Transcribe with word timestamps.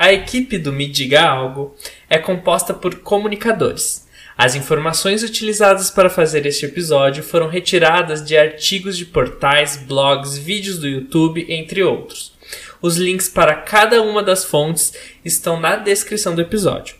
A 0.00 0.14
equipe 0.14 0.56
do 0.56 0.72
Me 0.72 0.86
Diga 0.86 1.28
Algo 1.28 1.76
é 2.08 2.16
composta 2.16 2.72
por 2.72 3.00
comunicadores. 3.00 4.08
As 4.34 4.54
informações 4.54 5.22
utilizadas 5.22 5.90
para 5.90 6.08
fazer 6.08 6.46
este 6.46 6.64
episódio 6.64 7.22
foram 7.22 7.48
retiradas 7.48 8.24
de 8.24 8.34
artigos 8.34 8.96
de 8.96 9.04
portais, 9.04 9.76
blogs, 9.76 10.38
vídeos 10.38 10.78
do 10.78 10.88
YouTube, 10.88 11.44
entre 11.50 11.82
outros. 11.82 12.32
Os 12.80 12.96
links 12.96 13.28
para 13.28 13.54
cada 13.54 14.00
uma 14.00 14.22
das 14.22 14.42
fontes 14.42 14.94
estão 15.22 15.60
na 15.60 15.76
descrição 15.76 16.34
do 16.34 16.40
episódio. 16.40 16.94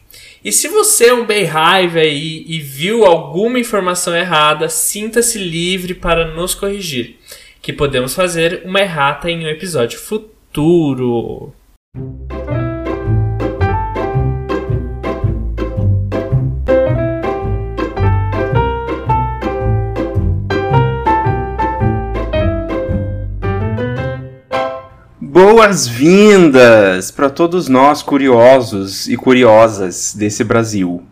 E 0.45 0.53
se 0.53 0.69
você 0.69 1.07
é 1.07 1.15
um 1.15 1.25
Beehive 1.25 1.99
aí 1.99 2.45
e 2.47 2.61
viu 2.61 3.07
alguma 3.07 3.59
informação 3.59 4.15
errada, 4.15 4.69
sinta-se 4.69 5.39
livre 5.39 5.95
para 5.95 6.35
nos 6.35 6.55
corrigir, 6.55 7.17
que 7.63 7.73
podemos 7.73 8.13
fazer 8.13 8.61
uma 8.67 8.83
errata 8.83 9.31
em 9.31 9.47
um 9.47 9.49
episódio 9.49 9.99
futuro. 9.99 11.55
Boas-vindas 25.53 27.11
para 27.11 27.29
todos 27.29 27.69
nós 27.69 28.05
curiosos 28.05 29.09
e 29.09 29.17
curiosas 29.17 30.15
desse 30.17 30.45
Brasil. 30.45 31.03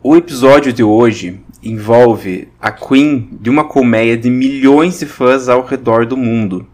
O 0.00 0.16
episódio 0.16 0.72
de 0.72 0.84
hoje 0.84 1.40
envolve 1.60 2.46
a 2.60 2.70
Queen 2.70 3.28
de 3.32 3.50
uma 3.50 3.64
colmeia 3.64 4.16
de 4.16 4.30
milhões 4.30 5.00
de 5.00 5.06
fãs 5.06 5.48
ao 5.48 5.66
redor 5.66 6.06
do 6.06 6.16
mundo. 6.16 6.68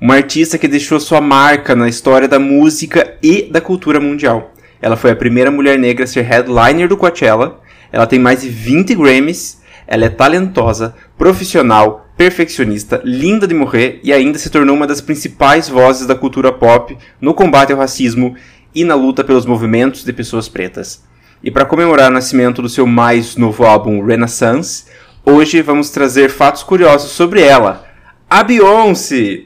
Uma 0.00 0.14
artista 0.14 0.56
que 0.56 0.68
deixou 0.68 1.00
sua 1.00 1.20
marca 1.20 1.74
na 1.74 1.88
história 1.88 2.28
da 2.28 2.38
música 2.38 3.18
e 3.20 3.42
da 3.42 3.60
cultura 3.60 3.98
mundial. 3.98 4.54
Ela 4.80 4.96
foi 4.96 5.10
a 5.10 5.16
primeira 5.16 5.50
mulher 5.50 5.76
negra 5.76 6.04
a 6.04 6.06
ser 6.06 6.22
headliner 6.22 6.88
do 6.88 6.96
Coachella. 6.96 7.60
Ela 7.90 8.06
tem 8.06 8.20
mais 8.20 8.42
de 8.42 8.48
20 8.48 8.94
Grammys. 8.94 9.57
Ela 9.90 10.04
é 10.04 10.10
talentosa, 10.10 10.94
profissional, 11.16 12.06
perfeccionista, 12.14 13.00
linda 13.02 13.46
de 13.46 13.54
morrer 13.54 14.00
e 14.04 14.12
ainda 14.12 14.38
se 14.38 14.50
tornou 14.50 14.76
uma 14.76 14.86
das 14.86 15.00
principais 15.00 15.66
vozes 15.66 16.06
da 16.06 16.14
cultura 16.14 16.52
pop 16.52 16.94
no 17.18 17.32
combate 17.32 17.72
ao 17.72 17.78
racismo 17.78 18.36
e 18.74 18.84
na 18.84 18.94
luta 18.94 19.24
pelos 19.24 19.46
movimentos 19.46 20.04
de 20.04 20.12
pessoas 20.12 20.46
pretas. 20.46 21.02
E 21.42 21.50
para 21.50 21.64
comemorar 21.64 22.10
o 22.10 22.14
nascimento 22.14 22.60
do 22.60 22.68
seu 22.68 22.86
mais 22.86 23.34
novo 23.36 23.64
álbum 23.64 24.04
Renaissance, 24.04 24.84
hoje 25.24 25.62
vamos 25.62 25.88
trazer 25.88 26.28
fatos 26.28 26.62
curiosos 26.62 27.12
sobre 27.12 27.40
ela, 27.40 27.88
a 28.28 28.44
Beyoncé. 28.44 29.44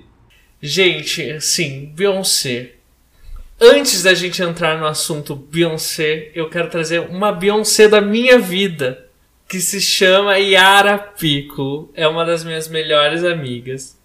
Gente, 0.60 1.40
sim, 1.40 1.92
Beyoncé. 1.94 2.72
Antes 3.60 4.02
da 4.02 4.12
gente 4.12 4.42
entrar 4.42 4.76
no 4.76 4.86
assunto 4.86 5.36
Beyoncé, 5.36 6.32
eu 6.34 6.50
quero 6.50 6.68
trazer 6.68 6.98
uma 6.98 7.30
Beyoncé 7.30 7.86
da 7.86 8.00
minha 8.00 8.40
vida 8.40 9.11
que 9.52 9.60
se 9.60 9.82
chama 9.82 10.38
Yara 10.38 10.96
Pico. 10.96 11.90
É 11.94 12.08
uma 12.08 12.24
das 12.24 12.42
minhas 12.42 12.68
melhores 12.68 13.22
amigas. 13.22 14.00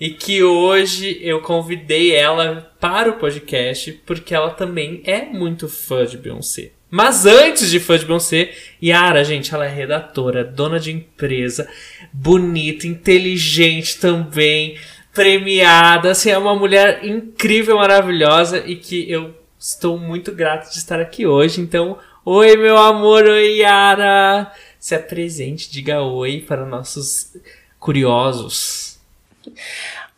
E 0.00 0.10
que 0.10 0.42
hoje 0.42 1.16
eu 1.22 1.40
convidei 1.40 2.12
ela 2.12 2.74
para 2.80 3.08
o 3.08 3.12
podcast 3.12 3.92
porque 4.04 4.34
ela 4.34 4.50
também 4.50 5.00
é 5.04 5.24
muito 5.24 5.68
fã 5.68 6.04
de 6.04 6.18
Beyoncé. 6.18 6.72
Mas 6.90 7.24
antes 7.24 7.70
de 7.70 7.78
fã 7.78 7.96
de 7.96 8.04
Beyoncé, 8.04 8.50
Yara, 8.82 9.22
gente, 9.22 9.54
ela 9.54 9.64
é 9.64 9.68
redatora, 9.68 10.42
dona 10.42 10.80
de 10.80 10.90
empresa, 10.90 11.68
bonita, 12.12 12.84
inteligente 12.84 14.00
também, 14.00 14.76
premiada, 15.14 16.10
assim, 16.10 16.30
é 16.30 16.38
uma 16.38 16.56
mulher 16.56 17.04
incrível, 17.04 17.76
maravilhosa 17.76 18.64
e 18.66 18.74
que 18.74 19.08
eu 19.08 19.36
estou 19.56 19.96
muito 19.96 20.32
grato 20.32 20.68
de 20.72 20.78
estar 20.78 20.98
aqui 20.98 21.28
hoje. 21.28 21.60
Então, 21.60 21.96
oi 22.24 22.56
meu 22.56 22.76
amor, 22.76 23.22
oi 23.22 23.58
Yara! 23.58 24.50
Se 24.80 24.94
apresente, 24.94 25.70
diga 25.70 26.02
oi 26.02 26.40
para 26.40 26.64
nossos 26.64 27.36
curiosos. 27.78 28.98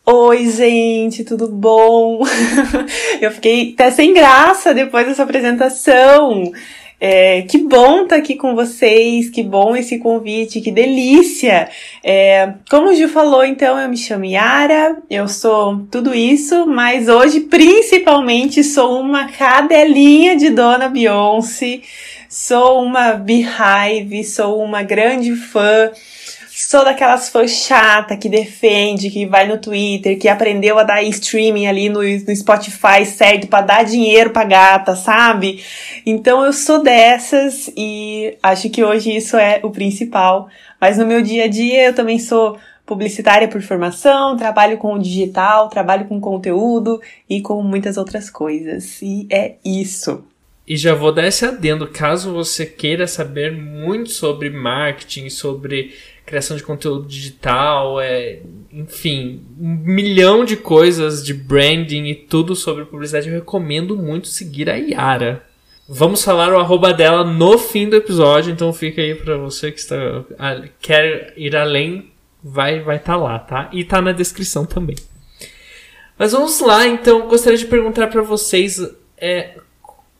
Oi, 0.06 0.50
gente, 0.50 1.24
tudo 1.24 1.48
bom? 1.48 2.22
Eu 3.20 3.32
fiquei 3.32 3.72
até 3.74 3.90
sem 3.90 4.14
graça 4.14 4.72
depois 4.72 5.06
dessa 5.06 5.24
apresentação. 5.24 6.52
É, 7.04 7.42
que 7.42 7.58
bom 7.58 8.04
estar 8.04 8.14
tá 8.14 8.16
aqui 8.16 8.36
com 8.36 8.54
vocês, 8.54 9.28
que 9.28 9.42
bom 9.42 9.74
esse 9.74 9.98
convite, 9.98 10.60
que 10.60 10.70
delícia! 10.70 11.68
É, 12.00 12.52
como 12.70 12.90
o 12.90 12.94
Gil 12.94 13.08
falou, 13.08 13.44
então, 13.44 13.76
eu 13.76 13.88
me 13.88 13.96
chamo 13.96 14.24
Yara, 14.24 14.98
eu 15.10 15.26
sou 15.26 15.84
tudo 15.90 16.14
isso, 16.14 16.64
mas 16.64 17.08
hoje 17.08 17.40
principalmente 17.40 18.62
sou 18.62 19.00
uma 19.00 19.26
cadelinha 19.26 20.36
de 20.36 20.50
Dona 20.50 20.88
Beyoncé. 20.88 21.80
Sou 22.32 22.82
uma 22.82 23.12
beehive, 23.12 24.24
sou 24.24 24.64
uma 24.64 24.82
grande 24.82 25.36
fã. 25.36 25.90
Sou 26.48 26.82
daquelas 26.82 27.28
fãs 27.28 27.50
chata 27.50 28.16
que 28.16 28.26
defende, 28.26 29.10
que 29.10 29.26
vai 29.26 29.46
no 29.46 29.58
Twitter, 29.58 30.18
que 30.18 30.28
aprendeu 30.28 30.78
a 30.78 30.82
dar 30.82 31.02
streaming 31.02 31.66
ali 31.66 31.90
no, 31.90 32.00
no 32.00 32.34
Spotify 32.34 33.04
certo 33.04 33.48
para 33.48 33.66
dar 33.66 33.84
dinheiro 33.84 34.30
pra 34.30 34.44
gata, 34.44 34.96
sabe? 34.96 35.62
Então 36.06 36.42
eu 36.42 36.54
sou 36.54 36.82
dessas 36.82 37.70
e 37.76 38.34
acho 38.42 38.70
que 38.70 38.82
hoje 38.82 39.14
isso 39.14 39.36
é 39.36 39.60
o 39.62 39.68
principal. 39.70 40.48
Mas 40.80 40.96
no 40.96 41.04
meu 41.04 41.20
dia 41.20 41.44
a 41.44 41.48
dia 41.48 41.84
eu 41.88 41.94
também 41.94 42.18
sou 42.18 42.56
publicitária 42.86 43.46
por 43.46 43.60
formação, 43.60 44.38
trabalho 44.38 44.78
com 44.78 44.94
o 44.94 44.98
digital, 44.98 45.68
trabalho 45.68 46.06
com 46.06 46.18
conteúdo 46.18 46.98
e 47.28 47.42
com 47.42 47.62
muitas 47.62 47.98
outras 47.98 48.30
coisas. 48.30 49.02
E 49.02 49.26
é 49.30 49.56
isso. 49.62 50.24
E 50.66 50.76
já 50.76 50.94
vou 50.94 51.12
dar 51.12 51.26
esse 51.26 51.44
adendo, 51.44 51.88
caso 51.88 52.32
você 52.32 52.64
queira 52.64 53.06
saber 53.06 53.50
muito 53.52 54.10
sobre 54.10 54.48
marketing, 54.48 55.28
sobre 55.28 55.92
criação 56.24 56.56
de 56.56 56.62
conteúdo 56.62 57.06
digital, 57.06 58.00
é, 58.00 58.40
enfim, 58.72 59.42
um 59.58 59.76
milhão 59.84 60.44
de 60.44 60.56
coisas 60.56 61.24
de 61.24 61.34
branding 61.34 62.04
e 62.06 62.14
tudo 62.14 62.54
sobre 62.54 62.84
publicidade, 62.84 63.28
eu 63.28 63.34
recomendo 63.34 63.96
muito 63.96 64.28
seguir 64.28 64.70
a 64.70 64.76
Yara. 64.76 65.44
Vamos 65.88 66.22
falar 66.24 66.52
o 66.52 66.58
arroba 66.58 66.94
dela 66.94 67.24
no 67.24 67.58
fim 67.58 67.88
do 67.88 67.96
episódio, 67.96 68.52
então 68.52 68.72
fica 68.72 69.02
aí 69.02 69.16
para 69.16 69.36
você 69.36 69.72
que 69.72 69.80
está 69.80 70.24
quer 70.80 71.34
ir 71.36 71.56
além, 71.56 72.12
vai 72.42 72.80
vai 72.80 72.96
estar 72.96 73.14
tá 73.14 73.18
lá, 73.18 73.38
tá? 73.40 73.68
E 73.72 73.84
tá 73.84 74.00
na 74.00 74.12
descrição 74.12 74.64
também. 74.64 74.96
Mas 76.16 76.32
vamos 76.32 76.60
lá, 76.60 76.86
então 76.86 77.26
gostaria 77.26 77.58
de 77.58 77.66
perguntar 77.66 78.06
para 78.06 78.22
vocês 78.22 78.80
é, 79.18 79.56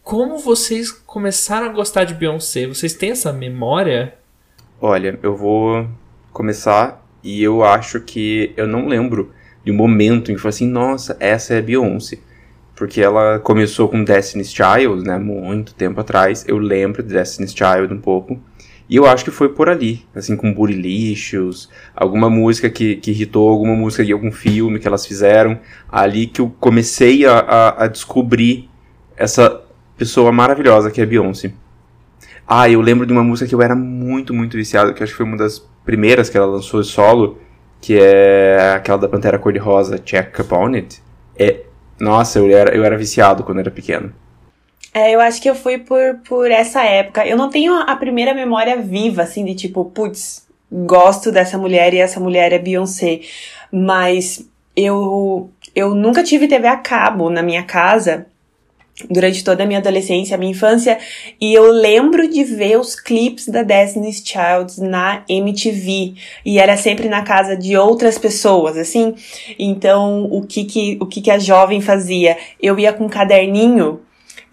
como 0.03 0.39
vocês 0.39 0.91
começaram 0.91 1.67
a 1.67 1.73
gostar 1.73 2.05
de 2.05 2.15
Beyoncé? 2.15 2.67
Vocês 2.67 2.93
têm 2.93 3.13
essa 3.13 3.33
memória? 3.33 4.15
Olha, 4.81 5.19
eu 5.23 5.37
vou 5.37 5.87
começar 6.33 7.07
e 7.23 7.43
eu 7.43 7.63
acho 7.63 8.01
que 8.01 8.53
eu 8.57 8.67
não 8.67 8.89
lembro 8.89 9.33
de 9.65 9.71
um 9.71 9.77
momento 9.77 10.31
em 10.31 10.35
que 10.35 10.41
foi 10.41 10.49
assim, 10.49 10.67
nossa, 10.67 11.17
essa 11.21 11.55
é 11.55 11.63
Beyoncé. 11.63 12.19
Porque 12.75 13.01
ela 13.01 13.39
começou 13.39 13.89
com 13.89 14.03
Destiny's 14.03 14.53
Child, 14.53 15.05
né, 15.05 15.19
muito 15.19 15.73
tempo 15.75 16.01
atrás. 16.01 16.45
Eu 16.49 16.59
lembro 16.59 17.03
de 17.03 17.15
Destiny's 17.15 17.55
Child 17.55 17.95
um 17.95 18.01
pouco. 18.01 18.41
E 18.89 18.97
eu 18.97 19.07
acho 19.07 19.25
que 19.25 19.31
foi 19.31 19.51
por 19.51 19.69
ali, 19.69 20.05
assim, 20.15 20.37
com 20.37 20.53
Burilicious, 20.53 21.69
alguma 21.95 22.29
música 22.29 22.69
que, 22.69 22.97
que 22.97 23.13
irritou, 23.13 23.49
alguma 23.49 23.75
música 23.75 24.05
de 24.05 24.13
algum 24.13 24.33
filme 24.33 24.81
que 24.81 24.89
elas 24.89 25.07
fizeram. 25.07 25.61
Ali 25.89 26.27
que 26.27 26.41
eu 26.41 26.53
comecei 26.59 27.25
a, 27.25 27.39
a, 27.39 27.85
a 27.85 27.87
descobrir 27.87 28.69
essa 29.17 29.62
pessoa 30.03 30.33
maravilhosa 30.33 30.91
que 30.91 31.01
é 31.01 31.07
Beyoncé. 31.07 31.53
Ah, 32.45 32.69
eu 32.69 32.81
lembro 32.81 33.07
de 33.07 33.13
uma 33.13 33.23
música 33.23 33.49
que 33.49 33.55
eu 33.55 33.63
era 33.63 33.77
muito, 33.77 34.35
muito 34.35 34.57
viciado, 34.57 34.93
que 34.93 35.01
acho 35.01 35.13
que 35.13 35.17
foi 35.17 35.25
uma 35.25 35.37
das 35.37 35.61
primeiras 35.85 36.29
que 36.29 36.37
ela 36.37 36.47
lançou 36.47 36.83
solo, 36.83 37.39
que 37.81 37.97
é 37.97 38.73
aquela 38.75 38.99
da 38.99 39.09
Pantera 39.09 39.39
Cor-de-Rosa, 39.39 40.01
Check 40.05 40.41
Upon 40.41 40.75
It. 40.75 41.01
É, 41.39 41.61
nossa, 42.01 42.41
eu 42.41 42.51
era, 42.51 42.75
eu 42.75 42.85
era 42.85 42.99
viciado 42.99 43.45
quando 43.45 43.61
era 43.61 43.71
pequeno. 43.71 44.13
É, 44.93 45.15
eu 45.15 45.21
acho 45.21 45.41
que 45.41 45.49
eu 45.49 45.55
fui 45.55 45.79
por, 45.79 46.19
por 46.29 46.51
essa 46.51 46.83
época. 46.83 47.25
Eu 47.25 47.37
não 47.37 47.49
tenho 47.49 47.73
a 47.73 47.95
primeira 47.95 48.35
memória 48.35 48.77
viva, 48.77 49.23
assim, 49.23 49.45
de 49.45 49.55
tipo, 49.55 49.85
putz, 49.85 50.49
gosto 50.71 51.31
dessa 51.31 51.57
mulher 51.57 51.95
e 51.95 51.99
essa 51.99 52.19
mulher 52.19 52.53
é 52.53 52.59
Beyoncé. 52.59 53.21
Mas 53.73 54.45
eu, 54.75 55.49
eu 55.77 55.95
nunca 55.95 56.25
tive 56.25 56.49
TV 56.49 56.67
a 56.67 56.77
cabo 56.77 57.31
na 57.31 57.41
minha 57.41 57.63
casa 57.63 58.27
durante 59.11 59.43
toda 59.45 59.63
a 59.63 59.67
minha 59.67 59.79
adolescência, 59.79 60.35
a 60.35 60.39
minha 60.39 60.53
infância, 60.53 60.99
e 61.41 61.53
eu 61.55 61.71
lembro 61.71 62.29
de 62.29 62.45
ver 62.45 62.79
os 62.79 62.95
clipes 62.95 63.49
da 63.49 63.63
Destiny's 63.63 64.23
Child 64.25 64.81
na 64.81 65.25
MTV, 65.29 66.15
e 66.45 66.59
era 66.59 66.77
sempre 66.77 67.09
na 67.09 67.23
casa 67.23 67.57
de 67.57 67.77
outras 67.77 68.19
pessoas, 68.19 68.77
assim. 68.77 69.15
Então, 69.59 70.25
o 70.31 70.43
que 70.43 70.65
que, 70.65 70.99
o 71.01 71.07
que 71.07 71.21
que 71.21 71.31
a 71.31 71.39
jovem 71.39 71.81
fazia? 71.81 72.37
Eu 72.61 72.79
ia 72.79 72.93
com 72.93 73.05
um 73.05 73.09
caderninho 73.09 74.01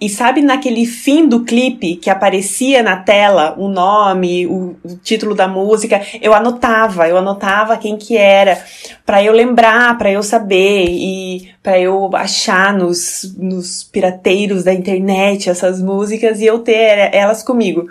E 0.01 0.07
sabe 0.07 0.42
naquele 0.42 0.86
fim 0.86 1.28
do 1.28 1.44
clipe 1.44 1.98
que 1.98 2.10
aparecia 2.10 2.81
na 2.81 2.96
tela 2.96 3.56
o 3.57 3.68
nome, 3.68 4.48
o, 4.48 4.78
título 5.04 5.36
da 5.36 5.46
música, 5.46 6.01
eu 6.22 6.34
anotava, 6.34 7.10
eu 7.10 7.18
anotava 7.18 7.78
quem 7.78 7.98
que 7.98 8.16
era, 8.16 8.63
para 9.06 9.22
eu 9.22 9.34
lembrar, 9.34 9.98
para 9.98 10.10
eu 10.10 10.24
saber 10.24 10.86
e 10.90 11.50
para 11.62 11.78
eu 11.78 12.10
achar 12.13 12.74
nos, 12.74 13.36
nos 13.38 13.84
pirateiros 13.84 14.63
da 14.63 14.74
internet 14.74 15.50
essas 15.50 15.81
músicas 15.81 16.40
e 16.40 16.45
eu 16.45 16.60
ter 16.60 17.13
elas 17.13 17.44
comigo. 17.44 17.90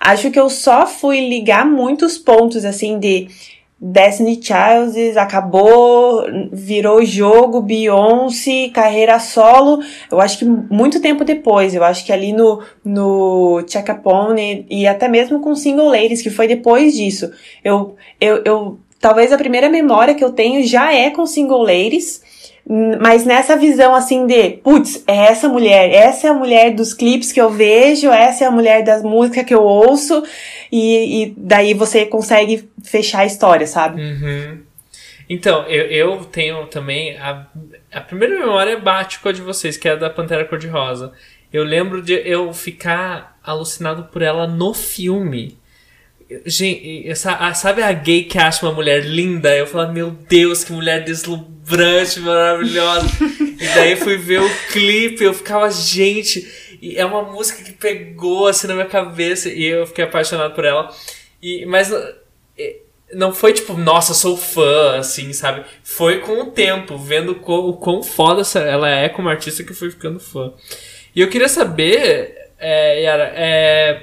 Acho 0.00 0.30
que 0.30 0.40
eu 0.40 0.48
só 0.48 0.86
fui 0.86 1.28
ligar 1.28 1.66
muitos 1.66 2.16
pontos 2.16 2.64
assim 2.64 2.98
de 2.98 3.28
Destiny 3.80 4.40
Child 4.40 5.18
acabou, 5.18 6.24
virou 6.52 7.04
jogo, 7.04 7.60
Beyoncé, 7.60 8.70
carreira 8.72 9.18
solo. 9.18 9.82
Eu 10.10 10.20
acho 10.20 10.38
que 10.38 10.44
muito 10.44 11.00
tempo 11.00 11.24
depois, 11.24 11.74
eu 11.74 11.84
acho 11.84 12.04
que 12.04 12.12
ali 12.12 12.32
no, 12.32 12.62
no 12.84 13.64
Chacapone 13.68 14.64
e 14.70 14.86
até 14.86 15.08
mesmo 15.08 15.40
com 15.40 15.54
Single 15.54 15.88
Ladies, 15.88 16.22
que 16.22 16.30
foi 16.30 16.46
depois 16.46 16.94
disso. 16.94 17.30
Eu, 17.62 17.96
eu, 18.20 18.42
eu, 18.44 18.78
talvez 19.00 19.32
a 19.32 19.38
primeira 19.38 19.68
memória 19.68 20.14
que 20.14 20.24
eu 20.24 20.32
tenho 20.32 20.66
já 20.66 20.92
é 20.94 21.10
com 21.10 21.26
Single 21.26 21.62
Ladies. 21.62 22.22
Mas 23.00 23.26
nessa 23.26 23.56
visão 23.56 23.94
assim 23.94 24.26
de, 24.26 24.50
putz, 24.50 25.04
é 25.06 25.26
essa 25.26 25.48
mulher, 25.48 25.92
essa 25.92 26.28
é 26.28 26.30
a 26.30 26.34
mulher 26.34 26.74
dos 26.74 26.94
clipes 26.94 27.30
que 27.30 27.40
eu 27.40 27.50
vejo, 27.50 28.08
essa 28.10 28.44
é 28.44 28.46
a 28.46 28.50
mulher 28.50 28.82
das 28.82 29.02
músicas 29.02 29.44
que 29.44 29.54
eu 29.54 29.62
ouço, 29.62 30.24
e, 30.72 31.24
e 31.24 31.34
daí 31.36 31.74
você 31.74 32.06
consegue 32.06 32.68
fechar 32.82 33.20
a 33.20 33.26
história, 33.26 33.66
sabe? 33.66 34.00
Uhum. 34.00 34.62
Então, 35.28 35.62
eu, 35.66 35.84
eu 35.86 36.24
tenho 36.24 36.66
também. 36.66 37.16
A, 37.18 37.46
a 37.92 38.00
primeira 38.00 38.38
memória 38.38 38.78
bate 38.78 39.20
com 39.20 39.28
a 39.28 39.32
de 39.32 39.40
vocês, 39.40 39.76
que 39.76 39.88
é 39.88 39.92
a 39.92 39.96
da 39.96 40.10
Pantera 40.10 40.44
Cor-de-Rosa. 40.44 41.12
Eu 41.52 41.64
lembro 41.64 42.02
de 42.02 42.14
eu 42.14 42.52
ficar 42.52 43.38
alucinado 43.42 44.04
por 44.04 44.22
ela 44.22 44.46
no 44.46 44.74
filme. 44.74 45.58
Gente, 46.46 47.14
sabe 47.16 47.82
a 47.82 47.92
gay 47.92 48.24
que 48.24 48.38
acha 48.38 48.64
uma 48.64 48.74
mulher 48.74 49.04
linda? 49.04 49.54
Eu 49.54 49.66
falo, 49.66 49.92
meu 49.92 50.10
Deus, 50.10 50.64
que 50.64 50.72
mulher 50.72 51.04
deslumbrante, 51.04 52.20
maravilhosa. 52.20 53.06
e 53.60 53.66
daí 53.74 53.96
fui 53.96 54.16
ver 54.16 54.40
o 54.40 54.50
clipe, 54.72 55.22
eu 55.22 55.34
ficava, 55.34 55.70
gente. 55.70 56.46
É 56.96 57.04
uma 57.04 57.22
música 57.22 57.62
que 57.62 57.72
pegou 57.72 58.46
assim 58.46 58.66
na 58.66 58.74
minha 58.74 58.86
cabeça 58.86 59.48
e 59.48 59.64
eu 59.64 59.86
fiquei 59.86 60.04
apaixonado 60.04 60.54
por 60.54 60.64
ela. 60.64 60.94
E, 61.42 61.64
mas 61.66 61.90
não 63.14 63.32
foi 63.32 63.52
tipo, 63.52 63.74
nossa, 63.74 64.14
sou 64.14 64.36
fã, 64.36 64.98
assim, 64.98 65.32
sabe? 65.32 65.64
Foi 65.82 66.20
com 66.20 66.40
o 66.40 66.50
tempo, 66.50 66.98
vendo 66.98 67.32
o 67.32 67.72
quão 67.74 68.02
foda 68.02 68.42
ela 68.58 68.88
é 68.88 69.08
como 69.08 69.28
artista 69.28 69.62
que 69.62 69.72
eu 69.72 69.76
fui 69.76 69.90
ficando 69.90 70.20
fã. 70.20 70.52
E 71.14 71.20
eu 71.20 71.28
queria 71.28 71.48
saber, 71.48 72.34
é, 72.58 73.02
Yara, 73.02 73.32
é 73.34 74.02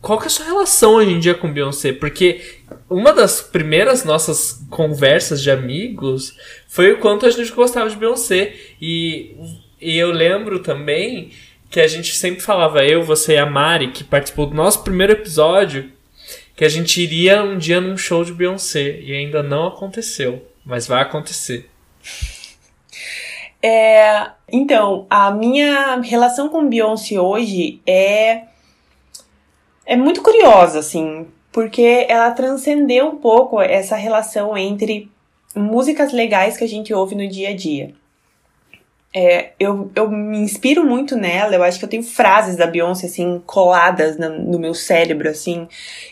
qual 0.00 0.18
que 0.18 0.24
é 0.24 0.26
a 0.28 0.30
sua 0.30 0.46
relação 0.46 0.94
hoje 0.94 1.10
em 1.10 1.18
dia 1.18 1.34
com 1.34 1.52
Beyoncé? 1.52 1.92
Porque 1.92 2.40
uma 2.88 3.12
das 3.12 3.40
primeiras 3.40 4.04
nossas 4.04 4.64
conversas 4.70 5.42
de 5.42 5.50
amigos 5.50 6.36
foi 6.68 6.92
o 6.92 6.98
quanto 6.98 7.26
a 7.26 7.30
gente 7.30 7.50
gostava 7.52 7.90
de 7.90 7.96
Beyoncé. 7.96 8.54
E, 8.80 9.36
e 9.80 9.98
eu 9.98 10.10
lembro 10.10 10.60
também 10.60 11.32
que 11.70 11.80
a 11.80 11.88
gente 11.88 12.14
sempre 12.14 12.40
falava, 12.40 12.84
eu, 12.84 13.02
você 13.02 13.34
e 13.34 13.38
a 13.38 13.44
Mari, 13.44 13.90
que 13.90 14.04
participou 14.04 14.46
do 14.46 14.54
nosso 14.54 14.82
primeiro 14.82 15.12
episódio, 15.12 15.90
que 16.56 16.64
a 16.64 16.68
gente 16.68 17.00
iria 17.00 17.42
um 17.42 17.58
dia 17.58 17.80
num 17.80 17.96
show 17.96 18.24
de 18.24 18.32
Beyoncé. 18.32 19.00
E 19.00 19.12
ainda 19.12 19.42
não 19.42 19.66
aconteceu, 19.66 20.46
mas 20.64 20.86
vai 20.86 21.02
acontecer. 21.02 21.68
É, 23.60 24.30
então, 24.50 25.06
a 25.10 25.32
minha 25.32 26.00
relação 26.00 26.48
com 26.48 26.68
Beyoncé 26.68 27.20
hoje 27.20 27.80
é 27.84 28.42
é 29.88 29.96
muito 29.96 30.22
curiosa, 30.22 30.78
assim, 30.80 31.26
porque 31.50 32.06
ela 32.10 32.30
transcendeu 32.32 33.06
um 33.06 33.16
pouco 33.16 33.58
essa 33.58 33.96
relação 33.96 34.56
entre 34.56 35.10
músicas 35.56 36.12
legais 36.12 36.58
que 36.58 36.64
a 36.64 36.68
gente 36.68 36.92
ouve 36.92 37.14
no 37.14 37.26
dia 37.26 37.48
a 37.48 37.56
dia. 37.56 37.94
É, 39.14 39.52
eu, 39.58 39.90
eu 39.96 40.10
me 40.10 40.36
inspiro 40.36 40.84
muito 40.84 41.16
nela, 41.16 41.54
eu 41.54 41.62
acho 41.62 41.78
que 41.78 41.84
eu 41.86 41.88
tenho 41.88 42.02
frases 42.02 42.56
da 42.56 42.66
Beyoncé, 42.66 43.06
assim, 43.06 43.42
coladas 43.46 44.18
no, 44.18 44.28
no, 44.28 44.58
meu 44.58 44.74
cérebro, 44.74 45.30
assim, 45.30 45.66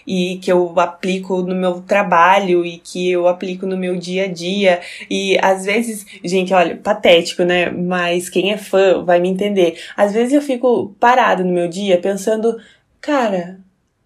e 0.06 0.38
que 0.38 0.50
eu 0.50 0.72
aplico 0.80 1.42
no 1.42 1.54
meu 1.54 1.82
trabalho 1.82 2.64
e 2.64 2.78
que 2.78 3.10
eu 3.12 3.28
aplico 3.28 3.66
no 3.66 3.76
meu 3.76 3.96
dia 3.96 4.24
a 4.24 4.28
dia. 4.28 4.80
E 5.10 5.38
às 5.42 5.66
vezes, 5.66 6.06
gente, 6.24 6.54
olha, 6.54 6.78
patético, 6.78 7.44
né? 7.44 7.70
Mas 7.70 8.30
quem 8.30 8.52
é 8.52 8.56
fã 8.56 9.04
vai 9.04 9.20
me 9.20 9.28
entender. 9.28 9.78
Às 9.94 10.14
vezes 10.14 10.32
eu 10.32 10.40
fico 10.40 10.96
parado 10.98 11.44
no 11.44 11.52
meu 11.52 11.68
dia 11.68 12.00
pensando, 12.00 12.56
cara, 13.02 13.60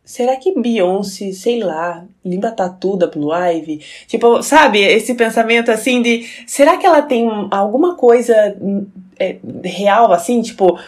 será 0.05 0.37
que 0.37 0.58
Beyoncé, 0.58 1.32
sei 1.32 1.62
lá, 1.62 2.05
limpa 2.25 2.50
tatu 2.50 2.97
da 2.97 3.06
Blue 3.06 3.32
Ivy? 3.32 3.81
Tipo, 4.06 4.43
sabe, 4.43 4.81
esse 4.81 5.14
pensamento 5.14 5.70
assim 5.70 6.02
de, 6.02 6.26
será 6.47 6.76
que 6.76 6.87
ela 6.87 7.02
tem 7.02 7.29
alguma 7.50 7.94
coisa 7.94 8.35
é, 9.19 9.37
real 9.64 10.12
assim, 10.12 10.43
tipo, 10.43 10.79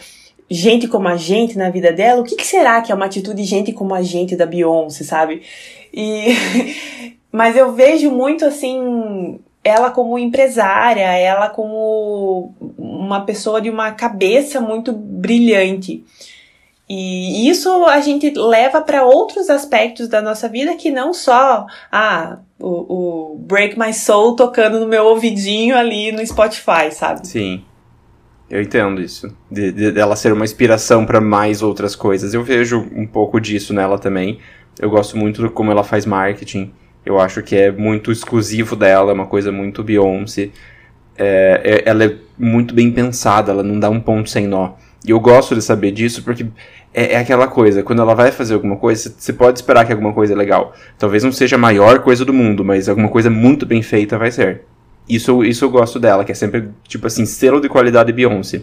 gente 0.49 0.87
como 0.87 1.07
a 1.07 1.15
gente 1.15 1.57
na 1.57 1.69
vida 1.69 1.91
dela? 1.91 2.21
O 2.21 2.23
que, 2.23 2.35
que 2.35 2.45
será 2.45 2.81
que 2.81 2.91
é 2.91 2.95
uma 2.95 3.05
atitude 3.05 3.41
de 3.41 3.47
gente 3.47 3.71
como 3.71 3.93
a 3.93 4.01
gente 4.01 4.35
da 4.35 4.45
Beyoncé, 4.45 5.03
sabe? 5.03 5.41
E 5.93 6.35
mas 7.31 7.55
eu 7.55 7.71
vejo 7.73 8.11
muito 8.11 8.45
assim 8.45 9.39
ela 9.63 9.89
como 9.89 10.19
empresária, 10.19 11.09
ela 11.17 11.49
como 11.49 12.53
uma 12.77 13.21
pessoa 13.21 13.61
de 13.61 13.69
uma 13.69 13.91
cabeça 13.93 14.59
muito 14.59 14.91
brilhante. 14.91 16.03
E 16.89 17.49
isso 17.49 17.85
a 17.85 18.01
gente 18.01 18.33
leva 18.35 18.81
para 18.81 19.05
outros 19.05 19.49
aspectos 19.49 20.07
da 20.07 20.21
nossa 20.21 20.49
vida 20.49 20.75
que 20.75 20.91
não 20.91 21.13
só 21.13 21.65
ah, 21.91 22.39
o, 22.59 23.33
o, 23.33 23.37
Break 23.37 23.79
My 23.79 23.93
Soul 23.93 24.35
tocando 24.35 24.79
no 24.79 24.87
meu 24.87 25.05
ouvidinho 25.05 25.77
ali 25.77 26.11
no 26.11 26.25
Spotify, 26.25 26.91
sabe? 26.91 27.25
Sim. 27.25 27.63
Eu 28.49 28.61
entendo 28.61 29.01
isso. 29.01 29.35
De, 29.49 29.71
de 29.71 29.91
dela 29.91 30.15
ser 30.15 30.33
uma 30.33 30.43
inspiração 30.43 31.05
para 31.05 31.21
mais 31.21 31.61
outras 31.61 31.95
coisas. 31.95 32.33
Eu 32.33 32.43
vejo 32.43 32.85
um 32.93 33.07
pouco 33.07 33.39
disso 33.39 33.73
nela 33.73 33.97
também. 33.97 34.39
Eu 34.79 34.89
gosto 34.89 35.17
muito 35.17 35.41
de 35.41 35.49
como 35.49 35.71
ela 35.71 35.83
faz 35.83 36.05
marketing. 36.05 36.71
Eu 37.05 37.19
acho 37.19 37.41
que 37.41 37.55
é 37.55 37.71
muito 37.71 38.11
exclusivo 38.11 38.75
dela, 38.75 39.11
é 39.11 39.13
uma 39.13 39.25
coisa 39.25 39.51
muito 39.51 39.83
Beyoncé. 39.83 40.49
É, 41.17 41.61
é, 41.63 41.89
ela 41.89 42.05
é 42.05 42.15
muito 42.37 42.73
bem 42.73 42.91
pensada, 42.91 43.51
ela 43.51 43.63
não 43.63 43.79
dá 43.79 43.89
um 43.89 43.99
ponto 43.99 44.29
sem 44.29 44.47
nó. 44.47 44.73
E 45.05 45.11
eu 45.11 45.19
gosto 45.19 45.53
de 45.53 45.61
saber 45.61 45.91
disso 45.91 46.23
porque 46.23 46.45
é, 46.93 47.13
é 47.13 47.17
aquela 47.17 47.47
coisa, 47.47 47.83
quando 47.83 48.01
ela 48.01 48.15
vai 48.15 48.31
fazer 48.31 48.53
alguma 48.53 48.77
coisa, 48.77 49.13
você 49.17 49.33
pode 49.33 49.59
esperar 49.59 49.85
que 49.85 49.91
alguma 49.91 50.13
coisa 50.13 50.33
é 50.33 50.35
legal. 50.35 50.73
Talvez 50.97 51.23
não 51.23 51.31
seja 51.31 51.55
a 51.55 51.59
maior 51.59 51.99
coisa 51.99 52.23
do 52.23 52.33
mundo, 52.33 52.63
mas 52.63 52.87
alguma 52.87 53.09
coisa 53.09 53.29
muito 53.29 53.65
bem 53.65 53.81
feita 53.81 54.17
vai 54.17 54.31
ser. 54.31 54.61
Isso, 55.07 55.43
isso 55.43 55.65
eu 55.65 55.69
gosto 55.69 55.99
dela, 55.99 56.23
que 56.23 56.31
é 56.31 56.35
sempre, 56.35 56.69
tipo 56.87 57.07
assim, 57.07 57.25
selo 57.25 57.59
de 57.59 57.67
qualidade 57.67 58.13
Beyoncé. 58.13 58.61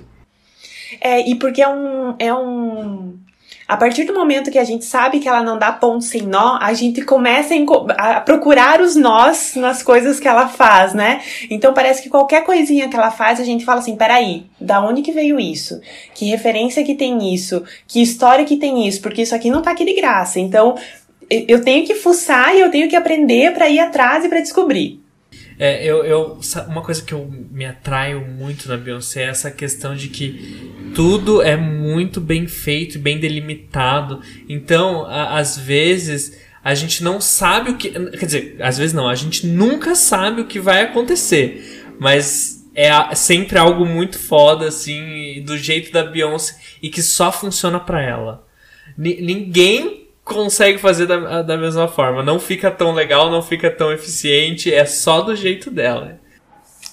É, 1.01 1.29
e 1.29 1.35
porque 1.35 1.61
é 1.61 1.69
um, 1.69 2.15
é 2.19 2.33
um 2.33 3.19
a 3.71 3.77
partir 3.77 4.03
do 4.03 4.13
momento 4.13 4.51
que 4.51 4.59
a 4.59 4.65
gente 4.65 4.85
sabe 4.85 5.21
que 5.21 5.29
ela 5.29 5.45
não 5.45 5.57
dá 5.57 5.71
ponto 5.71 6.03
sem 6.05 6.23
nó, 6.23 6.59
a 6.61 6.75
gente 6.75 7.03
começa 7.03 7.55
a 7.97 8.21
procurar 8.21 8.81
os 8.81 8.97
nós 8.97 9.55
nas 9.55 9.81
coisas 9.81 10.19
que 10.19 10.27
ela 10.27 10.49
faz, 10.49 10.93
né? 10.93 11.21
Então 11.49 11.73
parece 11.73 12.03
que 12.03 12.09
qualquer 12.09 12.43
coisinha 12.43 12.89
que 12.89 12.97
ela 12.97 13.13
faz, 13.13 13.39
a 13.39 13.45
gente 13.45 13.65
fala 13.65 13.79
assim: 13.79 13.95
peraí, 13.95 14.47
da 14.61 14.85
onde 14.85 15.03
que 15.03 15.13
veio 15.13 15.39
isso? 15.39 15.81
Que 16.13 16.25
referência 16.25 16.83
que 16.83 16.97
tem 16.97 17.33
isso? 17.33 17.63
Que 17.87 18.03
história 18.03 18.45
que 18.45 18.57
tem 18.57 18.89
isso? 18.89 19.01
Porque 19.01 19.23
isso 19.23 19.37
aqui 19.37 19.49
não 19.49 19.63
tá 19.63 19.71
aqui 19.71 19.85
de 19.85 19.95
graça. 19.95 20.41
Então 20.41 20.75
eu 21.31 21.63
tenho 21.63 21.87
que 21.87 21.95
fuçar 21.95 22.53
e 22.57 22.61
eu 22.61 22.73
tenho 22.73 22.89
que 22.89 22.97
aprender 22.97 23.55
para 23.55 23.69
ir 23.69 23.79
atrás 23.79 24.25
e 24.25 24.29
para 24.29 24.41
descobrir. 24.41 25.00
É, 25.63 25.85
eu, 25.85 26.03
eu, 26.07 26.41
uma 26.69 26.81
coisa 26.81 27.03
que 27.03 27.13
eu 27.13 27.31
me 27.51 27.67
atraio 27.67 28.27
muito 28.27 28.67
na 28.67 28.79
Beyoncé 28.79 29.25
é 29.25 29.29
essa 29.29 29.51
questão 29.51 29.95
de 29.95 30.09
que 30.09 30.73
tudo 30.95 31.43
é 31.43 31.55
muito 31.55 32.19
bem 32.19 32.49
feito 32.49 32.95
e 32.95 32.99
bem 32.99 33.21
delimitado. 33.21 34.23
Então, 34.49 35.05
a, 35.05 35.39
às 35.39 35.59
vezes, 35.59 36.41
a 36.65 36.75
gente 36.75 37.05
não 37.05 37.21
sabe 37.21 37.73
o 37.73 37.77
que. 37.77 37.91
Quer 37.91 38.25
dizer, 38.25 38.57
às 38.59 38.79
vezes 38.79 38.95
não, 38.95 39.07
a 39.07 39.15
gente 39.15 39.47
nunca 39.47 39.95
sabe 39.95 40.41
o 40.41 40.47
que 40.47 40.59
vai 40.59 40.81
acontecer. 40.81 41.85
Mas 42.01 42.67
é 42.75 43.15
sempre 43.15 43.59
algo 43.59 43.85
muito 43.85 44.19
foda, 44.19 44.67
assim, 44.67 45.43
do 45.45 45.59
jeito 45.59 45.93
da 45.93 46.03
Beyoncé 46.03 46.59
e 46.83 46.89
que 46.89 47.03
só 47.03 47.31
funciona 47.31 47.79
pra 47.79 48.03
ela. 48.03 48.47
N 48.97 49.21
ninguém 49.21 50.00
consegue 50.31 50.79
fazer 50.79 51.07
da, 51.07 51.43
da 51.43 51.57
mesma 51.57 51.89
forma. 51.89 52.23
Não 52.23 52.39
fica 52.39 52.71
tão 52.71 52.93
legal, 52.93 53.31
não 53.31 53.43
fica 53.43 53.69
tão 53.69 53.93
eficiente, 53.93 54.73
é 54.73 54.87
só 54.87 55.21
do 55.21 55.35
jeito 55.35 55.71
dela. 55.71 56.19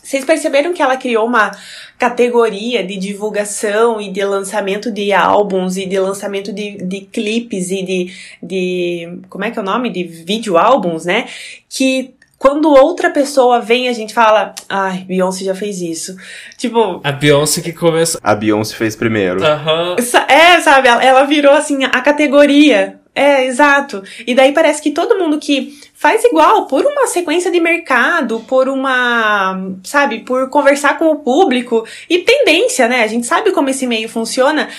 Vocês 0.03 0.25
perceberam 0.25 0.73
que 0.73 0.81
ela 0.81 0.97
criou 0.97 1.27
uma 1.27 1.51
categoria 1.99 2.83
de 2.83 2.97
divulgação 2.97 3.99
e 3.99 4.09
de 4.09 4.23
lançamento 4.23 4.89
de 4.89 5.11
álbuns 5.11 5.75
e 5.77 5.85
de 5.85 5.99
lançamento 5.99 6.53
de, 6.53 6.77
de 6.77 7.01
clipes 7.01 7.71
e 7.71 7.83
de, 7.83 8.13
de. 8.41 9.19
Como 9.29 9.43
é 9.43 9.51
que 9.51 9.59
é 9.59 9.61
o 9.61 9.65
nome? 9.65 9.89
De 9.89 10.03
vídeo 10.03 10.57
álbuns, 10.57 11.05
né? 11.05 11.27
Que 11.69 12.13
quando 12.37 12.69
outra 12.69 13.09
pessoa 13.09 13.59
vem, 13.59 13.89
a 13.89 13.93
gente 13.93 14.13
fala, 14.13 14.53
ai, 14.69 15.03
Beyoncé 15.07 15.43
já 15.43 15.53
fez 15.53 15.81
isso. 15.81 16.15
Tipo. 16.57 17.01
A 17.03 17.11
Beyoncé 17.11 17.61
que 17.61 17.73
começou. 17.73 18.21
A 18.23 18.33
Beyoncé 18.33 18.75
fez 18.75 18.95
primeiro. 18.95 19.43
Aham. 19.43 19.95
É, 20.29 20.61
sabe, 20.61 20.87
ela, 20.87 21.03
ela 21.03 21.23
virou 21.25 21.53
assim 21.53 21.83
a 21.83 22.01
categoria. 22.01 22.99
É, 23.17 23.45
exato. 23.45 24.03
E 24.27 24.35
daí 24.35 24.51
parece 24.51 24.79
que 24.79 24.91
todo 24.91 25.17
mundo 25.17 25.39
que 25.39 25.73
faz 25.91 26.23
igual, 26.23 26.67
por 26.67 26.85
uma 26.85 27.07
sequência 27.07 27.49
de 27.49 27.59
mercado, 27.59 28.41
por 28.41 28.69
uma, 28.69 29.71
sabe, 29.83 30.19
por 30.19 30.51
conversar 30.51 30.99
com 30.99 31.05
o 31.05 31.15
público 31.15 31.83
e 32.07 32.19
tendência, 32.19 32.87
né? 32.87 33.03
A 33.03 33.07
gente 33.07 33.25
sabe 33.25 33.51
como 33.51 33.69
esse 33.69 33.87
meio 33.87 34.07
funciona. 34.07 34.69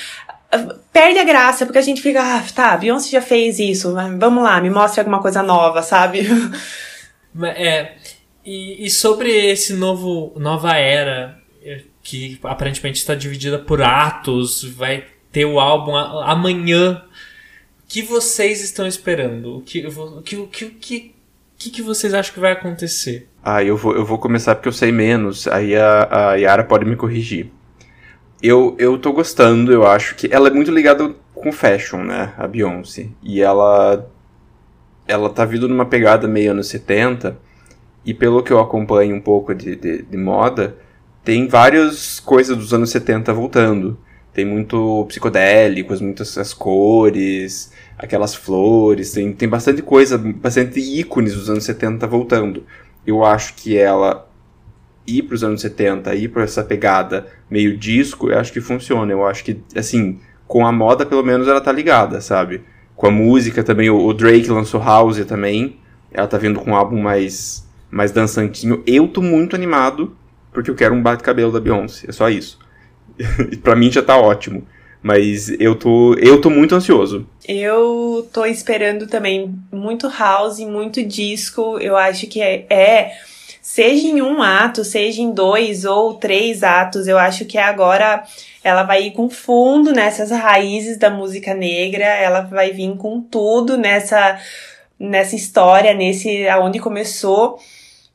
Perde 0.92 1.18
a 1.18 1.24
graça, 1.24 1.66
porque 1.66 1.80
a 1.80 1.82
gente 1.82 2.00
fica, 2.00 2.22
ah, 2.22 2.44
tá, 2.54 2.76
Beyoncé 2.76 3.10
já 3.10 3.20
fez 3.20 3.58
isso, 3.58 3.92
vamos 3.92 4.44
lá, 4.44 4.60
me 4.60 4.70
mostre 4.70 5.00
alguma 5.00 5.20
coisa 5.20 5.42
nova, 5.42 5.82
sabe? 5.82 6.20
É, 7.56 7.92
e, 8.44 8.86
e 8.86 8.90
sobre 8.90 9.30
esse 9.30 9.74
novo 9.74 10.32
nova 10.36 10.76
era 10.76 11.38
é, 11.62 11.82
que 12.02 12.38
aparentemente 12.44 12.98
está 12.98 13.14
dividida 13.14 13.58
por 13.58 13.82
atos, 13.82 14.64
vai 14.64 15.04
ter 15.30 15.44
o 15.44 15.60
álbum 15.60 15.96
amanhã. 15.96 17.02
Que 17.88 18.02
vocês 18.02 18.62
estão 18.62 18.86
esperando? 18.86 19.56
O 19.56 19.60
que, 19.62 19.86
o 19.86 20.22
que, 20.22 20.36
o 20.36 20.46
que, 20.46 20.64
o 20.66 20.70
que, 20.70 21.14
que, 21.56 21.70
que 21.70 21.82
vocês 21.82 22.12
acham 22.12 22.34
que 22.34 22.40
vai 22.40 22.52
acontecer? 22.52 23.28
Ah, 23.42 23.64
eu 23.64 23.78
vou, 23.78 23.96
eu 23.96 24.04
vou 24.04 24.18
começar 24.18 24.54
porque 24.54 24.68
eu 24.68 24.72
sei 24.72 24.92
menos, 24.92 25.48
aí 25.48 25.74
a, 25.74 26.30
a 26.30 26.34
Yara 26.34 26.62
pode 26.62 26.84
me 26.84 26.94
corrigir. 26.94 27.50
Eu, 28.42 28.76
eu 28.78 28.98
tô 28.98 29.12
gostando, 29.12 29.72
eu 29.72 29.86
acho 29.86 30.14
que 30.14 30.28
ela 30.30 30.48
é 30.48 30.52
muito 30.52 30.70
ligada 30.70 31.14
com 31.34 31.50
fashion, 31.50 32.04
né, 32.04 32.34
a 32.36 32.46
Beyoncé. 32.46 33.08
E 33.22 33.40
ela 33.40 34.06
ela 35.06 35.30
tá 35.30 35.46
vindo 35.46 35.66
numa 35.66 35.86
pegada 35.86 36.28
meio 36.28 36.50
anos 36.50 36.68
70, 36.68 37.38
e 38.04 38.12
pelo 38.12 38.42
que 38.42 38.52
eu 38.52 38.60
acompanho 38.60 39.16
um 39.16 39.20
pouco 39.20 39.54
de, 39.54 39.74
de, 39.74 40.02
de 40.02 40.16
moda, 40.18 40.76
tem 41.24 41.48
várias 41.48 42.20
coisas 42.20 42.56
dos 42.56 42.74
anos 42.74 42.90
70 42.90 43.32
voltando. 43.32 43.98
Tem 44.38 44.44
muito 44.44 45.04
psicodélicos, 45.08 46.00
muitas 46.00 46.38
as 46.38 46.54
cores, 46.54 47.72
aquelas 47.98 48.36
flores, 48.36 49.10
tem, 49.10 49.32
tem 49.32 49.48
bastante 49.48 49.82
coisa, 49.82 50.16
bastante 50.16 50.78
ícones 50.78 51.34
dos 51.34 51.50
anos 51.50 51.64
70 51.64 52.06
voltando. 52.06 52.62
Eu 53.04 53.24
acho 53.24 53.54
que 53.54 53.76
ela 53.76 54.30
ir 55.04 55.22
para 55.22 55.34
os 55.34 55.42
anos 55.42 55.60
70, 55.60 56.14
ir 56.14 56.28
para 56.28 56.44
essa 56.44 56.62
pegada 56.62 57.26
meio 57.50 57.76
disco, 57.76 58.30
eu 58.30 58.38
acho 58.38 58.52
que 58.52 58.60
funciona. 58.60 59.10
Eu 59.10 59.26
acho 59.26 59.42
que, 59.42 59.60
assim, 59.74 60.20
com 60.46 60.64
a 60.64 60.70
moda, 60.70 61.04
pelo 61.04 61.24
menos, 61.24 61.48
ela 61.48 61.60
tá 61.60 61.72
ligada, 61.72 62.20
sabe? 62.20 62.62
com 62.98 63.06
a 63.06 63.10
música 63.10 63.62
também. 63.62 63.88
O, 63.88 64.12
Drake 64.12 64.50
lançou 64.50 64.82
House 64.82 65.24
também. 65.24 65.78
Ela 66.12 66.26
tá 66.26 66.36
vindo 66.36 66.58
com 66.58 66.72
um 66.72 66.74
álbum 66.74 67.00
mais, 67.00 67.66
mais 67.90 68.10
dançantinho. 68.10 68.82
Eu 68.86 69.08
tô 69.08 69.22
muito 69.22 69.54
animado, 69.56 70.14
porque 70.52 70.70
eu 70.70 70.74
quero 70.74 70.94
um 70.94 71.00
bate-cabelo 71.00 71.52
da 71.52 71.60
Beyoncé. 71.60 72.08
É 72.08 72.12
só 72.12 72.28
isso. 72.28 72.58
pra 73.62 73.76
mim 73.76 73.90
já 73.90 74.02
tá 74.02 74.16
ótimo. 74.16 74.66
Mas 75.00 75.48
eu 75.60 75.76
tô, 75.76 76.14
eu 76.14 76.40
tô 76.40 76.50
muito 76.50 76.74
ansioso. 76.74 77.26
Eu 77.46 78.28
tô 78.32 78.44
esperando 78.44 79.06
também 79.06 79.54
muito 79.72 80.08
house, 80.08 80.58
muito 80.60 81.04
disco. 81.04 81.78
Eu 81.78 81.96
acho 81.96 82.26
que 82.26 82.42
é, 82.42 82.66
é 82.68 83.12
seja 83.68 84.08
em 84.08 84.22
um 84.22 84.42
ato, 84.42 84.82
seja 84.82 85.20
em 85.20 85.30
dois 85.30 85.84
ou 85.84 86.14
três 86.14 86.62
atos, 86.62 87.06
eu 87.06 87.18
acho 87.18 87.44
que 87.44 87.58
agora 87.58 88.24
ela 88.64 88.82
vai 88.82 89.04
ir 89.04 89.10
com 89.10 89.28
fundo 89.28 89.92
nessas 89.92 90.30
raízes 90.30 90.96
da 90.96 91.10
música 91.10 91.52
negra, 91.52 92.04
ela 92.04 92.40
vai 92.40 92.72
vir 92.72 92.96
com 92.96 93.20
tudo 93.20 93.76
nessa 93.76 94.40
nessa 94.98 95.36
história, 95.36 95.92
nesse 95.94 96.48
aonde 96.48 96.80
começou. 96.80 97.58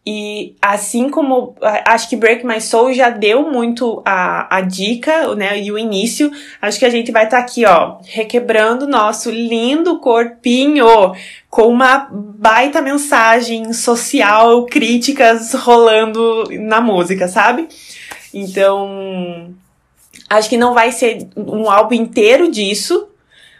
E 0.05 0.55
assim 0.62 1.10
como 1.10 1.55
acho 1.62 2.10
que 2.10 2.17
Break 2.17 2.45
My 2.45 2.60
Soul 2.60 2.93
já 2.93 3.10
deu 3.10 3.50
muito 3.50 4.01
a, 4.03 4.57
a 4.57 4.60
dica, 4.60 5.33
né, 5.33 5.62
e 5.62 5.72
o 5.72 5.77
início, 5.77 6.29
acho 6.62 6.77
que 6.77 6.86
a 6.86 6.89
gente 6.89 7.10
vai 7.10 7.24
estar 7.24 7.38
tá 7.38 7.43
aqui, 7.43 7.65
ó, 7.65 8.00
requebrando 8.03 8.86
nosso 8.86 9.31
lindo 9.31 10.00
corpinho 10.00 10.86
com 11.50 11.67
uma 11.67 12.10
baita 12.12 12.81
mensagem 12.81 13.72
social, 13.72 14.65
críticas 14.65 15.53
rolando 15.53 16.43
na 16.51 16.81
música, 16.81 17.29
sabe? 17.29 17.69
Então, 18.33 19.53
acho 20.29 20.50
que 20.50 20.57
não 20.57 20.74
vai 20.74 20.91
ser 20.91 21.29
um 21.38 21.69
álbum 21.69 21.93
inteiro 21.93 22.51
disso, 22.51 23.07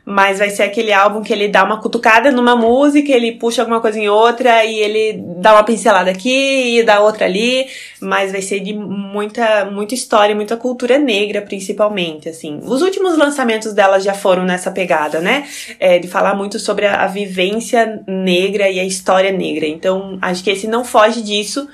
mas 0.06 0.40
vai 0.40 0.50
ser 0.50 0.64
aquele 0.64 0.92
álbum 0.92 1.22
que 1.22 1.32
ele 1.32 1.48
dá 1.48 1.64
uma 1.64 1.80
cutucada 1.80 2.30
numa 2.30 2.56
música, 2.56 3.12
ele 3.12 3.34
puxa 3.34 3.62
alguma 3.62 3.80
coisa 3.80 3.98
em 3.98 4.10
outra 4.10 4.66
e 4.66 4.80
ele 4.80 5.24
dá 5.38 5.54
uma 5.54 5.64
pincelada 5.64 6.12
aqui 6.12 6.78
e 6.78 6.84
dá 6.84 7.00
outra 7.00 7.26
ali, 7.26 7.68
mas 8.02 8.32
vai 8.34 8.42
ser 8.42 8.60
de 8.60 8.74
muita 8.74 9.66
muita 9.66 9.94
história, 9.94 10.36
muita 10.36 10.58
cultura 10.58 10.98
negra 11.00 11.42
principalmente, 11.42 12.28
assim. 12.28 12.60
Os 12.64 12.82
últimos 12.82 13.18
lançamentos 13.18 13.74
dela 13.74 14.00
já 14.00 14.14
foram 14.14 14.44
nessa 14.44 14.72
pegada, 14.72 15.22
né? 15.22 15.48
É, 15.80 16.00
de 16.00 16.08
falar 16.08 16.36
muito 16.36 16.60
sobre 16.60 16.86
a, 16.86 17.04
a 17.04 17.08
vivência 17.08 18.04
negra 18.06 18.70
e 18.70 18.80
a 18.80 18.84
história 18.84 19.32
negra. 19.32 19.66
Então, 19.66 20.18
acho 20.22 20.44
que 20.44 20.50
esse 20.50 20.68
não 20.68 20.84
foge 20.84 21.22
disso, 21.22 21.68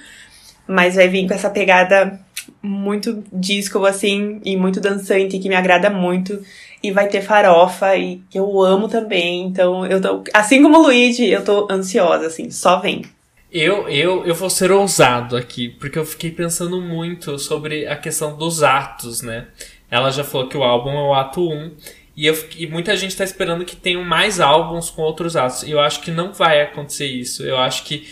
mas 0.68 0.96
vai 0.96 1.08
vir 1.08 1.28
com 1.28 1.34
essa 1.34 1.50
pegada 1.50 2.20
muito 2.62 3.24
disco 3.32 3.86
assim 3.86 4.42
e 4.44 4.56
muito 4.56 4.80
dançante 4.80 5.40
que 5.40 5.50
me 5.50 5.56
agrada 5.56 5.90
muito 5.90 6.42
e 6.82 6.92
vai 6.92 7.08
ter 7.08 7.22
farofa 7.22 7.96
e 7.96 8.22
que 8.30 8.40
eu 8.40 8.62
amo 8.62 8.88
também. 8.88 9.44
Então 9.44 9.86
eu 9.86 10.02
tô, 10.02 10.24
assim 10.34 10.62
como 10.62 10.80
o 10.80 10.82
Luigi, 10.84 11.28
eu 11.30 11.44
tô 11.44 11.68
ansiosa 11.70 12.28
assim, 12.28 12.50
só 12.50 12.80
vem. 12.80 13.04
Eu, 13.52 13.90
eu, 13.90 14.26
eu 14.26 14.36
vou 14.36 14.50
ser 14.50 14.72
ousado 14.72 15.36
aqui, 15.36 15.70
porque 15.70 15.98
eu 15.98 16.06
fiquei 16.06 16.30
pensando 16.30 16.80
muito 16.80 17.40
sobre 17.40 17.88
a 17.88 17.96
questão 17.96 18.38
dos 18.38 18.62
atos, 18.62 19.24
né? 19.24 19.48
Ela 19.90 20.12
já 20.12 20.24
falou 20.24 20.48
que 20.48 20.56
o 20.56 20.64
álbum 20.64 20.92
é 20.92 21.02
o 21.02 21.14
ato 21.16 21.50
1, 21.50 21.72
e, 22.16 22.28
eu, 22.28 22.38
e 22.58 22.68
muita 22.68 22.96
gente 22.96 23.12
está 23.12 23.24
esperando 23.24 23.66
que 23.66 23.76
tenham 23.76 24.04
mais 24.04 24.40
álbuns 24.40 24.90
com 24.90 25.02
outros 25.02 25.36
atos. 25.36 25.64
E 25.64 25.72
eu 25.72 25.80
acho 25.80 26.02
que 26.02 26.12
não 26.12 26.34
vai 26.34 26.62
acontecer 26.62 27.08
isso. 27.08 27.44
Eu 27.44 27.58
acho 27.58 27.86
que 27.86 28.08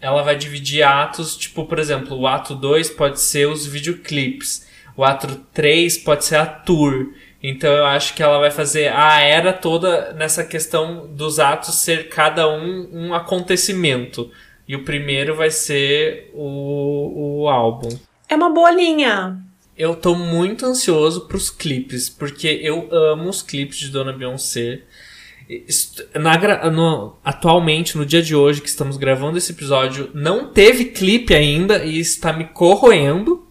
ela 0.00 0.22
vai 0.22 0.34
dividir 0.34 0.82
atos, 0.82 1.36
tipo, 1.36 1.66
por 1.66 1.78
exemplo, 1.78 2.16
o 2.18 2.26
ato 2.26 2.54
2 2.54 2.90
pode 2.90 3.20
ser 3.20 3.46
os 3.46 3.66
videoclipes, 3.66 4.66
o 4.96 5.04
ato 5.04 5.36
3 5.52 5.98
pode 5.98 6.24
ser 6.24 6.36
a 6.36 6.46
tour. 6.46 7.12
Então 7.42 7.72
eu 7.72 7.86
acho 7.86 8.14
que 8.14 8.22
ela 8.22 8.38
vai 8.38 8.50
fazer 8.50 8.92
a 8.92 9.20
era 9.20 9.52
toda 9.52 10.12
nessa 10.12 10.44
questão 10.44 11.06
dos 11.06 11.38
atos 11.38 11.76
ser 11.76 12.08
cada 12.08 12.48
um 12.48 12.88
um 12.92 13.14
acontecimento. 13.14 14.30
E 14.68 14.76
o 14.76 14.84
primeiro 14.84 15.34
vai 15.34 15.50
ser 15.50 16.30
o, 16.34 17.42
o 17.42 17.48
álbum. 17.48 17.88
É 18.28 18.36
uma 18.36 18.50
boa 18.50 18.70
linha. 18.70 19.36
Eu 19.76 19.96
tô 19.96 20.14
muito 20.14 20.66
ansioso 20.66 21.26
pros 21.26 21.50
clipes, 21.50 22.08
porque 22.08 22.60
eu 22.62 22.88
amo 22.92 23.28
os 23.28 23.42
clipes 23.42 23.78
de 23.78 23.88
Dona 23.88 24.12
Beyoncé. 24.12 24.82
Na, 26.14 26.70
no, 26.70 27.16
atualmente, 27.24 27.98
no 27.98 28.06
dia 28.06 28.22
de 28.22 28.36
hoje 28.36 28.60
que 28.60 28.68
estamos 28.68 28.96
gravando 28.96 29.38
esse 29.38 29.50
episódio, 29.50 30.10
não 30.14 30.52
teve 30.52 30.84
clipe 30.84 31.34
ainda 31.34 31.84
e 31.84 31.98
está 31.98 32.32
me 32.32 32.44
corroendo. 32.44 33.48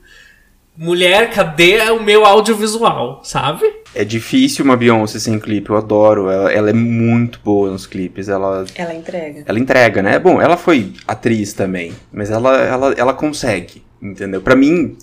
Mulher, 0.78 1.32
cadê 1.32 1.82
o 1.90 2.02
meu 2.02 2.26
audiovisual, 2.26 3.20
sabe? 3.26 3.79
É 3.94 4.06
difícil 4.06 4.64
uma 4.64 4.78
Beyoncé 4.78 5.20
sem 5.20 5.40
clipe, 5.40 5.70
eu 5.70 5.78
adoro. 5.78 6.30
Ela, 6.30 6.52
ela, 6.52 6.70
é 6.70 6.74
muito 6.74 7.40
boa 7.44 7.72
nos 7.72 7.88
clipes. 7.88 8.30
Ela, 8.30 8.66
ela 8.76 8.94
entrega. 8.94 9.44
Ela 9.46 9.60
entrega, 9.60 10.02
né? 10.02 10.20
Bom, 10.20 10.42
ela 10.42 10.58
foi 10.58 10.94
atriz 11.08 11.54
também, 11.54 11.94
mas 12.12 12.30
ela, 12.30 12.56
ela, 12.58 12.94
ela 12.94 13.14
consegue, 13.14 13.84
entendeu? 14.02 14.42
Para 14.42 14.56
mim, 14.56 14.96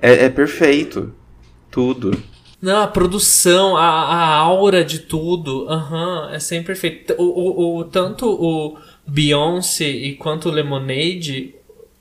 é, 0.00 0.24
é 0.24 0.28
perfeito. 0.28 1.14
Tudo. 1.70 2.16
Não, 2.60 2.82
a 2.82 2.86
produção, 2.86 3.76
a, 3.76 3.82
a 3.84 4.34
aura 4.36 4.82
de 4.82 5.00
tudo, 5.00 5.68
aham, 5.68 6.26
uhum, 6.26 6.34
é 6.34 6.38
sempre 6.38 6.68
perfeito. 6.68 7.14
O, 7.18 7.22
o, 7.22 7.76
o, 7.78 7.84
tanto 7.84 8.26
o 8.26 8.78
Beyoncé 9.06 9.88
e 9.88 10.14
quanto 10.14 10.48
o 10.48 10.52
Lemonade, 10.52 11.54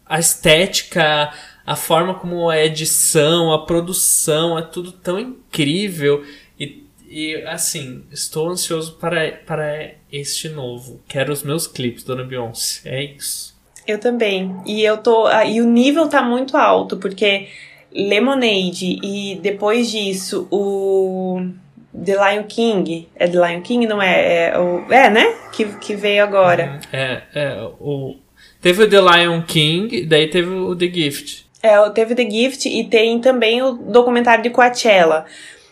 a 0.06 0.20
estética, 0.20 1.32
a 1.66 1.76
forma 1.76 2.14
como 2.14 2.50
a 2.50 2.64
edição, 2.64 3.52
a 3.52 3.66
produção, 3.66 4.58
é 4.58 4.62
tudo 4.62 4.92
tão 4.92 5.20
incrível. 5.20 6.24
E, 6.60 6.84
e 7.10 7.36
assim, 7.48 8.04
estou 8.12 8.50
ansioso 8.50 8.94
para, 8.94 9.32
para 9.46 9.96
este 10.12 10.50
novo. 10.50 11.02
Quero 11.08 11.34
os 11.34 11.42
meus 11.44 11.66
clipes, 11.66 12.04
Dona 12.04 12.24
Beyoncé. 12.24 12.82
É 12.86 13.04
isso. 13.04 13.56
Eu 13.88 14.00
também. 14.00 14.56
E 14.66 14.84
eu 14.84 14.98
tô. 14.98 15.26
Ah, 15.28 15.46
e 15.46 15.62
o 15.62 15.66
nível 15.66 16.08
tá 16.08 16.22
muito 16.22 16.58
alto, 16.58 16.98
porque 16.98 17.48
Lemonade 17.92 19.00
e 19.02 19.40
depois 19.42 19.90
disso 19.90 20.48
o 20.52 21.48
The 21.94 22.14
Lion 22.14 22.44
King. 22.44 23.08
É 23.16 23.28
The 23.28 23.48
Lion 23.48 23.62
King, 23.62 23.88
não 23.88 24.02
é? 24.02 24.50
É, 24.50 24.60
o, 24.60 24.92
é 24.92 25.10
né? 25.10 25.34
Que, 25.52 25.66
que 25.78 25.96
veio 25.96 26.24
agora. 26.24 26.80
É, 26.92 27.22
é. 27.34 27.70
O, 27.80 28.16
teve 28.60 28.84
o 28.84 28.90
The 28.90 29.02
Lion 29.02 29.42
King, 29.44 30.06
daí 30.06 30.28
teve 30.30 30.50
o 30.50 30.76
The 30.76 30.88
Gift. 30.88 31.45
É, 31.66 31.90
teve 31.90 32.14
The 32.14 32.30
Gift 32.30 32.70
e 32.70 32.84
tem 32.84 33.20
também 33.20 33.60
o 33.64 33.72
documentário 33.72 34.44
de 34.44 34.52
Coachella. 34.52 35.26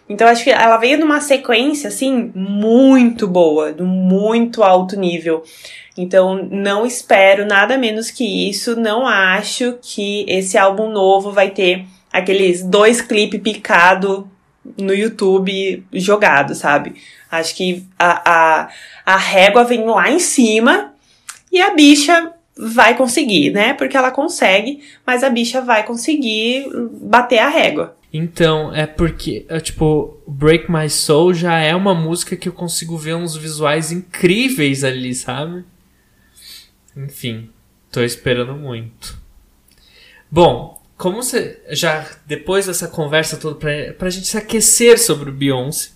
Então 0.10 0.28
acho 0.28 0.44
que 0.44 0.50
ela 0.50 0.78
veio 0.78 0.98
numa 0.98 1.22
sequência 1.22 1.88
assim 1.88 2.32
muito 2.34 3.28
boa, 3.28 3.72
do 3.72 3.86
muito 3.86 4.64
alto 4.64 5.00
nível. 5.00 5.44
Então 5.96 6.48
não 6.50 6.84
espero 6.84 7.46
nada 7.46 7.78
menos 7.78 8.10
que 8.10 8.50
isso, 8.50 8.76
não 8.76 9.06
acho 9.06 9.78
que 9.84 10.26
esse 10.28 10.58
álbum 10.58 10.90
novo 10.90 11.32
vai 11.32 11.52
ter 11.52 11.86
aqueles 12.12 12.64
dois 12.64 13.00
clipes 13.00 13.40
picado 13.40 14.28
no 14.76 14.96
YouTube 14.96 15.86
jogado, 15.94 16.56
sabe? 16.56 16.96
Acho 17.30 17.56
que 17.56 17.86
a, 18.00 18.32
a, 18.32 18.70
a 19.06 19.18
régua 19.18 19.64
vem 19.64 19.86
lá 19.86 20.10
em 20.10 20.20
cima 20.20 20.92
e 21.52 21.62
a 21.62 21.76
bicha 21.76 22.34
vai 22.58 22.96
conseguir, 22.96 23.52
né? 23.52 23.74
Porque 23.74 23.98
ela 23.98 24.12
consegue, 24.12 24.84
mas 25.06 25.24
a 25.24 25.30
bicha 25.30 25.62
vai 25.62 25.84
conseguir 25.86 26.68
bater 27.02 27.40
a 27.40 27.50
régua. 27.50 27.96
Então, 28.12 28.74
é 28.74 28.86
porque, 28.86 29.44
é, 29.50 29.60
tipo, 29.60 30.22
Break 30.28 30.72
My 30.72 30.88
Soul 30.88 31.34
já 31.34 31.58
é 31.58 31.76
uma 31.76 31.96
música 31.96 32.36
que 32.36 32.48
eu 32.48 32.54
consigo 32.54 32.96
ver 32.96 33.16
uns 33.16 33.36
visuais 33.36 33.92
incríveis 33.92 34.84
ali, 34.84 35.16
sabe? 35.16 35.66
Enfim, 36.96 37.50
tô 37.92 38.04
esperando 38.04 38.54
muito. 38.54 39.18
Bom, 40.30 40.80
como 40.96 41.24
você 41.24 41.60
já 41.72 42.08
depois 42.26 42.68
dessa 42.68 42.88
conversa 42.88 43.36
toda 43.38 43.56
pra, 43.56 43.94
pra 43.98 44.10
gente 44.12 44.28
se 44.28 44.38
aquecer 44.38 45.00
sobre 45.00 45.32
o 45.32 45.34
Beyoncé, 45.34 45.90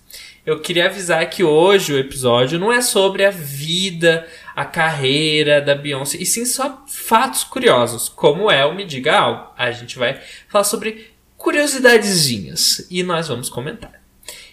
eu 0.44 0.60
queria 0.60 0.86
avisar 0.86 1.28
que 1.28 1.44
hoje 1.44 1.92
o 1.92 1.98
episódio 1.98 2.58
não 2.58 2.72
é 2.72 2.80
sobre 2.80 3.24
a 3.24 3.30
vida, 3.30 4.26
a 4.58 4.64
carreira 4.64 5.60
da 5.60 5.72
Beyoncé, 5.72 6.18
e 6.18 6.26
sim 6.26 6.44
só 6.44 6.82
fatos 6.88 7.44
curiosos, 7.44 8.08
como 8.08 8.50
é 8.50 8.66
o 8.66 8.74
Me 8.74 8.84
Diga 8.84 9.16
Algo. 9.16 9.52
A 9.56 9.70
gente 9.70 9.96
vai 9.96 10.20
falar 10.48 10.64
sobre 10.64 11.12
curiosidadezinhas 11.36 12.84
e 12.90 13.04
nós 13.04 13.28
vamos 13.28 13.48
comentar. 13.48 14.02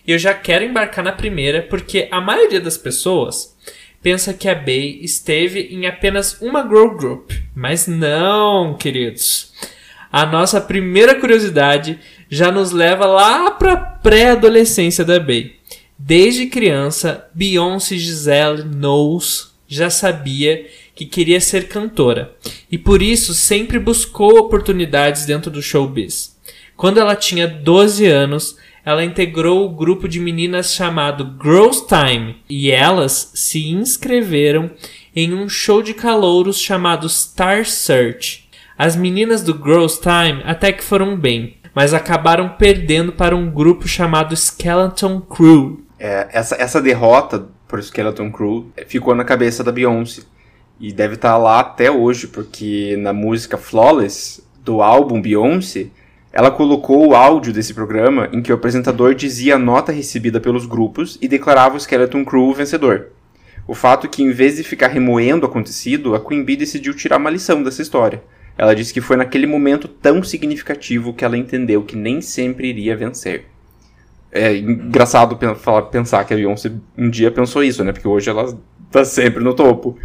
Eu 0.06 0.20
já 0.20 0.32
quero 0.32 0.64
embarcar 0.64 1.04
na 1.04 1.12
primeira 1.12 1.64
porque 1.64 2.08
a 2.12 2.22
maioria 2.22 2.62
das 2.62 2.78
pessoas 2.78 3.58
pensa 4.00 4.32
que 4.32 4.48
a 4.48 4.54
Bey 4.54 5.00
esteve 5.02 5.62
em 5.72 5.88
apenas 5.88 6.40
uma 6.40 6.62
girl 6.62 6.90
group, 6.90 7.32
mas 7.56 7.88
não, 7.88 8.76
queridos. 8.76 9.54
A 10.12 10.24
nossa 10.24 10.62
primeira 10.62 11.20
curiosidade 11.20 12.00
já 12.30 12.52
nos 12.52 12.70
leva 12.70 13.08
lá 13.08 13.50
para 13.50 13.76
pré-adolescência 13.76 15.04
da 15.04 15.20
Bey. 15.20 15.56
Desde 15.98 16.46
criança, 16.46 17.28
Beyoncé 17.34 17.98
Giselle 17.98 18.62
Knowles 18.62 19.55
já 19.68 19.90
sabia 19.90 20.68
que 20.94 21.06
queria 21.06 21.42
ser 21.42 21.68
cantora 21.68 22.34
e 22.72 22.78
por 22.78 23.02
isso 23.02 23.34
sempre 23.34 23.80
buscou 23.80 24.38
oportunidades 24.38 25.26
dentro 25.26 25.52
do 25.52 25.62
showbiz. 25.62 26.36
Quando 26.78 27.00
ela 27.00 27.16
tinha 27.16 27.48
12 27.48 28.06
anos, 28.06 28.58
ela 28.86 29.04
integrou 29.04 29.66
o 29.66 29.70
grupo 29.70 30.08
de 30.08 30.20
meninas 30.20 30.74
chamado 30.74 31.36
Girls 31.42 31.86
Time 31.88 32.38
e 32.50 32.70
elas 32.70 33.32
se 33.34 33.70
inscreveram 33.70 34.72
em 35.16 35.34
um 35.34 35.50
show 35.50 35.82
de 35.82 35.94
calouros 35.94 36.60
chamado 36.60 37.10
Star 37.10 37.66
Search. 37.66 38.48
As 38.78 38.96
meninas 38.96 39.42
do 39.42 39.54
Girls 39.54 40.00
Time 40.00 40.42
até 40.44 40.72
que 40.72 40.84
foram 40.84 41.18
bem, 41.18 41.58
mas 41.74 41.94
acabaram 41.94 42.50
perdendo 42.50 43.12
para 43.12 43.36
um 43.36 43.50
grupo 43.50 43.88
chamado 43.88 44.36
Skeleton 44.36 45.22
Crew. 45.22 45.84
É, 45.98 46.28
essa, 46.32 46.56
essa 46.56 46.82
derrota 46.82 47.48
por 47.68 47.82
Skeleton 47.82 48.32
Crew 48.32 48.72
ficou 48.88 49.16
na 49.16 49.24
cabeça 49.24 49.64
da 49.64 49.72
Beyoncé. 49.72 50.24
E 50.80 50.92
deve 50.92 51.16
estar 51.16 51.32
tá 51.32 51.38
lá 51.38 51.60
até 51.60 51.90
hoje, 51.90 52.28
porque 52.28 52.98
na 52.98 53.14
música 53.14 53.58
Flawless 53.58 54.44
do 54.62 54.82
álbum 54.82 55.22
Beyoncé, 55.22 55.88
ela 56.34 56.52
colocou 56.52 57.08
o 57.08 57.16
áudio 57.16 57.54
desse 57.54 57.74
programa 57.74 58.28
em 58.34 58.42
que 58.42 58.52
o 58.52 58.56
apresentador 58.56 59.16
dizia 59.16 59.56
a 59.56 59.60
nota 59.60 59.92
recebida 59.92 60.40
pelos 60.40 60.66
grupos 60.66 61.18
e 61.22 61.28
declarava 61.28 61.78
o 61.78 61.80
Skeleton 61.80 62.26
Crew 62.26 62.54
vencedor. 62.54 63.08
O 63.68 63.74
fato 63.74 64.06
é 64.06 64.10
que, 64.10 64.22
em 64.22 64.32
vez 64.32 64.58
de 64.58 64.64
ficar 64.64 64.88
remoendo 64.88 65.46
o 65.46 65.50
acontecido, 65.50 66.14
a 66.14 66.20
Queen 66.20 66.44
Bee 66.44 66.58
decidiu 66.58 66.94
tirar 66.94 67.18
uma 67.18 67.30
lição 67.30 67.64
dessa 67.64 67.82
história. 67.82 68.22
Ela 68.58 68.76
disse 68.76 68.94
que 68.94 69.02
foi 69.02 69.16
naquele 69.16 69.48
momento 69.48 69.88
tão 69.88 70.22
significativo 70.22 71.14
que 71.14 71.26
ela 71.26 71.38
entendeu 71.38 71.84
que 71.84 71.96
nem 71.96 72.22
sempre 72.22 72.68
iria 72.68 72.96
vencer 72.96 73.46
é 74.32 74.56
engraçado 74.58 75.38
falar, 75.56 75.84
pensar 75.84 76.24
que 76.26 76.34
a 76.34 76.38
Beyoncé 76.38 76.72
um 76.98 77.10
dia 77.10 77.32
pensou 77.32 77.64
isso, 77.64 77.84
né? 77.84 77.92
Porque 77.92 78.08
hoje 78.08 78.30
ela 78.30 78.58
tá 78.92 79.06
sempre 79.06 79.44
no 79.44 79.54
topo. 79.54 79.98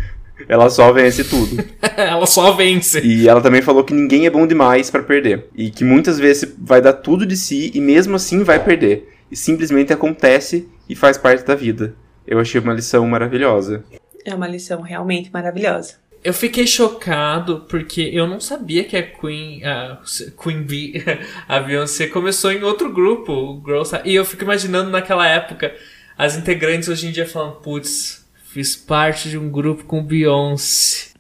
Ela 0.49 0.71
só 0.71 0.93
vence 0.93 1.25
tudo. 1.25 1.63
ela 1.97 2.27
só 2.27 2.53
vence. 2.53 3.01
E 3.01 3.29
ela 3.29 3.41
também 3.41 3.61
falou 3.61 3.85
que 3.85 3.93
ninguém 3.93 4.27
é 4.27 4.31
bom 4.31 4.47
demais 4.47 4.91
para 4.91 5.03
perder. 5.03 5.49
E 5.55 5.71
que 5.71 5.85
muitas 5.85 6.19
vezes 6.19 6.55
vai 6.59 6.81
dar 6.81 6.95
tudo 6.95 7.27
de 7.27 7.37
si 7.37 7.71
e 7.75 7.81
mesmo 7.81 8.17
assim 8.17 8.43
vai 8.43 8.63
perder. 8.63 9.09
E 9.31 9.37
simplesmente 9.37 9.93
acontece 9.93 10.69
e 10.89 10.95
faz 10.95 11.19
parte 11.19 11.45
da 11.45 11.55
vida. 11.55 11.95
Eu 12.27 12.39
achei 12.39 12.61
uma 12.61 12.73
lição 12.73 13.07
maravilhosa. 13.07 13.85
É 14.25 14.35
uma 14.35 14.49
lição 14.49 14.81
realmente 14.81 15.31
maravilhosa 15.33 16.01
eu 16.23 16.35
fiquei 16.35 16.67
chocado 16.67 17.67
porque 17.69 18.11
eu 18.13 18.27
não 18.27 18.41
sabia 18.41 18.85
que 18.85 18.97
a 18.97 19.03
Queen, 19.03 19.65
a 19.65 19.99
Queen 20.43 20.63
Bee, 20.63 21.03
a 21.49 21.61
Beyoncé 21.61 22.07
começou 22.07 22.53
em 22.53 22.63
outro 22.63 22.93
grupo, 22.93 23.33
o 23.33 23.63
Girls, 23.65 23.97
e 24.05 24.15
eu 24.15 24.25
fico 24.25 24.45
imaginando 24.45 24.91
naquela 24.91 25.27
época 25.27 25.75
as 26.17 26.37
integrantes 26.37 26.89
hoje 26.89 27.09
em 27.09 27.13
dia 27.13 27.27
falando, 27.27 27.57
putz, 27.57 28.27
fiz 28.53 28.77
parte 28.77 29.31
de 29.31 29.39
um 29.39 29.51
grupo 29.51 29.85
com 29.85 30.03
Beyoncé. 30.03 31.11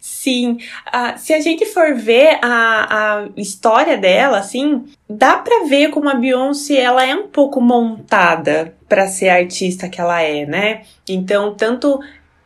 Sim, 0.00 0.58
uh, 0.88 1.16
se 1.16 1.32
a 1.32 1.40
gente 1.40 1.64
for 1.66 1.94
ver 1.94 2.38
a, 2.42 3.20
a 3.20 3.28
história 3.36 3.96
dela, 3.96 4.38
assim, 4.38 4.84
dá 5.08 5.36
pra 5.38 5.64
ver 5.64 5.90
como 5.90 6.08
a 6.08 6.14
Beyoncé 6.14 6.80
ela 6.80 7.06
é 7.06 7.14
um 7.14 7.28
pouco 7.28 7.60
montada 7.60 8.74
para 8.88 9.06
ser 9.06 9.28
a 9.28 9.36
artista 9.36 9.88
que 9.88 10.00
ela 10.00 10.20
é, 10.20 10.44
né? 10.44 10.82
Então, 11.08 11.54
tanto 11.54 12.00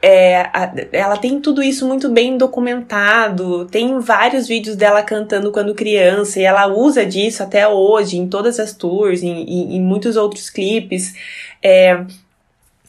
é, 0.04 0.40
a, 0.52 0.72
ela 0.90 1.16
tem 1.16 1.40
tudo 1.40 1.62
isso 1.62 1.86
muito 1.86 2.10
bem 2.10 2.36
documentado, 2.36 3.66
tem 3.66 4.00
vários 4.00 4.48
vídeos 4.48 4.74
dela 4.74 5.00
cantando 5.00 5.52
quando 5.52 5.76
criança, 5.76 6.40
e 6.40 6.42
ela 6.42 6.66
usa 6.66 7.06
disso 7.06 7.40
até 7.44 7.68
hoje 7.68 8.18
em 8.18 8.28
todas 8.28 8.58
as 8.58 8.72
tours, 8.74 9.22
em, 9.22 9.44
em, 9.44 9.76
em 9.76 9.80
muitos 9.80 10.16
outros 10.16 10.50
clipes. 10.50 11.14
É, 11.62 12.04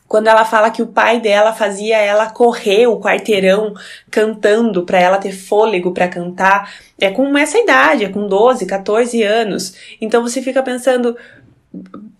quando 0.07 0.27
ela 0.27 0.43
fala 0.43 0.71
que 0.71 0.81
o 0.81 0.87
pai 0.87 1.19
dela 1.19 1.53
fazia 1.53 1.97
ela 1.97 2.31
correr 2.31 2.87
o 2.87 2.99
quarteirão 2.99 3.75
cantando 4.09 4.83
para 4.83 4.99
ela 4.99 5.17
ter 5.19 5.31
fôlego 5.31 5.91
para 5.91 6.07
cantar, 6.07 6.73
é 6.99 7.11
com 7.11 7.37
essa 7.37 7.59
idade, 7.59 8.05
é 8.05 8.09
com 8.09 8.27
12, 8.27 8.65
14 8.65 9.21
anos. 9.21 9.75
Então 10.01 10.23
você 10.23 10.41
fica 10.41 10.63
pensando, 10.63 11.15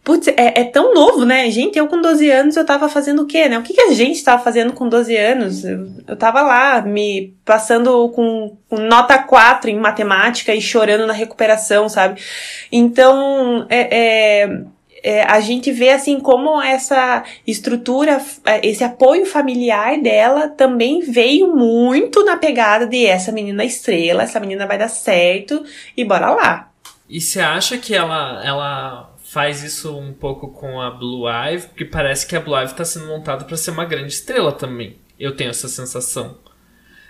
Putz, 0.03 0.27
é, 0.27 0.59
é, 0.59 0.63
tão 0.65 0.93
novo, 0.93 1.23
né? 1.23 1.49
Gente, 1.49 1.79
eu 1.79 1.87
com 1.87 2.01
12 2.01 2.29
anos 2.29 2.57
eu 2.57 2.65
tava 2.65 2.89
fazendo 2.89 3.21
o 3.21 3.25
quê, 3.25 3.47
né? 3.47 3.57
O 3.57 3.61
que, 3.61 3.73
que 3.73 3.81
a 3.81 3.93
gente 3.93 4.21
tava 4.21 4.43
fazendo 4.43 4.73
com 4.73 4.89
12 4.89 5.15
anos? 5.15 5.63
Eu, 5.63 5.87
eu 6.05 6.17
tava 6.17 6.41
lá, 6.41 6.81
me 6.81 7.33
passando 7.45 8.09
com, 8.09 8.57
com, 8.69 8.77
nota 8.79 9.17
4 9.17 9.69
em 9.69 9.79
matemática 9.79 10.53
e 10.53 10.59
chorando 10.59 11.07
na 11.07 11.13
recuperação, 11.13 11.87
sabe? 11.87 12.21
Então, 12.69 13.65
é, 13.69 14.43
é, 14.43 14.61
é, 15.01 15.23
a 15.23 15.39
gente 15.39 15.71
vê 15.71 15.91
assim 15.91 16.19
como 16.19 16.61
essa 16.61 17.23
estrutura, 17.47 18.21
é, 18.43 18.67
esse 18.67 18.83
apoio 18.83 19.25
familiar 19.25 20.01
dela 20.01 20.49
também 20.49 20.99
veio 20.99 21.55
muito 21.55 22.25
na 22.25 22.35
pegada 22.35 22.85
de 22.85 23.05
essa 23.05 23.31
menina 23.31 23.63
estrela, 23.63 24.23
essa 24.23 24.39
menina 24.39 24.67
vai 24.67 24.77
dar 24.77 24.89
certo 24.89 25.63
e 25.95 26.03
bora 26.03 26.31
lá. 26.31 26.69
E 27.09 27.21
você 27.21 27.39
acha 27.39 27.77
que 27.77 27.95
ela, 27.95 28.41
ela 28.43 29.12
faz 29.34 29.63
isso 29.63 29.98
um 29.98 30.13
pouco 30.13 30.50
com 30.50 30.80
a 30.80 30.91
Blue 30.91 31.28
Ivy, 31.28 31.67
porque 31.67 31.86
parece 31.86 32.28
que 32.28 32.36
a 32.36 32.39
Blue 32.39 32.56
Ivy 32.56 32.72
está 32.72 32.86
sendo 32.86 33.08
montada 33.08 33.43
para 33.46 33.58
ser 33.58 33.72
uma 33.72 33.84
grande 33.84 34.13
estrela 34.13 34.52
também. 34.52 34.98
Eu 35.19 35.36
tenho 35.36 35.50
essa 35.50 35.67
sensação. 35.67 36.38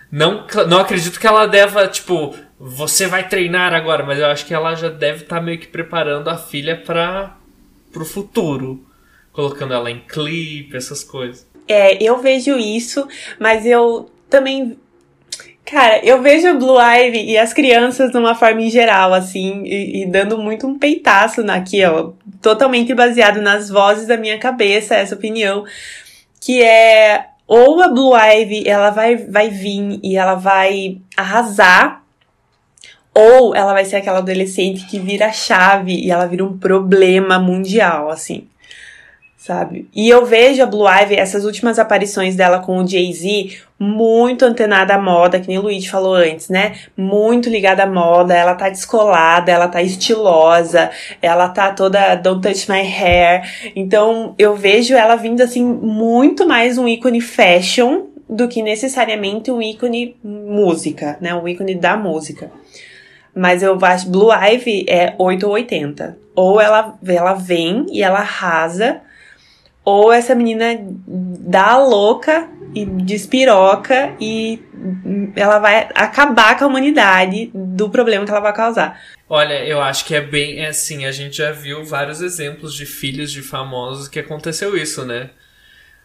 Não, 0.10 0.48
não 0.70 0.80
acredito 0.80 1.20
que 1.20 1.28
ela 1.28 1.46
deva, 1.46 1.86
tipo, 1.86 2.34
você 2.58 3.08
vai 3.08 3.28
treinar 3.28 3.74
agora, 3.74 4.06
mas 4.06 4.20
eu 4.20 4.28
acho 4.28 4.46
que 4.46 4.54
ela 4.54 4.74
já 4.74 4.88
deve 4.88 5.24
estar 5.24 5.38
tá 5.38 5.42
meio 5.42 5.60
que 5.60 5.68
preparando 5.68 6.30
a 6.30 6.38
filha 6.38 6.78
para 6.78 7.36
o 7.94 8.06
futuro, 8.06 8.88
colocando 9.34 9.74
ela 9.74 9.92
em 9.92 10.00
clipe, 10.00 10.78
essas 10.78 11.04
coisas. 11.04 11.46
É, 11.68 12.02
eu 12.02 12.22
vejo 12.22 12.58
isso, 12.58 13.06
mas 13.38 13.66
eu 13.66 14.10
também 14.30 14.80
Cara, 15.74 16.06
eu 16.06 16.22
vejo 16.22 16.48
a 16.48 16.54
Blue 16.54 16.80
Ivy 16.80 17.32
e 17.32 17.36
as 17.36 17.52
crianças 17.52 18.12
de 18.12 18.18
uma 18.20 18.36
forma 18.36 18.62
em 18.62 18.70
geral, 18.70 19.12
assim, 19.12 19.64
e, 19.66 20.04
e, 20.04 20.06
dando 20.06 20.38
muito 20.38 20.68
um 20.68 20.78
peitaço 20.78 21.42
aqui, 21.50 21.84
ó, 21.84 22.12
totalmente 22.44 22.94
baseado 22.94 23.42
nas 23.42 23.72
vozes 23.72 24.06
da 24.06 24.16
minha 24.16 24.38
cabeça, 24.38 24.94
essa 24.94 25.16
opinião, 25.16 25.66
que 26.40 26.62
é 26.62 27.26
ou 27.48 27.82
a 27.82 27.88
Blue 27.88 28.16
Ivy, 28.16 28.70
ela 28.70 28.92
vai, 28.92 29.16
vai 29.16 29.50
vir 29.50 30.00
e 30.04 30.16
ela 30.16 30.36
vai 30.36 31.00
arrasar, 31.18 32.04
ou 33.12 33.56
ela 33.56 33.74
vai 33.74 33.84
ser 33.84 33.96
aquela 33.96 34.20
adolescente 34.20 34.86
que 34.86 35.00
vira 35.00 35.32
chave 35.32 35.96
e 35.96 36.12
ela 36.12 36.28
vira 36.28 36.46
um 36.46 36.56
problema 36.56 37.40
mundial, 37.40 38.12
assim. 38.12 38.48
Sabe? 39.44 39.90
E 39.94 40.08
eu 40.08 40.26
vejo 40.26 40.64
a 40.64 40.66
Blue 40.66 40.88
Ivy, 40.88 41.16
essas 41.16 41.44
últimas 41.44 41.78
aparições 41.78 42.34
dela 42.34 42.60
com 42.60 42.78
o 42.78 42.88
Jay-Z, 42.88 43.58
muito 43.78 44.46
antenada 44.46 44.94
à 44.96 44.98
moda, 44.98 45.38
que 45.38 45.50
nem 45.50 45.58
o 45.58 45.64
Luigi 45.64 45.90
falou 45.90 46.14
antes, 46.14 46.48
né? 46.48 46.76
Muito 46.96 47.50
ligada 47.50 47.84
à 47.84 47.86
moda, 47.86 48.34
ela 48.34 48.56
tá 48.56 48.70
descolada, 48.70 49.52
ela 49.52 49.68
tá 49.68 49.82
estilosa, 49.82 50.90
ela 51.22 51.50
tá 51.50 51.74
toda 51.74 52.16
don't 52.16 52.42
touch 52.42 52.72
my 52.72 52.80
hair. 52.80 53.44
Então, 53.76 54.34
eu 54.40 54.56
vejo 54.56 54.96
ela 54.96 55.18
vindo 55.18 55.42
assim 55.42 55.62
muito 55.62 56.48
mais 56.48 56.78
um 56.78 56.88
ícone 56.88 57.20
fashion 57.20 58.04
do 58.30 58.48
que 58.48 58.62
necessariamente 58.62 59.52
um 59.52 59.62
ícone 59.62 60.16
música, 60.24 61.18
né? 61.20 61.36
Um 61.36 61.46
ícone 61.46 61.76
da 61.76 61.98
música. 61.98 62.50
Mas 63.36 63.62
eu 63.62 63.78
acho 63.82 64.10
Blue 64.10 64.32
Ivy 64.32 64.86
é 64.88 65.16
8 65.18 65.46
ou 65.46 65.52
80. 65.52 66.18
Ou 66.34 66.62
ela, 66.62 66.98
ela 67.06 67.34
vem 67.34 67.88
e 67.92 68.02
ela 68.02 68.20
arrasa, 68.20 69.02
ou 69.86 70.12
essa 70.12 70.34
menina 70.34 70.80
dá 71.08 71.78
louca 71.78 72.50
e 72.74 72.86
despiroca 72.86 74.16
e 74.20 74.62
ela 75.36 75.60
vai 75.60 75.90
acabar 75.94 76.58
com 76.58 76.66
a 76.66 76.68
humanidade 76.68 77.52
do 77.54 77.90
problema 77.90 78.26
que 78.26 78.32
ela 78.32 78.40
vai 78.40 78.54
causar. 78.54 79.00
Olha, 79.30 79.64
eu 79.66 79.82
acho 79.82 80.06
que 80.06 80.16
é 80.16 80.22
bem 80.22 80.60
é 80.60 80.68
assim, 80.68 81.06
a 81.06 81.12
gente 81.12 81.38
já 81.38 81.52
viu 81.52 81.84
vários 81.84 82.22
exemplos 82.22 82.74
de 82.74 82.86
filhos 82.86 83.32
de 83.32 83.42
famosos 83.42 84.08
que 84.08 84.20
aconteceu 84.20 84.76
isso, 84.76 85.06
né? 85.06 85.30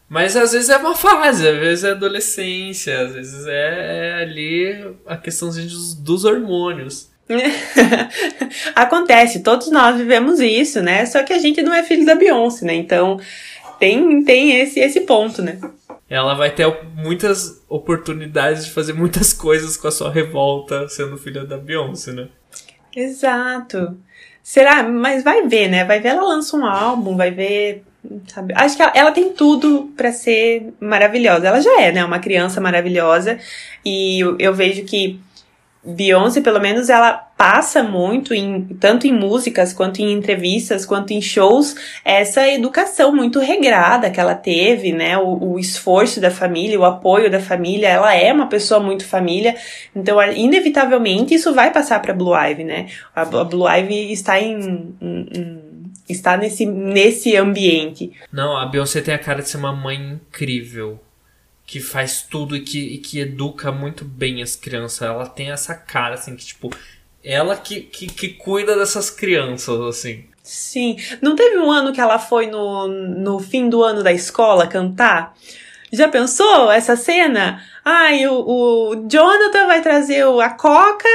Mas 0.08 0.36
às 0.36 0.52
vezes 0.52 0.70
é 0.70 0.76
uma 0.78 0.94
fase, 0.94 1.46
às 1.46 1.58
vezes 1.58 1.84
é 1.84 1.90
adolescência, 1.90 2.98
às 3.02 3.12
vezes 3.12 3.46
é, 3.46 3.50
é 4.18 4.22
ali 4.22 4.94
a 5.06 5.16
questão 5.16 5.48
dos, 5.48 5.94
dos 5.94 6.24
hormônios. 6.24 7.10
Acontece, 8.74 9.42
todos 9.42 9.70
nós 9.70 9.96
vivemos 9.96 10.40
isso, 10.40 10.80
né? 10.80 11.04
Só 11.04 11.22
que 11.22 11.34
a 11.34 11.38
gente 11.38 11.60
não 11.60 11.74
é 11.74 11.82
filho 11.82 12.06
da 12.06 12.14
Beyoncé, 12.14 12.64
né? 12.64 12.74
Então 12.74 13.20
tem, 13.78 14.22
tem 14.24 14.60
esse, 14.60 14.80
esse 14.80 15.00
ponto, 15.02 15.42
né? 15.42 15.58
Ela 16.08 16.34
vai 16.34 16.50
ter 16.50 16.66
muitas 16.94 17.62
oportunidades 17.68 18.64
de 18.64 18.70
fazer 18.70 18.94
muitas 18.94 19.32
coisas 19.32 19.76
com 19.76 19.88
a 19.88 19.92
sua 19.92 20.10
revolta 20.10 20.88
sendo 20.88 21.18
filha 21.18 21.44
da 21.44 21.58
Beyoncé, 21.58 22.12
né? 22.12 22.28
Exato. 22.94 23.96
Será? 24.42 24.82
Mas 24.82 25.22
vai 25.22 25.46
ver, 25.46 25.68
né? 25.68 25.84
Vai 25.84 26.00
ver 26.00 26.08
ela 26.08 26.22
lança 26.22 26.56
um 26.56 26.64
álbum, 26.64 27.16
vai 27.16 27.30
ver. 27.30 27.84
Sabe? 28.28 28.54
Acho 28.56 28.76
que 28.76 28.82
ela, 28.82 28.92
ela 28.94 29.12
tem 29.12 29.32
tudo 29.32 29.92
para 29.94 30.10
ser 30.10 30.72
maravilhosa. 30.80 31.48
Ela 31.48 31.60
já 31.60 31.82
é, 31.82 31.92
né? 31.92 32.04
Uma 32.04 32.18
criança 32.18 32.60
maravilhosa. 32.60 33.38
E 33.84 34.20
eu, 34.20 34.36
eu 34.38 34.54
vejo 34.54 34.84
que 34.84 35.20
Beyoncé, 35.84 36.40
pelo 36.40 36.60
menos, 36.60 36.88
ela 36.88 37.27
passa 37.38 37.84
muito, 37.84 38.34
em, 38.34 38.64
tanto 38.80 39.06
em 39.06 39.12
músicas, 39.12 39.72
quanto 39.72 40.00
em 40.00 40.12
entrevistas, 40.12 40.84
quanto 40.84 41.12
em 41.12 41.22
shows, 41.22 41.76
essa 42.04 42.48
educação 42.48 43.14
muito 43.14 43.38
regrada 43.38 44.10
que 44.10 44.18
ela 44.18 44.34
teve, 44.34 44.92
né? 44.92 45.16
O, 45.16 45.52
o, 45.52 45.58
esforço 45.58 46.20
da 46.20 46.32
família, 46.32 46.78
o 46.78 46.84
apoio 46.84 47.30
da 47.30 47.38
família. 47.38 47.88
Ela 47.88 48.12
é 48.12 48.32
uma 48.32 48.48
pessoa 48.48 48.80
muito 48.80 49.06
família, 49.06 49.54
então, 49.94 50.20
inevitavelmente, 50.32 51.32
isso 51.32 51.54
vai 51.54 51.70
passar 51.72 52.02
para 52.02 52.12
Blue 52.12 52.34
Ivy, 52.34 52.64
né? 52.64 52.88
A, 53.14 53.22
a, 53.22 53.44
Blue 53.44 53.68
Ivy 53.68 54.12
está 54.12 54.40
em, 54.40 54.96
em, 55.00 55.26
em 55.32 55.68
está 56.08 56.36
nesse, 56.36 56.66
nesse 56.66 57.36
ambiente. 57.36 58.10
Não, 58.32 58.56
a 58.56 58.66
Beyoncé 58.66 59.00
tem 59.00 59.14
a 59.14 59.18
cara 59.18 59.42
de 59.42 59.48
ser 59.48 59.58
uma 59.58 59.72
mãe 59.72 59.96
incrível 59.96 60.98
que 61.64 61.80
faz 61.80 62.22
tudo 62.22 62.56
e 62.56 62.60
que, 62.60 62.80
e 62.80 62.98
que 62.98 63.20
educa 63.20 63.70
muito 63.70 64.04
bem 64.04 64.42
as 64.42 64.56
crianças. 64.56 65.02
Ela 65.02 65.26
tem 65.26 65.50
essa 65.50 65.74
cara, 65.74 66.14
assim, 66.14 66.34
que, 66.34 66.46
tipo, 66.46 66.70
ela 67.28 67.54
que, 67.56 67.82
que, 67.82 68.06
que 68.06 68.28
cuida 68.30 68.74
dessas 68.74 69.10
crianças, 69.10 69.78
assim. 69.82 70.24
Sim. 70.42 70.96
Não 71.20 71.36
teve 71.36 71.58
um 71.58 71.70
ano 71.70 71.92
que 71.92 72.00
ela 72.00 72.18
foi 72.18 72.46
no, 72.46 72.88
no 72.88 73.38
fim 73.38 73.68
do 73.68 73.82
ano 73.84 74.02
da 74.02 74.10
escola 74.10 74.66
cantar? 74.66 75.34
Já 75.92 76.08
pensou 76.08 76.72
essa 76.72 76.96
cena? 76.96 77.62
Ai, 77.84 78.26
o, 78.26 78.32
o 78.32 79.06
Jonathan 79.06 79.66
vai 79.66 79.82
trazer 79.82 80.24
a 80.26 80.48
Coca, 80.48 81.08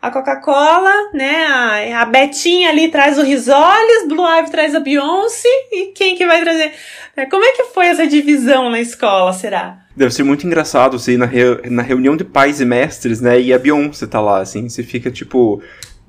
a 0.00 0.10
Coca-Cola, 0.10 1.10
né? 1.12 1.92
A, 1.92 2.04
Betinha 2.04 2.70
ali 2.70 2.88
traz 2.88 3.18
o 3.18 3.22
Risoles, 3.22 4.06
Blue 4.06 4.24
Ivy 4.24 4.50
traz 4.50 4.74
a 4.74 4.80
Beyoncé, 4.80 5.48
e 5.72 5.92
quem 5.94 6.16
que 6.16 6.24
vai 6.24 6.40
trazer? 6.40 6.72
É, 7.16 7.26
como 7.26 7.44
é 7.44 7.50
que 7.52 7.64
foi 7.64 7.86
essa 7.86 8.06
divisão 8.06 8.70
na 8.70 8.80
escola, 8.80 9.32
será? 9.32 9.78
Deve 9.96 10.14
ser 10.14 10.22
muito 10.22 10.46
engraçado 10.46 10.98
você 10.98 11.14
ir 11.14 11.16
na, 11.16 11.28
na 11.68 11.82
reunião 11.82 12.16
de 12.16 12.22
pais 12.22 12.60
e 12.60 12.64
mestres, 12.64 13.20
né? 13.20 13.40
E 13.40 13.52
a 13.52 13.58
Beyoncé 13.58 14.06
tá 14.06 14.20
lá, 14.20 14.40
assim. 14.40 14.68
Você 14.68 14.84
fica 14.84 15.10
tipo. 15.10 15.60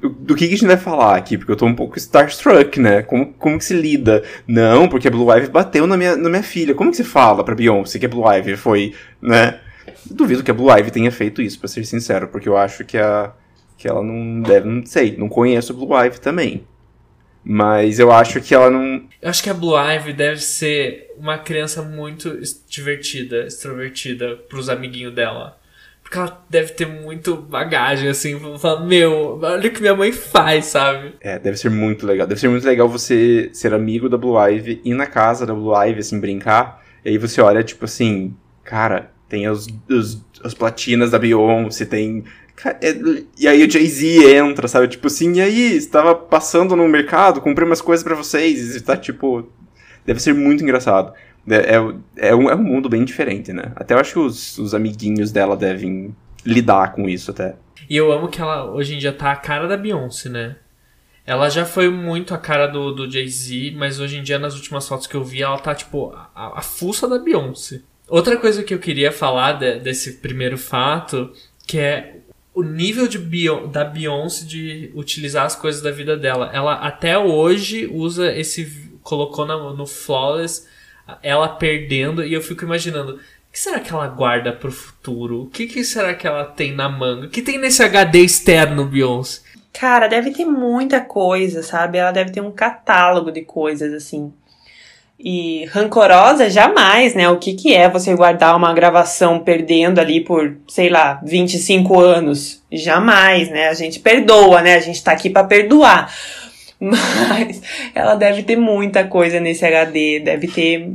Do 0.02 0.34
que, 0.34 0.48
que 0.48 0.54
a 0.54 0.58
gente 0.58 0.68
vai 0.68 0.78
falar 0.78 1.18
aqui? 1.18 1.38
Porque 1.38 1.52
eu 1.52 1.58
tô 1.58 1.66
um 1.66 1.76
pouco 1.76 1.98
starstruck, 1.98 2.80
né? 2.80 3.02
Como, 3.02 3.34
como 3.34 3.58
que 3.58 3.66
se 3.66 3.74
lida? 3.74 4.24
Não, 4.48 4.88
porque 4.88 5.08
a 5.10 5.12
Blue 5.12 5.30
Ivy 5.36 5.48
bateu 5.50 5.86
na 5.88 5.98
minha, 5.98 6.16
na 6.16 6.30
minha 6.30 6.44
filha. 6.44 6.76
Como 6.76 6.92
que 6.92 6.96
se 6.96 7.04
fala 7.04 7.44
pra 7.44 7.56
Beyoncé 7.56 8.00
que 8.00 8.06
a 8.06 8.10
Blue 8.10 8.32
Ivy 8.32 8.56
foi, 8.56 8.94
né? 9.22 9.60
Duvido 10.06 10.44
que 10.44 10.52
a 10.52 10.54
Blue 10.54 10.72
Ivy 10.72 10.92
tenha 10.92 11.12
feito 11.12 11.42
isso, 11.42 11.60
para 11.60 11.68
ser 11.68 11.84
sincero, 11.86 12.28
porque 12.30 12.48
eu 12.48 12.56
acho 12.56 12.86
que 12.86 12.98
a 12.98 13.34
que 13.80 13.88
ela 13.88 14.04
não 14.04 14.42
deve, 14.42 14.68
não 14.68 14.86
sei, 14.86 15.16
não 15.18 15.30
conheço 15.30 15.72
a 15.72 15.76
Blue 15.76 15.98
Ivy 15.98 16.20
também. 16.20 16.68
Mas 17.42 17.98
eu 17.98 18.12
acho 18.12 18.42
que 18.42 18.54
ela 18.54 18.70
não. 18.70 19.08
Eu 19.22 19.30
acho 19.30 19.42
que 19.42 19.50
a 19.50 19.54
Blue 19.54 19.78
Ivy 19.80 20.12
deve 20.12 20.42
ser 20.42 21.10
uma 21.18 21.38
criança 21.38 21.82
muito 21.82 22.38
divertida, 22.68 23.46
extrovertida 23.48 24.36
pros 24.50 24.68
amiguinhos 24.68 25.16
dela. 25.16 25.58
Porque 26.04 26.18
ela 26.18 26.44
deve 26.50 26.74
ter 26.74 26.88
muito 26.88 27.38
bagagem, 27.38 28.10
assim, 28.10 28.38
falar, 28.58 28.86
meu, 28.86 29.40
olha 29.42 29.70
o 29.70 29.72
que 29.72 29.80
minha 29.80 29.96
mãe 29.96 30.12
faz, 30.12 30.66
sabe? 30.66 31.14
É, 31.22 31.40
deve 31.40 31.56
ser 31.56 31.70
muito 31.70 32.06
legal. 32.06 32.28
Deve 32.28 32.42
ser 32.42 32.50
muito 32.50 32.66
legal 32.66 32.90
você 32.90 33.50
ser 33.54 33.74
amigo 33.74 34.10
da 34.10 34.18
Blue 34.18 34.36
Ivy, 34.38 34.82
ir 34.84 34.96
na 34.96 35.06
casa 35.06 35.46
da 35.46 35.54
Blue 35.54 35.74
Ivy, 35.74 36.00
assim, 36.00 36.20
brincar. 36.20 36.84
E 37.06 37.10
aí 37.10 37.18
você 37.18 37.40
olha, 37.40 37.64
tipo 37.64 37.86
assim, 37.86 38.36
cara, 38.64 39.12
tem 39.30 39.48
os, 39.48 39.68
os, 39.88 40.26
as 40.44 40.54
platinas 40.56 41.12
da 41.12 41.20
Beyoncé, 41.20 41.86
tem 41.86 42.26
e 43.38 43.48
aí 43.48 43.66
o 43.66 43.70
Jay-Z 43.70 44.36
entra, 44.36 44.68
sabe? 44.68 44.88
Tipo 44.88 45.08
assim, 45.08 45.34
e 45.34 45.42
aí, 45.42 45.76
estava 45.76 46.14
passando 46.14 46.76
no 46.76 46.88
mercado, 46.88 47.42
comprei 47.42 47.66
umas 47.66 47.82
coisas 47.82 48.04
para 48.04 48.16
vocês, 48.16 48.76
e 48.76 48.82
tá 48.82 48.98
tipo. 48.98 49.50
Deve 50.06 50.20
ser 50.20 50.34
muito 50.34 50.64
engraçado. 50.64 51.14
É, 51.48 51.76
é, 51.76 52.30
é, 52.30 52.36
um, 52.36 52.50
é 52.50 52.56
um 52.56 52.64
mundo 52.64 52.90
bem 52.90 53.06
diferente, 53.06 53.54
né? 53.54 53.72
Até 53.76 53.94
eu 53.94 54.00
acho 54.00 54.14
que 54.14 54.20
os, 54.20 54.58
os 54.58 54.74
amiguinhos 54.74 55.32
dela 55.32 55.56
devem 55.56 56.16
lidar 56.46 56.94
com 56.94 57.08
isso 57.08 57.32
até. 57.32 57.56
E 57.90 57.96
eu 57.96 58.12
amo 58.12 58.28
que 58.28 58.42
ela 58.42 58.72
hoje 58.72 58.96
em 58.96 58.98
dia 58.98 59.12
tá 59.12 59.32
a 59.32 59.36
cara 59.36 59.68
da 59.68 59.78
Beyoncé, 59.78 60.30
né? 60.30 60.56
Ela 61.26 61.48
já 61.50 61.64
foi 61.64 61.90
muito 61.90 62.34
a 62.34 62.38
cara 62.38 62.66
do, 62.66 62.92
do 62.92 63.10
Jay-Z, 63.10 63.76
mas 63.78 64.00
hoje 64.00 64.18
em 64.18 64.24
dia, 64.24 64.40
nas 64.40 64.56
últimas 64.56 64.88
fotos 64.88 65.06
que 65.06 65.16
eu 65.16 65.24
vi, 65.24 65.44
ela 65.44 65.60
tá, 65.60 65.76
tipo, 65.76 66.12
a, 66.12 66.58
a 66.58 66.62
fuça 66.62 67.08
da 67.08 67.20
Beyoncé. 67.20 67.82
Outra 68.08 68.36
coisa 68.38 68.64
que 68.64 68.74
eu 68.74 68.80
queria 68.80 69.12
falar 69.12 69.54
de, 69.54 69.80
desse 69.80 70.14
primeiro 70.14 70.58
fato, 70.58 71.32
que 71.68 71.78
é 71.78 72.16
o 72.60 72.64
nível 72.64 73.08
de 73.08 73.18
da 73.72 73.86
Beyoncé 73.86 74.46
de 74.46 74.92
utilizar 74.94 75.46
as 75.46 75.56
coisas 75.56 75.82
da 75.82 75.92
vida 75.92 76.18
dela. 76.18 76.50
Ela 76.54 76.74
até 76.74 77.18
hoje 77.18 77.90
usa 77.92 78.32
esse. 78.38 78.90
colocou 79.02 79.46
no, 79.46 79.74
no 79.76 79.86
Flawless 79.86 80.68
ela 81.24 81.48
perdendo, 81.48 82.24
e 82.24 82.34
eu 82.34 82.42
fico 82.42 82.64
imaginando. 82.64 83.14
O 83.14 83.52
que 83.52 83.60
será 83.60 83.80
que 83.80 83.92
ela 83.92 84.08
guarda 84.08 84.52
pro 84.52 84.72
futuro? 84.72 85.44
O 85.44 85.50
que, 85.50 85.66
que 85.66 85.84
será 85.84 86.14
que 86.14 86.28
ela 86.28 86.46
tem 86.46 86.72
na 86.76 86.88
manga? 86.88 87.26
O 87.26 87.30
que 87.30 87.42
tem 87.42 87.58
nesse 87.58 87.82
HD 87.82 88.20
externo, 88.20 88.86
Beyoncé? 88.86 89.42
Cara, 89.74 90.08
deve 90.08 90.32
ter 90.32 90.46
muita 90.46 91.02
coisa, 91.02 91.64
sabe? 91.64 91.98
Ela 91.98 92.12
deve 92.12 92.32
ter 92.32 92.42
um 92.42 92.52
catálogo 92.52 93.32
de 93.32 93.42
coisas, 93.42 93.94
assim. 93.94 94.34
E 95.22 95.66
rancorosa, 95.66 96.50
jamais, 96.50 97.14
né? 97.14 97.30
O 97.30 97.38
que, 97.38 97.54
que 97.54 97.76
é 97.76 97.90
você 97.90 98.16
guardar 98.16 98.56
uma 98.56 98.74
gravação 98.74 99.40
perdendo 99.40 100.00
ali 100.00 100.22
por, 100.22 100.56
sei 100.70 100.88
lá, 100.88 101.20
25 101.26 102.00
anos? 102.00 102.64
Jamais, 102.72 103.50
né? 103.50 103.68
A 103.68 103.74
gente 103.74 104.00
perdoa, 104.00 104.62
né? 104.62 104.76
A 104.76 104.80
gente 104.80 105.04
tá 105.04 105.12
aqui 105.12 105.30
para 105.30 105.44
perdoar. 105.44 106.10
Mas 106.80 107.62
ela 107.94 108.16
deve 108.16 108.44
ter 108.44 108.56
muita 108.56 109.04
coisa 109.04 109.42
nesse 109.42 109.66
HD, 109.66 110.22
deve 110.22 110.48
ter. 110.48 110.94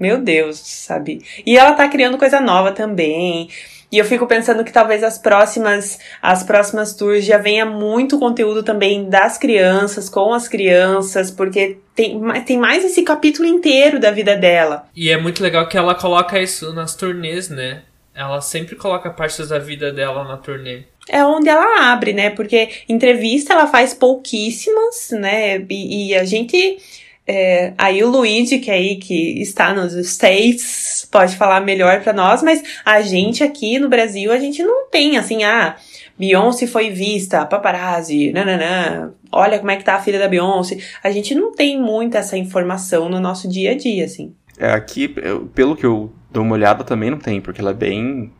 Meu 0.00 0.18
Deus, 0.18 0.58
sabe? 0.58 1.20
E 1.44 1.56
ela 1.56 1.74
tá 1.74 1.86
criando 1.88 2.16
coisa 2.16 2.40
nova 2.40 2.72
também. 2.72 3.48
E 3.92 3.98
eu 3.98 4.06
fico 4.06 4.26
pensando 4.26 4.64
que 4.64 4.72
talvez 4.72 5.04
as 5.04 5.18
próximas, 5.18 5.98
as 6.22 6.42
próximas 6.42 6.94
tours 6.94 7.26
já 7.26 7.36
venha 7.36 7.66
muito 7.66 8.18
conteúdo 8.18 8.62
também 8.62 9.10
das 9.10 9.36
crianças, 9.36 10.08
com 10.08 10.32
as 10.32 10.48
crianças, 10.48 11.30
porque 11.30 11.76
tem, 11.94 12.18
tem 12.46 12.56
mais 12.56 12.82
esse 12.86 13.02
capítulo 13.02 13.46
inteiro 13.46 14.00
da 14.00 14.10
vida 14.10 14.34
dela. 14.34 14.88
E 14.96 15.10
é 15.10 15.18
muito 15.18 15.42
legal 15.42 15.68
que 15.68 15.76
ela 15.76 15.94
coloca 15.94 16.40
isso 16.40 16.72
nas 16.72 16.96
turnês, 16.96 17.50
né? 17.50 17.82
Ela 18.14 18.40
sempre 18.40 18.76
coloca 18.76 19.10
partes 19.10 19.48
da 19.48 19.58
vida 19.58 19.92
dela 19.92 20.24
na 20.24 20.38
turnê. 20.38 20.84
É 21.06 21.22
onde 21.22 21.50
ela 21.50 21.92
abre, 21.92 22.14
né? 22.14 22.30
Porque 22.30 22.70
entrevista 22.88 23.52
ela 23.52 23.66
faz 23.66 23.92
pouquíssimas, 23.92 25.10
né? 25.12 25.58
E, 25.68 26.08
e 26.08 26.14
a 26.14 26.24
gente 26.24 26.78
é, 27.26 27.72
aí 27.78 28.02
o 28.02 28.10
Luigi, 28.10 28.58
que 28.58 28.70
é 28.70 28.74
aí 28.74 28.96
que 28.96 29.40
está 29.40 29.72
nos 29.72 29.94
States, 29.94 31.08
pode 31.10 31.36
falar 31.36 31.60
melhor 31.60 32.02
para 32.02 32.12
nós, 32.12 32.42
mas 32.42 32.62
a 32.84 33.00
gente 33.00 33.44
aqui 33.44 33.78
no 33.78 33.88
Brasil, 33.88 34.32
a 34.32 34.38
gente 34.38 34.62
não 34.62 34.88
tem 34.88 35.16
assim, 35.16 35.44
ah, 35.44 35.76
Beyoncé 36.18 36.66
foi 36.66 36.90
vista, 36.90 37.46
paparazzi, 37.46 38.32
nananã, 38.32 39.12
olha 39.30 39.58
como 39.58 39.70
é 39.70 39.76
que 39.76 39.84
tá 39.84 39.94
a 39.94 40.00
filha 40.00 40.18
da 40.18 40.28
Beyoncé. 40.28 40.78
A 41.02 41.10
gente 41.10 41.34
não 41.34 41.52
tem 41.52 41.80
muita 41.80 42.18
essa 42.18 42.36
informação 42.36 43.08
no 43.08 43.20
nosso 43.20 43.48
dia 43.48 43.72
a 43.72 43.76
dia, 43.76 44.04
assim. 44.04 44.34
É, 44.58 44.72
aqui, 44.72 45.14
eu, 45.16 45.46
pelo 45.46 45.74
que 45.74 45.86
eu 45.86 46.12
dou 46.30 46.42
uma 46.42 46.54
olhada, 46.54 46.84
também 46.84 47.10
não 47.10 47.18
tem, 47.18 47.40
porque 47.40 47.60
ela 47.60 47.70
é 47.70 47.74
bem. 47.74 48.32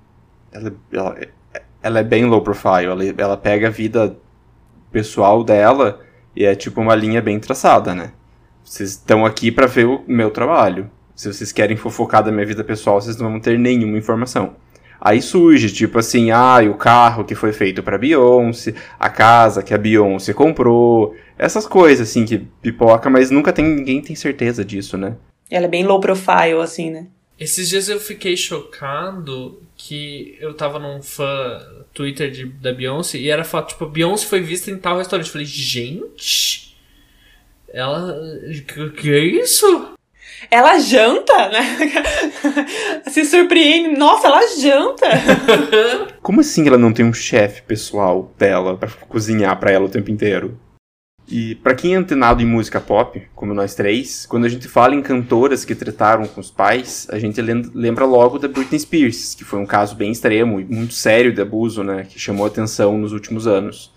Ela, 0.53 0.73
ela, 0.93 1.17
ela 1.83 2.01
é 2.01 2.05
bem 2.05 2.25
low 2.27 2.43
profile. 2.43 2.87
Ela, 2.87 3.05
ela 3.17 3.37
pega 3.37 3.69
a 3.69 3.71
vida 3.71 4.17
pessoal 4.91 5.43
dela 5.43 6.01
e 6.37 6.45
é 6.45 6.55
tipo 6.55 6.81
uma 6.81 6.95
linha 6.95 7.23
bem 7.23 7.41
traçada, 7.41 7.95
né? 7.95 8.13
Vocês 8.65 8.91
estão 8.91 9.27
aqui 9.27 9.51
para 9.51 9.67
ver 9.67 9.87
o 9.87 10.03
meu 10.07 10.31
trabalho. 10.31 10.91
Se 11.15 11.33
vocês 11.33 11.53
querem 11.53 11.77
fofocar 11.77 12.23
da 12.23 12.33
minha 12.33 12.47
vida 12.47 12.65
pessoal, 12.65 13.01
vocês 13.01 13.17
não 13.17 13.31
vão 13.31 13.41
ter 13.41 13.59
nenhuma 13.59 13.99
informação. 13.99 14.57
Aí 15.05 15.21
surge, 15.21 15.73
tipo 15.73 15.99
assim, 15.99 16.31
ah, 16.31 16.59
o 16.71 16.75
carro 16.75 17.25
que 17.25 17.35
foi 17.35 17.53
feito 17.53 17.83
para 17.83 17.99
Beyoncé, 17.99 18.73
a 19.01 19.11
casa 19.11 19.61
que 19.63 19.75
a 19.75 19.79
Beyoncé 19.79 20.33
comprou, 20.33 21.17
essas 21.37 21.67
coisas 21.67 22.09
assim 22.09 22.25
que 22.25 22.39
pipoca, 22.39 23.11
mas 23.11 23.29
nunca 23.29 23.53
tem 23.53 23.65
ninguém 23.65 24.01
tem 24.01 24.15
certeza 24.15 24.65
disso, 24.65 24.97
né? 24.97 25.17
Ela 25.51 25.67
é 25.67 25.69
bem 25.69 25.85
low 25.85 25.99
profile 25.99 26.61
assim, 26.63 26.91
né? 26.91 27.09
Esses 27.39 27.69
dias 27.69 27.89
eu 27.89 27.99
fiquei 27.99 28.37
chocado 28.37 29.61
que 29.77 30.39
eu 30.41 30.55
tava 30.55 30.79
num 30.79 31.03
fã 31.03 31.61
Twitter 31.93 32.31
de, 32.31 32.47
da 32.47 32.73
Beyoncé 32.73 33.19
e 33.19 33.29
era 33.29 33.43
foto, 33.43 33.71
tipo, 33.71 33.87
Beyoncé 33.87 34.27
foi 34.27 34.41
vista 34.41 34.71
em 34.71 34.79
tal 34.79 34.99
restaurante. 34.99 35.27
Eu 35.27 35.33
falei, 35.33 35.47
gente, 35.47 36.62
ela. 37.73 38.17
Que, 38.67 38.91
que 38.91 39.13
é 39.13 39.19
isso? 39.19 39.93
Ela 40.51 40.79
janta, 40.79 41.49
né? 41.49 41.63
Se 43.09 43.25
surpreende. 43.25 43.97
Nossa, 43.97 44.27
ela 44.27 44.47
janta! 44.57 45.07
Como 46.21 46.41
assim 46.41 46.67
ela 46.67 46.79
não 46.79 46.93
tem 46.93 47.05
um 47.05 47.13
chefe 47.13 47.63
pessoal 47.63 48.33
dela 48.37 48.77
para 48.77 48.91
cozinhar 49.09 49.59
para 49.59 49.71
ela 49.71 49.87
o 49.87 49.91
tempo 49.91 50.11
inteiro? 50.11 50.59
E 51.29 51.55
para 51.55 51.75
quem 51.75 51.95
é 51.95 51.97
antenado 51.97 52.43
em 52.43 52.47
música 52.47 52.81
pop, 52.81 53.23
como 53.35 53.55
nós 53.55 53.75
três, 53.75 54.27
quando 54.27 54.45
a 54.45 54.49
gente 54.49 54.69
fala 54.69 54.95
em 54.95 55.01
cantoras 55.01 55.65
que 55.65 55.75
trataram 55.75 56.27
com 56.27 56.41
os 56.41 56.51
pais, 56.51 57.07
a 57.11 57.19
gente 57.19 57.41
lembra 57.41 58.05
logo 58.05 58.39
da 58.39 58.49
Britney 58.49 58.81
Spears, 58.81 59.35
que 59.35 59.45
foi 59.45 59.59
um 59.59 59.65
caso 59.65 59.95
bem 59.95 60.11
extremo 60.11 60.61
e 60.61 60.65
muito 60.65 60.93
sério 60.93 61.33
de 61.33 61.41
abuso, 61.41 61.83
né, 61.83 62.05
que 62.07 62.19
chamou 62.19 62.45
atenção 62.45 62.99
nos 62.99 63.13
últimos 63.13 63.47
anos. 63.47 63.95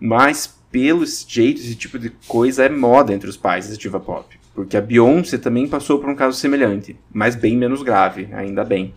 Mas 0.00 0.57
pelo 0.70 1.04
jeito, 1.06 1.60
esse 1.60 1.74
tipo 1.74 1.98
de 1.98 2.10
coisa 2.26 2.64
é 2.64 2.68
moda 2.68 3.12
entre 3.12 3.28
os 3.28 3.36
pais 3.36 3.68
da 3.68 3.76
diva 3.76 3.98
pop. 3.98 4.38
Porque 4.54 4.76
a 4.76 4.80
Beyoncé 4.80 5.38
também 5.38 5.68
passou 5.68 5.98
por 5.98 6.10
um 6.10 6.16
caso 6.16 6.36
semelhante, 6.36 6.96
mas 7.12 7.36
bem 7.36 7.56
menos 7.56 7.82
grave, 7.82 8.28
ainda 8.32 8.64
bem. 8.64 8.92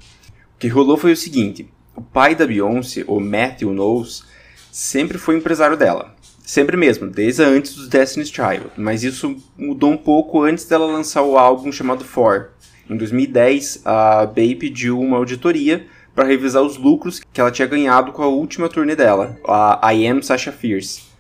O 0.55 0.60
que 0.60 0.67
rolou 0.67 0.97
foi 0.97 1.12
o 1.12 1.17
seguinte: 1.17 1.67
o 1.95 2.01
pai 2.01 2.36
da 2.36 2.47
Beyoncé, 2.47 3.03
o 3.07 3.19
Matthew 3.19 3.71
Knowles, 3.71 4.23
sempre 4.71 5.17
foi 5.17 5.38
empresário 5.38 5.77
dela. 5.77 6.15
Sempre 6.43 6.75
mesmo, 6.75 7.07
desde 7.07 7.43
antes 7.43 7.75
do 7.75 7.88
Destiny's 7.88 8.29
Child. 8.29 8.71
Mas 8.75 9.03
isso 9.03 9.38
mudou 9.57 9.91
um 9.91 9.97
pouco 9.97 10.41
antes 10.41 10.65
dela 10.65 10.86
lançar 10.86 11.21
o 11.21 11.38
álbum 11.38 11.71
chamado 11.71 12.03
For. 12.03 12.49
Em 12.89 12.97
2010, 12.97 13.84
a 13.86 14.25
Bey 14.25 14.55
pediu 14.55 14.99
uma 14.99 15.17
auditoria 15.17 15.86
para 16.13 16.27
revisar 16.27 16.62
os 16.63 16.75
lucros 16.75 17.21
que 17.31 17.39
ela 17.39 17.51
tinha 17.51 17.67
ganhado 17.67 18.12
com 18.12 18.21
a 18.21 18.27
última 18.27 18.67
turnê 18.67 18.95
dela, 18.95 19.38
a 19.47 19.93
I 19.93 20.07
Am 20.07 20.21
Sasha 20.21 20.51
Fierce. 20.51 21.11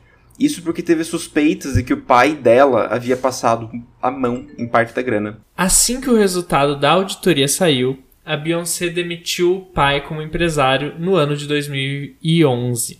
Isso 0.41 0.63
porque 0.63 0.81
teve 0.81 1.03
suspeitas 1.03 1.75
de 1.75 1.83
que 1.83 1.93
o 1.93 2.01
pai 2.01 2.33
dela 2.33 2.87
havia 2.87 3.15
passado 3.15 3.69
a 4.01 4.09
mão 4.09 4.47
em 4.57 4.67
parte 4.67 4.91
da 4.91 5.03
grana. 5.03 5.39
Assim 5.55 6.01
que 6.01 6.09
o 6.09 6.17
resultado 6.17 6.79
da 6.79 6.93
auditoria 6.93 7.47
saiu, 7.47 7.99
a 8.25 8.35
Beyoncé 8.35 8.89
demitiu 8.89 9.57
o 9.57 9.61
pai 9.61 10.01
como 10.01 10.19
empresário 10.19 10.95
no 10.97 11.15
ano 11.15 11.37
de 11.37 11.45
2011. 11.45 12.99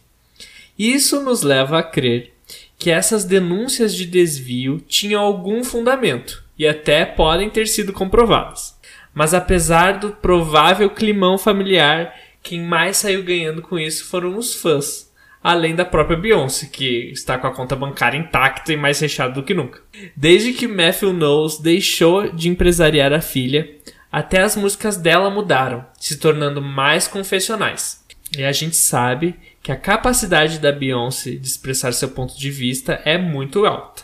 Isso 0.77 1.19
nos 1.23 1.41
leva 1.41 1.79
a 1.79 1.83
crer 1.83 2.31
que 2.77 2.91
essas 2.91 3.25
denúncias 3.25 3.95
de 3.95 4.05
desvio 4.05 4.79
tinham 4.87 5.23
algum 5.23 5.63
fundamento 5.63 6.43
e 6.59 6.67
até 6.67 7.05
podem 7.05 7.49
ter 7.49 7.67
sido 7.67 7.91
comprovadas. 7.91 8.79
Mas 9.15 9.33
apesar 9.33 9.97
do 9.97 10.11
provável 10.11 10.91
climão 10.91 11.39
familiar, 11.39 12.13
quem 12.43 12.61
mais 12.61 12.97
saiu 12.97 13.23
ganhando 13.23 13.63
com 13.63 13.79
isso 13.79 14.05
foram 14.05 14.37
os 14.37 14.53
fãs 14.53 15.10
além 15.43 15.75
da 15.75 15.83
própria 15.83 16.17
Beyoncé, 16.17 16.67
que 16.67 17.11
está 17.11 17.37
com 17.37 17.47
a 17.47 17.53
conta 17.53 17.75
bancária 17.75 18.17
intacta 18.17 18.71
e 18.71 18.77
mais 18.77 18.99
recheada 18.99 19.33
do 19.33 19.43
que 19.43 19.53
nunca. 19.53 19.81
Desde 20.15 20.53
que 20.53 20.67
Matthew 20.67 21.13
Knowles 21.13 21.59
deixou 21.59 22.31
de 22.31 22.49
empresariar 22.49 23.11
a 23.11 23.21
filha, 23.21 23.69
até 24.11 24.41
as 24.41 24.55
músicas 24.55 24.97
dela 24.97 25.29
mudaram, 25.29 25.85
se 25.99 26.17
tornando 26.17 26.61
mais 26.61 27.07
confessionais. 27.07 28.03
E 28.37 28.43
a 28.43 28.51
gente 28.51 28.75
sabe 28.75 29.35
que 29.63 29.71
a 29.71 29.75
capacidade 29.75 30.59
da 30.59 30.71
Beyoncé 30.71 31.31
de 31.31 31.47
expressar 31.47 31.93
seu 31.93 32.09
ponto 32.09 32.37
de 32.37 32.49
vista 32.49 33.01
é 33.05 33.17
muito 33.17 33.65
alta. 33.65 34.03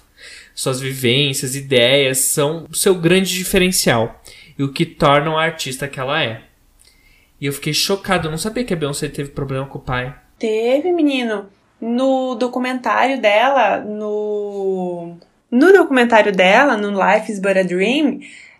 Suas 0.56 0.80
vivências, 0.80 1.56
ideias 1.56 2.20
são 2.20 2.66
o 2.70 2.76
seu 2.76 2.96
grande 2.96 3.34
diferencial 3.34 4.22
e 4.58 4.64
o 4.64 4.72
que 4.72 4.86
torna 4.86 5.32
a 5.32 5.44
artista 5.44 5.88
que 5.88 6.00
ela 6.00 6.22
é. 6.22 6.42
E 7.40 7.46
eu 7.46 7.54
fiquei 7.54 7.74
chocado, 7.74 8.28
eu 8.28 8.32
não 8.32 8.38
sabia 8.38 8.64
que 8.64 8.74
a 8.74 8.78
Beyoncé 8.78 9.08
teve 9.08 9.30
problema 9.30 9.68
com 9.68 9.78
o 9.78 9.82
pai. 9.82 10.16
Teve, 10.40 10.92
menino. 10.92 11.48
No 11.80 12.36
documentário 12.36 13.20
dela, 13.20 13.80
no. 13.80 15.18
No 15.50 15.72
documentário 15.72 16.32
dela, 16.32 16.76
no 16.76 16.90
Life 16.92 17.32
is 17.32 17.40
But 17.40 17.58
a 17.58 17.64
Dream, 17.64 18.20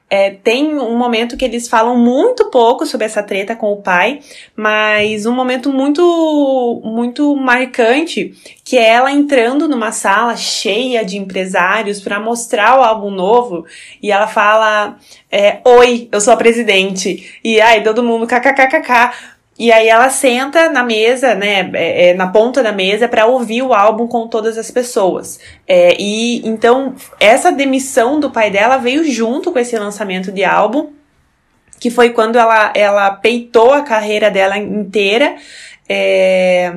é, 0.10 0.32
tem 0.32 0.80
um 0.80 0.98
momento 0.98 1.36
que 1.36 1.44
eles 1.44 1.68
falam 1.68 1.98
muito 1.98 2.50
pouco 2.50 2.86
sobre 2.86 3.06
essa 3.06 3.22
treta 3.22 3.56
com 3.56 3.74
o 3.74 3.82
pai, 3.82 4.22
mas 4.56 5.26
um 5.26 5.36
momento 5.36 5.72
muito, 5.72 6.82
muito 6.84 7.36
marcante, 7.36 8.34
que 8.64 8.78
é 8.78 8.88
ela 8.88 9.12
entrando 9.12 9.68
numa 9.68 9.92
sala 9.92 10.38
cheia 10.38 11.04
de 11.04 11.18
empresários 11.18 12.00
para 12.00 12.22
mostrar 12.22 12.80
o 12.80 12.84
álbum 12.84 13.12
novo, 13.12 13.66
e 14.02 14.10
ela 14.10 14.28
fala, 14.28 14.98
é, 15.30 15.60
oi, 15.66 16.08
eu 16.10 16.22
sou 16.22 16.34
a 16.34 16.38
presidente, 16.38 17.38
e 17.44 17.60
aí 17.60 17.84
todo 17.84 18.02
mundo 18.02 18.26
kkkk, 18.26 19.12
e 19.60 19.72
aí 19.72 19.88
ela 19.88 20.10
senta 20.10 20.70
na 20.70 20.84
mesa, 20.84 21.34
né, 21.34 21.70
é, 21.74 22.10
é, 22.10 22.14
na 22.14 22.28
ponta 22.28 22.62
da 22.62 22.72
mesa 22.72 23.08
para 23.08 23.26
ouvir 23.26 23.64
o 23.64 23.74
álbum 23.74 24.08
com 24.08 24.28
todas 24.28 24.58
as 24.58 24.70
pessoas. 24.70 25.40
É, 25.68 25.96
e 26.00 26.48
então 26.48 26.94
essa 27.20 27.52
demissão 27.52 28.20
do 28.20 28.30
pai 28.30 28.52
dela 28.52 28.78
veio 28.78 29.04
junto 29.04 29.52
com 29.52 29.58
esse 29.58 29.76
lançamento 29.78 30.32
de 30.32 30.44
álbum, 30.44 30.92
que 31.80 31.90
foi 31.90 32.12
quando 32.12 32.38
ela, 32.38 32.72
ela 32.76 33.12
peitou 33.12 33.74
a 33.74 33.82
carreira 33.82 34.30
dela 34.30 34.58
inteira. 34.58 35.36
É, 35.90 36.76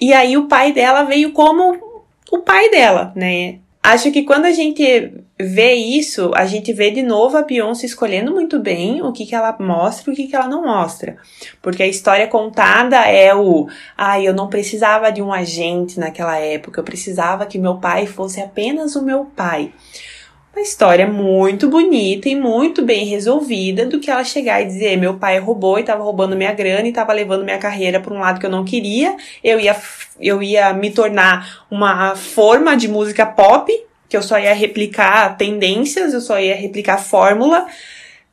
e 0.00 0.12
aí 0.12 0.36
o 0.36 0.48
pai 0.48 0.72
dela 0.72 1.04
veio 1.04 1.32
como 1.32 2.04
o 2.32 2.38
pai 2.38 2.68
dela, 2.70 3.12
né? 3.14 3.58
Acho 3.82 4.12
que 4.12 4.24
quando 4.24 4.44
a 4.44 4.52
gente 4.52 5.14
vê 5.38 5.72
isso, 5.72 6.30
a 6.34 6.44
gente 6.44 6.70
vê 6.70 6.90
de 6.90 7.02
novo 7.02 7.38
a 7.38 7.42
Beyoncé 7.42 7.86
escolhendo 7.86 8.30
muito 8.30 8.58
bem 8.60 9.00
o 9.00 9.10
que, 9.10 9.24
que 9.24 9.34
ela 9.34 9.56
mostra 9.58 10.10
e 10.10 10.12
o 10.12 10.16
que, 10.16 10.26
que 10.26 10.36
ela 10.36 10.46
não 10.46 10.64
mostra. 10.64 11.16
Porque 11.62 11.82
a 11.82 11.86
história 11.86 12.28
contada 12.28 12.96
é 13.06 13.34
o, 13.34 13.66
ai, 13.96 14.20
ah, 14.20 14.24
eu 14.24 14.34
não 14.34 14.48
precisava 14.48 15.10
de 15.10 15.22
um 15.22 15.32
agente 15.32 15.98
naquela 15.98 16.38
época, 16.38 16.80
eu 16.80 16.84
precisava 16.84 17.46
que 17.46 17.58
meu 17.58 17.78
pai 17.78 18.06
fosse 18.06 18.40
apenas 18.40 18.94
o 18.96 19.02
meu 19.02 19.24
pai. 19.24 19.72
Uma 20.52 20.62
história 20.62 21.06
muito 21.06 21.68
bonita 21.68 22.28
e 22.28 22.34
muito 22.34 22.82
bem 22.82 23.06
resolvida 23.06 23.86
do 23.86 24.00
que 24.00 24.10
ela 24.10 24.24
chegar 24.24 24.60
e 24.60 24.66
dizer: 24.66 24.96
meu 24.96 25.14
pai 25.14 25.38
roubou 25.38 25.78
e 25.78 25.82
estava 25.82 26.02
roubando 26.02 26.36
minha 26.36 26.52
grana 26.52 26.86
e 26.86 26.88
estava 26.88 27.12
levando 27.12 27.44
minha 27.44 27.58
carreira 27.58 28.00
para 28.00 28.12
um 28.12 28.18
lado 28.18 28.40
que 28.40 28.46
eu 28.46 28.50
não 28.50 28.64
queria. 28.64 29.16
Eu 29.44 29.60
ia, 29.60 29.76
eu 30.20 30.42
ia 30.42 30.72
me 30.72 30.90
tornar 30.90 31.64
uma 31.70 32.16
forma 32.16 32.76
de 32.76 32.88
música 32.88 33.24
pop, 33.24 33.72
que 34.08 34.16
eu 34.16 34.22
só 34.22 34.40
ia 34.40 34.52
replicar 34.52 35.36
tendências, 35.36 36.12
eu 36.12 36.20
só 36.20 36.38
ia 36.40 36.56
replicar 36.56 36.98
fórmula. 36.98 37.66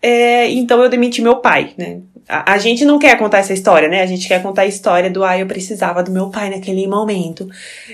É, 0.02 0.50
então 0.50 0.82
eu 0.82 0.90
demiti 0.90 1.22
meu 1.22 1.36
pai, 1.38 1.74
né? 1.78 2.02
A, 2.28 2.54
a, 2.54 2.58
gente 2.58 2.84
não 2.84 3.00
quer 3.00 3.18
contar 3.18 3.38
essa 3.38 3.54
história, 3.54 3.88
né? 3.88 4.02
A 4.02 4.06
gente 4.06 4.28
quer 4.28 4.42
contar 4.44 4.64
a 4.64 4.66
história 4.66 5.10
do 5.10 5.24
ah, 5.24 5.38
eu 5.38 5.46
precisava 5.46 6.04
do 6.04 6.12
meu 6.12 6.30
pai 6.30 6.50
naquele 6.50 6.86
momento. 6.86 7.48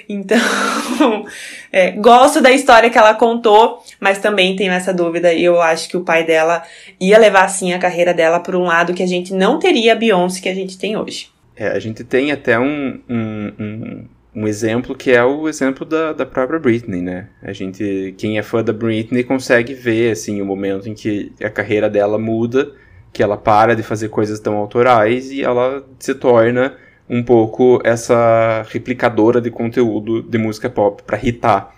Então, 0.10 0.38
é, 1.72 1.92
gosto 1.92 2.42
da 2.42 2.52
história 2.52 2.90
que 2.90 2.98
ela 2.98 3.14
contou, 3.14 3.84
mas 4.00 4.18
também 4.18 4.56
tenho 4.56 4.72
essa 4.72 4.92
dúvida. 4.92 5.32
E 5.32 5.44
eu 5.44 5.62
acho 5.62 5.88
que 5.88 5.96
o 5.96 6.02
pai 6.02 6.24
dela 6.24 6.64
ia 7.00 7.20
levar 7.20 7.48
sim 7.48 7.74
a 7.74 7.80
carreira 7.80 8.14
dela 8.14 8.40
por 8.40 8.56
um 8.56 8.64
lado 8.64 8.94
que 8.94 9.04
a 9.04 9.08
gente 9.08 9.34
não 9.34 9.60
teria 9.60 9.94
a 9.94 9.96
Beyoncé 9.96 10.42
que 10.42 10.50
a 10.50 10.56
gente 10.56 10.80
tem 10.80 10.98
hoje. 10.98 11.30
É, 11.56 11.68
a 11.68 11.80
gente 11.80 12.04
tem 12.04 12.32
até 12.32 12.58
um, 12.58 13.00
um, 13.08 13.52
um, 13.60 14.06
um 14.36 14.48
exemplo 14.48 14.96
que 14.96 15.12
é 15.12 15.24
o 15.24 15.48
exemplo 15.48 15.86
da, 15.86 16.12
da 16.12 16.26
própria 16.26 16.60
Britney, 16.60 17.02
né? 17.02 17.28
A 17.44 17.54
gente, 17.54 18.16
quem 18.18 18.40
é 18.40 18.42
fã 18.42 18.64
da 18.64 18.74
Britney 18.74 19.24
consegue 19.24 19.76
ver 19.76 20.12
assim 20.12 20.42
o 20.42 20.46
momento 20.46 20.90
em 20.90 20.96
que 20.96 21.32
a 21.40 21.52
carreira 21.52 21.88
dela 21.88 22.18
muda 22.18 22.72
que 23.14 23.22
ela 23.22 23.38
para 23.38 23.76
de 23.76 23.84
fazer 23.84 24.10
coisas 24.10 24.40
tão 24.40 24.56
autorais 24.56 25.32
e 25.32 25.44
ela 25.44 25.86
se 26.00 26.16
torna 26.16 26.76
um 27.08 27.22
pouco 27.22 27.80
essa 27.84 28.66
replicadora 28.70 29.40
de 29.40 29.52
conteúdo 29.52 30.24
de 30.24 30.38
música 30.40 30.70
pop 30.70 31.04
para 31.04 31.24
hitar. 31.24 31.76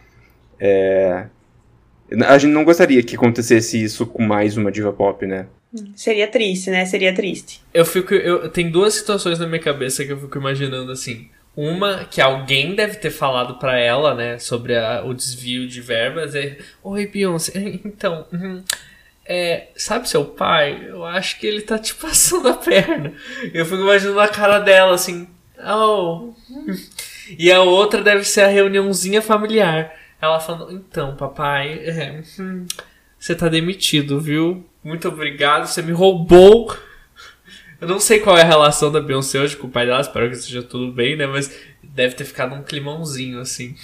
É... 0.59 1.25
A 2.25 2.37
gente 2.37 2.53
não 2.53 2.63
gostaria 2.63 3.03
que 3.03 3.15
acontecesse 3.15 3.83
isso 3.83 4.05
com 4.05 4.23
mais 4.23 4.55
uma 4.55 4.71
diva 4.71 4.93
pop, 4.93 5.25
né? 5.25 5.47
Seria 5.95 6.27
triste, 6.27 6.69
né? 6.69 6.85
Seria 6.85 7.13
triste. 7.13 7.61
Eu 7.73 7.83
fico. 7.83 8.13
Eu, 8.13 8.47
tem 8.49 8.69
duas 8.69 8.93
situações 8.93 9.39
na 9.39 9.47
minha 9.47 9.59
cabeça 9.59 10.05
que 10.05 10.13
eu 10.13 10.19
fico 10.19 10.37
imaginando 10.37 10.91
assim. 10.91 11.27
Uma 11.55 12.05
que 12.05 12.21
alguém 12.21 12.75
deve 12.75 12.97
ter 12.97 13.09
falado 13.09 13.57
para 13.57 13.79
ela, 13.79 14.13
né, 14.13 14.37
sobre 14.37 14.75
a, 14.75 15.03
o 15.05 15.13
desvio 15.13 15.67
de 15.67 15.79
verbas. 15.81 16.35
É, 16.35 16.57
Oi, 16.83 17.07
Beyoncé, 17.07 17.53
então, 17.83 18.25
hum, 18.31 18.61
é, 19.25 19.69
sabe 19.75 20.07
seu 20.07 20.23
pai? 20.23 20.87
Eu 20.87 21.03
acho 21.03 21.39
que 21.39 21.47
ele 21.47 21.61
tá 21.61 21.79
te 21.79 21.93
passando 21.95 22.47
a 22.49 22.53
perna. 22.53 23.13
Eu 23.53 23.65
fico 23.65 23.81
imaginando 23.81 24.19
a 24.19 24.27
cara 24.27 24.59
dela 24.59 24.95
assim, 24.95 25.27
oh. 25.59 26.33
E 27.39 27.51
a 27.51 27.61
outra 27.61 28.03
deve 28.03 28.23
ser 28.23 28.41
a 28.41 28.47
reuniãozinha 28.47 29.19
familiar. 29.21 29.91
Ela 30.21 30.39
falando, 30.39 30.71
então, 30.71 31.15
papai, 31.15 31.73
é, 31.83 32.21
hum, 32.39 32.67
você 33.17 33.33
tá 33.33 33.49
demitido, 33.49 34.19
viu? 34.19 34.63
Muito 34.83 35.07
obrigado, 35.07 35.65
você 35.65 35.81
me 35.81 35.91
roubou 35.91 36.75
eu 37.81 37.87
não 37.87 37.99
sei 37.99 38.19
qual 38.19 38.37
é 38.37 38.41
a 38.41 38.45
relação 38.45 38.91
da 38.91 39.01
Beyoncé 39.01 39.39
hoje 39.39 39.57
com 39.57 39.67
o 39.67 39.69
pai 39.69 39.85
dela, 39.85 40.01
espero 40.01 40.29
que 40.29 40.35
seja 40.35 40.61
tudo 40.61 40.91
bem, 40.91 41.15
né? 41.15 41.25
Mas 41.25 41.51
deve 41.83 42.15
ter 42.15 42.25
ficado 42.25 42.55
um 42.55 42.63
climãozinho, 42.63 43.39
assim. 43.39 43.75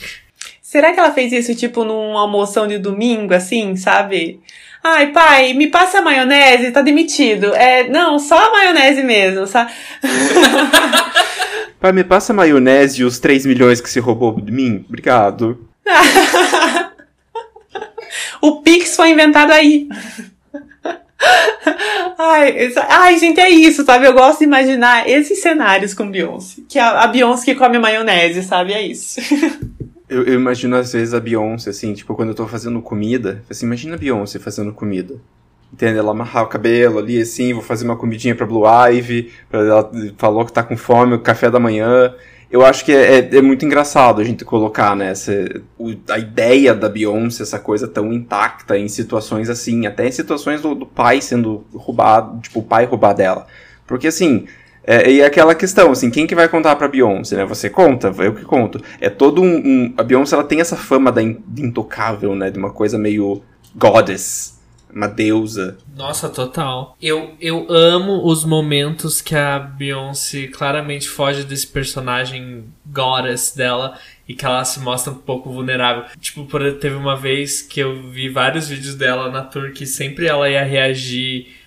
Será 0.62 0.94
que 0.94 1.00
ela 1.00 1.14
fez 1.14 1.34
isso, 1.34 1.54
tipo, 1.54 1.84
num 1.84 2.18
almoção 2.18 2.66
de 2.66 2.78
domingo, 2.78 3.34
assim, 3.34 3.76
sabe? 3.76 4.40
Ai, 4.84 5.12
pai, 5.12 5.54
me 5.54 5.68
passa 5.68 6.00
a 6.00 6.02
maionese, 6.02 6.72
tá 6.72 6.82
demitido. 6.82 7.54
É, 7.54 7.88
não, 7.88 8.18
só 8.18 8.38
a 8.38 8.52
maionese 8.52 9.04
mesmo, 9.04 9.46
sabe? 9.46 9.72
pai, 11.80 11.92
me 11.92 12.04
passa 12.04 12.34
a 12.34 12.36
maionese 12.36 13.02
e 13.02 13.04
os 13.04 13.20
3 13.20 13.46
milhões 13.46 13.80
que 13.80 13.90
você 13.90 14.00
roubou 14.00 14.42
de 14.42 14.52
mim? 14.52 14.84
Obrigado. 14.88 15.68
o 18.42 18.62
Pix 18.62 18.96
foi 18.96 19.12
inventado 19.12 19.52
aí. 19.52 19.88
Ai, 22.18 22.74
ai, 22.90 23.20
gente, 23.20 23.40
é 23.40 23.50
isso, 23.50 23.86
sabe? 23.86 24.08
Eu 24.08 24.14
gosto 24.14 24.40
de 24.40 24.46
imaginar 24.46 25.08
esses 25.08 25.42
cenários 25.42 25.94
com 25.94 26.10
Beyoncé. 26.10 26.62
Que 26.68 26.80
a, 26.80 27.02
a 27.02 27.08
Beyoncé 27.08 27.46
que 27.46 27.56
come 27.56 27.78
maionese, 27.78 28.44
sabe? 28.44 28.74
É 28.74 28.82
isso. 28.82 29.22
eu, 30.12 30.24
eu, 30.26 30.34
imagino 30.36 30.76
às 30.76 30.94
vezes 30.94 31.14
a 31.14 31.20
Beyoncé, 31.20 31.70
assim, 31.70 31.94
tipo, 31.94 32.14
quando 32.14 32.30
eu 32.30 32.36
tô 32.36 32.48
fazendo 32.48 32.82
comida, 32.82 33.44
assim, 33.50 33.66
imagina 33.66 33.96
a 33.96 33.98
Beyoncé 33.98 34.40
fazendo 34.40 34.74
comida. 34.74 35.16
Entende? 35.74 35.98
Ela 35.98 36.12
amarrar 36.12 36.44
o 36.44 36.48
cabelo 36.48 37.00
ali, 37.00 37.22
assim, 37.22 37.54
vou 37.54 37.64
fazer 37.64 37.86
uma 37.86 37.96
comidinha 37.96 38.36
pra 38.36 38.46
Blue 38.46 38.66
Ivy, 38.68 39.32
ela 39.52 39.90
falou 40.18 40.46
que 40.46 40.52
tá 40.52 40.62
com 40.62 40.76
fome, 40.76 41.16
o 41.16 41.20
café 41.20 41.50
da 41.50 41.60
manhã 41.60 42.14
eu 42.52 42.66
acho 42.66 42.84
que 42.84 42.92
é, 42.92 43.20
é, 43.20 43.36
é, 43.38 43.42
muito 43.42 43.66
engraçado 43.66 44.20
a 44.20 44.26
gente 44.26 44.44
colocar, 44.44 44.94
né, 44.94 45.12
essa, 45.12 45.32
o, 45.80 45.96
a 46.10 46.20
ideia 46.20 46.76
da 46.76 46.90
Beyoncé, 46.90 47.44
essa 47.44 47.58
coisa 47.58 47.88
tão 47.88 48.12
intacta 48.12 48.78
em 48.78 48.90
situações 48.90 49.50
assim, 49.50 49.86
até 49.88 50.06
em 50.06 50.12
situações 50.12 50.62
do, 50.62 50.76
do 50.76 50.86
pai 50.86 51.22
sendo 51.22 51.66
roubado, 51.74 52.42
tipo, 52.42 52.60
o 52.60 52.64
pai 52.64 52.84
roubar 52.84 53.14
dela. 53.14 53.48
Porque 53.88 54.08
assim, 54.08 54.48
é, 54.84 55.12
e 55.12 55.24
aquela 55.24 55.54
questão, 55.54 55.92
assim, 55.92 56.10
quem 56.10 56.26
que 56.26 56.36
vai 56.36 56.48
contar 56.48 56.76
pra 56.76 56.88
Beyoncé, 56.88 57.36
né? 57.36 57.46
Você 57.46 57.70
conta, 57.70 58.14
eu 58.20 58.34
que 58.34 58.44
conto. 58.44 58.82
É 59.00 59.10
todo 59.10 59.42
um, 59.42 59.56
um 59.56 59.94
a 59.98 60.04
Beyoncé, 60.04 60.36
ela 60.36 60.44
tem 60.44 60.60
essa 60.60 60.76
fama 60.76 61.12
da 61.12 61.22
in, 61.22 61.38
de 61.48 61.64
intocável, 61.64 62.36
né? 62.36 62.50
De 62.50 62.58
uma 62.58 62.72
coisa 62.72 62.98
meio 62.98 63.42
goddess 63.76 64.60
uma 64.94 65.08
deusa. 65.08 65.78
Nossa, 65.96 66.30
total. 66.30 66.98
Eu, 67.02 67.36
eu 67.40 67.66
amo 67.70 68.26
os 68.26 68.44
momentos 68.44 69.22
que 69.22 69.36
a 69.36 69.58
Beyoncé 69.58 70.48
claramente 70.48 71.08
foge 71.08 71.44
desse 71.44 71.68
personagem 71.68 72.66
goddess 72.86 73.56
dela 73.56 73.98
e 74.28 74.34
que 74.34 74.46
ela 74.46 74.64
se 74.66 74.80
mostra 74.80 75.14
um 75.14 75.18
pouco 75.18 75.52
vulnerável. 75.52 76.06
Tipo, 76.20 76.46
por, 76.46 76.62
teve 76.74 76.96
uma 76.96 77.16
vez 77.16 77.62
que 77.62 77.80
eu 77.80 78.10
vi 78.10 78.30
vários 78.30 78.68
vídeos 78.68 78.96
dela 78.96 79.32
na 79.32 79.42
tour 79.42 79.72
que 79.72 79.86
sempre 79.86 80.28
ela 80.28 80.50
ia 80.50 80.64
reagir 80.64 81.61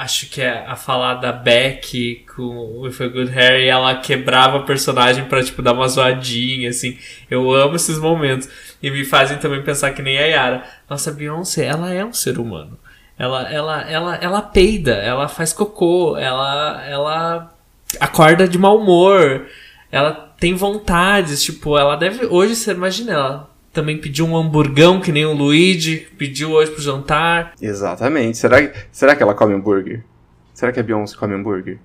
acho 0.00 0.30
que 0.30 0.40
é 0.40 0.64
a 0.66 0.76
falar 0.76 1.16
da 1.16 1.30
Beck 1.30 2.24
com 2.34 2.80
With 2.80 2.96
a 3.00 3.08
Good 3.08 3.38
Hair 3.38 3.60
e 3.60 3.68
ela 3.68 3.96
quebrava 3.96 4.56
o 4.56 4.64
personagem 4.64 5.26
pra, 5.26 5.44
tipo, 5.44 5.60
dar 5.60 5.74
uma 5.74 5.86
zoadinha, 5.86 6.70
assim. 6.70 6.98
Eu 7.30 7.52
amo 7.52 7.76
esses 7.76 7.98
momentos. 7.98 8.48
E 8.82 8.90
me 8.90 9.04
fazem 9.04 9.36
também 9.36 9.62
pensar 9.62 9.92
que 9.92 10.00
nem 10.00 10.16
a 10.18 10.24
Yara. 10.24 10.64
Nossa, 10.88 11.10
a 11.10 11.12
Beyoncé, 11.12 11.66
ela 11.66 11.92
é 11.92 12.02
um 12.02 12.14
ser 12.14 12.38
humano. 12.38 12.78
Ela, 13.18 13.52
ela, 13.52 13.82
ela, 13.82 14.16
ela 14.16 14.42
peida, 14.42 14.92
ela 14.92 15.28
faz 15.28 15.52
cocô, 15.52 16.16
ela, 16.16 16.82
ela 16.86 17.54
acorda 18.00 18.48
de 18.48 18.56
mau 18.56 18.78
humor, 18.78 19.46
ela 19.92 20.12
tem 20.38 20.54
vontades, 20.54 21.42
tipo, 21.42 21.76
ela 21.76 21.96
deve. 21.96 22.24
Hoje, 22.24 22.56
você 22.56 22.70
imagina, 22.70 23.12
ela 23.12 23.49
também 23.72 23.98
pediu 23.98 24.26
um 24.26 24.36
hamburgão 24.36 25.00
que 25.00 25.12
nem 25.12 25.24
o 25.24 25.32
Luigi 25.32 26.08
pediu 26.18 26.50
hoje 26.50 26.70
pro 26.70 26.82
jantar. 26.82 27.54
Exatamente. 27.60 28.38
Será, 28.38 28.56
será 28.90 29.14
que 29.14 29.22
ela 29.22 29.34
come 29.34 29.54
hambúrguer? 29.54 30.04
Será 30.52 30.72
que 30.72 30.80
a 30.80 30.82
Beyoncé 30.82 31.16
come 31.16 31.34
hambúrguer? 31.34 31.78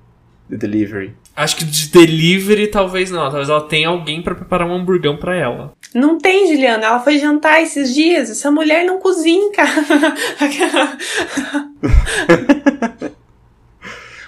De 0.50 0.58
delivery? 0.58 1.14
Acho 1.36 1.56
que 1.56 1.66
de 1.66 1.90
delivery 1.90 2.68
talvez 2.68 3.10
não. 3.10 3.22
Talvez 3.22 3.50
ela 3.50 3.62
tenha 3.62 3.90
alguém 3.90 4.22
para 4.22 4.36
preparar 4.36 4.68
um 4.68 4.76
hamburgão 4.76 5.18
para 5.18 5.36
ela. 5.36 5.74
Não 5.94 6.18
tem, 6.18 6.48
Juliana. 6.48 6.86
Ela 6.86 7.00
foi 7.00 7.18
jantar 7.18 7.62
esses 7.62 7.94
dias. 7.94 8.30
Essa 8.30 8.52
mulher 8.52 8.86
não 8.86 9.00
cozinha, 9.00 9.52
cara. 9.52 9.72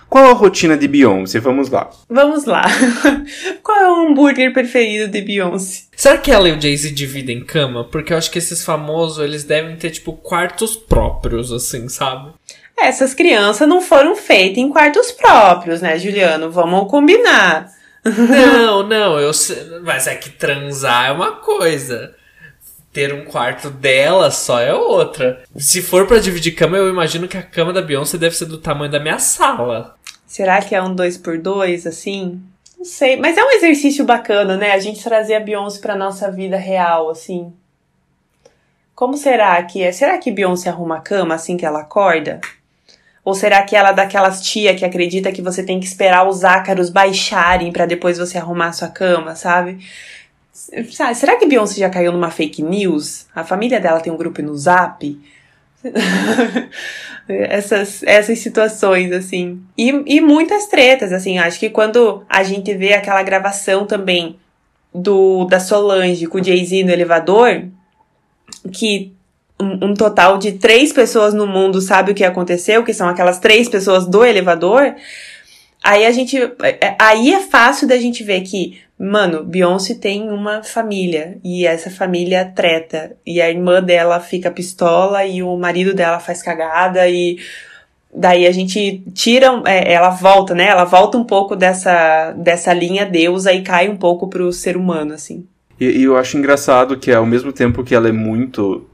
Qual 0.09 0.25
a 0.25 0.33
rotina 0.33 0.77
de 0.77 0.87
Beyoncé? 0.87 1.39
Vamos 1.39 1.69
lá. 1.69 1.89
Vamos 2.09 2.45
lá. 2.45 2.63
Qual 3.61 3.77
é 3.77 3.89
o 3.89 3.95
hambúrguer 4.07 4.53
preferido 4.53 5.11
de 5.11 5.21
Beyoncé? 5.21 5.83
Será 5.95 6.17
que 6.17 6.31
ela 6.31 6.47
e 6.47 6.53
o 6.53 6.61
Jay-Z 6.61 6.91
dividem 6.91 7.43
cama? 7.43 7.83
Porque 7.83 8.13
eu 8.13 8.17
acho 8.17 8.31
que 8.31 8.37
esses 8.37 8.63
famosos, 8.63 9.23
eles 9.23 9.43
devem 9.43 9.75
ter, 9.75 9.91
tipo, 9.91 10.13
quartos 10.13 10.75
próprios, 10.75 11.51
assim, 11.51 11.89
sabe? 11.89 12.31
Essas 12.79 13.13
crianças 13.13 13.67
não 13.67 13.81
foram 13.81 14.15
feitas 14.15 14.59
em 14.59 14.69
quartos 14.69 15.11
próprios, 15.11 15.81
né, 15.81 15.97
Juliano? 15.99 16.51
Vamos 16.51 16.89
combinar. 16.89 17.75
Não, 18.07 18.87
não, 18.87 19.19
eu 19.19 19.33
sei, 19.33 19.57
mas 19.83 20.07
é 20.07 20.15
que 20.15 20.29
transar 20.29 21.09
é 21.09 21.11
uma 21.11 21.31
coisa. 21.33 22.15
Ter 22.97 23.13
um 23.13 23.25
quarto 23.25 23.69
dela 23.69 24.31
só 24.31 24.59
é 24.59 24.73
outra. 24.73 25.43
Se 25.55 25.83
for 25.83 26.07
para 26.07 26.17
dividir 26.17 26.55
cama, 26.55 26.77
eu 26.77 26.89
imagino 26.89 27.27
que 27.27 27.37
a 27.37 27.43
cama 27.43 27.71
da 27.71 27.79
Beyoncé 27.79 28.17
deve 28.17 28.35
ser 28.35 28.45
do 28.45 28.57
tamanho 28.57 28.89
da 28.91 28.99
minha 28.99 29.19
sala. 29.19 29.95
Será 30.25 30.59
que 30.63 30.73
é 30.73 30.81
um 30.81 30.95
dois 30.95 31.15
por 31.15 31.37
dois 31.37 31.85
assim? 31.85 32.41
Não 32.75 32.83
sei, 32.83 33.15
mas 33.15 33.37
é 33.37 33.43
um 33.43 33.51
exercício 33.51 34.03
bacana, 34.03 34.57
né? 34.57 34.71
A 34.71 34.79
gente 34.79 35.03
trazer 35.03 35.35
a 35.35 35.39
Beyoncé 35.39 35.79
pra 35.79 35.95
nossa 35.95 36.31
vida 36.31 36.57
real, 36.57 37.11
assim. 37.11 37.53
Como 38.95 39.15
será 39.15 39.61
que 39.61 39.83
é? 39.83 39.91
Será 39.91 40.17
que 40.17 40.31
Beyoncé 40.31 40.67
arruma 40.67 40.97
a 40.97 41.01
cama 41.01 41.35
assim 41.35 41.55
que 41.55 41.67
ela 41.67 41.81
acorda? 41.81 42.41
Ou 43.23 43.35
será 43.35 43.61
que 43.61 43.75
ela 43.75 43.89
é 43.89 43.93
daquelas 43.93 44.41
tia 44.41 44.73
que 44.73 44.83
acredita 44.83 45.31
que 45.31 45.43
você 45.43 45.61
tem 45.61 45.79
que 45.79 45.85
esperar 45.85 46.27
os 46.27 46.43
ácaros 46.43 46.89
baixarem 46.89 47.71
para 47.71 47.85
depois 47.85 48.17
você 48.17 48.39
arrumar 48.39 48.69
a 48.69 48.73
sua 48.73 48.87
cama, 48.87 49.35
sabe? 49.35 49.85
Será 51.13 51.35
que 51.35 51.45
Beyoncé 51.45 51.79
já 51.79 51.89
caiu 51.89 52.11
numa 52.11 52.31
fake 52.31 52.63
news? 52.63 53.27
A 53.35 53.43
família 53.43 53.79
dela 53.79 53.99
tem 53.99 54.11
um 54.11 54.17
grupo 54.17 54.41
no 54.41 54.57
Zap? 54.57 55.19
essas, 57.29 58.01
essas 58.01 58.39
situações, 58.39 59.11
assim. 59.11 59.61
E, 59.77 59.89
e 60.07 60.19
muitas 60.19 60.65
tretas, 60.65 61.13
assim. 61.13 61.37
Acho 61.37 61.59
que 61.59 61.69
quando 61.69 62.23
a 62.27 62.41
gente 62.41 62.73
vê 62.73 62.93
aquela 62.93 63.21
gravação 63.21 63.85
também 63.85 64.37
do 64.93 65.45
da 65.45 65.59
Solange 65.59 66.25
com 66.25 66.39
o 66.39 66.43
Jay-Z 66.43 66.83
no 66.83 66.91
elevador, 66.91 67.65
que 68.71 69.13
um, 69.59 69.89
um, 69.89 69.93
total 69.93 70.39
de 70.39 70.53
três 70.53 70.91
pessoas 70.91 71.35
no 71.35 71.45
mundo 71.45 71.79
sabe 71.81 72.11
o 72.11 72.15
que 72.15 72.23
aconteceu, 72.23 72.83
que 72.83 72.93
são 72.93 73.07
aquelas 73.07 73.37
três 73.37 73.69
pessoas 73.69 74.07
do 74.07 74.25
elevador. 74.25 74.95
Aí 75.83 76.03
a 76.03 76.11
gente. 76.11 76.35
É, 76.81 76.95
aí 76.99 77.31
é 77.31 77.41
fácil 77.41 77.87
da 77.87 77.97
gente 77.97 78.23
ver 78.23 78.41
que 78.41 78.86
Mano, 78.99 79.43
Beyoncé 79.43 79.93
tem 79.93 80.29
uma 80.29 80.63
família 80.63 81.37
e 81.43 81.67
essa 81.67 81.89
família 81.89 82.45
treta 82.45 83.15
e 83.23 83.39
a 83.39 83.49
irmã 83.49 83.81
dela 83.81 84.19
fica 84.19 84.49
pistola 84.49 85.23
e 85.23 85.43
o 85.43 85.55
marido 85.55 85.93
dela 85.93 86.19
faz 86.19 86.41
cagada 86.41 87.07
e 87.07 87.37
daí 88.13 88.47
a 88.47 88.51
gente 88.51 89.03
tira, 89.13 89.61
é, 89.65 89.93
ela 89.93 90.09
volta, 90.09 90.55
né? 90.55 90.67
Ela 90.67 90.83
volta 90.83 91.15
um 91.15 91.23
pouco 91.23 91.55
dessa, 91.55 92.31
dessa 92.31 92.73
linha 92.73 93.05
deusa 93.05 93.53
e 93.53 93.61
cai 93.61 93.87
um 93.87 93.97
pouco 93.97 94.27
pro 94.27 94.51
ser 94.51 94.75
humano, 94.75 95.13
assim. 95.13 95.45
E, 95.79 95.85
e 95.85 96.03
eu 96.03 96.17
acho 96.17 96.35
engraçado 96.35 96.97
que 96.97 97.11
ao 97.11 97.25
mesmo 97.25 97.53
tempo 97.53 97.83
que 97.83 97.93
ela 97.93 98.09
é 98.09 98.11
muito 98.11 98.87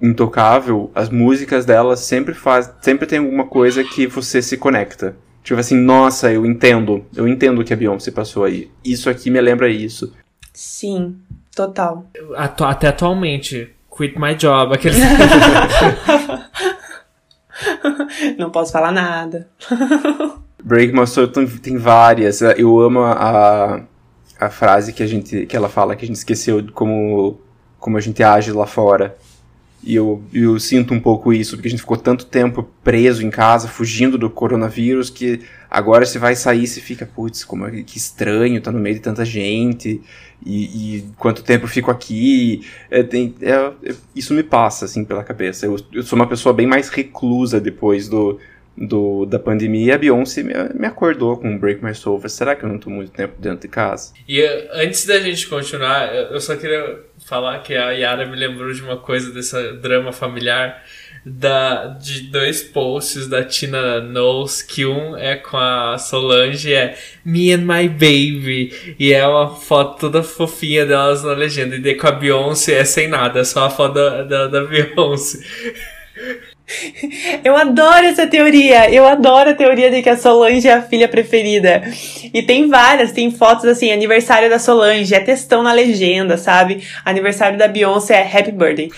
intocável, 0.00 0.90
as 0.94 1.10
músicas 1.10 1.66
dela 1.66 1.96
sempre 1.96 2.32
faz, 2.32 2.72
sempre 2.80 3.06
tem 3.06 3.18
alguma 3.18 3.44
coisa 3.44 3.84
que 3.84 4.06
você 4.06 4.40
se 4.40 4.56
conecta. 4.56 5.14
Tipo 5.42 5.60
assim, 5.60 5.76
nossa, 5.76 6.32
eu 6.32 6.44
entendo. 6.44 7.04
Eu 7.14 7.26
entendo 7.26 7.60
o 7.60 7.64
que 7.64 7.72
a 7.72 7.76
Beyoncé 7.76 8.10
passou 8.10 8.44
aí. 8.44 8.70
Isso 8.84 9.08
aqui 9.08 9.30
me 9.30 9.40
lembra 9.40 9.68
isso. 9.68 10.12
Sim, 10.52 11.16
total. 11.54 12.06
Atu 12.36 12.64
até 12.64 12.88
atualmente. 12.88 13.74
Quit 13.96 14.18
my 14.18 14.34
job. 14.34 14.74
Aqueles... 14.74 14.98
Não 18.38 18.50
posso 18.50 18.72
falar 18.72 18.92
nada. 18.92 19.48
Break 20.62 20.92
My 20.92 21.06
Soul 21.06 21.28
tem 21.28 21.76
várias. 21.76 22.40
Eu 22.42 22.80
amo 22.80 23.00
a, 23.00 23.82
a 24.38 24.50
frase 24.50 24.92
que 24.92 25.02
a 25.02 25.06
gente 25.06 25.46
que 25.46 25.56
ela 25.56 25.68
fala 25.68 25.96
que 25.96 26.04
a 26.04 26.08
gente 26.08 26.16
esqueceu 26.16 26.60
de 26.60 26.72
como 26.72 27.40
como 27.78 27.96
a 27.96 28.00
gente 28.00 28.22
age 28.22 28.52
lá 28.52 28.66
fora. 28.66 29.16
E 29.82 29.94
eu, 29.94 30.22
eu 30.32 30.60
sinto 30.60 30.92
um 30.92 31.00
pouco 31.00 31.32
isso, 31.32 31.56
porque 31.56 31.68
a 31.68 31.70
gente 31.70 31.80
ficou 31.80 31.96
tanto 31.96 32.26
tempo 32.26 32.68
preso 32.84 33.24
em 33.24 33.30
casa, 33.30 33.66
fugindo 33.66 34.18
do 34.18 34.28
coronavírus, 34.28 35.08
que 35.08 35.40
agora 35.70 36.04
você 36.04 36.18
vai 36.18 36.36
sair 36.36 36.64
e 36.64 36.66
você 36.66 36.80
fica, 36.80 37.06
putz, 37.06 37.44
como 37.44 37.66
é 37.66 37.82
que 37.82 37.96
estranho, 37.96 38.60
tá 38.60 38.70
no 38.70 38.78
meio 38.78 38.96
de 38.96 39.00
tanta 39.00 39.24
gente, 39.24 40.02
e, 40.44 40.98
e 40.98 41.04
quanto 41.16 41.42
tempo 41.42 41.66
fico 41.66 41.90
aqui. 41.90 42.66
É, 42.90 43.02
tem, 43.02 43.34
é, 43.40 43.72
é, 43.82 43.94
isso 44.14 44.34
me 44.34 44.42
passa, 44.42 44.84
assim, 44.84 45.02
pela 45.02 45.24
cabeça. 45.24 45.64
Eu, 45.64 45.76
eu 45.92 46.02
sou 46.02 46.16
uma 46.16 46.26
pessoa 46.26 46.52
bem 46.52 46.66
mais 46.66 46.90
reclusa 46.90 47.58
depois 47.58 48.06
do, 48.06 48.38
do, 48.80 49.26
da 49.26 49.38
pandemia 49.38 49.86
e 49.86 49.92
a 49.92 49.98
Beyoncé 49.98 50.42
me, 50.42 50.54
me 50.74 50.86
acordou 50.86 51.36
com 51.36 51.58
Break 51.58 51.84
My 51.84 51.94
Soul. 51.94 52.26
Será 52.28 52.56
que 52.56 52.64
eu 52.64 52.68
não 52.68 52.78
tô 52.78 52.88
muito 52.88 53.12
tempo 53.12 53.34
dentro 53.38 53.60
de 53.60 53.68
casa? 53.68 54.14
E 54.26 54.40
eh, 54.40 54.70
antes 54.72 55.04
da 55.04 55.20
gente 55.20 55.46
continuar, 55.46 56.14
eu 56.14 56.40
só 56.40 56.56
queria 56.56 57.00
falar 57.26 57.58
que 57.60 57.74
a 57.74 57.90
Yara 57.90 58.26
me 58.26 58.36
lembrou 58.36 58.72
de 58.72 58.82
uma 58.82 58.96
coisa 58.96 59.30
dessa 59.32 59.74
drama 59.74 60.12
familiar 60.12 60.82
da, 61.24 61.88
de 61.88 62.22
dois 62.22 62.62
posts 62.62 63.28
da 63.28 63.44
Tina 63.44 64.00
Knowles, 64.00 64.62
que 64.62 64.86
um 64.86 65.14
é 65.14 65.36
com 65.36 65.58
a 65.58 65.98
Solange, 65.98 66.72
é 66.72 66.96
Me 67.22 67.52
and 67.52 67.58
My 67.58 67.86
Baby, 67.86 68.96
e 68.98 69.12
é 69.12 69.26
uma 69.26 69.54
foto 69.54 70.00
toda 70.00 70.22
fofinha 70.22 70.86
delas 70.86 71.22
na 71.22 71.32
legenda, 71.32 71.76
e 71.76 71.80
daí 71.80 71.94
com 71.94 72.06
a 72.06 72.12
Beyoncé 72.12 72.78
é 72.78 72.84
sem 72.86 73.06
nada, 73.06 73.40
é 73.40 73.44
só 73.44 73.66
a 73.66 73.70
foto 73.70 73.94
da, 73.94 74.22
da, 74.22 74.46
da 74.46 74.64
Beyoncé. 74.64 75.44
Eu 77.44 77.56
adoro 77.56 78.06
essa 78.06 78.26
teoria. 78.26 78.90
Eu 78.92 79.06
adoro 79.06 79.50
a 79.50 79.54
teoria 79.54 79.90
de 79.90 80.02
que 80.02 80.08
a 80.08 80.16
Solange 80.16 80.68
é 80.68 80.74
a 80.74 80.82
filha 80.82 81.08
preferida. 81.08 81.82
E 82.32 82.42
tem 82.42 82.68
várias, 82.68 83.12
tem 83.12 83.30
fotos 83.30 83.64
assim, 83.64 83.92
aniversário 83.92 84.48
da 84.48 84.58
Solange, 84.58 85.14
é 85.14 85.20
textão 85.20 85.62
na 85.62 85.72
legenda, 85.72 86.36
sabe? 86.36 86.82
Aniversário 87.04 87.58
da 87.58 87.68
Beyoncé 87.68 88.14
é 88.14 88.38
Happy 88.38 88.52
Birthday. 88.52 88.90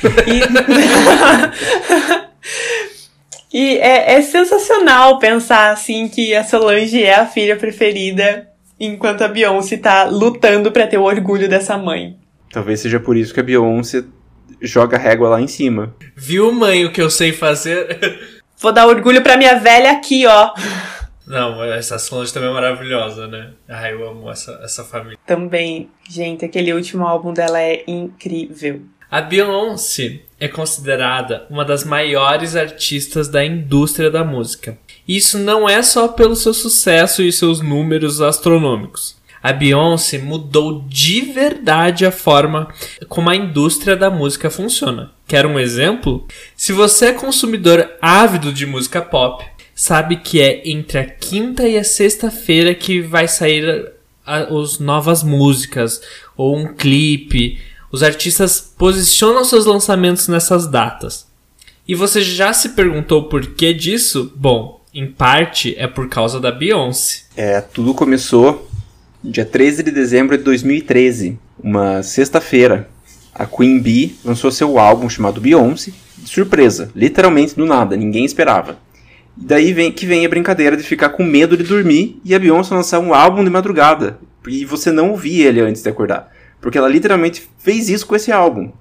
E, 3.52 3.56
e 3.74 3.78
é, 3.78 4.14
é 4.14 4.22
sensacional 4.22 5.18
pensar 5.18 5.72
assim 5.72 6.08
que 6.08 6.34
a 6.34 6.44
Solange 6.44 7.02
é 7.02 7.14
a 7.14 7.26
filha 7.26 7.56
preferida, 7.56 8.48
enquanto 8.78 9.22
a 9.22 9.28
Beyoncé 9.28 9.76
tá 9.76 10.04
lutando 10.04 10.70
para 10.70 10.86
ter 10.86 10.98
o 10.98 11.04
orgulho 11.04 11.48
dessa 11.48 11.76
mãe. 11.78 12.16
Talvez 12.52 12.80
seja 12.80 13.00
por 13.00 13.16
isso 13.16 13.32
que 13.32 13.40
a 13.40 13.42
Beyoncé 13.42 14.04
joga 14.60 14.96
régua 14.96 15.28
lá 15.28 15.40
em 15.40 15.48
cima. 15.48 15.94
Viu, 16.16 16.52
mãe, 16.52 16.84
o 16.84 16.92
que 16.92 17.02
eu 17.02 17.10
sei 17.10 17.32
fazer? 17.32 18.20
Vou 18.58 18.72
dar 18.72 18.86
orgulho 18.86 19.22
pra 19.22 19.36
minha 19.36 19.58
velha 19.58 19.90
aqui, 19.90 20.24
ó. 20.26 20.52
Não, 21.26 21.62
essa 21.64 21.98
Solange 21.98 22.32
também 22.32 22.50
é 22.50 22.52
maravilhosa, 22.52 23.26
né? 23.26 23.50
Ai, 23.68 23.92
eu 23.92 24.08
amo 24.08 24.30
essa, 24.30 24.60
essa 24.62 24.84
família. 24.84 25.18
Também, 25.26 25.88
gente, 26.08 26.44
aquele 26.44 26.72
último 26.72 27.06
álbum 27.06 27.32
dela 27.32 27.60
é 27.60 27.82
incrível. 27.86 28.82
A 29.10 29.20
Beyoncé 29.20 30.20
é 30.40 30.48
considerada 30.48 31.46
uma 31.50 31.64
das 31.64 31.84
maiores 31.84 32.56
artistas 32.56 33.28
da 33.28 33.44
indústria 33.44 34.10
da 34.10 34.24
música. 34.24 34.78
Isso 35.06 35.38
não 35.38 35.68
é 35.68 35.82
só 35.82 36.08
pelo 36.08 36.36
seu 36.36 36.54
sucesso 36.54 37.22
e 37.22 37.32
seus 37.32 37.60
números 37.60 38.20
astronômicos 38.20 39.21
a 39.42 39.52
Beyoncé 39.52 40.18
mudou 40.18 40.84
de 40.86 41.20
verdade 41.22 42.06
a 42.06 42.12
forma 42.12 42.68
como 43.08 43.28
a 43.28 43.34
indústria 43.34 43.96
da 43.96 44.08
música 44.08 44.48
funciona. 44.48 45.10
Quer 45.26 45.46
um 45.46 45.58
exemplo? 45.58 46.26
Se 46.56 46.72
você 46.72 47.06
é 47.06 47.12
consumidor 47.12 47.90
ávido 48.00 48.52
de 48.52 48.64
música 48.64 49.02
pop, 49.02 49.44
sabe 49.74 50.16
que 50.16 50.40
é 50.40 50.62
entre 50.68 50.98
a 50.98 51.04
quinta 51.04 51.66
e 51.68 51.76
a 51.76 51.82
sexta-feira 51.82 52.74
que 52.74 53.00
vai 53.00 53.26
sair 53.26 53.92
as 54.24 54.78
novas 54.78 55.24
músicas 55.24 56.00
ou 56.36 56.56
um 56.56 56.74
clipe. 56.74 57.58
Os 57.90 58.02
artistas 58.02 58.60
posicionam 58.78 59.44
seus 59.44 59.66
lançamentos 59.66 60.28
nessas 60.28 60.68
datas. 60.68 61.26
E 61.86 61.96
você 61.96 62.22
já 62.22 62.52
se 62.52 62.70
perguntou 62.70 63.24
por 63.24 63.44
que 63.54 63.74
disso? 63.74 64.32
Bom, 64.36 64.80
em 64.94 65.10
parte 65.10 65.74
é 65.76 65.88
por 65.88 66.08
causa 66.08 66.38
da 66.38 66.52
Beyoncé. 66.52 67.22
É, 67.36 67.60
tudo 67.60 67.92
começou 67.92 68.70
dia 69.24 69.44
13 69.44 69.84
de 69.84 69.92
dezembro 69.92 70.36
de 70.36 70.42
2013, 70.42 71.38
uma 71.62 72.02
sexta-feira, 72.02 72.88
a 73.32 73.46
Queen 73.46 73.78
Bee 73.78 74.16
lançou 74.24 74.50
seu 74.50 74.80
álbum 74.80 75.08
chamado 75.08 75.40
Beyoncé, 75.40 75.92
de 76.18 76.28
surpresa, 76.28 76.90
literalmente 76.94 77.54
do 77.54 77.64
nada, 77.64 77.96
ninguém 77.96 78.24
esperava. 78.24 78.78
E 79.38 79.44
daí 79.44 79.72
vem 79.72 79.92
que 79.92 80.04
vem 80.04 80.26
a 80.26 80.28
brincadeira 80.28 80.76
de 80.76 80.82
ficar 80.82 81.10
com 81.10 81.22
medo 81.22 81.56
de 81.56 81.62
dormir 81.62 82.20
e 82.24 82.34
a 82.34 82.38
Beyoncé 82.38 82.74
lançar 82.74 82.98
um 82.98 83.14
álbum 83.14 83.44
de 83.44 83.50
madrugada, 83.50 84.18
e 84.46 84.64
você 84.64 84.90
não 84.90 85.10
ouvia 85.10 85.48
ele 85.48 85.60
antes 85.60 85.82
de 85.82 85.88
acordar, 85.88 86.32
porque 86.60 86.76
ela 86.76 86.88
literalmente 86.88 87.48
fez 87.58 87.88
isso 87.88 88.06
com 88.06 88.16
esse 88.16 88.32
álbum. 88.32 88.72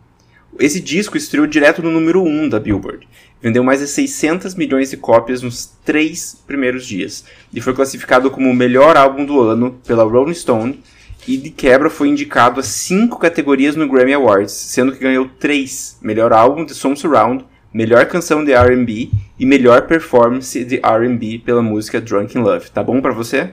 Esse 0.61 0.79
disco 0.79 1.17
estreou 1.17 1.47
direto 1.47 1.81
no 1.81 1.89
número 1.89 2.23
1 2.23 2.47
da 2.47 2.59
Billboard 2.59 3.07
vendeu 3.41 3.63
mais 3.63 3.79
de 3.79 3.87
600 3.87 4.53
milhões 4.53 4.91
de 4.91 4.97
cópias 4.97 5.41
nos 5.41 5.73
três 5.83 6.39
primeiros 6.45 6.85
dias 6.85 7.25
e 7.51 7.59
foi 7.59 7.73
classificado 7.73 8.29
como 8.29 8.49
o 8.49 8.53
melhor 8.53 8.95
álbum 8.95 9.25
do 9.25 9.41
ano 9.41 9.79
pela 9.85 10.03
Rolling 10.03 10.35
Stone 10.35 10.79
e 11.27 11.35
de 11.37 11.49
quebra 11.49 11.89
foi 11.89 12.09
indicado 12.09 12.59
a 12.59 12.63
cinco 12.63 13.17
categorias 13.17 13.75
no 13.75 13.87
Grammy 13.87 14.13
Awards, 14.13 14.53
sendo 14.53 14.91
que 14.91 14.99
ganhou 14.99 15.29
três: 15.39 15.97
melhor 16.01 16.31
álbum 16.31 16.63
de 16.63 16.75
som 16.75 16.95
surround, 16.95 17.43
melhor 17.73 18.05
canção 18.05 18.43
de 18.43 18.53
R&B 18.53 19.09
e 19.39 19.45
melhor 19.45 19.87
performance 19.87 20.63
de 20.63 20.79
R&B 20.83 21.41
pela 21.43 21.61
música 21.61 21.99
Drunk 21.99 22.37
in 22.37 22.41
Love. 22.41 22.69
Tá 22.69 22.83
bom 22.83 23.01
para 23.01 23.13
você? 23.13 23.51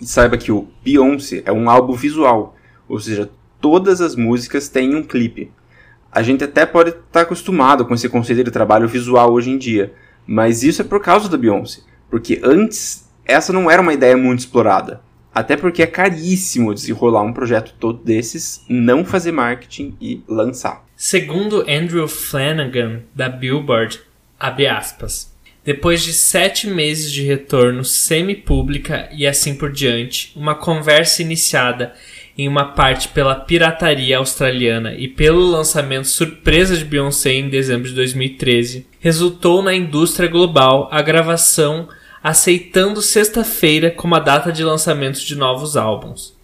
E 0.00 0.06
saiba 0.06 0.36
que 0.36 0.52
o 0.52 0.68
Beyoncé 0.84 1.42
é 1.44 1.52
um 1.52 1.68
álbum 1.70 1.94
visual, 1.94 2.56
ou 2.88 2.98
seja, 3.00 3.30
todas 3.60 4.00
as 4.00 4.14
músicas 4.16 4.68
têm 4.68 4.94
um 4.94 5.02
clipe 5.02 5.50
a 6.14 6.22
gente 6.22 6.44
até 6.44 6.64
pode 6.64 6.90
estar 6.90 7.02
tá 7.10 7.20
acostumado 7.22 7.84
com 7.84 7.92
esse 7.92 8.08
conceito 8.08 8.44
de 8.44 8.50
trabalho 8.52 8.86
visual 8.86 9.32
hoje 9.32 9.50
em 9.50 9.58
dia, 9.58 9.92
mas 10.24 10.62
isso 10.62 10.80
é 10.80 10.84
por 10.84 11.00
causa 11.00 11.28
da 11.28 11.36
Beyoncé, 11.36 11.80
porque 12.08 12.40
antes 12.44 13.10
essa 13.24 13.52
não 13.52 13.68
era 13.68 13.82
uma 13.82 13.92
ideia 13.92 14.16
muito 14.16 14.40
explorada. 14.40 15.00
Até 15.34 15.56
porque 15.56 15.82
é 15.82 15.86
caríssimo 15.86 16.72
desenrolar 16.72 17.22
um 17.22 17.32
projeto 17.32 17.74
todo 17.80 18.04
desses, 18.04 18.64
não 18.68 19.04
fazer 19.04 19.32
marketing 19.32 19.96
e 20.00 20.22
lançar. 20.28 20.84
Segundo 20.94 21.64
Andrew 21.68 22.06
Flanagan, 22.06 23.00
da 23.12 23.28
Billboard, 23.28 24.00
abre 24.38 24.68
aspas. 24.68 25.34
Depois 25.64 26.02
de 26.04 26.12
sete 26.12 26.68
meses 26.68 27.10
de 27.10 27.24
retorno 27.24 27.82
semi-pública 27.82 29.08
e 29.12 29.26
assim 29.26 29.56
por 29.56 29.72
diante, 29.72 30.30
uma 30.36 30.54
conversa 30.54 31.20
iniciada 31.20 31.94
em 32.36 32.48
uma 32.48 32.64
parte 32.66 33.08
pela 33.08 33.34
pirataria 33.34 34.18
australiana 34.18 34.94
e 34.94 35.06
pelo 35.06 35.50
lançamento 35.50 36.08
surpresa 36.08 36.76
de 36.76 36.84
Beyoncé 36.84 37.32
em 37.32 37.48
dezembro 37.48 37.88
de 37.88 37.94
2013, 37.94 38.86
resultou 38.98 39.62
na 39.62 39.74
indústria 39.74 40.28
global 40.28 40.88
a 40.90 41.00
gravação 41.00 41.88
aceitando 42.22 43.02
sexta-feira 43.02 43.90
como 43.90 44.14
a 44.14 44.18
data 44.18 44.50
de 44.50 44.64
lançamento 44.64 45.20
de 45.20 45.36
novos 45.36 45.76
álbuns. 45.76 46.34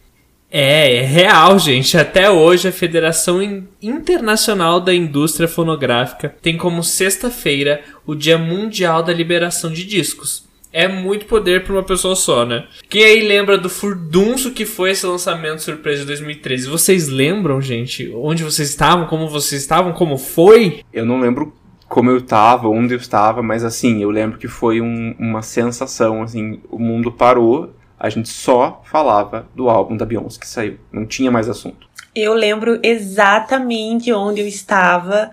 É, 0.50 0.96
é 0.96 1.02
real, 1.02 1.58
gente. 1.58 1.96
Até 1.96 2.28
hoje 2.28 2.68
a 2.68 2.72
Federação 2.72 3.40
Internacional 3.80 4.80
da 4.80 4.92
Indústria 4.92 5.46
Fonográfica 5.46 6.34
tem 6.42 6.56
como 6.56 6.82
sexta-feira 6.82 7.82
o 8.04 8.16
Dia 8.16 8.36
Mundial 8.36 9.02
da 9.02 9.12
Liberação 9.12 9.72
de 9.72 9.84
Discos 9.84 10.49
é 10.72 10.86
muito 10.86 11.26
poder 11.26 11.64
para 11.64 11.72
uma 11.72 11.82
pessoa 11.82 12.14
só, 12.14 12.44
né? 12.44 12.66
Quem 12.88 13.04
aí 13.04 13.26
lembra 13.26 13.58
do 13.58 13.68
furdunço 13.68 14.52
que 14.52 14.64
foi 14.64 14.90
esse 14.90 15.04
lançamento 15.06 15.62
surpresa 15.62 16.00
de 16.00 16.06
2013? 16.06 16.68
Vocês 16.68 17.08
lembram, 17.08 17.60
gente? 17.60 18.10
Onde 18.14 18.44
vocês 18.44 18.68
estavam? 18.68 19.06
Como 19.06 19.28
vocês 19.28 19.60
estavam? 19.60 19.92
Como 19.92 20.16
foi? 20.16 20.82
Eu 20.92 21.04
não 21.04 21.20
lembro 21.20 21.52
como 21.88 22.08
eu 22.08 22.18
estava, 22.18 22.68
onde 22.68 22.94
eu 22.94 22.98
estava, 22.98 23.42
mas 23.42 23.64
assim, 23.64 24.00
eu 24.00 24.10
lembro 24.10 24.38
que 24.38 24.46
foi 24.46 24.80
um, 24.80 25.14
uma 25.18 25.42
sensação, 25.42 26.22
assim, 26.22 26.60
o 26.70 26.78
mundo 26.78 27.10
parou, 27.10 27.74
a 27.98 28.08
gente 28.08 28.28
só 28.28 28.80
falava 28.84 29.48
do 29.56 29.68
álbum 29.68 29.96
da 29.96 30.06
Beyoncé 30.06 30.38
que 30.38 30.46
saiu, 30.46 30.78
não 30.92 31.04
tinha 31.04 31.32
mais 31.32 31.48
assunto. 31.48 31.88
Eu 32.14 32.32
lembro 32.32 32.78
exatamente 32.82 34.12
onde 34.12 34.40
eu 34.40 34.46
estava 34.46 35.32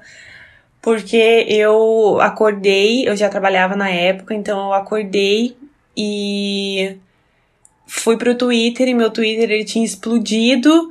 porque 0.88 1.46
eu 1.50 2.18
acordei, 2.22 3.06
eu 3.06 3.14
já 3.14 3.28
trabalhava 3.28 3.76
na 3.76 3.90
época, 3.90 4.34
então 4.34 4.68
eu 4.68 4.74
acordei 4.74 5.58
e 5.98 6.96
fui 7.86 8.16
pro 8.16 8.38
Twitter 8.38 8.88
e 8.88 8.94
meu 8.94 9.12
Twitter 9.12 9.52
ele 9.52 9.66
tinha 9.66 9.84
explodido 9.84 10.88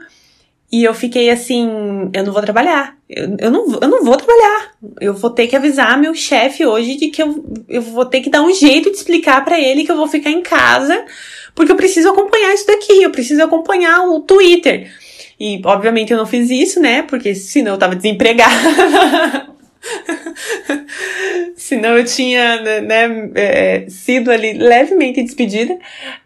e 0.70 0.84
eu 0.84 0.92
fiquei 0.92 1.30
assim, 1.30 2.11
eu 2.12 2.24
não 2.24 2.30
vou 2.30 2.42
trabalhar, 2.42 2.94
eu, 3.09 3.36
eu, 3.38 3.51
não, 3.51 3.72
eu 3.80 3.88
não 3.88 4.05
vou 4.05 4.18
trabalhar, 4.18 4.72
eu 5.01 5.14
vou 5.14 5.30
ter 5.30 5.47
que 5.47 5.57
avisar 5.57 5.99
meu 5.99 6.14
chefe 6.14 6.66
hoje 6.66 6.97
de 6.97 7.09
que 7.09 7.22
eu, 7.22 7.42
eu 7.66 7.80
vou 7.80 8.05
ter 8.05 8.20
que 8.20 8.28
dar 8.28 8.42
um 8.42 8.53
jeito 8.53 8.90
de 8.90 8.99
explicar 8.99 9.42
para 9.47 9.59
ele 9.59 9.82
que 9.82 9.90
eu 9.90 9.97
vou 9.97 10.09
ficar 10.09 10.28
em 10.28 10.42
casa, 10.42 11.07
porque 11.55 11.72
eu 11.72 11.76
preciso 11.76 12.11
acompanhar 12.11 12.53
isso 12.53 12.66
daqui, 12.66 13.03
eu 13.03 13.11
preciso 13.11 13.42
acompanhar 13.42 14.07
o 14.07 14.20
Twitter. 14.20 14.92
E 15.40 15.59
obviamente 15.64 16.12
eu 16.12 16.18
não 16.18 16.26
fiz 16.26 16.51
isso, 16.51 16.80
né? 16.80 17.03
Porque 17.03 17.34
senão 17.34 17.72
eu 17.72 17.78
tava 17.78 17.94
desempregada. 17.94 19.55
Senão 21.57 21.97
eu 21.97 22.05
tinha 22.05 22.61
né, 22.80 23.30
é, 23.34 23.87
sido 23.89 24.30
ali 24.30 24.53
levemente 24.55 25.22
despedida. 25.22 25.78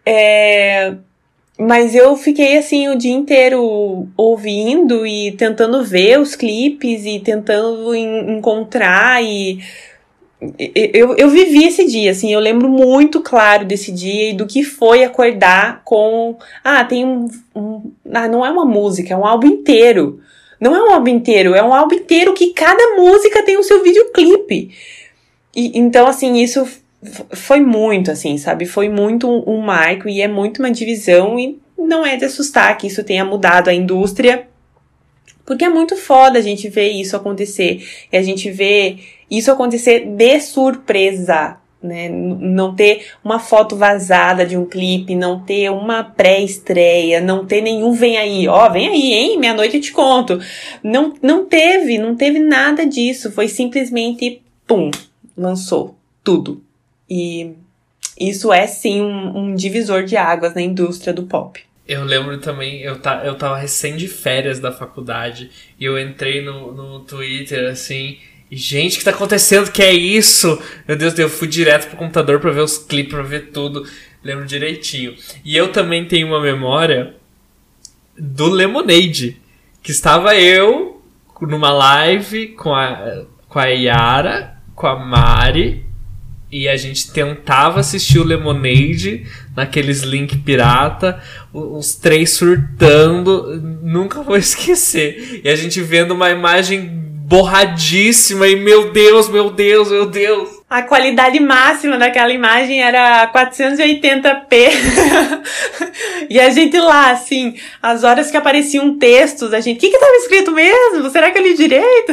É, 0.04 0.94
mas 1.58 1.94
eu 1.94 2.16
fiquei 2.16 2.56
assim 2.56 2.88
o 2.88 2.96
dia 2.96 3.12
inteiro 3.12 4.08
ouvindo 4.16 5.06
e 5.06 5.32
tentando 5.32 5.84
ver 5.84 6.18
os 6.18 6.34
clipes 6.34 7.04
e 7.04 7.20
tentando 7.20 7.94
encontrar 7.94 9.22
e 9.22 9.60
eu, 10.58 11.14
eu 11.16 11.28
vivi 11.28 11.66
esse 11.66 11.86
dia, 11.86 12.10
assim, 12.10 12.32
eu 12.32 12.40
lembro 12.40 12.68
muito 12.68 13.20
claro 13.20 13.66
desse 13.66 13.92
dia 13.92 14.30
e 14.30 14.32
do 14.32 14.46
que 14.46 14.64
foi 14.64 15.04
acordar 15.04 15.82
com. 15.84 16.36
Ah, 16.64 16.82
tem 16.82 17.04
um. 17.04 17.28
um 17.54 17.92
ah, 18.10 18.26
não 18.26 18.44
é 18.44 18.50
uma 18.50 18.64
música, 18.64 19.12
é 19.12 19.16
um 19.16 19.26
álbum 19.26 19.48
inteiro. 19.48 20.20
Não 20.60 20.76
é 20.76 20.82
um 20.82 20.92
álbum 20.92 21.08
inteiro, 21.08 21.54
é 21.54 21.62
um 21.62 21.72
álbum 21.72 21.94
inteiro 21.94 22.34
que 22.34 22.52
cada 22.52 22.96
música 22.96 23.42
tem 23.42 23.56
o 23.56 23.62
seu 23.62 23.82
videoclipe. 23.82 24.70
E, 25.56 25.78
então, 25.78 26.06
assim, 26.06 26.36
isso 26.40 26.66
foi 27.32 27.60
muito, 27.60 28.10
assim, 28.10 28.36
sabe? 28.36 28.66
Foi 28.66 28.88
muito 28.88 29.28
um, 29.28 29.54
um 29.54 29.60
marco 29.60 30.08
e 30.08 30.20
é 30.20 30.28
muito 30.28 30.58
uma 30.58 30.70
divisão 30.70 31.38
e 31.38 31.58
não 31.78 32.04
é 32.04 32.16
de 32.16 32.26
assustar 32.26 32.76
que 32.76 32.86
isso 32.86 33.02
tenha 33.02 33.24
mudado 33.24 33.68
a 33.68 33.74
indústria, 33.74 34.46
porque 35.46 35.64
é 35.64 35.68
muito 35.68 35.96
foda 35.96 36.38
a 36.38 36.42
gente 36.42 36.68
ver 36.68 36.90
isso 36.90 37.16
acontecer. 37.16 37.82
E 38.12 38.16
a 38.16 38.22
gente 38.22 38.50
vê 38.50 38.98
isso 39.30 39.50
acontecer 39.50 40.06
de 40.06 40.40
surpresa, 40.40 41.56
né? 41.82 42.08
Não 42.08 42.74
ter 42.74 43.06
uma 43.24 43.38
foto 43.38 43.76
vazada 43.76 44.44
de 44.44 44.56
um 44.56 44.64
clipe, 44.64 45.14
não 45.14 45.40
ter 45.40 45.70
uma 45.70 46.04
pré-estreia, 46.04 47.20
não 47.20 47.46
ter 47.46 47.60
nenhum 47.60 47.92
vem 47.92 48.18
aí, 48.18 48.46
ó, 48.46 48.66
oh, 48.66 48.72
vem 48.72 48.88
aí, 48.88 49.12
hein? 49.12 49.38
Meia-noite 49.38 49.76
eu 49.76 49.82
te 49.82 49.92
conto. 49.92 50.38
Não, 50.82 51.14
não 51.22 51.46
teve, 51.46 51.98
não 51.98 52.14
teve 52.14 52.38
nada 52.38 52.86
disso. 52.86 53.32
Foi 53.32 53.48
simplesmente, 53.48 54.42
pum, 54.66 54.90
lançou 55.36 55.96
tudo. 56.22 56.62
E 57.08 57.52
isso 58.18 58.52
é 58.52 58.66
sim 58.66 59.00
um, 59.00 59.38
um 59.38 59.54
divisor 59.54 60.04
de 60.04 60.16
águas 60.16 60.54
na 60.54 60.60
indústria 60.60 61.12
do 61.12 61.24
pop. 61.24 61.60
Eu 61.88 62.04
lembro 62.04 62.38
também, 62.38 62.82
eu, 62.82 63.00
tá, 63.00 63.22
eu 63.24 63.34
tava 63.34 63.58
recém 63.58 63.96
de 63.96 64.06
férias 64.06 64.60
da 64.60 64.70
faculdade 64.70 65.50
e 65.78 65.84
eu 65.84 65.98
entrei 65.98 66.40
no, 66.40 66.72
no 66.72 67.00
Twitter 67.00 67.68
assim. 67.68 68.18
Gente, 68.50 68.96
o 68.96 68.98
que 68.98 69.04
tá 69.04 69.10
acontecendo? 69.10 69.70
Que 69.70 69.82
é 69.82 69.92
isso? 69.92 70.60
Meu 70.86 70.96
Deus, 70.96 71.16
eu 71.18 71.28
fui 71.28 71.46
direto 71.46 71.88
pro 71.88 71.96
computador 71.96 72.40
pra 72.40 72.50
ver 72.50 72.62
os 72.62 72.78
clipes, 72.78 73.12
pra 73.12 73.22
ver 73.22 73.50
tudo. 73.52 73.86
Lembro 74.24 74.44
direitinho. 74.44 75.14
E 75.44 75.56
eu 75.56 75.68
também 75.68 76.04
tenho 76.04 76.26
uma 76.26 76.40
memória 76.40 77.14
do 78.18 78.46
Lemonade. 78.48 79.40
Que 79.82 79.92
estava 79.92 80.34
eu 80.34 81.00
numa 81.42 81.70
live 81.70 82.48
com 82.48 82.74
a, 82.74 83.24
com 83.48 83.58
a 83.58 83.66
Yara, 83.66 84.58
com 84.74 84.86
a 84.86 84.98
Mari 84.98 85.86
e 86.52 86.68
a 86.68 86.76
gente 86.76 87.12
tentava 87.12 87.78
assistir 87.78 88.18
o 88.18 88.24
Lemonade 88.24 89.24
naqueles 89.54 90.02
link 90.02 90.36
pirata, 90.38 91.22
os 91.52 91.94
três 91.94 92.30
surtando, 92.30 93.60
nunca 93.82 94.22
vou 94.22 94.36
esquecer. 94.36 95.42
E 95.44 95.48
a 95.48 95.54
gente 95.54 95.80
vendo 95.80 96.12
uma 96.12 96.30
imagem 96.30 97.09
borradíssima 97.30 98.48
e 98.48 98.56
meu 98.56 98.90
Deus, 98.90 99.28
meu 99.28 99.50
Deus, 99.50 99.88
meu 99.88 100.04
Deus. 100.04 100.48
A 100.68 100.82
qualidade 100.82 101.38
máxima 101.38 101.96
daquela 101.96 102.32
imagem 102.32 102.82
era 102.82 103.30
480p. 103.32 104.68
e 106.28 106.40
a 106.40 106.50
gente 106.50 106.76
lá, 106.76 107.12
assim, 107.12 107.54
as 107.80 108.02
horas 108.02 108.32
que 108.32 108.36
apareciam 108.36 108.98
textos, 108.98 109.54
a 109.54 109.60
gente, 109.60 109.76
o 109.76 109.80
que 109.80 109.90
que 109.90 109.98
tava 109.98 110.16
escrito 110.16 110.50
mesmo? 110.50 111.08
Será 111.08 111.30
que 111.30 111.38
eu 111.38 111.44
li 111.44 111.54
direito? 111.54 112.12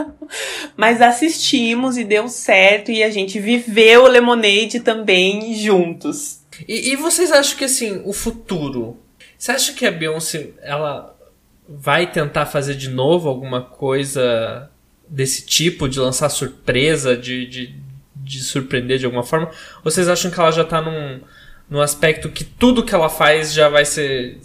Mas 0.74 1.02
assistimos 1.02 1.98
e 1.98 2.04
deu 2.04 2.26
certo 2.26 2.90
e 2.90 3.02
a 3.02 3.10
gente 3.10 3.38
viveu 3.38 4.04
o 4.04 4.08
Lemonade 4.08 4.80
também 4.80 5.54
juntos. 5.56 6.40
E, 6.66 6.92
e 6.92 6.96
vocês 6.96 7.30
acham 7.30 7.58
que, 7.58 7.64
assim, 7.64 8.00
o 8.02 8.14
futuro... 8.14 8.96
Você 9.36 9.52
acha 9.52 9.72
que 9.74 9.86
a 9.86 9.90
Beyoncé, 9.90 10.48
ela 10.62 11.17
vai 11.68 12.10
tentar 12.10 12.46
fazer 12.46 12.74
de 12.74 12.88
novo 12.88 13.28
alguma 13.28 13.60
coisa 13.60 14.70
desse 15.08 15.44
tipo, 15.44 15.88
de 15.88 16.00
lançar 16.00 16.28
surpresa, 16.30 17.16
de, 17.16 17.46
de, 17.46 17.74
de 18.16 18.42
surpreender 18.42 18.98
de 18.98 19.04
alguma 19.04 19.22
forma? 19.22 19.50
Ou 19.84 19.90
vocês 19.90 20.08
acham 20.08 20.30
que 20.30 20.40
ela 20.40 20.50
já 20.50 20.64
tá 20.64 20.80
num, 20.80 21.20
num 21.68 21.80
aspecto 21.80 22.30
que 22.30 22.44
tudo 22.44 22.84
que 22.84 22.94
ela 22.94 23.08
faz 23.08 23.52
já 23.52 23.68
vai 23.68 23.84
ser 23.84 24.38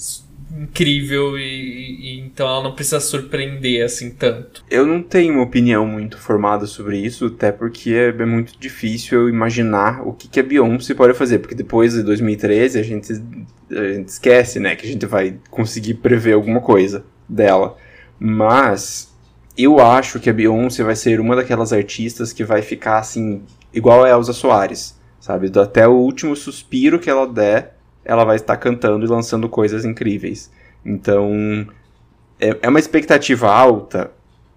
incrível 0.56 1.38
e, 1.38 1.42
e, 1.42 2.20
então 2.20 2.48
ela 2.48 2.64
não 2.64 2.76
precisa 2.76 3.00
surpreender 3.00 3.84
assim 3.84 4.12
tanto. 4.12 4.64
Eu 4.70 4.86
não 4.86 5.02
tenho 5.02 5.34
uma 5.34 5.44
opinião 5.44 5.86
muito 5.88 6.18
formada 6.18 6.68
sobre 6.68 6.98
isso, 6.98 7.26
até 7.26 7.52
porque 7.52 7.92
é, 7.92 8.10
é 8.10 8.26
muito 8.26 8.54
difícil 8.60 9.22
eu 9.22 9.30
imaginar 9.30 10.06
o 10.08 10.14
que, 10.14 10.28
que 10.28 10.40
a 10.40 10.44
Beyoncé 10.44 10.94
pode 10.94 11.14
fazer, 11.14 11.40
porque 11.40 11.56
depois 11.56 11.94
de 11.94 12.04
2013 12.04 12.80
a 12.80 12.84
gente, 12.84 13.14
a 13.72 13.94
gente 13.94 14.10
esquece, 14.10 14.60
né, 14.60 14.76
que 14.76 14.86
a 14.86 14.92
gente 14.92 15.06
vai 15.06 15.36
conseguir 15.50 15.96
prever 15.96 16.34
alguma 16.34 16.62
coisa 16.62 17.04
dela. 17.28 17.78
Mas 18.20 19.14
eu 19.58 19.80
acho 19.80 20.20
que 20.20 20.30
a 20.30 20.34
Beyoncé 20.34 20.84
vai 20.84 20.96
ser 20.96 21.20
uma 21.20 21.36
daquelas 21.36 21.72
artistas 21.72 22.34
que 22.34 22.44
vai 22.44 22.62
ficar 22.62 22.98
assim, 22.98 23.44
igual 23.74 24.04
a 24.04 24.10
Elsa 24.10 24.34
Soares, 24.34 25.00
sabe? 25.20 25.52
Até 25.60 25.88
o 25.88 25.94
último 25.94 26.36
suspiro 26.36 27.00
que 27.00 27.10
ela 27.10 27.28
der, 27.28 27.76
ela 28.04 28.24
vai 28.24 28.36
estar 28.36 28.58
cantando 28.58 29.06
e 29.06 29.10
lançando 29.10 29.48
coisas 29.48 29.86
incríveis. 29.86 30.52
Então, 30.86 31.68
é, 32.40 32.58
é 32.62 32.70
uma 32.70 32.80
expectativa 32.80 33.50
alta? 33.52 34.12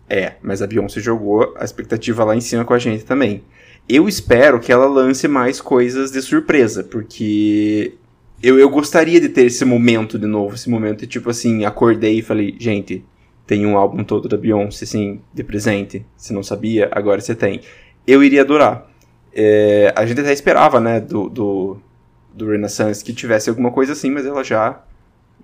É, 0.08 0.34
mas 0.42 0.62
a 0.62 0.66
Beyoncé 0.66 1.00
jogou 1.00 1.54
a 1.58 1.64
expectativa 1.64 2.24
lá 2.24 2.34
em 2.34 2.40
cima 2.40 2.64
com 2.64 2.74
a 2.74 2.78
gente 2.78 3.04
também. 3.04 3.42
Eu 3.88 4.08
espero 4.08 4.58
que 4.58 4.72
ela 4.72 4.86
lance 4.86 5.28
mais 5.28 5.60
coisas 5.60 6.10
de 6.10 6.20
surpresa, 6.22 6.82
porque 6.82 7.94
eu, 8.42 8.58
eu 8.58 8.68
gostaria 8.68 9.20
de 9.20 9.28
ter 9.28 9.46
esse 9.46 9.64
momento 9.64 10.18
de 10.18 10.26
novo, 10.26 10.54
esse 10.54 10.68
momento 10.68 11.00
de 11.00 11.06
tipo 11.06 11.30
assim, 11.30 11.64
acordei 11.64 12.18
e 12.18 12.22
falei, 12.22 12.54
gente, 12.58 13.04
tem 13.46 13.64
um 13.64 13.76
álbum 13.76 14.02
todo 14.02 14.28
da 14.28 14.36
Beyoncé, 14.36 14.84
assim, 14.84 15.20
de 15.32 15.44
presente. 15.44 16.04
Você 16.16 16.32
não 16.32 16.42
sabia, 16.42 16.88
agora 16.92 17.20
você 17.20 17.34
tem. 17.34 17.60
Eu 18.06 18.22
iria 18.22 18.42
adorar. 18.42 18.86
É, 19.32 19.92
a 19.96 20.04
gente 20.04 20.20
até 20.20 20.32
esperava, 20.32 20.80
né, 20.80 21.00
do, 21.00 21.28
do, 21.28 21.78
do 22.34 22.50
Renaissance 22.50 23.04
que 23.04 23.12
tivesse 23.12 23.48
alguma 23.48 23.70
coisa 23.70 23.92
assim, 23.92 24.10
mas 24.10 24.26
ela 24.26 24.42
já, 24.42 24.80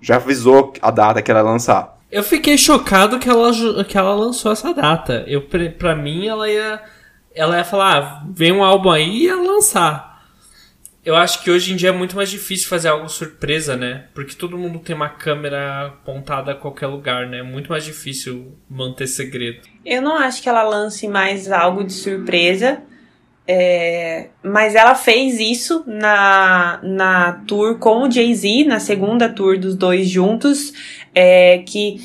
já 0.01 0.17
avisou 0.17 0.73
a 0.81 0.91
data 0.91 1.21
que 1.21 1.31
ela 1.31 1.39
ia 1.39 1.45
lançar. 1.45 1.97
Eu 2.11 2.23
fiquei 2.23 2.57
chocado 2.57 3.17
que 3.17 3.29
ela, 3.29 3.51
que 3.85 3.97
ela 3.97 4.13
lançou 4.13 4.51
essa 4.51 4.73
data. 4.73 5.23
Eu, 5.25 5.47
pra 5.77 5.95
mim, 5.95 6.27
ela 6.27 6.49
ia, 6.49 6.81
ela 7.33 7.57
ia 7.57 7.63
falar, 7.63 7.97
ah, 7.97 8.25
vem 8.29 8.51
um 8.51 8.63
álbum 8.63 8.91
aí 8.91 9.09
e 9.09 9.23
ia 9.25 9.35
lançar. 9.35 10.12
Eu 11.05 11.15
acho 11.17 11.43
que 11.43 11.51
hoje 11.51 11.73
em 11.73 11.75
dia 11.75 11.89
é 11.89 11.91
muito 11.91 12.15
mais 12.15 12.29
difícil 12.29 12.69
fazer 12.69 12.87
algo 12.87 13.09
surpresa, 13.09 13.75
né? 13.75 14.05
Porque 14.13 14.35
todo 14.35 14.57
mundo 14.57 14.79
tem 14.79 14.95
uma 14.95 15.09
câmera 15.09 15.87
apontada 15.87 16.53
a 16.53 16.55
qualquer 16.55 16.87
lugar, 16.87 17.27
né? 17.27 17.39
É 17.39 17.43
muito 17.43 17.69
mais 17.69 17.83
difícil 17.83 18.53
manter 18.69 19.07
segredo. 19.07 19.59
Eu 19.85 20.01
não 20.01 20.15
acho 20.15 20.41
que 20.41 20.47
ela 20.47 20.63
lance 20.63 21.05
mais 21.07 21.51
algo 21.51 21.83
de 21.83 21.91
surpresa. 21.91 22.81
É, 23.45 24.29
mas 24.41 24.73
ela 24.73 24.95
fez 24.95 25.37
isso 25.37 25.83
na, 25.85 26.79
na 26.81 27.43
tour 27.45 27.77
com 27.77 28.03
o 28.03 28.09
Jay-Z, 28.09 28.63
na 28.63 28.79
segunda 28.79 29.27
tour 29.27 29.59
dos 29.59 29.75
dois 29.75 30.07
juntos, 30.07 30.71
é, 31.13 31.57
que 31.57 31.99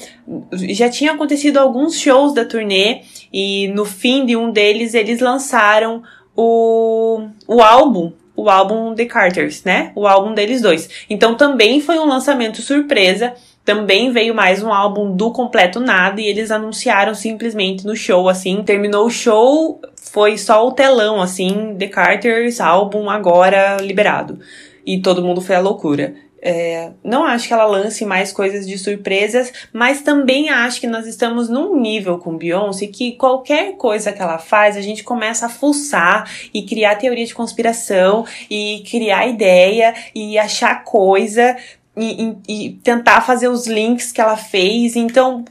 já 0.53 0.89
tinha 0.91 1.13
acontecido 1.13 1.59
alguns 1.59 1.97
shows 2.01 2.35
da 2.35 2.45
turnê, 2.45 3.03
e 3.33 3.69
no 3.69 3.85
fim 3.85 4.27
de 4.27 4.37
um 4.37 4.51
deles 4.51 4.95
eles 4.95 5.21
lançaram 5.21 6.03
o, 6.35 7.29
o 7.47 7.63
álbum 7.63 8.13
o 8.39 8.49
álbum 8.49 8.95
The 8.95 9.05
Carters, 9.07 9.65
né? 9.65 9.91
O 9.97 10.07
álbum 10.07 10.33
deles 10.33 10.63
dois. 10.63 10.89
Então 11.11 11.35
também 11.35 11.81
foi 11.81 11.99
um 11.99 12.07
lançamento 12.07 12.63
surpresa. 12.63 13.35
Também 13.65 14.13
veio 14.13 14.33
mais 14.33 14.63
um 14.63 14.73
álbum 14.73 15.11
do 15.11 15.33
completo 15.33 15.81
nada 15.81 16.21
e 16.21 16.27
eles 16.27 16.53
anunciaram 16.53 17.15
simplesmente 17.15 17.85
no 17.85 17.97
show, 17.97 18.29
assim. 18.29 18.63
Terminou 18.63 19.07
o 19.07 19.11
show, 19.11 19.81
foi 19.97 20.39
só 20.39 20.65
o 20.65 20.71
telão, 20.71 21.21
assim, 21.21 21.75
The 21.77 21.89
Carters, 21.89 22.61
álbum 22.61 23.11
agora 23.11 23.79
liberado. 23.81 24.39
E 24.87 25.03
todo 25.03 25.21
mundo 25.21 25.41
foi 25.41 25.57
à 25.57 25.61
loucura. 25.61 26.15
É, 26.41 26.93
não 27.03 27.25
acho 27.25 27.49
que 27.49 27.53
ela 27.53 27.65
lance 27.65 28.05
mais 28.05 28.33
coisas 28.33 28.67
de 28.67 28.79
surpresas, 28.79 29.53
mas 29.73 30.03
também 30.03 30.51
acho 30.51 30.81
que 30.81 30.87
nós 30.87 31.07
estamos 31.07 31.49
num 31.49 31.79
nível 31.81 32.19
com 32.19 32.37
Beyoncé 32.37 32.87
que 32.87 33.13
qualquer 33.13 33.77
coisa 33.77 34.13
que 34.13 34.23
ela 34.23 34.39
faz, 34.39 34.77
a 34.77 34.81
gente 34.81 35.03
começa 35.03 35.47
a 35.47 35.49
fuçar 35.49 36.31
e 36.55 36.63
criar 36.63 36.95
teoria 36.95 37.27
de 37.27 37.35
conspiração 37.35 38.25
e 38.49 38.85
criar 38.89 39.27
ideia 39.27 39.93
e 40.15 40.39
achar 40.39 40.85
coisa 40.85 41.57
e, 41.97 42.37
e, 42.49 42.67
e 42.67 42.71
tentar 42.85 43.21
fazer 43.23 43.49
os 43.49 43.67
links 43.67 44.13
que 44.13 44.21
ela 44.21 44.37
fez. 44.37 44.95
Então, 44.95 45.45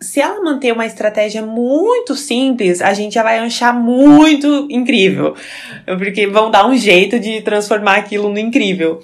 se 0.00 0.20
ela 0.20 0.42
manter 0.42 0.72
uma 0.72 0.86
estratégia 0.86 1.42
muito 1.42 2.16
simples, 2.16 2.80
a 2.80 2.94
gente 2.94 3.14
já 3.14 3.22
vai 3.22 3.38
achar 3.38 3.74
muito 3.74 4.66
incrível. 4.70 5.34
Porque 5.84 6.26
vão 6.26 6.50
dar 6.50 6.66
um 6.66 6.74
jeito 6.74 7.20
de 7.20 7.42
transformar 7.42 7.96
aquilo 7.96 8.30
no 8.30 8.38
incrível. 8.38 9.00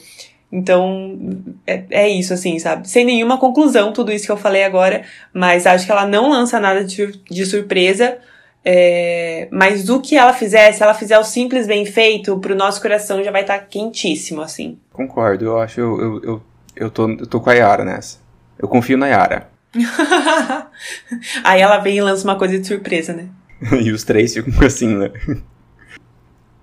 Então, 0.57 1.19
é, 1.67 1.85
é 1.91 2.09
isso, 2.09 2.33
assim, 2.33 2.59
sabe? 2.59 2.89
Sem 2.89 3.05
nenhuma 3.05 3.37
conclusão, 3.37 3.93
tudo 3.93 4.11
isso 4.11 4.25
que 4.25 4.33
eu 4.33 4.39
falei 4.39 4.65
agora, 4.65 5.03
mas 5.31 5.67
acho 5.67 5.85
que 5.85 5.93
ela 5.93 6.07
não 6.07 6.31
lança 6.31 6.59
nada 6.59 6.83
de, 6.83 7.13
de 7.31 7.45
surpresa. 7.45 8.17
É, 8.65 9.49
mas 9.53 9.85
do 9.85 10.01
que 10.01 10.17
ela 10.17 10.33
fizer, 10.33 10.73
se 10.73 10.83
ela 10.83 10.95
fizer 10.95 11.19
o 11.19 11.25
simples 11.25 11.67
bem 11.67 11.85
feito, 11.85 12.39
pro 12.39 12.57
nosso 12.57 12.81
coração 12.81 13.23
já 13.23 13.31
vai 13.31 13.43
estar 13.43 13.59
tá 13.59 13.65
quentíssimo, 13.67 14.41
assim. 14.41 14.79
Concordo, 14.95 15.45
eu 15.45 15.61
acho, 15.61 15.79
eu, 15.79 16.01
eu, 16.01 16.23
eu, 16.25 16.43
Eu 16.75 16.91
tô, 16.91 17.07
eu 17.11 17.27
tô 17.27 17.39
com 17.39 17.51
a 17.51 17.55
Yara 17.55 17.85
nessa. 17.85 18.19
Eu 18.59 18.67
confio 18.67 18.97
na 18.97 19.09
Yara. 19.09 19.51
Aí 21.45 21.61
ela 21.61 21.79
vem 21.79 21.99
e 21.99 22.01
lança 22.01 22.25
uma 22.25 22.37
coisa 22.37 22.59
de 22.59 22.67
surpresa, 22.67 23.13
né? 23.13 23.29
e 23.85 23.93
os 23.93 24.05
três 24.05 24.33
ficam 24.33 24.67
assim, 24.67 24.97
né? 24.97 25.13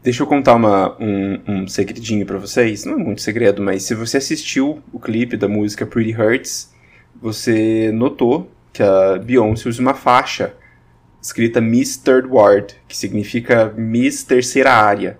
Deixa 0.04 0.22
eu 0.22 0.28
contar 0.28 0.56
uma, 0.56 0.98
um, 1.02 1.40
um 1.48 1.68
segredinho 1.68 2.26
para 2.26 2.38
vocês. 2.38 2.84
Não 2.84 2.96
é 2.96 2.98
muito 2.98 3.22
segredo, 3.22 3.62
mas 3.62 3.84
se 3.84 3.96
você 3.96 4.18
assistiu 4.18 4.84
o 4.92 5.00
clipe 5.00 5.38
da 5.38 5.48
música 5.48 5.86
Pretty 5.86 6.14
Hurts, 6.14 6.74
você 7.22 7.90
notou 7.94 8.52
que 8.74 8.84
a 8.84 9.18
Beyoncé 9.18 9.70
usa 9.70 9.82
uma 9.82 9.94
faixa 9.94 10.56
escrita 11.22 11.62
Miss 11.62 11.96
Third 11.96 12.28
Ward, 12.28 12.76
que 12.86 12.98
significa 12.98 13.74
Miss 13.78 14.24
Terceira 14.24 14.74
Área. 14.74 15.18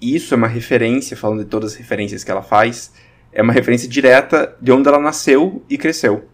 Isso 0.00 0.32
é 0.32 0.36
uma 0.38 0.48
referência, 0.48 1.14
falando 1.14 1.44
de 1.44 1.50
todas 1.50 1.72
as 1.72 1.78
referências 1.78 2.24
que 2.24 2.30
ela 2.30 2.42
faz, 2.42 2.94
é 3.30 3.42
uma 3.42 3.52
referência 3.52 3.86
direta 3.86 4.56
de 4.62 4.72
onde 4.72 4.88
ela 4.88 4.98
nasceu 4.98 5.62
e 5.68 5.76
cresceu. 5.76 6.26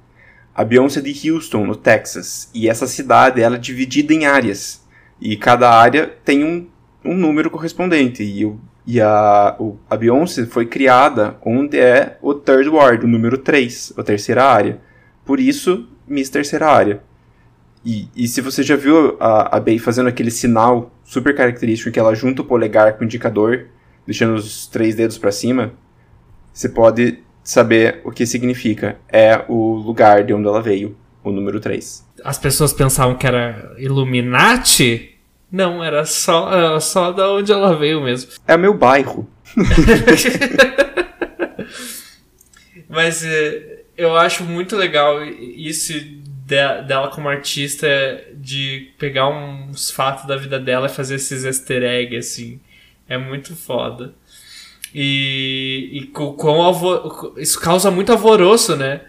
A 0.55 0.63
Beyoncé 0.63 1.01
é 1.01 1.03
de 1.03 1.29
Houston, 1.33 1.67
no 1.67 1.75
Texas, 1.75 2.49
e 2.55 2.69
essa 2.69 2.87
cidade 2.87 3.43
ela 3.43 3.57
é 3.57 3.59
dividida 3.59 4.15
em 4.15 4.25
áreas. 4.25 4.87
E 5.21 5.37
cada 5.37 5.69
área 5.69 6.07
tem 6.25 6.45
um 6.45 6.71
um 7.05 7.15
número 7.15 7.51
correspondente. 7.51 8.23
E, 8.23 8.45
o, 8.45 8.61
e 8.87 9.01
a, 9.01 9.57
o, 9.59 9.79
a 9.89 9.97
Beyoncé 9.97 10.47
foi 10.47 10.67
criada 10.67 11.37
onde 11.45 11.79
é 11.79 12.19
o 12.23 12.35
third 12.35 12.69
ward, 12.69 13.05
o 13.05 13.09
número 13.09 13.39
3, 13.39 13.95
a 13.97 14.03
terceira 14.03 14.45
área. 14.45 14.81
Por 15.25 15.39
isso, 15.41 15.89
Miss 16.07 16.29
Terceira 16.29 16.69
Área. 16.69 17.03
E, 17.85 18.09
e 18.15 18.29
se 18.29 18.41
você 18.41 18.63
já 18.63 18.77
viu 18.77 19.17
a, 19.19 19.57
a 19.57 19.61
Bey 19.61 19.79
fazendo 19.79 20.09
aquele 20.09 20.31
sinal 20.31 20.93
super 21.05 21.35
característico 21.35 21.89
em 21.89 21.93
que 21.93 21.99
ela 21.99 22.15
junta 22.15 22.43
o 22.43 22.45
polegar 22.45 22.95
com 22.95 23.03
o 23.03 23.05
indicador, 23.05 23.67
deixando 24.07 24.35
os 24.35 24.67
três 24.67 24.95
dedos 24.95 25.19
para 25.19 25.33
cima, 25.33 25.73
você 26.53 26.69
pode 26.69 27.19
saber 27.43 28.01
o 28.05 28.11
que 28.11 28.25
significa. 28.25 28.99
É 29.09 29.45
o 29.49 29.75
lugar 29.75 30.25
de 30.25 30.33
onde 30.33 30.47
ela 30.47 30.63
veio, 30.63 30.97
o 31.25 31.31
número 31.31 31.59
3. 31.61 32.07
As 32.25 32.39
pessoas 32.39 32.73
pensavam 32.73 33.17
que 33.17 33.27
era 33.27 33.75
Illuminati? 33.79 35.12
Não, 35.53 35.85
era 35.85 36.07
só, 36.07 36.51
era 36.51 36.81
só 36.81 37.13
da 37.13 37.31
onde 37.31 37.53
ela 37.53 37.77
veio 37.77 38.01
mesmo. 38.01 38.33
É 38.49 38.57
meu 38.57 38.73
bairro. 38.73 39.29
Mas 42.89 43.23
é, 43.23 43.83
eu 43.97 44.17
acho 44.17 44.45
muito 44.45 44.77
legal 44.77 45.23
isso 45.25 45.93
dela 46.47 47.09
como 47.09 47.29
artista 47.29 47.87
de 48.35 48.91
pegar 48.99 49.29
uns 49.29 49.91
fatos 49.91 50.27
da 50.27 50.37
vida 50.37 50.59
dela 50.59 50.87
e 50.87 50.91
fazer 50.91 51.17
esses 51.17 51.45
easter 51.45 51.83
eggs, 51.83 52.17
assim. 52.17 52.61
É 53.09 53.19
muito 53.19 53.55
foda. 53.55 54.15
E, 54.95 55.91
e 55.93 56.07
com, 56.07 56.33
com 56.33 57.35
isso 57.37 57.61
causa 57.61 57.91
muito 57.91 58.13
alvoroço, 58.13 58.77
né? 58.77 59.03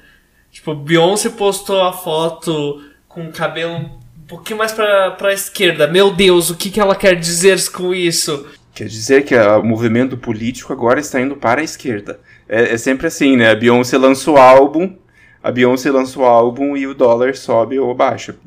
Tipo, 0.52 0.76
Beyoncé 0.76 1.30
postou 1.30 1.82
a 1.82 1.92
foto 1.92 2.84
com 3.08 3.28
o 3.28 3.32
cabelo 3.32 4.03
pouquinho 4.34 4.58
mais 4.58 4.72
pra, 4.72 5.12
pra 5.12 5.34
esquerda. 5.34 5.88
Meu 5.88 6.12
Deus, 6.12 6.50
o 6.50 6.56
que, 6.56 6.72
que 6.72 6.80
ela 6.80 6.96
quer 6.96 7.16
dizer 7.16 7.60
com 7.72 7.94
isso? 7.94 8.48
Quer 8.74 8.88
dizer 8.88 9.24
que 9.24 9.36
o 9.36 9.64
movimento 9.64 10.18
político 10.18 10.74
agora 10.74 11.00
está 11.00 11.22
indo 11.22 11.36
para 11.36 11.62
a 11.62 11.64
esquerda. 11.64 12.20
É, 12.50 12.74
é 12.74 12.78
sempre 12.78 13.06
assim, 13.06 13.38
né? 13.38 13.52
A 13.52 13.56
Beyoncé 13.56 13.98
lança 13.98 14.32
o 14.32 14.38
álbum, 14.38 14.96
a 15.44 15.52
Beyoncé 15.52 15.92
lança 15.92 16.20
o 16.20 16.26
álbum 16.26 16.76
e 16.76 16.88
o 16.88 16.96
dólar 16.96 17.36
sobe 17.36 17.78
ou 17.78 17.94
baixa. 17.94 18.36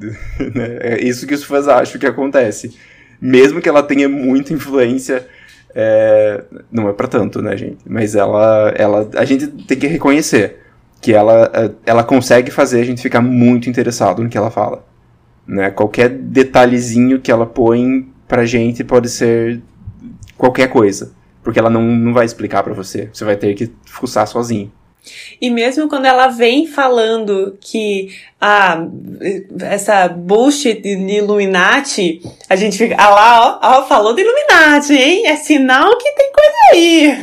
Né? 0.54 0.78
é 0.80 1.02
isso 1.02 1.26
que 1.26 1.34
os 1.34 1.44
fãs 1.44 1.68
acham 1.68 2.00
que 2.00 2.06
acontece. 2.06 2.76
Mesmo 3.20 3.60
que 3.60 3.68
ela 3.68 3.82
tenha 3.82 4.08
muita 4.08 4.52
influência, 4.52 5.26
é... 5.72 6.42
não 6.70 6.88
é 6.88 6.92
para 6.92 7.06
tanto, 7.06 7.40
né, 7.40 7.56
gente? 7.56 7.78
Mas 7.86 8.16
ela, 8.16 8.74
ela, 8.76 9.08
a 9.14 9.24
gente 9.24 9.46
tem 9.46 9.78
que 9.78 9.86
reconhecer 9.86 10.56
que 11.00 11.12
ela, 11.12 11.50
ela 11.84 12.02
consegue 12.02 12.50
fazer 12.50 12.80
a 12.80 12.84
gente 12.84 13.00
ficar 13.00 13.20
muito 13.20 13.70
interessado 13.70 14.22
no 14.22 14.28
que 14.28 14.36
ela 14.36 14.50
fala. 14.50 14.84
Né? 15.46 15.70
Qualquer 15.70 16.08
detalhezinho 16.08 17.20
que 17.20 17.30
ela 17.30 17.46
põe 17.46 18.08
pra 18.26 18.44
gente 18.44 18.82
pode 18.82 19.08
ser 19.08 19.62
qualquer 20.36 20.68
coisa. 20.68 21.12
Porque 21.42 21.58
ela 21.58 21.70
não, 21.70 21.82
não 21.82 22.12
vai 22.12 22.24
explicar 22.24 22.62
para 22.62 22.74
você. 22.74 23.08
Você 23.12 23.24
vai 23.24 23.36
ter 23.36 23.54
que 23.54 23.70
fuçar 23.84 24.26
sozinho. 24.26 24.72
E 25.40 25.50
mesmo 25.50 25.88
quando 25.88 26.06
ela 26.06 26.28
vem 26.28 26.66
falando 26.66 27.56
que 27.60 28.08
ah, 28.40 28.86
essa 29.60 30.08
bullshit 30.08 30.80
de 30.80 30.96
Illuminati, 31.18 32.20
a 32.48 32.56
gente 32.56 32.76
fica, 32.76 32.96
ah 32.98 33.10
lá, 33.10 33.60
ó, 33.62 33.78
ó, 33.78 33.86
falou 33.86 34.14
de 34.14 34.22
Illuminati, 34.22 34.94
hein? 34.94 35.26
É 35.26 35.36
sinal 35.36 35.96
que 35.96 36.12
tem 36.12 36.32
coisa 36.32 36.56
aí. 36.72 37.18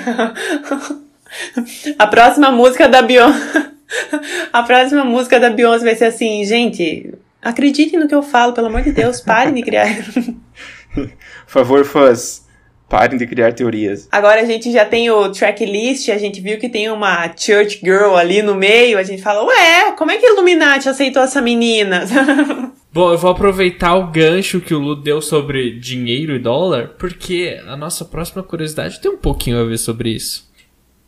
a 2.00 2.08
próxima 2.08 2.52
música 2.52 2.88
da 2.88 3.02
Beyoncé, 3.02 3.72
a 4.54 4.64
próxima 4.64 5.04
música 5.04 5.40
da 5.40 5.50
Beyoncé 5.50 5.84
vai 5.84 5.96
ser 5.96 6.06
assim, 6.06 6.46
gente, 6.46 7.14
Acreditem 7.44 8.00
no 8.00 8.08
que 8.08 8.16
eu 8.16 8.24
falo, 8.24 8.54
pelo 8.54 8.68
amor 8.68 8.82
de 8.82 8.92
Deus, 8.92 9.20
parem 9.20 9.54
de 9.54 9.62
criar. 9.62 9.88
Por 10.94 11.10
favor, 11.48 11.84
fãs, 11.84 12.46
parem 12.88 13.18
de 13.18 13.26
criar 13.28 13.54
teorias. 13.54 14.08
Agora 14.12 14.42
a 14.42 14.46
gente 14.46 14.72
já 14.72 14.86
tem 14.86 15.10
o 15.10 15.30
tracklist, 15.30 16.10
a 16.10 16.18
gente 16.18 16.40
viu 16.40 16.60
que 16.60 16.70
tem 16.70 16.90
uma 16.90 17.28
church 17.36 17.80
girl 17.84 18.16
ali 18.16 18.42
no 18.42 18.56
meio, 18.56 18.98
a 18.98 19.04
gente 19.04 19.22
fala, 19.22 19.44
ué, 19.44 19.92
como 19.98 20.12
é 20.12 20.18
que 20.18 20.26
Illuminati 20.26 20.88
aceitou 20.88 21.24
essa 21.24 21.42
menina? 21.42 22.06
Bom, 22.94 23.12
eu 23.12 23.18
vou 23.18 23.32
aproveitar 23.32 23.96
o 23.96 24.12
gancho 24.12 24.62
que 24.62 24.74
o 24.74 24.78
Lu 24.78 24.96
deu 24.96 25.20
sobre 25.20 25.80
dinheiro 25.80 26.36
e 26.36 26.40
dólar, 26.40 26.90
porque 27.00 27.60
a 27.68 27.76
nossa 27.76 28.06
próxima 28.06 28.44
curiosidade 28.44 29.02
tem 29.02 29.10
um 29.10 29.18
pouquinho 29.18 29.60
a 29.60 29.64
ver 29.64 29.80
sobre 29.80 30.12
isso. 30.12 30.48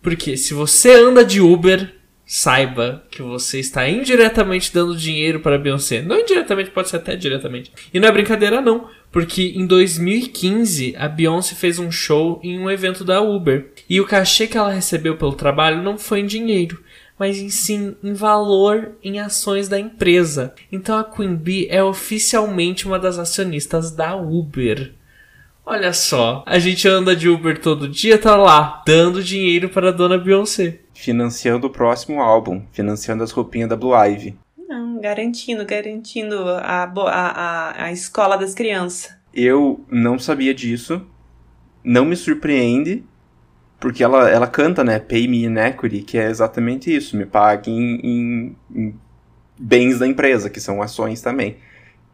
Porque 0.01 0.35
se 0.35 0.55
você 0.55 0.91
anda 0.91 1.23
de 1.23 1.39
Uber, 1.39 1.93
saiba 2.25 3.03
que 3.11 3.21
você 3.21 3.59
está 3.59 3.87
indiretamente 3.87 4.73
dando 4.73 4.97
dinheiro 4.97 5.39
para 5.39 5.59
Beyoncé. 5.59 6.01
Não 6.01 6.19
indiretamente, 6.19 6.71
pode 6.71 6.89
ser 6.89 6.97
até 6.97 7.15
diretamente. 7.15 7.71
E 7.93 7.99
não 7.99 8.07
é 8.07 8.11
brincadeira 8.11 8.61
não, 8.61 8.89
porque 9.11 9.53
em 9.55 9.65
2015 9.65 10.95
a 10.97 11.07
Beyoncé 11.07 11.53
fez 11.55 11.77
um 11.77 11.91
show 11.91 12.39
em 12.43 12.59
um 12.59 12.69
evento 12.69 13.03
da 13.03 13.21
Uber. 13.21 13.71
E 13.87 14.01
o 14.01 14.07
cachê 14.07 14.47
que 14.47 14.57
ela 14.57 14.71
recebeu 14.71 15.17
pelo 15.17 15.33
trabalho 15.33 15.83
não 15.83 15.97
foi 15.97 16.21
em 16.21 16.25
dinheiro, 16.25 16.83
mas 17.17 17.37
em 17.37 17.49
sim 17.49 17.95
em 18.03 18.13
valor 18.13 18.93
em 19.03 19.19
ações 19.19 19.69
da 19.69 19.79
empresa. 19.79 20.53
Então 20.71 20.97
a 20.97 21.03
Queen 21.03 21.35
Bee 21.35 21.67
é 21.69 21.83
oficialmente 21.83 22.87
uma 22.87 22.97
das 22.97 23.19
acionistas 23.19 23.91
da 23.91 24.15
Uber. 24.15 24.93
Olha 25.63 25.93
só, 25.93 26.43
a 26.45 26.59
gente 26.59 26.87
anda 26.87 27.15
de 27.15 27.27
Uber 27.27 27.59
todo 27.59 27.89
dia, 27.89 28.19
tá 28.19 28.35
lá, 28.35 28.83
dando 28.85 29.23
dinheiro 29.23 29.69
para 29.69 29.89
a 29.89 29.91
dona 29.91 30.15
Beyoncé 30.15 30.84
financiando 30.95 31.67
o 31.67 31.69
próximo 31.69 32.21
álbum, 32.21 32.63
financiando 32.71 33.23
as 33.23 33.31
roupinhas 33.31 33.69
da 33.69 33.75
Blue 33.75 33.93
Ivy. 33.93 34.35
Não, 34.57 34.99
garantindo, 34.99 35.63
garantindo 35.65 36.49
a, 36.49 36.83
a, 36.83 37.11
a, 37.11 37.83
a 37.83 37.91
escola 37.91 38.37
das 38.37 38.55
crianças. 38.55 39.13
Eu 39.33 39.85
não 39.91 40.17
sabia 40.17 40.53
disso, 40.53 41.05
não 41.83 42.05
me 42.05 42.15
surpreende, 42.15 43.03
porque 43.79 44.03
ela, 44.03 44.29
ela 44.29 44.47
canta, 44.47 44.83
né, 44.83 44.97
Pay 44.97 45.27
Me 45.27 45.43
in 45.43 45.57
Equity, 45.57 46.01
que 46.01 46.17
é 46.17 46.29
exatamente 46.29 46.95
isso, 46.95 47.17
me 47.17 47.25
pague 47.25 47.69
em, 47.69 47.99
em, 48.01 48.55
em 48.73 48.95
bens 49.59 49.99
da 49.99 50.07
empresa, 50.07 50.49
que 50.49 50.61
são 50.61 50.81
ações 50.81 51.21
também. 51.21 51.57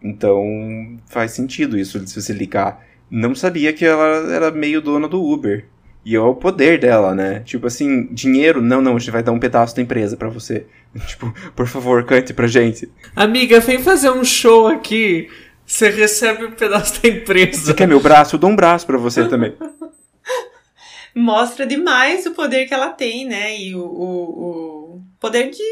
Então 0.01 0.97
faz 1.05 1.32
sentido 1.32 1.77
isso, 1.77 2.05
se 2.07 2.19
você 2.19 2.34
ligar. 2.34 2.84
Não 3.09 3.36
sabia 3.36 3.71
que 3.71 3.86
ela 3.86 4.34
era 4.34 4.49
meio 4.51 4.82
dona 4.82 5.07
do 5.07 5.23
Uber. 5.23 5.67
E 6.04 6.16
é 6.16 6.20
o 6.20 6.34
poder 6.34 6.80
dela, 6.80 7.14
né? 7.14 7.41
Tipo 7.41 7.68
assim, 7.68 8.08
dinheiro, 8.12 8.62
não, 8.62 8.82
não, 8.82 8.95
a 8.95 8.99
gente 8.99 9.12
vai 9.12 9.22
dar 9.22 9.32
um 9.32 9.39
pedaço 9.39 9.76
da 9.76 9.82
empresa 9.82 10.18
para 10.18 10.30
você. 10.30 10.66
Tipo, 11.08 11.34
por 11.56 11.68
favor, 11.68 12.04
cante 12.06 12.34
pra 12.34 12.47
gente. 12.47 12.91
Amiga, 13.16 13.60
vem 13.60 13.80
fazer 13.80 14.10
um 14.10 14.26
show 14.26 14.68
aqui. 14.68 15.30
Você 15.66 15.89
recebe 15.89 16.45
um 16.45 16.52
pedaço 16.52 17.02
da 17.02 17.08
empresa. 17.08 17.62
Você 17.62 17.74
quer 17.74 17.88
meu 17.88 17.99
braço? 17.99 18.36
Eu 18.36 18.39
dou 18.39 18.49
um 18.49 18.56
braço 18.56 18.86
para 18.86 18.97
você 18.97 19.28
também. 19.28 19.56
Mostra 21.16 21.66
demais 21.66 22.26
o 22.26 22.32
poder 22.32 22.66
que 22.68 22.74
ela 22.74 22.89
tem, 22.89 23.26
né? 23.26 23.58
E 23.58 23.76
o, 23.76 23.84
o, 23.84 24.95
o 24.95 25.02
poder 25.20 25.49
de 25.49 25.64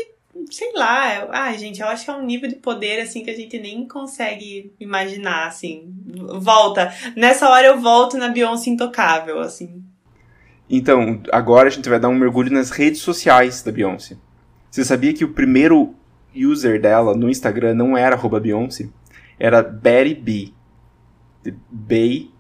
sei 0.52 0.72
lá, 0.74 1.28
ai 1.32 1.58
gente, 1.58 1.82
eu 1.82 1.88
acho 1.88 2.06
que 2.06 2.12
é 2.12 2.14
um 2.14 2.26
nível 2.26 2.48
de 2.48 2.56
poder 2.56 3.02
assim 3.02 3.24
que 3.24 3.30
a 3.30 3.36
gente 3.36 3.60
nem 3.60 3.88
consegue 3.88 4.74
imaginar, 4.80 5.48
assim. 5.48 5.94
Volta, 6.40 6.94
nessa 7.16 7.50
hora 7.50 7.68
eu 7.68 7.80
volto 7.80 8.18
na 8.18 8.30
Beyoncé 8.30 8.70
intocável, 8.70 9.40
assim. 9.40 9.84
Então, 10.70 11.22
agora 11.32 11.68
a 11.68 11.72
gente 11.72 11.90
vai 11.90 12.00
dar 12.00 12.10
um 12.10 12.16
mergulho 12.16 12.52
nas 12.52 12.70
redes 12.70 13.02
sociais 13.02 13.64
da 13.64 13.72
Beyoncé. 13.72 14.16
Você 14.70 14.86
sabia 14.86 15.14
que 15.14 15.26
o 15.26 15.34
primeiro 15.34 15.96
user 16.36 16.80
dela 16.80 17.16
no 17.16 17.30
Instagram 17.30 17.74
não 17.74 17.98
era 17.98 18.16
Beyoncé? 18.40 18.88
Era 19.40 19.64
Betty 19.64 20.14
B. 20.14 20.54
Bey 21.72 22.32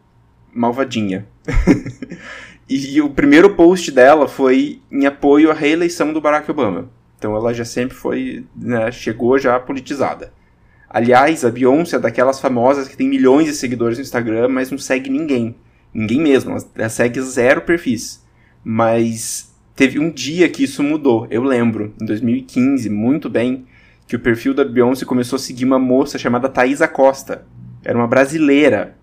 malvadinha. 0.54 1.28
e 2.70 3.02
o 3.02 3.10
primeiro 3.10 3.56
post 3.56 3.92
dela 3.92 4.28
foi 4.28 4.82
em 4.92 5.06
apoio 5.06 5.50
à 5.50 5.54
reeleição 5.54 6.14
do 6.14 6.22
Barack 6.22 6.50
Obama. 6.52 6.90
Então 7.18 7.36
ela 7.36 7.54
já 7.54 7.66
sempre 7.66 7.96
foi, 7.96 8.46
né, 8.56 8.92
chegou 8.92 9.38
já 9.40 9.60
politizada. 9.60 10.32
Aliás, 10.90 11.46
a 11.46 11.52
Beyoncé 11.52 11.98
é 11.98 12.00
daquelas 12.00 12.40
famosas 12.40 12.88
que 12.88 12.98
tem 12.98 13.08
milhões 13.08 13.46
de 13.46 13.54
seguidores 13.54 13.98
no 13.98 14.04
Instagram, 14.04 14.48
mas 14.50 14.72
não 14.72 14.78
segue 14.78 15.10
ninguém. 15.10 15.56
Ninguém 15.94 16.22
mesmo. 16.22 16.56
Ela 16.76 16.90
segue 16.90 17.22
zero 17.22 17.62
perfis. 17.62 18.24
Mas 18.64 19.54
teve 19.76 20.00
um 20.00 20.10
dia 20.10 20.50
que 20.50 20.64
isso 20.64 20.84
mudou. 20.84 21.28
Eu 21.30 21.44
lembro, 21.44 21.94
em 22.02 22.06
2015, 22.06 22.90
muito 22.90 23.30
bem, 23.30 23.66
que 24.08 24.16
o 24.16 24.20
perfil 24.20 24.54
da 24.54 24.66
Beyoncé 24.66 25.06
começou 25.06 25.38
a 25.38 25.40
seguir 25.40 25.66
uma 25.66 25.80
moça 25.80 26.18
chamada 26.18 26.50
Thaisa 26.50 26.88
Costa. 26.88 27.46
Era 27.84 27.98
uma 27.98 28.08
brasileira. 28.08 28.96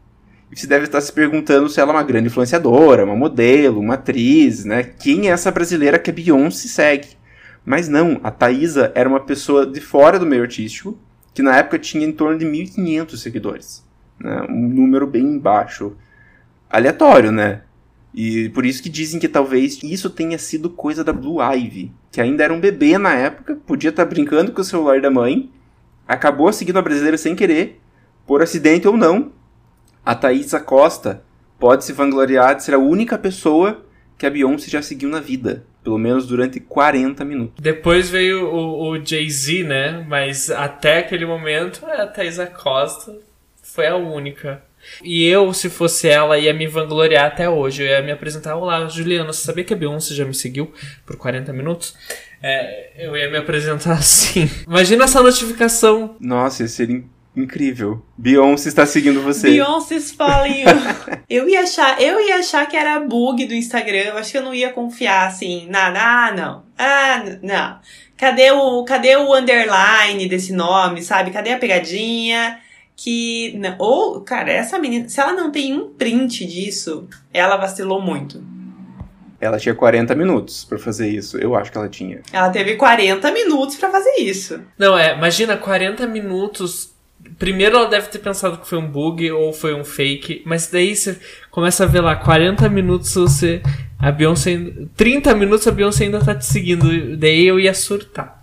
E 0.51 0.59
você 0.59 0.67
deve 0.67 0.85
estar 0.85 1.01
se 1.01 1.13
perguntando 1.13 1.69
se 1.69 1.81
ela 1.81 1.93
é 1.93 1.97
uma 1.97 2.03
grande 2.03 2.29
influenciadora, 2.29 3.05
uma 3.05 3.17
modelo, 3.17 3.81
uma 3.81 3.95
atriz, 3.95 4.65
né? 4.65 4.83
Quem 4.83 5.29
é 5.29 5.33
essa 5.33 5.51
brasileira 5.51 5.99
que 5.99 6.11
a 6.11 6.13
Beyoncé 6.13 6.69
segue? 6.69 7.09
Mas 7.65 7.89
não, 7.89 8.21
a 8.23 8.31
Thaisa 8.31 8.93
era 8.95 9.09
uma 9.09 9.19
pessoa 9.19 9.67
de 9.67 9.81
fora 9.81 10.21
do 10.21 10.27
meio 10.27 10.43
artístico, 10.43 10.97
que 11.35 11.43
na 11.43 11.57
época 11.57 11.81
tinha 11.81 12.07
em 12.07 12.13
torno 12.13 12.39
de 12.39 12.47
1.500 12.47 13.17
seguidores. 13.17 13.85
Né? 14.21 14.47
Um 14.49 14.69
número 14.69 15.07
bem 15.07 15.37
baixo. 15.37 15.97
Aleatório, 16.71 17.33
né? 17.33 17.63
E 18.15 18.49
por 18.51 18.65
isso 18.65 18.83
que 18.83 18.89
dizem 18.89 19.21
que 19.21 19.29
talvez 19.29 19.79
isso 19.83 20.09
tenha 20.09 20.39
sido 20.39 20.71
coisa 20.71 21.05
da 21.05 21.13
Blue 21.13 21.43
Ivy, 21.43 21.93
que 22.11 22.21
ainda 22.21 22.43
era 22.43 22.53
um 22.53 22.61
bebê 22.61 22.97
na 22.97 23.15
época, 23.15 23.59
podia 23.67 23.91
estar 23.91 24.07
brincando 24.07 24.53
com 24.53 24.63
o 24.63 24.65
celular 24.65 25.01
da 25.03 25.11
mãe, 25.11 25.51
acabou 26.09 26.51
seguindo 26.53 26.79
a 26.79 26.83
brasileira 26.83 27.19
sem 27.19 27.37
querer, 27.37 27.79
por 28.27 28.43
acidente 28.43 28.89
ou 28.89 28.97
não. 28.97 29.33
A 30.05 30.15
Thaisa 30.15 30.59
Costa 30.59 31.23
pode 31.59 31.85
se 31.85 31.93
vangloriar 31.93 32.55
de 32.55 32.65
ser 32.65 32.75
a 32.75 32.79
única 32.79 33.19
pessoa 33.19 33.85
que 34.17 34.25
a 34.25 34.31
Beyoncé 34.31 34.71
já 34.71 34.81
seguiu 34.81 35.09
na 35.09 35.21
vida. 35.21 35.65
Pelo 35.85 35.99
menos 35.99 36.27
durante 36.27 36.59
40 36.59 37.25
minutos. 37.25 37.63
Depois 37.63 38.11
veio 38.11 38.49
o, 38.49 38.91
o 38.91 39.05
Jay-Z, 39.05 39.63
né? 39.63 40.05
Mas 40.09 40.51
até 40.51 40.99
aquele 40.99 41.25
momento, 41.25 41.87
a 41.87 42.07
Thaisa 42.07 42.47
Costa 42.47 43.17
foi 43.63 43.87
a 43.87 43.95
única. 43.95 44.65
E 45.03 45.25
eu, 45.25 45.53
se 45.53 45.69
fosse 45.69 46.09
ela, 46.09 46.39
ia 46.39 46.53
me 46.53 46.67
vangloriar 46.67 47.27
até 47.27 47.49
hoje. 47.49 47.83
Eu 47.83 47.89
ia 47.89 48.03
me 48.03 48.13
apresentar. 48.13 48.57
Olá, 48.57 48.87
Juliana, 48.89 49.33
você 49.33 49.45
sabia 49.45 49.65
que 49.65 49.75
a 49.75 49.77
Beyoncé 49.77 50.15
já 50.15 50.25
me 50.25 50.35
seguiu 50.35 50.73
por 51.05 51.17
40 51.17 51.53
minutos? 51.53 51.95
É, 52.43 52.91
eu 52.99 53.17
ia 53.17 53.31
me 53.31 53.39
apresentar 53.39 53.95
assim. 53.99 54.51
Imagina 54.67 55.05
essa 55.05 55.23
notificação. 55.23 56.17
Nossa, 56.21 56.63
ia 56.63 56.69
ser 56.69 57.05
incrível. 57.37 58.05
Beyoncé 58.17 58.69
está 58.69 58.87
seguindo 58.87 59.21
você. 59.21 59.51
Beyoncé's 59.51 60.11
following 60.11 60.65
eu 61.29 61.49
ia 61.49 61.61
achar, 61.61 62.01
eu 62.01 62.21
ia 62.21 62.37
achar 62.37 62.67
que 62.67 62.77
era 62.77 62.99
bug 63.01 63.45
do 63.45 63.55
Instagram. 63.55 63.99
Eu 63.99 64.19
acho 64.19 64.33
que 64.33 64.39
eu 64.39 64.43
não 64.43 64.55
ia 64.55 64.73
confiar 64.73 65.27
assim. 65.27 65.67
Na, 65.69 65.89
ah, 65.89 66.33
não. 66.33 66.65
Ah, 66.79 67.23
não. 67.43 67.79
Cadê 68.17 68.51
o, 68.51 68.83
cadê 68.85 69.17
o 69.17 69.35
underline 69.35 70.27
desse 70.27 70.53
nome, 70.53 71.03
sabe? 71.03 71.31
Cadê 71.31 71.53
a 71.53 71.59
pegadinha? 71.59 72.59
Que. 72.97 73.61
Ou, 73.79 74.23
cara, 74.23 74.51
essa 74.51 74.79
menina, 74.79 75.09
se 75.09 75.21
ela 75.21 75.35
não 75.35 75.53
tem 75.53 75.75
um 75.75 75.91
print 75.91 76.47
disso, 76.47 77.07
ela 77.33 77.57
vacilou 77.57 78.01
muito. 78.01 78.43
Ela 79.39 79.59
tinha 79.59 79.75
40 79.75 80.15
minutos 80.15 80.65
para 80.65 80.79
fazer 80.79 81.09
isso. 81.09 81.37
Eu 81.37 81.55
acho 81.55 81.71
que 81.71 81.77
ela 81.77 81.89
tinha. 81.89 82.23
Ela 82.33 82.49
teve 82.49 82.77
40 82.77 83.31
minutos 83.33 83.77
para 83.77 83.91
fazer 83.91 84.15
isso. 84.19 84.61
Não, 84.79 84.97
é, 84.99 85.15
imagina 85.15 85.57
40 85.57 86.07
minutos. 86.07 86.95
Primeiro 87.39 87.77
ela 87.77 87.89
deve 87.89 88.09
ter 88.09 88.19
pensado 88.19 88.57
que 88.57 88.67
foi 88.67 88.79
um 88.79 88.87
bug 88.87 89.31
ou 89.33 89.53
foi 89.53 89.75
um 89.75 89.85
fake, 89.85 90.43
mas 90.47 90.69
daí 90.69 90.95
você 90.95 91.19
começa 91.51 91.85
a 91.85 91.87
ver 91.87 92.01
lá 92.01 92.15
40 92.17 92.69
minutos 92.69 93.13
você 93.15 93.61
a 93.99 94.13
Beyoncé 94.13 94.59
30 94.97 95.35
minutos 95.35 95.67
a 95.67 95.73
Beyoncé 95.73 96.05
ainda 96.05 96.25
tá 96.25 96.35
te 96.35 96.47
seguindo, 96.47 97.17
daí 97.17 97.47
eu 97.47 97.59
ia 97.59 97.75
surtar. 97.75 98.36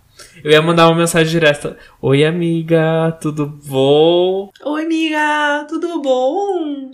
Eu 0.43 0.51
ia 0.51 0.61
mandar 0.61 0.89
uma 0.89 0.97
mensagem 0.97 1.31
direta. 1.31 1.77
Oi, 2.01 2.25
amiga, 2.25 3.17
tudo 3.21 3.45
bom? 3.47 4.51
Oi, 4.61 4.83
amiga, 4.83 5.65
tudo 5.69 6.01
bom? 6.01 6.91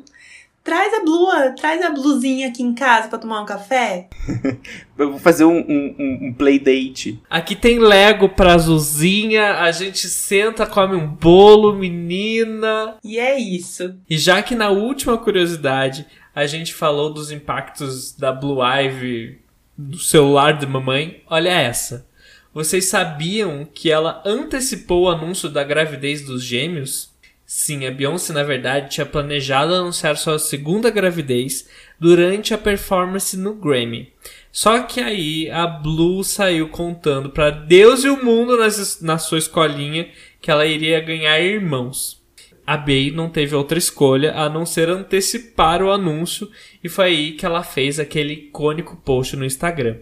Traz 0.64 0.94
a 0.94 1.04
blua, 1.04 1.56
traz 1.60 1.84
a 1.84 1.90
blusinha 1.90 2.50
aqui 2.50 2.62
em 2.62 2.76
casa 2.76 3.08
para 3.08 3.18
tomar 3.18 3.42
um 3.42 3.48
café. 3.48 4.08
Eu 4.96 5.10
vou 5.10 5.20
fazer 5.20 5.46
um, 5.46 5.58
um, 5.58 6.28
um 6.28 6.34
play 6.38 6.60
date. 6.60 7.20
Aqui 7.28 7.56
tem 7.56 7.80
Lego 7.80 8.30
pra 8.30 8.54
Azulzinha, 8.54 9.56
a 9.56 9.72
gente 9.72 10.08
senta, 10.08 10.68
come 10.68 10.96
um 10.96 11.08
bolo, 11.08 11.74
menina. 11.74 12.98
E 13.04 13.18
é 13.18 13.40
isso. 13.40 13.96
E 14.08 14.16
já 14.16 14.44
que 14.44 14.54
na 14.54 14.70
última 14.70 15.18
curiosidade 15.18 16.06
a 16.36 16.46
gente 16.46 16.72
falou 16.72 17.12
dos 17.12 17.32
impactos 17.32 18.16
da 18.16 18.32
Blue 18.32 18.60
Ivy 18.64 19.40
do 19.76 19.98
celular 19.98 20.52
de 20.52 20.68
mamãe, 20.68 21.24
olha 21.28 21.50
essa. 21.50 22.08
Vocês 22.54 22.86
sabiam 22.86 23.64
que 23.66 23.92
ela 23.92 24.24
antecipou 24.26 25.04
o 25.04 25.10
anúncio 25.10 25.50
da 25.50 25.64
gravidez 25.64 26.24
dos 26.24 26.44
gêmeos? 26.44 27.12
Sim, 27.46 27.86
a 27.86 27.92
Beyoncé, 27.92 28.32
na 28.32 28.44
verdade, 28.44 28.92
tinha 28.92 29.06
planejado 29.06 29.74
anunciar 29.74 30.16
sua 30.18 30.38
segunda 30.38 30.90
gravidez 30.90 31.68
durante 32.00 32.54
a 32.54 32.58
performance 32.58 33.36
no 33.36 33.56
Grammy. 33.56 34.14
Só 34.52 34.84
que 34.84 35.00
aí 35.00 35.50
a 35.50 35.66
Blue 35.66 36.24
saiu 36.24 36.70
contando 36.70 37.30
para 37.30 37.50
Deus 37.50 38.04
e 38.04 38.10
o 38.10 38.24
mundo 38.24 38.58
nas, 38.58 39.02
na 39.02 39.18
sua 39.18 39.38
escolinha 39.38 40.10
que 40.42 40.50
ela 40.50 40.66
iria 40.66 41.00
ganhar 41.00 41.40
irmãos. 41.40 42.20
A 42.66 42.78
Bey 42.78 43.10
não 43.10 43.30
teve 43.30 43.56
outra 43.56 43.80
escolha 43.80 44.34
a 44.36 44.48
não 44.48 44.64
ser 44.64 44.90
antecipar 44.90 45.82
o 45.82 45.92
anúncio 45.92 46.50
e 46.84 46.90
foi 46.90 47.06
aí 47.06 47.32
que 47.32 47.46
ela 47.46 47.64
fez 47.64 48.00
aquele 48.00 48.34
icônico 48.34 48.96
post 48.98 49.36
no 49.36 49.46
Instagram. 49.46 49.98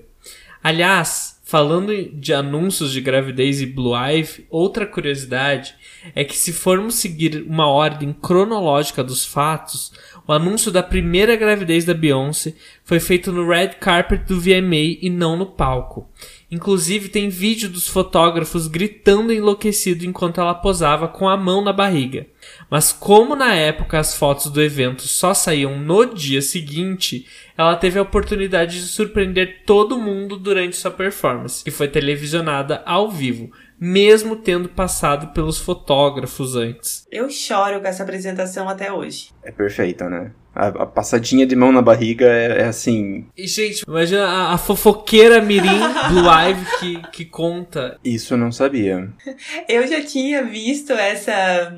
Aliás, 0.62 1.37
Falando 1.48 1.94
de 2.12 2.34
anúncios 2.34 2.92
de 2.92 3.00
gravidez 3.00 3.62
e 3.62 3.66
Blue 3.66 3.96
Ivy, 3.96 4.46
outra 4.50 4.86
curiosidade 4.86 5.76
é 6.14 6.26
que 6.26 6.36
se 6.36 6.52
formos 6.52 6.96
seguir 6.96 7.42
uma 7.48 7.70
ordem 7.70 8.12
cronológica 8.12 9.02
dos 9.02 9.26
fatos, 9.26 9.94
o 10.28 10.34
anúncio 10.34 10.74
da 10.74 10.84
primeira 10.84 11.38
gravidez 11.38 11.86
da 11.86 11.94
Beyoncé 11.94 12.54
foi 12.84 13.00
feito 13.00 13.32
no 13.32 13.48
red 13.48 13.70
carpet 13.80 14.26
do 14.26 14.42
VMA 14.42 14.98
e 15.02 15.10
não 15.10 15.38
no 15.38 15.46
palco. 15.46 16.10
Inclusive 16.50 17.10
tem 17.10 17.28
vídeo 17.28 17.70
dos 17.70 17.90
fotógrafos 17.90 18.68
gritando 18.68 19.34
enlouquecido 19.34 20.06
enquanto 20.06 20.40
ela 20.40 20.54
posava 20.54 21.08
com 21.08 21.28
a 21.28 21.36
mão 21.36 21.62
na 21.62 21.74
barriga. 21.74 22.26
Mas 22.70 22.94
como 22.94 23.36
na 23.36 23.54
época 23.54 24.00
as 24.00 24.16
fotos 24.16 24.50
do 24.50 24.62
evento 24.62 25.02
só 25.02 25.34
saíam 25.34 25.78
no 25.78 26.06
dia 26.06 26.42
seguinte, 26.42 27.28
ela 27.58 27.76
teve 27.76 28.00
a 28.00 28.02
oportunidade 28.02 28.80
de 28.80 28.88
surpreender 28.88 29.64
todo 29.66 30.00
mundo 30.00 30.38
durante 30.38 30.78
sua 30.78 30.92
performance, 30.92 31.64
que 31.64 31.72
foi 31.72 31.90
televisionada 31.90 32.82
ao 32.86 33.12
vivo, 33.12 33.52
mesmo 33.78 34.38
tendo 34.38 34.70
passado 34.70 35.34
pelos 35.34 35.60
fotógrafos 35.60 36.56
antes. 36.56 37.06
Eu 37.12 37.30
choro 37.30 37.82
com 37.82 37.88
essa 37.88 38.04
apresentação 38.04 38.70
até 38.70 38.92
hoje. 38.92 39.32
É 39.44 39.52
perfeita, 39.52 40.10
né? 40.10 40.32
A, 40.58 40.68
a, 40.68 40.86
passadinha 40.88 41.46
de 41.46 41.56
mão 41.56 41.72
na 41.72 41.84
barriga 41.84 42.26
é, 42.26 42.62
é 42.62 42.66
assim. 42.66 43.28
E, 43.38 43.46
gente, 43.46 43.84
imagina 43.88 44.26
a, 44.26 44.54
a 44.56 44.58
fofoqueira 44.58 45.40
Mirim 45.40 45.80
do 46.10 46.22
live 46.24 46.66
que, 46.80 47.02
que 47.12 47.26
conta. 47.26 48.00
Isso 48.04 48.34
eu 48.34 48.38
não 48.40 48.52
sabia. 48.52 49.08
Eu 49.70 49.88
já 49.88 50.02
tinha 50.02 50.44
visto 50.44 50.94
essa 50.94 51.76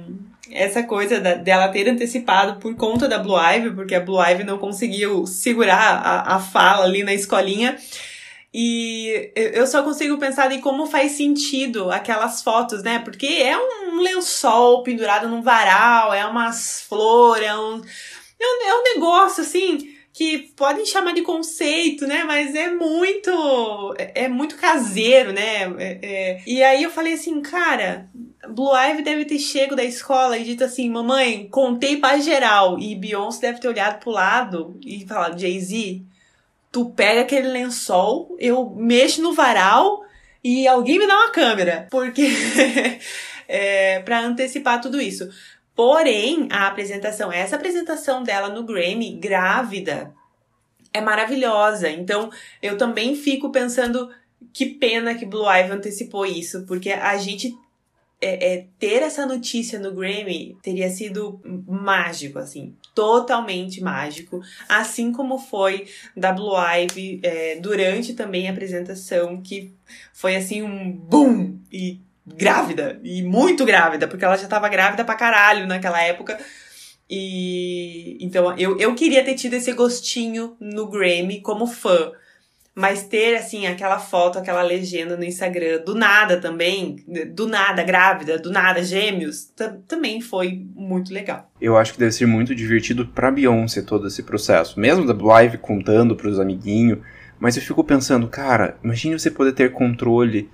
essa 0.52 0.82
coisa 0.84 1.20
da, 1.20 1.36
dela 1.36 1.68
ter 1.68 1.88
antecipado 1.90 2.60
por 2.60 2.74
conta 2.76 3.08
da 3.08 3.20
Blue 3.20 3.38
Ivy, 3.38 3.72
porque 3.72 3.94
a 3.94 4.00
Blue 4.00 4.20
Ivy 4.20 4.44
não 4.44 4.58
conseguiu 4.58 5.28
segurar 5.28 6.02
a, 6.04 6.36
a 6.36 6.40
fala 6.40 6.86
ali 6.86 7.04
na 7.04 7.14
escolinha. 7.14 7.78
E 8.52 9.32
eu 9.36 9.68
só 9.68 9.84
consigo 9.84 10.18
pensar 10.18 10.52
em 10.52 10.60
como 10.60 10.88
faz 10.88 11.12
sentido 11.12 11.92
aquelas 11.92 12.42
fotos, 12.42 12.82
né? 12.82 12.98
Porque 12.98 13.28
é 13.28 13.56
um 13.56 14.02
lençol 14.02 14.82
pendurado 14.82 15.28
num 15.28 15.44
varal, 15.44 16.12
é 16.14 16.26
umas 16.26 16.82
flores, 16.82 17.48
é 17.48 17.56
um, 17.56 17.82
é 18.40 18.46
um, 18.46 18.70
é 18.70 18.80
um 18.80 18.84
negócio 18.96 19.42
assim 19.42 19.96
que 20.12 20.50
podem 20.56 20.86
chamar 20.86 21.14
de 21.14 21.22
conceito, 21.22 22.06
né? 22.08 22.24
Mas 22.24 22.54
é 22.56 22.70
muito. 22.70 23.96
É, 23.98 24.26
é 24.26 24.28
muito 24.28 24.58
caseiro, 24.58 25.32
né? 25.32 25.64
É, 25.78 26.00
é. 26.02 26.42
E 26.46 26.64
aí 26.64 26.84
eu 26.84 26.92
falei 26.92 27.14
assim, 27.14 27.40
cara, 27.42 28.10
Blue 28.50 28.76
Ivy 28.76 29.04
deve 29.04 29.26
ter 29.26 29.40
chego 29.40 29.76
da 29.76 29.84
escola 29.84 30.38
e 30.38 30.44
dito 30.44 30.64
assim, 30.64 30.90
mamãe, 30.90 31.48
contei 31.50 31.98
pra 31.98 32.18
geral. 32.18 32.80
E 32.80 32.96
Beyoncé 32.96 33.42
deve 33.42 33.60
ter 33.60 33.68
olhado 33.68 34.00
pro 34.00 34.12
lado 34.12 34.78
e 34.84 35.06
falado, 35.06 35.40
Jay-Z, 35.40 36.02
tu 36.72 36.90
pega 36.90 37.22
aquele 37.22 37.48
lençol, 37.48 38.36
eu 38.40 38.70
mexo 38.76 39.22
no 39.22 39.34
varal 39.34 40.04
e 40.44 40.68
alguém 40.68 41.00
me 41.00 41.08
dá 41.08 41.16
uma 41.16 41.32
câmera. 41.32 41.88
Porque. 41.90 42.28
é, 43.48 44.00
para 44.00 44.22
antecipar 44.22 44.82
tudo 44.82 45.00
isso. 45.02 45.30
Porém, 45.80 46.50
a 46.52 46.68
apresentação, 46.68 47.32
essa 47.32 47.56
apresentação 47.56 48.22
dela 48.22 48.50
no 48.50 48.66
Grammy, 48.66 49.14
grávida, 49.14 50.14
é 50.94 51.00
maravilhosa. 51.00 51.90
Então, 51.90 52.30
eu 52.62 52.78
também 52.78 53.16
fico 53.16 53.50
pensando 53.50 54.10
que 54.52 54.66
pena 54.66 55.16
que 55.16 55.26
Blue 55.26 55.50
Ivy 55.50 55.72
antecipou 55.72 56.26
isso, 56.26 56.66
porque 56.66 56.92
a 56.92 57.16
gente 57.16 57.58
é, 58.20 58.56
é, 58.56 58.66
ter 58.78 59.02
essa 59.04 59.26
notícia 59.26 59.80
no 59.80 59.94
Grammy 59.94 60.58
teria 60.62 60.90
sido 60.90 61.40
mágico, 61.66 62.40
assim, 62.40 62.76
totalmente 62.94 63.82
mágico, 63.82 64.42
assim 64.68 65.14
como 65.14 65.38
foi 65.38 65.88
da 66.14 66.34
Blue 66.34 66.58
Ivy 66.58 67.22
é, 67.24 67.56
durante 67.56 68.16
também 68.16 68.50
a 68.50 68.52
apresentação, 68.52 69.42
que 69.42 69.74
foi 70.12 70.36
assim 70.36 70.62
um 70.62 70.92
boom 70.92 71.58
e 71.72 72.02
grávida 72.36 73.00
e 73.04 73.22
muito 73.24 73.66
grávida, 73.66 74.08
porque 74.08 74.26
ela 74.26 74.38
já 74.38 74.48
tava 74.48 74.70
grávida 74.70 75.04
pra 75.04 75.16
caralho 75.16 75.68
naquela 75.68 76.02
época. 76.02 76.38
E 77.10 78.18
então 78.22 78.56
eu, 78.58 78.78
eu 78.78 78.94
queria 78.94 79.24
ter 79.24 79.36
tido 79.36 79.56
esse 79.56 79.72
gostinho 79.74 80.56
no 80.60 80.88
Grammy 80.88 81.42
como 81.42 81.66
fã. 81.66 82.12
Mas 82.76 83.04
ter, 83.04 83.36
assim, 83.36 83.68
aquela 83.68 84.00
foto, 84.00 84.40
aquela 84.40 84.62
legenda 84.62 85.18
no 85.18 85.26
Instagram, 85.26 85.82
do 85.84 85.94
nada 85.94 86.40
também, 86.40 87.04
do 87.34 87.46
nada 87.46 87.84
grávida, 87.84 88.38
do 88.38 88.50
nada 88.52 88.82
gêmeos, 88.82 89.52
também 89.86 90.22
foi 90.22 90.66
muito 90.74 91.14
legal. 91.14 91.52
Eu 91.60 91.76
acho 91.76 91.92
que 91.92 92.00
deve 92.00 92.14
ser 92.14 92.26
muito 92.26 92.56
divertido 92.56 93.06
pra 93.08 93.32
Beyoncé 93.32 93.82
todo 93.82 94.08
esse 94.08 94.24
processo. 94.24 94.80
Mesmo 94.80 95.06
da 95.06 95.14
live 95.14 95.58
contando 95.58 96.16
pros 96.16 96.40
amiguinhos. 96.40 97.00
Mas 97.38 97.58
eu 97.58 97.64
fico 97.64 97.84
pensando, 97.84 98.30
cara, 98.30 98.78
imagine 98.82 99.20
você 99.20 99.30
poder 99.30 99.52
ter 99.52 99.74
controle 99.74 100.50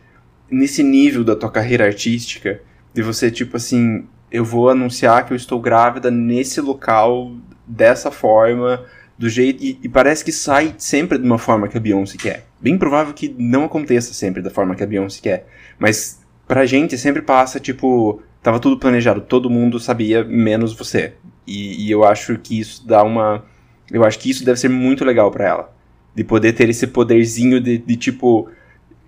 nesse 0.50 0.84
nível 0.84 1.24
da 1.24 1.36
tua 1.36 1.52
carreira 1.52 1.86
artística. 1.86 2.62
De 2.94 3.02
você, 3.02 3.30
tipo 3.30 3.58
assim, 3.58 4.06
eu 4.32 4.44
vou 4.44 4.70
anunciar 4.70 5.26
que 5.26 5.34
eu 5.34 5.38
estou 5.38 5.60
grávida 5.60 6.10
nesse 6.10 6.62
local, 6.62 7.36
dessa 7.68 8.12
forma 8.12 8.84
do 9.18 9.30
jeito. 9.30 9.64
E, 9.64 9.80
e, 9.84 9.90
parece 9.90 10.24
que 10.24 10.32
sai 10.32 10.76
sempre 10.78 11.18
de 11.18 11.26
uma 11.26 11.38
forma 11.38 11.68
que 11.68 11.78
a 11.78 11.80
Beyoncé 11.80 12.18
quer. 12.18 12.46
Bem 12.60 12.78
provável 12.78 13.14
que 13.14 13.34
não 13.38 13.66
aconteça 13.66 14.14
sempre 14.14 14.42
da 14.42 14.50
forma 14.50 14.76
que 14.76 14.84
a 14.84 14.88
Beyoncé 14.88 15.22
quer. 15.22 15.48
Mas 15.80 16.22
pra 16.48 16.66
gente 16.66 16.98
sempre 16.98 17.22
passa, 17.22 17.60
tipo, 17.60 18.22
tava 18.42 18.60
tudo 18.60 18.78
planejado, 18.78 19.22
todo 19.22 19.50
mundo 19.50 19.80
sabia, 19.80 20.24
menos 20.24 20.74
você. 20.74 21.14
E, 21.48 21.86
e 21.86 21.92
eu 21.92 22.04
acho 22.04 22.38
que 22.38 22.60
isso 22.60 22.86
dá 22.86 23.04
uma. 23.04 23.46
Eu 23.92 24.04
acho 24.04 24.20
que 24.20 24.30
isso 24.30 24.44
deve 24.44 24.60
ser 24.60 24.70
muito 24.70 25.06
legal 25.06 25.32
para 25.32 25.48
ela. 25.48 25.76
De 26.14 26.24
poder 26.24 26.54
ter 26.54 26.70
esse 26.70 26.88
poderzinho 26.88 27.60
de, 27.60 27.78
de, 27.78 27.96
tipo, 27.96 28.50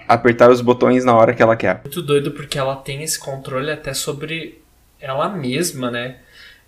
apertar 0.08 0.50
os 0.50 0.62
botões 0.62 1.04
na 1.04 1.16
hora 1.16 1.34
que 1.34 1.42
ela 1.42 1.56
quer. 1.56 1.82
Muito 1.84 2.02
doido 2.02 2.32
porque 2.32 2.58
ela 2.58 2.76
tem 2.76 3.04
esse 3.04 3.20
controle 3.20 3.72
até 3.72 3.94
sobre 3.94 4.62
ela 5.00 5.30
mesma, 5.30 5.92
né? 5.92 6.18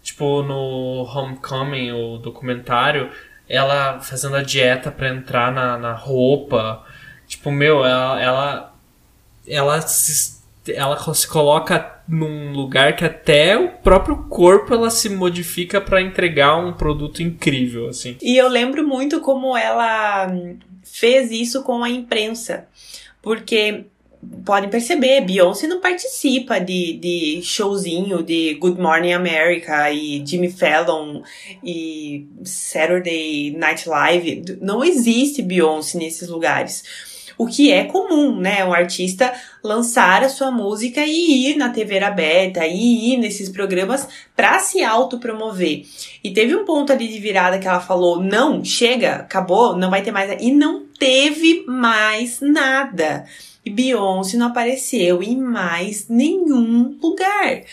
Tipo, 0.01 0.43
no 0.43 1.03
Homecoming, 1.03 1.91
o 1.91 2.17
documentário, 2.17 3.09
ela 3.47 3.99
fazendo 3.99 4.35
a 4.35 4.43
dieta 4.43 4.91
para 4.91 5.09
entrar 5.09 5.51
na, 5.51 5.77
na 5.77 5.93
roupa. 5.93 6.83
Tipo, 7.27 7.51
meu, 7.51 7.85
ela, 7.85 8.21
ela, 8.21 8.75
ela 9.47 9.81
se, 9.81 10.39
ela 10.67 10.97
se 11.13 11.27
coloca 11.27 11.99
num 12.07 12.53
lugar 12.53 12.95
que 12.95 13.05
até 13.05 13.57
o 13.57 13.69
próprio 13.69 14.23
corpo 14.23 14.73
ela 14.73 14.89
se 14.89 15.09
modifica 15.09 15.79
para 15.79 16.01
entregar 16.01 16.57
um 16.57 16.73
produto 16.73 17.21
incrível, 17.21 17.89
assim. 17.89 18.17
E 18.21 18.37
eu 18.37 18.47
lembro 18.47 18.87
muito 18.87 19.19
como 19.21 19.55
ela 19.55 20.27
fez 20.83 21.29
isso 21.31 21.63
com 21.63 21.83
a 21.83 21.89
imprensa, 21.89 22.67
porque 23.21 23.85
podem 24.45 24.69
perceber, 24.69 25.21
Beyoncé 25.21 25.65
não 25.67 25.79
participa 25.79 26.59
de, 26.59 26.93
de 26.93 27.41
showzinho 27.41 28.21
de 28.21 28.55
Good 28.55 28.79
Morning 28.79 29.13
America 29.13 29.89
e 29.91 30.23
Jimmy 30.25 30.51
Fallon 30.51 31.21
e 31.63 32.27
Saturday 32.43 33.51
Night 33.51 33.87
Live. 33.87 34.57
Não 34.61 34.83
existe 34.83 35.41
Beyoncé 35.41 35.97
nesses 35.97 36.27
lugares. 36.27 36.83
O 37.39 37.47
que 37.47 37.71
é 37.71 37.85
comum, 37.85 38.37
né? 38.37 38.65
Um 38.65 38.73
artista 38.73 39.31
lançar 39.63 40.25
a 40.25 40.27
sua 40.27 40.51
música 40.51 41.05
e 41.05 41.47
ir 41.47 41.55
na 41.55 41.69
TV 41.69 41.97
aberta, 41.99 42.67
e 42.67 43.13
ir 43.13 43.17
nesses 43.17 43.47
programas 43.47 44.05
para 44.35 44.59
se 44.59 44.83
autopromover. 44.83 45.85
E 46.21 46.31
teve 46.31 46.53
um 46.53 46.65
ponto 46.65 46.91
ali 46.91 47.07
de 47.07 47.17
virada 47.17 47.57
que 47.57 47.65
ela 47.65 47.79
falou: 47.79 48.21
não, 48.21 48.61
chega, 48.61 49.15
acabou, 49.15 49.77
não 49.77 49.89
vai 49.89 50.01
ter 50.01 50.11
mais. 50.11 50.35
E 50.41 50.51
não 50.51 50.83
teve 50.99 51.63
mais 51.65 52.41
nada. 52.41 53.25
E 53.65 53.69
Beyoncé 53.69 54.35
não 54.35 54.47
apareceu 54.47 55.23
em 55.23 55.37
mais 55.37 56.09
nenhum 56.09 56.97
lugar. 57.01 57.63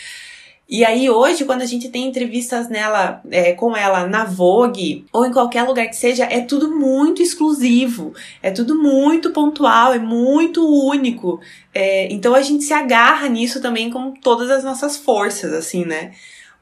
E 0.69 0.85
aí 0.85 1.09
hoje, 1.09 1.45
quando 1.45 1.63
a 1.63 1.67
gente 1.67 1.89
tem 1.89 2.07
entrevistas 2.09 2.69
nela, 2.69 3.23
é, 3.31 3.53
com 3.53 3.77
ela 3.77 4.07
na 4.09 4.25
Vogue 4.25 5.07
ou 5.13 5.25
em 5.25 5.33
qualquer 5.33 5.63
lugar 5.63 5.87
que 5.87 5.95
seja, 5.95 6.25
é 6.25 6.41
tudo 6.41 6.77
muito 6.77 7.23
exclusivo, 7.23 8.13
é 8.43 8.51
tudo 8.51 8.77
muito 8.77 9.31
pontual, 9.31 9.93
é 9.93 9.99
muito 9.99 10.67
único. 10.67 11.41
É, 11.73 12.13
então 12.13 12.35
a 12.35 12.43
gente 12.43 12.65
se 12.65 12.73
agarra 12.73 13.29
nisso 13.29 13.63
também 13.63 13.91
com 13.91 14.11
todas 14.11 14.51
as 14.51 14.65
nossas 14.65 14.97
forças, 14.97 15.53
assim, 15.53 15.85
né? 15.85 16.11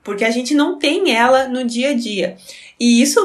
Porque 0.03 0.25
a 0.25 0.31
gente 0.31 0.55
não 0.55 0.79
tem 0.79 1.11
ela 1.17 1.49
no 1.49 1.65
dia 1.65 1.91
a 1.91 1.95
dia. 1.95 2.37
E 2.79 3.01
isso 3.01 3.19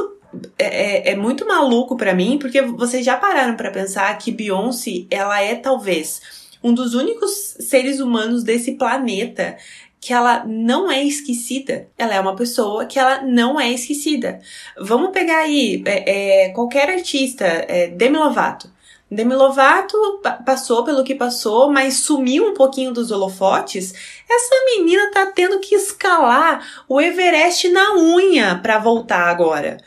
é, 0.58 1.10
é, 1.10 1.12
é 1.12 1.16
muito 1.18 1.46
maluco 1.46 1.98
para 1.98 2.14
mim, 2.14 2.38
porque 2.40 2.62
vocês 2.62 3.06
já 3.06 3.18
pararam 3.18 3.58
para 3.58 3.70
pensar 3.70 4.18
que 4.18 4.32
Beyoncé, 4.32 5.06
ela 5.12 5.42
é 5.42 5.56
talvez 5.56 6.22
um 6.64 6.74
dos 6.74 6.94
únicos 6.94 7.32
seres 7.60 8.00
humanos 8.00 8.44
desse 8.44 8.74
planeta 8.74 9.58
que 10.00 10.14
ela 10.14 10.46
não 10.46 10.90
é 10.90 11.04
esquecida. 11.04 11.88
Ela 11.98 12.16
é 12.16 12.20
uma 12.20 12.36
pessoa 12.36 12.86
que 12.86 12.98
ela 12.98 13.22
não 13.22 13.60
é 13.60 13.72
esquecida. 13.72 14.40
Vamos 14.80 15.12
pegar 15.12 15.40
aí 15.40 15.84
é, 15.86 16.46
é, 16.46 16.50
qualquer 16.50 16.90
artista, 16.90 17.46
é, 17.46 17.88
Demi 17.88 18.18
Lovato. 18.18 18.72
Demi 19.12 19.34
Lovato 19.34 19.98
passou 20.46 20.84
pelo 20.84 21.04
que 21.04 21.16
passou, 21.16 21.72
mas 21.72 21.96
sumiu 21.96 22.50
um 22.50 22.54
pouquinho 22.54 22.94
dos 22.94 23.10
holofotes. 23.10 23.94
Essa 24.30 24.56
menina 24.66 25.12
tá 25.12 25.26
tendo 25.26 25.60
que 25.60 25.76
escalar 25.76 26.64
o 26.88 27.02
Everest 27.02 27.68
na 27.70 27.96
unha 27.96 28.60
para 28.62 28.78
voltar 28.78 29.28
agora. 29.28 29.78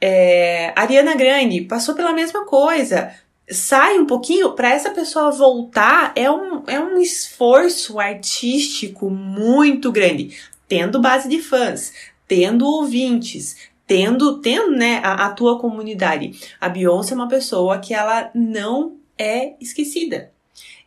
É, 0.00 0.72
Ariana 0.76 1.14
Grande 1.14 1.62
passou 1.62 1.94
pela 1.94 2.12
mesma 2.12 2.44
coisa. 2.44 3.14
Sai 3.50 3.98
um 3.98 4.06
pouquinho, 4.06 4.52
para 4.52 4.72
essa 4.72 4.90
pessoa 4.90 5.30
voltar, 5.30 6.12
é 6.16 6.30
um, 6.30 6.62
é 6.66 6.80
um 6.80 6.98
esforço 6.98 8.00
artístico 8.00 9.10
muito 9.10 9.92
grande. 9.92 10.36
Tendo 10.66 11.00
base 11.00 11.28
de 11.28 11.42
fãs, 11.42 11.92
tendo 12.26 12.66
ouvintes, 12.66 13.56
tendo, 13.86 14.40
tendo 14.40 14.70
né, 14.70 15.00
a, 15.04 15.26
a 15.26 15.30
tua 15.30 15.58
comunidade. 15.58 16.40
A 16.60 16.68
Beyoncé 16.68 17.12
é 17.12 17.16
uma 17.16 17.28
pessoa 17.28 17.78
que 17.78 17.92
ela 17.92 18.30
não 18.34 18.96
é 19.18 19.54
esquecida. 19.60 20.32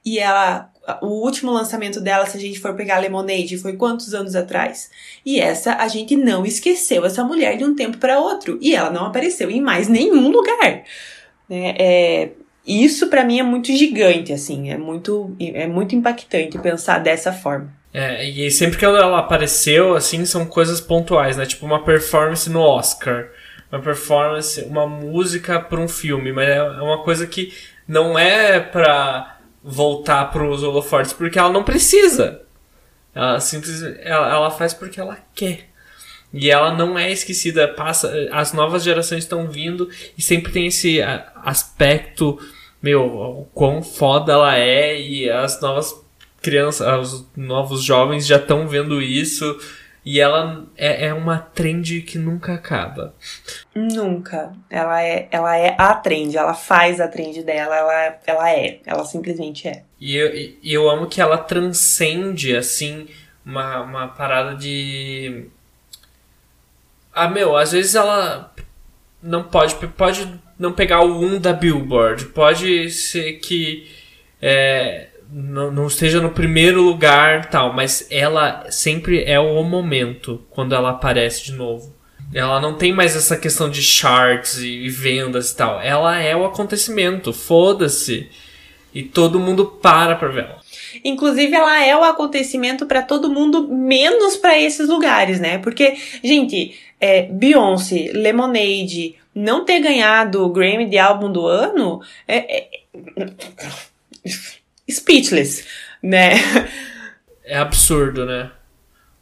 E 0.03 0.17
ela 0.17 0.71
o 1.01 1.07
último 1.07 1.51
lançamento 1.51 1.99
dela, 1.99 2.25
se 2.25 2.37
a 2.37 2.39
gente 2.39 2.59
for 2.59 2.73
pegar 2.73 2.99
Lemonade, 2.99 3.57
foi 3.57 3.75
quantos 3.75 4.13
anos 4.13 4.35
atrás? 4.35 4.89
E 5.25 5.39
essa 5.39 5.75
a 5.75 5.87
gente 5.87 6.15
não 6.15 6.45
esqueceu 6.45 7.05
essa 7.05 7.23
mulher 7.23 7.57
de 7.57 7.65
um 7.65 7.75
tempo 7.75 7.97
para 7.97 8.19
outro 8.19 8.57
e 8.61 8.73
ela 8.73 8.89
não 8.89 9.05
apareceu 9.05 9.51
em 9.51 9.59
mais 9.59 9.87
nenhum 9.89 10.29
lugar. 10.29 10.83
Né? 11.49 11.75
É, 11.77 12.31
isso 12.67 13.07
para 13.09 13.23
mim 13.23 13.39
é 13.39 13.43
muito 13.43 13.67
gigante, 13.71 14.33
assim, 14.33 14.69
é 14.69 14.77
muito, 14.77 15.35
é 15.39 15.65
muito 15.65 15.95
impactante 15.95 16.57
pensar 16.59 16.99
dessa 16.99 17.31
forma. 17.31 17.73
É, 17.93 18.29
e 18.29 18.51
sempre 18.51 18.77
que 18.77 18.85
ela 18.85 19.17
apareceu, 19.17 19.95
assim, 19.95 20.25
são 20.25 20.45
coisas 20.45 20.81
pontuais, 20.81 21.37
né? 21.37 21.45
Tipo 21.45 21.65
uma 21.65 21.83
performance 21.83 22.49
no 22.49 22.59
Oscar, 22.59 23.29
uma 23.71 23.81
performance, 23.81 24.61
uma 24.65 24.85
música 24.85 25.59
para 25.59 25.79
um 25.79 25.87
filme, 25.87 26.31
mas 26.31 26.47
é 26.47 26.61
uma 26.61 27.03
coisa 27.03 27.25
que 27.25 27.53
não 27.87 28.19
é 28.19 28.59
pra 28.59 29.39
voltar 29.63 30.25
pros 30.25 30.63
holofortes 30.63 31.13
porque 31.13 31.39
ela 31.39 31.51
não 31.51 31.63
precisa. 31.63 32.41
Ela 33.15 33.39
simplesmente 33.39 33.99
ela, 34.01 34.29
ela 34.29 34.51
faz 34.51 34.73
porque 34.73 34.99
ela 34.99 35.17
quer. 35.33 35.69
E 36.33 36.51
ela 36.51 36.73
não 36.73 36.99
é 36.99 37.11
esquecida, 37.11 37.67
passa, 37.67 38.13
as 38.31 38.51
novas 38.53 38.83
gerações 38.83 39.23
estão 39.23 39.47
vindo 39.47 39.89
e 40.17 40.21
sempre 40.21 40.51
tem 40.51 40.67
esse 40.67 41.01
aspecto, 41.35 42.37
meu, 42.81 43.05
o 43.05 43.45
quão 43.53 43.81
foda 43.81 44.33
ela 44.33 44.57
é 44.57 44.99
e 44.99 45.29
as 45.29 45.59
novas 45.61 45.95
crianças, 46.41 47.13
os 47.13 47.25
novos 47.35 47.83
jovens 47.83 48.25
já 48.25 48.37
estão 48.37 48.67
vendo 48.67 49.01
isso 49.01 49.59
e 50.07 50.21
ela 50.21 50.65
é, 50.77 51.07
é 51.07 51.13
uma 51.13 51.37
trend 51.37 52.01
que 52.03 52.17
nunca 52.17 52.53
acaba. 52.53 53.13
Nunca. 53.75 54.53
Ela 54.69 55.03
é, 55.03 55.27
ela 55.29 55.57
é 55.57 55.75
a 55.77 55.93
trend, 55.95 56.37
ela 56.37 56.53
faz 56.53 57.01
a 57.01 57.09
trend 57.09 57.43
dela, 57.43 57.75
ela, 57.75 58.17
ela 58.25 58.49
é. 58.49 58.79
Ela 58.85 59.03
simplesmente 59.03 59.67
é. 59.67 59.83
E 59.99 60.15
eu, 60.15 60.33
e 60.33 60.73
eu 60.73 60.89
amo 60.89 61.07
que 61.07 61.19
ela 61.19 61.37
transcende, 61.37 62.55
assim, 62.55 63.09
uma, 63.45 63.81
uma 63.81 64.07
parada 64.07 64.55
de. 64.55 65.49
Ah, 67.13 67.27
meu, 67.27 67.57
às 67.57 67.73
vezes 67.73 67.93
ela 67.93 68.53
não 69.21 69.43
pode. 69.43 69.75
Pode 69.75 70.39
não 70.57 70.71
pegar 70.71 71.01
o 71.01 71.23
1 71.23 71.39
da 71.39 71.53
Billboard. 71.53 72.25
Pode 72.27 72.89
ser 72.91 73.33
que. 73.33 73.87
É, 74.41 75.07
não, 75.31 75.71
não 75.71 75.87
esteja 75.87 76.21
no 76.21 76.31
primeiro 76.31 76.81
lugar 76.81 77.49
tal, 77.49 77.73
mas 77.73 78.07
ela 78.09 78.69
sempre 78.69 79.23
é 79.23 79.39
o 79.39 79.63
momento 79.63 80.45
quando 80.49 80.73
ela 80.73 80.91
aparece 80.91 81.45
de 81.45 81.53
novo. 81.53 81.95
Ela 82.33 82.59
não 82.59 82.75
tem 82.75 82.93
mais 82.93 83.15
essa 83.15 83.37
questão 83.37 83.69
de 83.69 83.81
charts 83.81 84.57
e 84.57 84.89
vendas 84.89 85.51
e 85.51 85.55
tal. 85.55 85.79
Ela 85.79 86.17
é 86.17 86.35
o 86.35 86.45
acontecimento, 86.45 87.31
foda-se. 87.31 88.29
E 88.93 89.03
todo 89.03 89.39
mundo 89.39 89.65
para 89.65 90.15
pra 90.15 90.27
ver 90.27 90.45
ela. 90.45 90.61
Inclusive, 91.03 91.53
ela 91.53 91.85
é 91.85 91.95
o 91.95 92.03
acontecimento 92.03 92.85
para 92.85 93.01
todo 93.01 93.29
mundo, 93.29 93.67
menos 93.67 94.35
para 94.35 94.59
esses 94.59 94.87
lugares, 94.89 95.39
né? 95.39 95.59
Porque, 95.59 95.95
gente, 96.23 96.75
é, 96.99 97.23
Beyoncé, 97.23 98.11
Lemonade, 98.13 99.15
não 99.37 99.63
ter 99.63 99.79
ganhado 99.79 100.43
o 100.43 100.49
Grammy 100.49 100.89
de 100.89 100.97
álbum 100.97 101.31
do 101.31 101.45
ano 101.45 102.01
é, 102.27 102.57
é 102.57 102.69
speechless, 104.89 105.65
né? 106.01 106.33
É 107.43 107.57
absurdo, 107.57 108.25
né? 108.25 108.51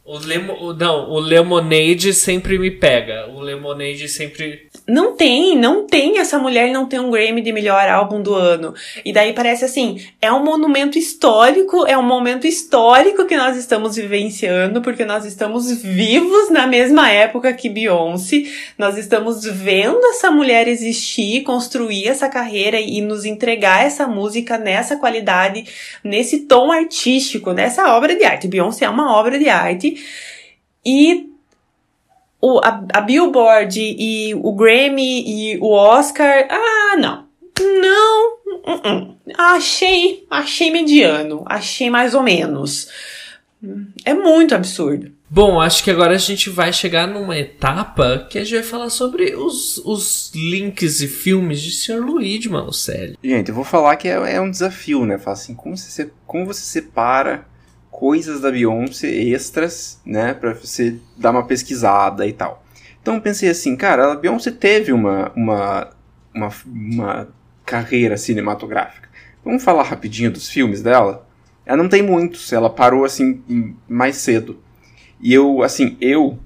O 0.04 0.18
lemo, 0.18 0.72
não, 0.72 1.10
o 1.10 1.18
Lemonade 1.18 2.14
sempre 2.14 2.58
me 2.58 2.70
pega. 2.70 3.28
O 3.28 3.40
Lemonade 3.40 4.08
sempre. 4.08 4.65
Não 4.88 5.16
tem, 5.16 5.56
não 5.56 5.84
tem. 5.84 6.18
Essa 6.18 6.38
mulher 6.38 6.70
não 6.70 6.86
tem 6.86 7.00
um 7.00 7.10
Grammy 7.10 7.42
de 7.42 7.52
melhor 7.52 7.88
álbum 7.88 8.22
do 8.22 8.32
ano. 8.34 8.72
E 9.04 9.12
daí 9.12 9.32
parece 9.32 9.64
assim, 9.64 10.00
é 10.22 10.32
um 10.32 10.44
monumento 10.44 10.96
histórico, 10.96 11.84
é 11.86 11.98
um 11.98 12.02
momento 12.02 12.46
histórico 12.46 13.26
que 13.26 13.36
nós 13.36 13.56
estamos 13.56 13.96
vivenciando, 13.96 14.80
porque 14.80 15.04
nós 15.04 15.24
estamos 15.24 15.82
vivos 15.82 16.50
na 16.50 16.68
mesma 16.68 17.10
época 17.10 17.52
que 17.52 17.68
Beyoncé. 17.68 18.44
Nós 18.78 18.96
estamos 18.96 19.44
vendo 19.44 20.04
essa 20.06 20.30
mulher 20.30 20.68
existir, 20.68 21.42
construir 21.42 22.06
essa 22.06 22.28
carreira 22.28 22.80
e 22.80 23.00
nos 23.00 23.24
entregar 23.24 23.84
essa 23.84 24.06
música 24.06 24.56
nessa 24.56 24.96
qualidade, 24.96 25.64
nesse 26.04 26.40
tom 26.40 26.70
artístico, 26.70 27.52
nessa 27.52 27.96
obra 27.96 28.14
de 28.14 28.24
arte. 28.24 28.46
Beyoncé 28.46 28.84
é 28.84 28.88
uma 28.88 29.16
obra 29.16 29.36
de 29.36 29.48
arte. 29.48 29.96
E 30.84 31.35
o, 32.54 32.60
a, 32.62 32.84
a 32.94 33.00
Billboard 33.00 33.78
e 33.80 34.34
o 34.34 34.52
Grammy 34.54 35.24
e 35.26 35.58
o 35.58 35.70
Oscar. 35.70 36.46
Ah, 36.50 36.96
não. 36.98 37.26
Não. 37.58 38.32
uh, 38.66 39.10
uh. 39.10 39.16
Achei, 39.36 40.24
achei 40.30 40.70
mediano. 40.70 41.42
Achei 41.46 41.90
mais 41.90 42.14
ou 42.14 42.22
menos. 42.22 42.88
É 44.04 44.14
muito 44.14 44.54
absurdo. 44.54 45.10
Bom, 45.28 45.60
acho 45.60 45.82
que 45.82 45.90
agora 45.90 46.14
a 46.14 46.18
gente 46.18 46.48
vai 46.48 46.72
chegar 46.72 47.08
numa 47.08 47.36
etapa 47.36 48.26
que 48.30 48.38
a 48.38 48.44
gente 48.44 48.54
vai 48.54 48.62
falar 48.62 48.90
sobre 48.90 49.34
os, 49.34 49.78
os 49.78 50.30
links 50.34 51.00
e 51.00 51.08
filmes 51.08 51.60
de 51.60 51.72
Sr. 51.72 51.98
Luigi, 51.98 52.48
Manucelli. 52.48 53.18
Gente, 53.24 53.48
eu 53.48 53.54
vou 53.54 53.64
falar 53.64 53.96
que 53.96 54.06
é, 54.06 54.34
é 54.36 54.40
um 54.40 54.50
desafio, 54.50 55.04
né? 55.04 55.18
Falar 55.18 55.34
assim, 55.34 55.54
como 55.54 55.76
você, 55.76 55.90
se- 55.90 56.12
como 56.26 56.46
você 56.46 56.60
separa 56.60 57.44
coisas 57.96 58.42
da 58.42 58.50
Beyoncé 58.50 59.08
extras, 59.08 59.98
né? 60.04 60.34
Pra 60.34 60.52
você 60.52 60.96
dar 61.16 61.30
uma 61.30 61.46
pesquisada 61.46 62.26
e 62.26 62.32
tal. 62.32 62.62
Então 63.00 63.18
pensei 63.18 63.48
assim, 63.48 63.74
cara, 63.74 64.12
a 64.12 64.16
Beyoncé 64.16 64.50
teve 64.50 64.92
uma, 64.92 65.32
uma, 65.34 65.90
uma, 66.34 66.52
uma 66.66 67.28
carreira 67.64 68.18
cinematográfica. 68.18 69.08
Vamos 69.42 69.64
falar 69.64 69.82
rapidinho 69.82 70.30
dos 70.30 70.46
filmes 70.46 70.82
dela? 70.82 71.26
Ela 71.64 71.82
não 71.82 71.88
tem 71.88 72.02
muitos, 72.02 72.52
ela 72.52 72.68
parou 72.68 73.02
assim 73.02 73.42
mais 73.88 74.16
cedo. 74.16 74.60
E 75.18 75.32
eu, 75.32 75.62
assim, 75.62 75.96
eu, 75.98 76.38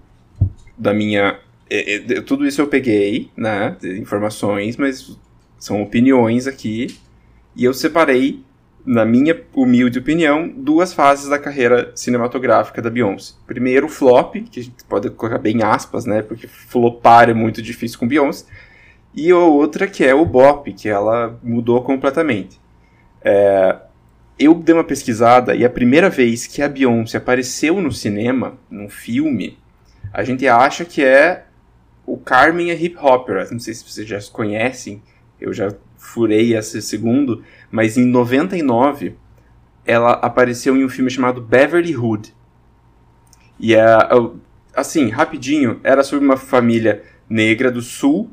da 0.79 0.95
minha. 0.95 1.41
tudo 2.27 2.47
isso 2.47 2.61
eu 2.61 2.69
peguei, 2.69 3.29
né? 3.37 3.77
Informações, 3.99 4.77
mas 4.77 5.19
são 5.59 5.83
opiniões 5.83 6.47
aqui. 6.47 6.97
E 7.57 7.65
eu 7.65 7.75
separei, 7.75 8.45
na 8.85 9.05
minha 9.05 9.39
humilde 9.55 9.99
opinião, 9.99 10.49
duas 10.49 10.93
fases 10.93 11.29
da 11.29 11.39
carreira 11.39 11.93
cinematográfica 11.95 12.81
da 12.81 12.91
Beyoncé. 12.91 13.35
Primeiro, 13.47 13.87
o 13.87 13.89
flop, 13.89 14.37
que 14.51 14.61
a 14.61 14.63
gente 14.63 14.85
pode 14.85 15.11
colocar 15.11 15.39
bem 15.39 15.63
aspas, 15.63 16.07
né? 16.07 16.23
Porque 16.23 16.47
flopar 16.47 17.29
é 17.29 17.35
muito 17.35 17.61
difícil 17.61 17.99
com 17.99 18.09
Beyoncé. 18.09 18.47
E 19.15 19.31
a 19.31 19.37
outra 19.37 19.87
que 19.87 20.05
é 20.05 20.15
o 20.15 20.25
bop, 20.25 20.73
que 20.73 20.89
ela 20.89 21.39
mudou 21.43 21.83
completamente. 21.83 22.61
É, 23.23 23.77
eu 24.39 24.55
dei 24.55 24.75
uma 24.75 24.85
pesquisada 24.85 25.55
e 25.55 25.65
a 25.65 25.71
primeira 25.71 26.09
vez 26.09 26.47
que 26.47 26.63
a 26.63 26.69
Beyoncé 26.69 27.19
apareceu 27.19 27.81
no 27.81 27.93
cinema, 27.93 28.59
num 28.71 28.89
filme, 28.89 29.59
a 30.13 30.25
gente 30.25 30.47
acha 30.49 30.85
que 30.85 31.05
é 31.05 31.45
o 32.07 32.17
Carmen 32.17 32.71
a 32.71 32.75
Hip 32.75 32.97
Hopper. 32.97 33.47
Não 33.53 33.59
sei 33.59 33.75
se 33.75 33.85
vocês 33.85 34.09
já 34.09 34.19
conhecem, 34.33 35.03
eu 35.41 35.53
já 35.53 35.73
furei 36.01 36.57
esse 36.57 36.81
segundo, 36.81 37.43
mas 37.71 37.97
em 37.99 38.05
99 38.07 39.15
ela 39.85 40.13
apareceu 40.13 40.77
em 40.77 40.85
um 40.85 40.89
filme 40.89 41.11
chamado 41.11 41.41
Beverly 41.41 41.95
Hood. 41.97 42.35
E 43.59 43.75
é, 43.75 43.85
assim, 44.75 45.11
rapidinho, 45.11 45.79
era 45.85 46.03
sobre 46.03 46.25
uma 46.25 46.37
família 46.37 47.03
negra 47.29 47.71
do 47.71 47.83
sul 47.83 48.31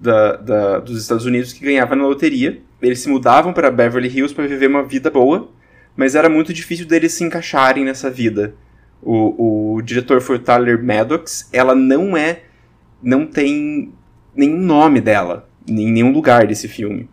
da, 0.00 0.36
da- 0.36 0.78
dos 0.80 1.00
Estados 1.00 1.24
Unidos 1.24 1.52
que 1.52 1.64
ganhava 1.64 1.94
na 1.94 2.04
loteria. 2.06 2.60
Eles 2.82 2.98
se 3.00 3.08
mudavam 3.08 3.52
para 3.52 3.70
Beverly 3.70 4.08
Hills 4.08 4.34
para 4.34 4.46
viver 4.46 4.66
uma 4.68 4.82
vida 4.82 5.10
boa, 5.10 5.48
mas 5.96 6.14
era 6.14 6.28
muito 6.28 6.52
difícil 6.52 6.86
deles 6.86 7.12
se 7.12 7.24
encaixarem 7.24 7.84
nessa 7.84 8.10
vida. 8.10 8.54
O, 9.02 9.76
o 9.76 9.82
diretor 9.82 10.20
foi 10.20 10.38
Tyler 10.38 10.82
Maddox. 10.82 11.48
Ela 11.52 11.74
não 11.74 12.16
é. 12.16 12.42
Não 13.02 13.26
tem 13.26 13.92
nenhum 14.34 14.58
nome 14.58 15.00
dela 15.00 15.48
em 15.66 15.90
nenhum 15.90 16.12
lugar 16.12 16.46
desse 16.46 16.68
filme. 16.68 17.08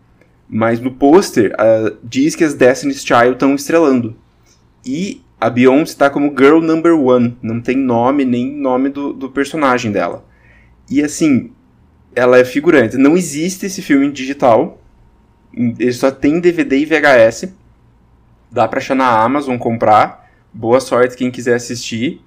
Mas 0.48 0.80
no 0.80 0.90
pôster 0.90 1.54
ah, 1.58 1.92
diz 2.02 2.34
que 2.34 2.44
as 2.44 2.54
Destiny's 2.54 3.04
Child 3.04 3.32
estão 3.32 3.54
estrelando. 3.54 4.16
E 4.84 5.22
a 5.40 5.50
Beyoncé 5.50 5.92
está 5.92 6.10
como 6.10 6.34
Girl 6.36 6.60
Number 6.60 6.98
One. 6.98 7.36
Não 7.42 7.60
tem 7.60 7.76
nome 7.76 8.24
nem 8.24 8.50
nome 8.50 8.88
do, 8.88 9.12
do 9.12 9.30
personagem 9.30 9.90
dela. 9.90 10.24
E 10.90 11.02
assim, 11.02 11.50
ela 12.14 12.38
é 12.38 12.44
figurante. 12.44 12.96
Não 12.96 13.16
existe 13.16 13.66
esse 13.66 13.82
filme 13.82 14.10
digital. 14.10 14.80
Ele 15.52 15.92
só 15.92 16.10
tem 16.10 16.40
DVD 16.40 16.78
e 16.78 16.84
VHS. 16.84 17.52
Dá 18.50 18.68
pra 18.68 18.78
achar 18.78 18.94
na 18.94 19.22
Amazon 19.22 19.56
comprar. 19.56 20.30
Boa 20.52 20.80
sorte 20.80 21.16
quem 21.16 21.30
quiser 21.30 21.56
assistir. 21.56 22.20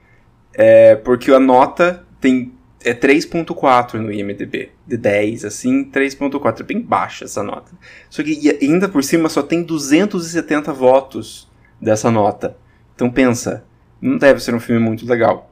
É, 0.53 0.95
porque 0.95 1.31
a 1.31 1.39
nota 1.39 2.05
tem 2.19 2.51
é 2.89 2.93
3.4 2.93 3.95
no 3.95 4.11
IMDb. 4.11 4.69
De 4.85 4.97
10, 4.97 5.45
assim, 5.45 5.83
3.4. 5.91 6.61
É 6.61 6.63
bem 6.63 6.81
baixa 6.81 7.25
essa 7.25 7.43
nota. 7.43 7.71
Só 8.09 8.23
que 8.23 8.57
ainda 8.61 8.87
por 8.87 9.03
cima 9.03 9.29
só 9.29 9.41
tem 9.41 9.63
270 9.63 10.71
votos 10.73 11.49
dessa 11.81 12.09
nota. 12.09 12.57
Então 12.95 13.09
pensa, 13.11 13.63
não 14.01 14.17
deve 14.17 14.39
ser 14.39 14.55
um 14.55 14.59
filme 14.59 14.81
muito 14.83 15.05
legal. 15.05 15.51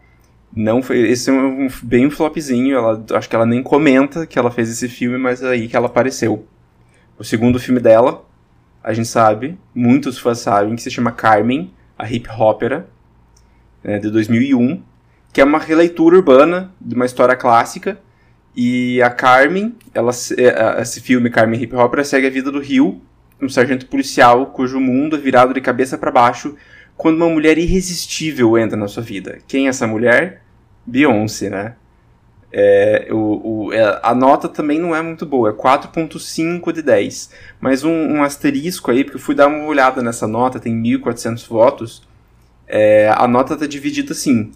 Não 0.55 0.81
foi, 0.81 0.99
esse 1.09 1.29
é 1.29 1.33
um, 1.33 1.65
um- 1.65 1.69
bem 1.83 2.07
um 2.07 2.11
flopzinho, 2.11 2.77
ela, 2.77 3.03
acho 3.13 3.29
que 3.29 3.36
ela 3.36 3.45
nem 3.45 3.61
comenta 3.61 4.25
que 4.25 4.39
ela 4.39 4.49
fez 4.49 4.69
esse 4.69 4.88
filme, 4.88 5.17
mas 5.17 5.43
é 5.43 5.49
aí 5.49 5.67
que 5.67 5.75
ela 5.75 5.88
apareceu. 5.88 6.47
O 7.19 7.23
segundo 7.23 7.59
filme 7.59 7.79
dela, 7.79 8.25
a 8.83 8.93
gente 8.93 9.07
sabe, 9.07 9.57
muitos 9.73 10.17
fãs 10.17 10.39
sabem, 10.39 10.75
que 10.75 10.81
se 10.81 10.89
chama 10.89 11.11
Carmen, 11.11 11.73
a 11.97 12.09
Hip 12.09 12.29
Hopera, 12.29 12.88
né, 13.83 13.99
de 13.99 14.09
2001, 14.09 14.81
que 15.36 15.41
é 15.41 15.43
uma 15.43 15.59
releitura 15.59 16.15
urbana 16.15 16.71
de 16.79 16.95
uma 16.95 17.05
história 17.05 17.36
clássica. 17.36 17.99
E 18.55 19.01
a 19.01 19.09
Carmen, 19.09 19.75
ela, 19.93 20.11
é, 20.38 20.81
esse 20.81 21.01
filme 21.01 21.29
Carmen 21.29 21.61
Hip 21.61 21.75
Hopera 21.75 22.05
segue 22.05 22.25
a 22.25 22.29
vida 22.29 22.49
do 22.49 22.61
Rio, 22.61 23.01
um 23.41 23.49
sargento 23.49 23.86
policial 23.88 24.45
cujo 24.45 24.79
mundo 24.79 25.17
é 25.17 25.19
virado 25.19 25.53
de 25.53 25.59
cabeça 25.59 25.97
para 25.97 26.09
baixo 26.09 26.55
quando 26.95 27.17
uma 27.17 27.27
mulher 27.29 27.57
irresistível 27.57 28.57
entra 28.57 28.77
na 28.77 28.88
sua 28.88 29.03
vida. 29.03 29.39
Quem 29.45 29.65
é 29.65 29.69
essa 29.71 29.86
mulher? 29.86 30.41
Beyoncé, 30.86 31.49
né? 31.49 31.75
É, 32.49 33.09
o, 33.11 33.65
o- 33.65 33.73
é, 33.73 33.99
a 34.01 34.15
nota 34.15 34.47
também 34.47 34.79
não 34.79 34.95
é 34.95 35.01
muito 35.01 35.25
boa, 35.25 35.49
é 35.49 35.51
4.5 35.51 36.71
de 36.71 36.81
10. 36.81 37.29
Mas 37.59 37.83
um, 37.83 37.91
um 37.91 38.23
asterisco 38.23 38.89
aí, 38.89 39.03
porque 39.03 39.17
eu 39.17 39.21
fui 39.21 39.36
dar 39.36 39.47
uma 39.47 39.65
olhada 39.65 40.01
nessa 40.01 40.25
nota, 40.29 40.61
tem 40.61 40.73
1.400 40.81 41.45
votos. 41.49 42.03
É, 42.65 43.13
a 43.17 43.27
nota 43.27 43.57
tá 43.57 43.67
dividida 43.67 44.13
assim: 44.13 44.53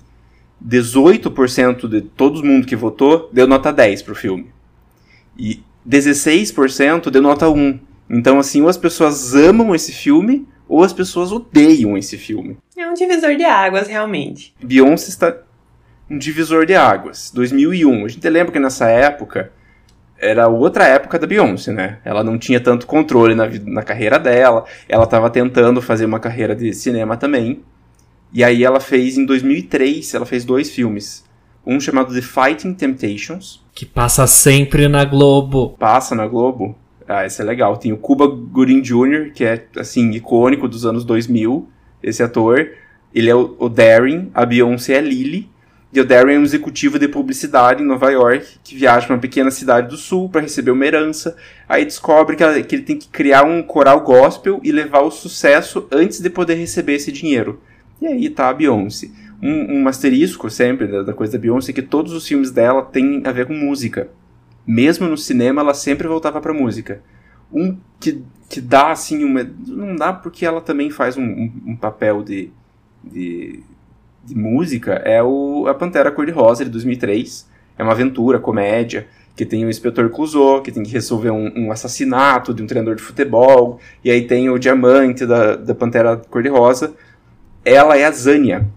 18% 0.66 1.88
de 1.88 2.02
todo 2.02 2.44
mundo 2.44 2.68
que 2.68 2.76
votou 2.76 3.30
deu 3.32 3.48
nota 3.48 3.72
10 3.72 4.02
pro 4.02 4.16
filme. 4.16 4.48
E 5.38 5.64
16% 5.88 7.10
deu 7.10 7.22
nota 7.22 7.50
1. 7.50 7.80
Então, 8.10 8.40
assim, 8.40 8.62
ou 8.62 8.70
as 8.70 8.78
pessoas 8.78 9.36
amam 9.36 9.74
esse 9.74 9.92
filme, 9.92 10.48
ou 10.68 10.84
as 10.84 10.94
pessoas 10.94 11.32
odeiam 11.32 11.98
esse 11.98 12.18
filme. 12.18 12.58
É 12.78 12.88
um 12.88 12.94
divisor 12.94 13.36
de 13.36 13.44
águas, 13.44 13.88
realmente. 13.88 14.54
Beyoncé 14.62 15.10
está 15.10 15.36
um 16.10 16.18
divisor 16.18 16.66
de 16.66 16.76
águas. 16.76 17.32
2001. 17.34 18.06
A 18.06 18.08
gente 18.08 18.30
lembra 18.30 18.52
que 18.52 18.60
nessa 18.60 18.88
época 18.88 19.52
era 20.18 20.48
outra 20.48 20.86
época 20.86 21.18
da 21.18 21.26
Beyoncé, 21.26 21.72
né? 21.72 22.00
Ela 22.04 22.24
não 22.24 22.38
tinha 22.38 22.60
tanto 22.60 22.86
controle 22.86 23.36
na, 23.36 23.48
na 23.66 23.84
carreira 23.84 24.20
dela. 24.20 24.66
Ela 24.88 25.06
estava 25.06 25.30
tentando 25.30 25.82
fazer 25.82 26.06
uma 26.06 26.20
carreira 26.20 26.56
de 26.56 26.74
cinema 26.74 27.16
também. 27.16 27.64
E 28.34 28.44
aí 28.44 28.64
ela 28.64 28.80
fez 28.80 29.18
em 29.18 29.26
2003, 29.26 30.14
ela 30.14 30.26
fez 30.26 30.46
dois 30.46 30.70
filmes. 30.70 31.24
Um 31.66 31.80
chamado 31.80 32.14
The 32.14 32.22
Fighting 32.22 32.74
Temptations, 32.74 33.62
Que 33.74 33.86
passa 33.86 34.26
sempre 34.28 34.88
na 34.88 35.04
Globo. 35.06 35.76
passa 35.80 36.16
na 36.16 36.28
Globo. 36.28 36.76
Ah, 37.08 37.26
esse 37.26 37.42
é 37.42 37.46
legal. 37.46 37.76
Tem 37.78 37.92
o 37.92 37.98
Cuba 37.98 38.28
Gooding 38.28 38.82
Jr., 38.82 39.32
que 39.34 39.44
é, 39.44 39.66
assim, 39.78 40.12
icônico 40.12 40.68
dos 40.68 40.86
anos 40.86 41.04
2000, 41.04 41.68
esse 42.04 42.22
ator. 42.22 42.70
Ele 43.14 43.30
é 43.30 43.36
o, 43.36 43.56
o 43.58 43.68
Darren, 43.68 44.30
a 44.34 44.46
Beyoncé 44.46 44.94
é 44.94 45.02
Lily. 45.02 45.50
E 45.92 46.00
o 46.00 46.06
Darren 46.06 46.36
é 46.36 46.40
um 46.40 46.44
executivo 46.44 47.00
de 47.00 47.08
publicidade 47.08 47.82
em 47.82 47.86
Nova 47.86 48.12
York, 48.12 48.46
que 48.64 48.76
viaja 48.76 49.08
para 49.08 49.16
uma 49.16 49.22
pequena 49.22 49.50
cidade 49.50 49.90
do 49.90 49.98
sul 49.98 50.30
para 50.30 50.42
receber 50.42 50.70
uma 50.70 50.86
herança. 50.86 51.36
Aí 51.68 51.84
descobre 51.84 52.36
que, 52.36 52.44
ela- 52.44 52.62
que 52.62 52.76
ele 52.76 52.84
tem 52.84 52.98
que 52.98 53.08
criar 53.08 53.44
um 53.44 53.64
coral 53.64 54.02
gospel 54.02 54.60
e 54.64 54.72
levar 54.72 55.02
o 55.02 55.10
sucesso 55.10 55.88
antes 55.92 56.20
de 56.22 56.30
poder 56.30 56.54
receber 56.56 56.94
esse 56.94 57.12
dinheiro. 57.12 57.60
E 58.02 58.08
aí 58.08 58.30
tá 58.30 58.50
a 58.50 58.54
Beyoncé. 58.54 59.10
Um, 59.42 59.82
um 59.82 59.88
asterisco 59.88 60.50
sempre 60.50 60.88
da, 60.88 61.04
da 61.04 61.14
coisa 61.14 61.34
da 61.34 61.40
Beyoncé 61.40 61.72
é 61.72 61.76
que 61.76 61.82
todos 61.82 62.14
os 62.14 62.28
filmes 62.28 62.52
dela 62.52 62.82
têm 62.84 63.22
a 63.26 63.32
ver 63.32 63.46
com 63.46 63.54
música 63.54 64.10
mesmo 64.66 65.08
no 65.08 65.18
cinema, 65.18 65.62
ela 65.62 65.74
sempre 65.74 66.08
voltava 66.08 66.40
pra 66.40 66.54
música. 66.54 67.02
Um 67.52 67.76
que, 68.00 68.22
que 68.48 68.62
dá, 68.62 68.92
assim, 68.92 69.24
uma. 69.24 69.44
Não 69.68 69.96
dá 69.96 70.14
porque 70.14 70.46
ela 70.46 70.62
também 70.62 70.92
faz 70.92 71.18
um, 71.18 71.24
um- 71.24 71.52
um 71.70 71.76
papel 71.76 72.22
de, 72.22 72.52
de, 73.04 73.64
de 74.24 74.36
música 74.36 74.94
é 74.94 75.24
o 75.24 75.66
A 75.68 75.74
Pantera 75.74 76.12
Cor-de-Rosa, 76.12 76.64
de 76.64 76.70
2003. 76.70 77.50
É 77.80 77.84
uma 77.84 77.94
aventura, 77.94 78.38
comédia, 78.40 79.08
que 79.36 79.46
tem 79.46 79.66
o 79.66 79.70
inspetor 79.70 80.10
Clouseau, 80.12 80.62
que 80.62 80.72
tem 80.72 80.84
que 80.84 80.92
resolver 80.92 81.32
um, 81.32 81.52
um, 81.56 81.72
assassinato 81.72 82.54
de 82.54 82.62
um 82.62 82.68
treinador 82.68 82.96
de 82.96 83.02
futebol, 83.02 83.80
e 84.04 84.12
aí 84.12 84.28
tem 84.28 84.50
o 84.50 84.60
diamante 84.60 85.26
da, 85.26 85.56
da 85.56 85.74
Pantera 85.74 86.18
Cor-de-Rosa. 86.18 86.94
Ela 87.70 87.98
é 87.98 88.06
a 88.06 88.12
Zânia, 88.12 88.68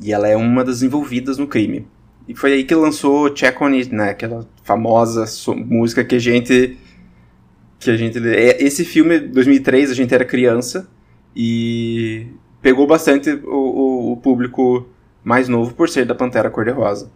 e 0.00 0.12
ela 0.12 0.28
é 0.28 0.36
uma 0.36 0.64
das 0.64 0.82
envolvidas 0.82 1.38
no 1.38 1.46
crime. 1.46 1.86
E 2.26 2.34
foi 2.34 2.52
aí 2.52 2.64
que 2.64 2.74
lançou 2.74 3.30
Check 3.34 3.60
On 3.60 3.66
It, 3.66 3.92
né? 3.94 4.10
Aquela 4.10 4.46
famosa 4.62 5.24
música 5.56 6.04
que 6.04 6.14
a 6.14 6.18
gente... 6.18 6.78
Que 7.78 7.90
a 7.90 7.96
gente... 7.96 8.18
É, 8.28 8.62
esse 8.62 8.84
filme, 8.84 9.18
2003, 9.18 9.90
a 9.90 9.94
gente 9.94 10.14
era 10.14 10.24
criança, 10.24 10.88
e 11.34 12.26
pegou 12.60 12.86
bastante 12.86 13.30
o, 13.30 13.54
o, 13.54 14.12
o 14.12 14.16
público 14.16 14.88
mais 15.22 15.48
novo 15.48 15.74
por 15.74 15.88
ser 15.88 16.04
da 16.04 16.14
Pantera 16.14 16.50
Cor-de-Rosa. 16.50 17.10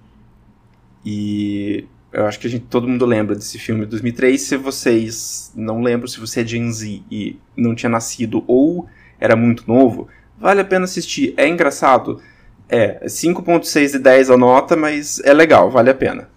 E 1.04 1.86
eu 2.12 2.26
acho 2.26 2.38
que 2.38 2.46
a 2.46 2.50
gente, 2.50 2.66
todo 2.66 2.86
mundo 2.86 3.04
lembra 3.06 3.34
desse 3.34 3.58
filme 3.58 3.80
de 3.80 3.86
2003. 3.86 4.40
Se 4.40 4.56
vocês 4.56 5.52
não 5.56 5.82
lembram, 5.82 6.06
se 6.06 6.20
você 6.20 6.42
é 6.42 6.46
Gen 6.46 6.70
Z 6.70 7.02
e 7.10 7.38
não 7.56 7.74
tinha 7.74 7.90
nascido 7.90 8.44
ou 8.46 8.86
era 9.18 9.34
muito 9.34 9.64
novo, 9.66 10.08
vale 10.42 10.60
a 10.60 10.64
pena 10.64 10.84
assistir. 10.84 11.32
É 11.36 11.48
engraçado. 11.48 12.20
É, 12.68 13.04
5.6 13.06 13.92
de 13.92 13.98
10 13.98 14.30
a 14.30 14.36
nota, 14.36 14.74
mas 14.74 15.20
é 15.24 15.32
legal, 15.32 15.70
vale 15.70 15.90
a 15.90 15.94
pena. 15.94 16.28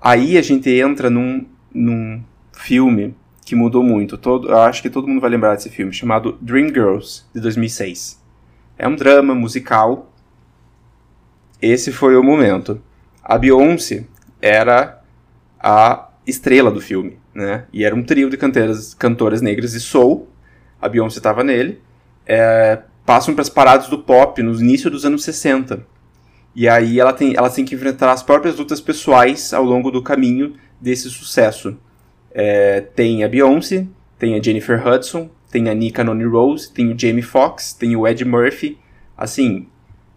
Aí 0.00 0.38
a 0.38 0.42
gente 0.42 0.70
entra 0.70 1.10
num, 1.10 1.46
num 1.74 2.22
filme 2.52 3.14
que 3.44 3.54
mudou 3.54 3.82
muito. 3.82 4.16
Todo, 4.16 4.54
acho 4.54 4.80
que 4.80 4.90
todo 4.90 5.08
mundo 5.08 5.20
vai 5.20 5.30
lembrar 5.30 5.54
desse 5.54 5.70
filme, 5.70 5.92
chamado 5.92 6.38
Dreamgirls, 6.40 7.26
de 7.34 7.40
2006. 7.40 8.22
É 8.78 8.86
um 8.86 8.94
drama 8.94 9.34
musical. 9.34 10.12
Esse 11.60 11.90
foi 11.90 12.16
o 12.16 12.22
momento. 12.22 12.80
A 13.22 13.38
Beyoncé 13.38 14.04
era 14.40 15.02
a 15.58 16.10
estrela 16.26 16.70
do 16.70 16.80
filme, 16.80 17.18
né? 17.34 17.64
E 17.72 17.84
era 17.84 17.94
um 17.94 18.02
trio 18.02 18.28
de 18.28 18.36
cantoras, 18.36 18.94
cantoras 18.94 19.40
negras 19.40 19.72
de 19.72 19.80
soul. 19.80 20.28
A 20.80 20.88
Beyoncé 20.88 21.18
estava 21.18 21.42
nele. 21.42 21.80
É, 22.26 22.82
passam 23.06 23.32
para 23.32 23.42
as 23.42 23.48
paradas 23.48 23.88
do 23.88 23.98
pop 23.98 24.42
no 24.42 24.52
início 24.60 24.90
dos 24.90 25.04
anos 25.04 25.22
60. 25.22 25.86
E 26.54 26.68
aí 26.68 26.98
ela 26.98 27.12
tem, 27.12 27.34
ela 27.36 27.48
tem 27.48 27.64
que 27.64 27.74
enfrentar 27.74 28.10
as 28.10 28.22
próprias 28.22 28.56
lutas 28.56 28.80
pessoais 28.80 29.54
ao 29.54 29.62
longo 29.62 29.90
do 29.90 30.02
caminho 30.02 30.54
desse 30.80 31.08
sucesso. 31.08 31.78
É, 32.32 32.80
tem 32.80 33.22
a 33.22 33.28
Beyoncé, 33.28 33.86
tem 34.18 34.34
a 34.34 34.42
Jennifer 34.42 34.84
Hudson, 34.86 35.30
tem 35.50 35.68
a 35.68 35.74
Nika 35.74 36.02
Noni 36.02 36.24
Rose, 36.24 36.70
tem 36.70 36.92
o 36.92 36.98
Jamie 36.98 37.22
Foxx, 37.22 37.72
tem 37.72 37.94
o 37.94 38.06
Ed 38.06 38.24
Murphy. 38.24 38.78
Assim, 39.16 39.68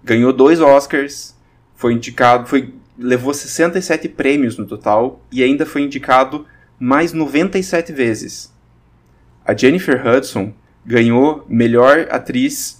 ganhou 0.03 0.33
dois 0.33 0.59
Oscars, 0.59 1.37
foi 1.75 1.93
indicado, 1.93 2.47
foi 2.47 2.73
levou 2.97 3.33
67 3.33 4.09
prêmios 4.09 4.57
no 4.57 4.65
total 4.65 5.21
e 5.31 5.41
ainda 5.41 5.65
foi 5.65 5.83
indicado 5.83 6.45
mais 6.77 7.13
97 7.13 7.93
vezes. 7.93 8.53
A 9.45 9.55
Jennifer 9.55 10.05
Hudson 10.05 10.53
ganhou 10.85 11.45
melhor 11.47 12.07
atriz 12.09 12.78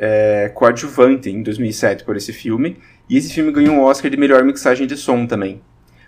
é, 0.00 0.48
coadjuvante 0.48 1.28
em 1.28 1.42
2007 1.42 2.04
por 2.04 2.16
esse 2.16 2.32
filme, 2.32 2.78
e 3.08 3.18
esse 3.18 3.34
filme 3.34 3.52
ganhou 3.52 3.74
um 3.74 3.82
Oscar 3.82 4.10
de 4.10 4.16
melhor 4.16 4.42
mixagem 4.42 4.86
de 4.86 4.96
som 4.96 5.26
também. 5.26 5.60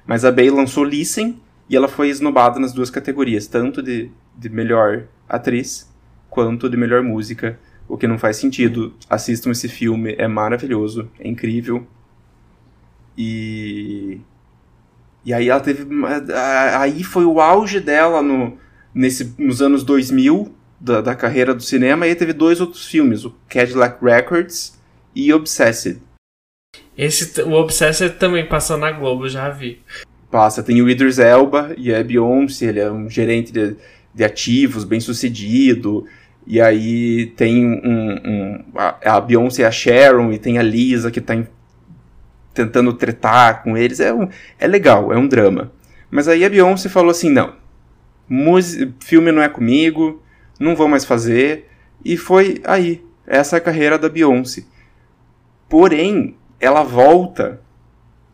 Mas 0.06 0.24
a 0.24 0.32
Bey 0.32 0.50
lançou 0.50 0.82
Listen 0.82 1.38
e 1.68 1.76
ela 1.76 1.88
foi 1.88 2.08
esnobada 2.08 2.58
nas 2.58 2.72
duas 2.72 2.88
categorias, 2.88 3.46
tanto 3.46 3.82
de, 3.82 4.10
de 4.36 4.48
melhor 4.48 5.04
atriz 5.28 5.92
quanto 6.30 6.70
de 6.70 6.76
melhor 6.78 7.02
música, 7.02 7.58
o 7.86 7.98
que 7.98 8.06
não 8.06 8.18
faz 8.18 8.38
sentido. 8.38 8.94
Assistam 9.10 9.50
esse 9.50 9.68
filme, 9.68 10.14
é 10.16 10.26
maravilhoso, 10.26 11.10
é 11.20 11.28
incrível, 11.28 11.86
e. 13.16 14.20
E 15.24 15.32
aí 15.32 15.50
ela 15.50 15.60
teve. 15.60 15.86
Aí 16.78 17.04
foi 17.04 17.24
o 17.24 17.40
auge 17.40 17.78
dela 17.78 18.22
no, 18.22 18.56
nesse, 18.94 19.34
nos 19.38 19.60
anos 19.60 19.84
2000 19.84 20.52
da, 20.82 21.00
da 21.00 21.14
carreira 21.14 21.54
do 21.54 21.62
cinema. 21.62 22.06
E 22.06 22.10
aí 22.10 22.14
teve 22.14 22.32
dois 22.32 22.60
outros 22.60 22.86
filmes: 22.86 23.24
o 23.24 23.34
Cadillac 23.48 24.04
Records 24.04 24.78
e 25.14 25.32
Obsessed. 25.32 26.02
Esse, 26.98 27.40
o 27.42 27.52
Obsessed 27.52 28.18
também 28.18 28.46
passou 28.46 28.76
na 28.76 28.90
Globo, 28.90 29.28
já 29.28 29.48
vi. 29.48 29.80
Passa, 30.30 30.62
tem 30.62 30.80
o 30.82 30.88
Idris 30.88 31.18
Elba 31.18 31.74
e 31.76 31.94
a 31.94 32.02
Beyoncé, 32.02 32.66
ele 32.66 32.80
é 32.80 32.90
um 32.90 33.08
gerente 33.08 33.52
de, 33.52 33.76
de 34.14 34.24
ativos, 34.24 34.84
bem 34.84 34.98
sucedido. 34.98 36.06
E 36.46 36.60
aí 36.60 37.26
tem 37.36 37.64
um, 37.64 38.12
um 38.24 38.64
a, 38.74 39.16
a 39.16 39.20
Beyoncé 39.20 39.62
e 39.62 39.64
a 39.64 39.70
Sharon, 39.70 40.32
e 40.32 40.38
tem 40.38 40.58
a 40.58 40.62
Lisa 40.62 41.10
que 41.10 41.20
tá 41.20 41.34
em 41.34 41.46
tentando 42.54 42.92
tretar 42.92 43.62
com 43.62 43.76
eles. 43.78 43.98
É, 44.00 44.12
um, 44.12 44.28
é 44.58 44.66
legal, 44.66 45.12
é 45.12 45.16
um 45.16 45.26
drama. 45.26 45.72
Mas 46.10 46.28
aí 46.28 46.44
a 46.44 46.50
Beyoncé 46.50 46.88
falou 46.88 47.10
assim: 47.10 47.30
não, 47.30 47.54
filme 49.00 49.32
não 49.32 49.42
é 49.42 49.48
comigo, 49.48 50.21
não 50.62 50.76
vou 50.76 50.88
mais 50.88 51.04
fazer. 51.04 51.68
E 52.04 52.16
foi 52.16 52.60
aí, 52.64 53.04
essa 53.26 53.56
é 53.56 53.58
a 53.58 53.60
carreira 53.60 53.98
da 53.98 54.08
Beyoncé. 54.08 54.64
Porém, 55.68 56.36
ela 56.60 56.82
volta 56.82 57.60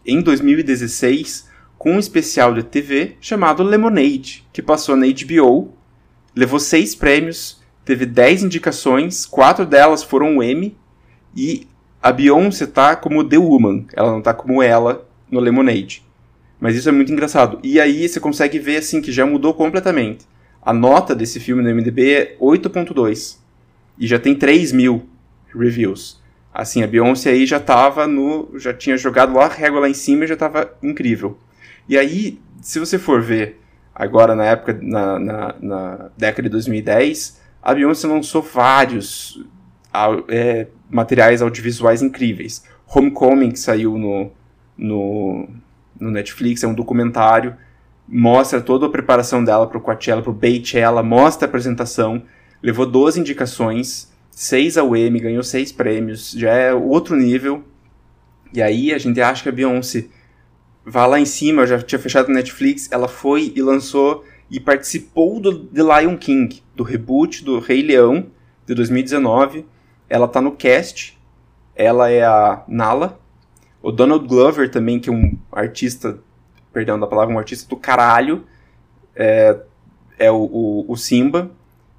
em 0.05 0.20
2016 0.20 1.49
com 1.76 1.93
um 1.93 1.99
especial 1.99 2.53
de 2.53 2.62
TV 2.62 3.16
chamado 3.20 3.62
Lemonade, 3.62 4.45
que 4.53 4.61
passou 4.61 4.97
na 4.97 5.07
HBO, 5.07 5.72
levou 6.35 6.59
seis 6.59 6.95
prêmios, 6.95 7.62
teve 7.85 8.05
dez 8.05 8.43
indicações, 8.43 9.24
quatro 9.24 9.64
delas 9.64 10.03
foram 10.03 10.37
um 10.37 10.43
Emmy, 10.43 10.76
e 11.37 11.68
a 12.03 12.11
Beyoncé 12.11 12.66
tá 12.66 12.97
como 12.97 13.22
The 13.22 13.39
Woman, 13.39 13.87
ela 13.95 14.11
não 14.11 14.20
tá 14.20 14.35
como 14.35 14.62
ela 14.62 15.07
no 15.31 15.41
Lemonade. 15.41 16.05
Mas 16.61 16.74
isso 16.74 16.89
é 16.89 16.93
muito 16.93 17.12
engraçado. 17.12 17.61
E 17.62 17.81
aí 17.81 18.09
você 18.09 18.18
consegue 18.18 18.59
ver 18.59 18.79
assim 18.79 19.01
que 19.01 19.12
já 19.12 19.24
mudou 19.24 19.55
completamente. 19.55 20.26
A 20.63 20.73
nota 20.73 21.15
desse 21.15 21.41
filme 21.41 21.63
no 21.63 21.75
MDB 21.75 22.13
é 22.13 22.37
8.2 22.41 23.39
e 23.99 24.07
já 24.07 24.19
tem 24.19 24.35
3 24.35 24.73
mil 24.73 25.09
reviews. 25.55 26.21
Assim, 26.53 26.83
a 26.83 26.87
Beyoncé 26.87 27.31
aí 27.31 27.47
já 27.47 27.61
tava 27.61 28.07
no. 28.07 28.51
já 28.59 28.75
tinha 28.75 28.97
jogado 28.97 29.35
lá 29.35 29.45
a 29.45 29.49
régua 29.49 29.81
lá 29.81 29.89
em 29.89 29.95
cima 29.95 30.25
e 30.25 30.29
já 30.29 30.37
tava 30.37 30.73
incrível. 30.83 31.39
E 31.89 31.97
aí, 31.97 32.41
se 32.61 32.79
você 32.79 32.99
for 32.99 33.23
ver 33.23 33.61
agora 33.95 34.35
na 34.35 34.45
época, 34.45 34.79
na, 34.81 35.19
na, 35.19 35.55
na 35.61 36.11
década 36.17 36.43
de 36.43 36.49
2010, 36.51 37.41
a 37.63 37.75
Beyoncé 37.75 38.07
lançou 38.07 38.43
vários 38.43 39.45
é, 40.29 40.67
materiais 40.91 41.43
audiovisuais 41.43 42.03
incríveis. 42.03 42.65
Homecoming, 42.87 43.51
que 43.51 43.59
saiu 43.59 43.99
no, 43.99 44.31
no, 44.77 45.49
no 45.99 46.11
Netflix, 46.11 46.63
é 46.63 46.67
um 46.67 46.75
documentário, 46.75 47.57
mostra 48.09 48.61
toda 48.61 48.87
a 48.87 48.91
preparação 48.91 49.45
dela 49.45 49.67
para 49.67 49.79
o 49.79 49.81
Coachella, 49.81 50.23
para 50.23 50.31
o 50.31 50.35
Beychella, 50.35 51.03
mostra 51.03 51.47
a 51.47 51.49
apresentação, 51.49 52.23
levou 52.63 52.87
12 52.87 53.21
indicações, 53.21 54.11
6 54.31 54.79
ao 54.79 54.97
Emmy, 54.97 55.21
ganhou 55.21 55.43
6 55.43 55.73
prêmios, 55.73 56.33
já 56.33 56.51
é 56.53 56.73
outro 56.75 57.15
nível. 57.15 57.63
E 58.53 58.63
aí 58.63 58.93
a 58.93 58.99
gente 58.99 59.21
acha 59.21 59.43
que 59.43 59.49
a 59.49 59.53
Beyoncé 59.53 60.07
vai 60.85 61.09
lá 61.09 61.21
em 61.21 61.27
cima, 61.27 61.67
já 61.67 61.81
tinha 61.83 61.99
fechado 61.99 62.29
no 62.29 62.35
Netflix, 62.35 62.89
ela 62.91 63.09
foi 63.09 63.53
e 63.55 63.61
lançou 63.61 64.25
e 64.51 64.59
participou 64.59 65.39
do 65.39 65.67
The 65.67 65.83
Lion 65.83 66.17
King, 66.17 66.63
do 66.75 66.83
reboot 66.83 67.45
do 67.45 67.59
Rei 67.59 67.83
Leão 67.83 68.27
de 68.67 68.75
2019 68.75 69.65
ela 70.09 70.27
tá 70.27 70.41
no 70.41 70.53
cast. 70.53 71.19
Ela 71.75 72.11
é 72.11 72.25
a 72.25 72.65
Nala. 72.67 73.21
O 73.83 73.93
Donald 73.93 74.27
Glover 74.27 74.71
também, 74.71 74.99
que 74.99 75.11
é 75.11 75.13
um 75.13 75.39
artista, 75.53 76.19
perdão 76.73 76.99
da 76.99 77.07
palavra, 77.07 77.35
um 77.35 77.39
artista 77.39 77.69
do 77.69 77.77
caralho. 77.77 78.45
É, 79.14 79.57
é 80.19 80.31
o, 80.31 80.37
o, 80.37 80.85
o 80.89 80.97
Simba. 80.97 81.51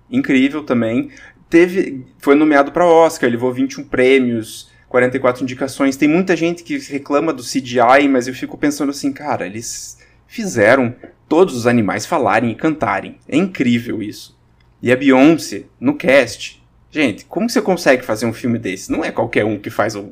Incrível 0.10 0.64
também. 0.64 1.12
Teve, 1.50 2.06
foi 2.20 2.36
nomeado 2.36 2.72
para 2.72 2.86
Oscar, 2.86 3.30
levou 3.30 3.52
21 3.52 3.84
prêmios, 3.86 4.72
44 4.88 5.44
indicações. 5.44 5.98
Tem 5.98 6.08
muita 6.08 6.36
gente 6.36 6.64
que 6.64 6.78
reclama 6.78 7.34
do 7.34 7.44
CGI, 7.44 8.08
mas 8.10 8.28
eu 8.28 8.34
fico 8.34 8.58
pensando 8.58 8.90
assim, 8.90 9.12
cara, 9.12 9.46
eles 9.46 9.98
fizeram 10.28 10.94
todos 11.28 11.56
os 11.56 11.68
animais 11.68 12.06
falarem 12.06 12.52
e 12.52 12.56
cantarem. 12.56 13.18
É 13.28 13.36
incrível 13.36 14.02
isso. 14.02 14.38
E 14.82 14.92
a 14.92 14.96
Beyoncé, 14.96 15.66
no 15.80 15.96
cast, 15.96 16.60
Gente, 16.92 17.26
como 17.26 17.48
você 17.48 17.62
consegue 17.62 18.04
fazer 18.04 18.26
um 18.26 18.34
filme 18.34 18.58
desse? 18.58 18.92
Não 18.92 19.06
é 19.06 19.12
qualquer 19.12 19.46
um 19.46 19.60
que 19.60 19.70
faz 19.70 19.96
o, 19.96 20.10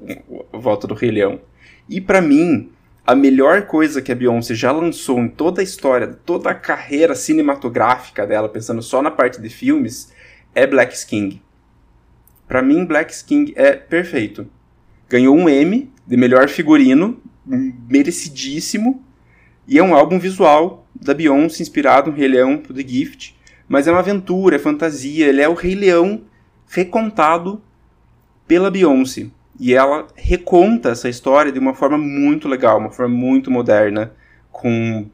o 0.51 0.60
Volta 0.60 0.86
do 0.86 0.93
Rei 0.93 1.10
Leão. 1.10 1.41
E 1.89 1.99
para 1.99 2.22
mim, 2.22 2.70
a 3.08 3.16
melhor 3.16 3.68
coisa 3.68 4.01
que 4.01 4.12
a 4.12 4.16
Beyoncé 4.16 4.53
já 4.53 4.70
lançou 4.70 5.18
em 5.20 5.30
toda 5.30 5.62
a 5.62 5.64
história, 5.64 6.08
toda 6.26 6.49
a 6.49 6.53
carreira 6.53 7.15
cinematográfica 7.15 8.27
dela, 8.27 8.49
pensando 8.49 8.81
só 8.81 9.02
na 9.02 9.10
parte 9.10 9.40
de 9.40 9.48
filmes, 9.48 10.11
é 10.53 10.68
Black 10.68 11.06
King. 11.06 11.41
Para 12.45 12.61
mim, 12.61 12.84
Black 12.84 13.23
King 13.23 13.53
é 13.56 13.72
perfeito. 13.72 14.45
Ganhou 15.07 15.34
um 15.34 15.48
M 15.48 15.90
de 16.06 16.18
melhor 16.18 16.49
figurino, 16.49 17.18
merecidíssimo, 17.45 19.02
e 19.65 19.80
é 19.80 19.84
um 19.84 19.95
álbum 19.95 20.19
visual 20.19 20.86
da 20.94 21.14
Beyoncé 21.14 21.64
inspirado 21.64 22.11
no 22.11 22.18
Rei 22.18 22.27
Leão 22.27 22.57
do 22.57 22.73
The 22.73 22.86
Gift, 22.86 23.38
mas 23.69 23.88
é 23.88 23.91
uma 23.91 23.99
aventura, 23.99 24.57
é 24.57 24.60
fantasia, 24.60 25.27
ele 25.27 25.41
é 25.41 25.48
o 25.48 25.53
Rei 25.53 25.76
Leão 25.76 26.23
recontado 26.68 27.61
pela 28.45 28.69
Beyoncé. 28.69 29.27
E 29.59 29.73
ela 29.73 30.07
reconta 30.15 30.89
essa 30.89 31.09
história 31.09 31.51
de 31.51 31.59
uma 31.59 31.73
forma 31.73 31.97
muito 31.97 32.47
legal, 32.47 32.77
uma 32.77 32.91
forma 32.91 33.15
muito 33.15 33.49
moderna, 33.49 34.13
com 34.51 35.09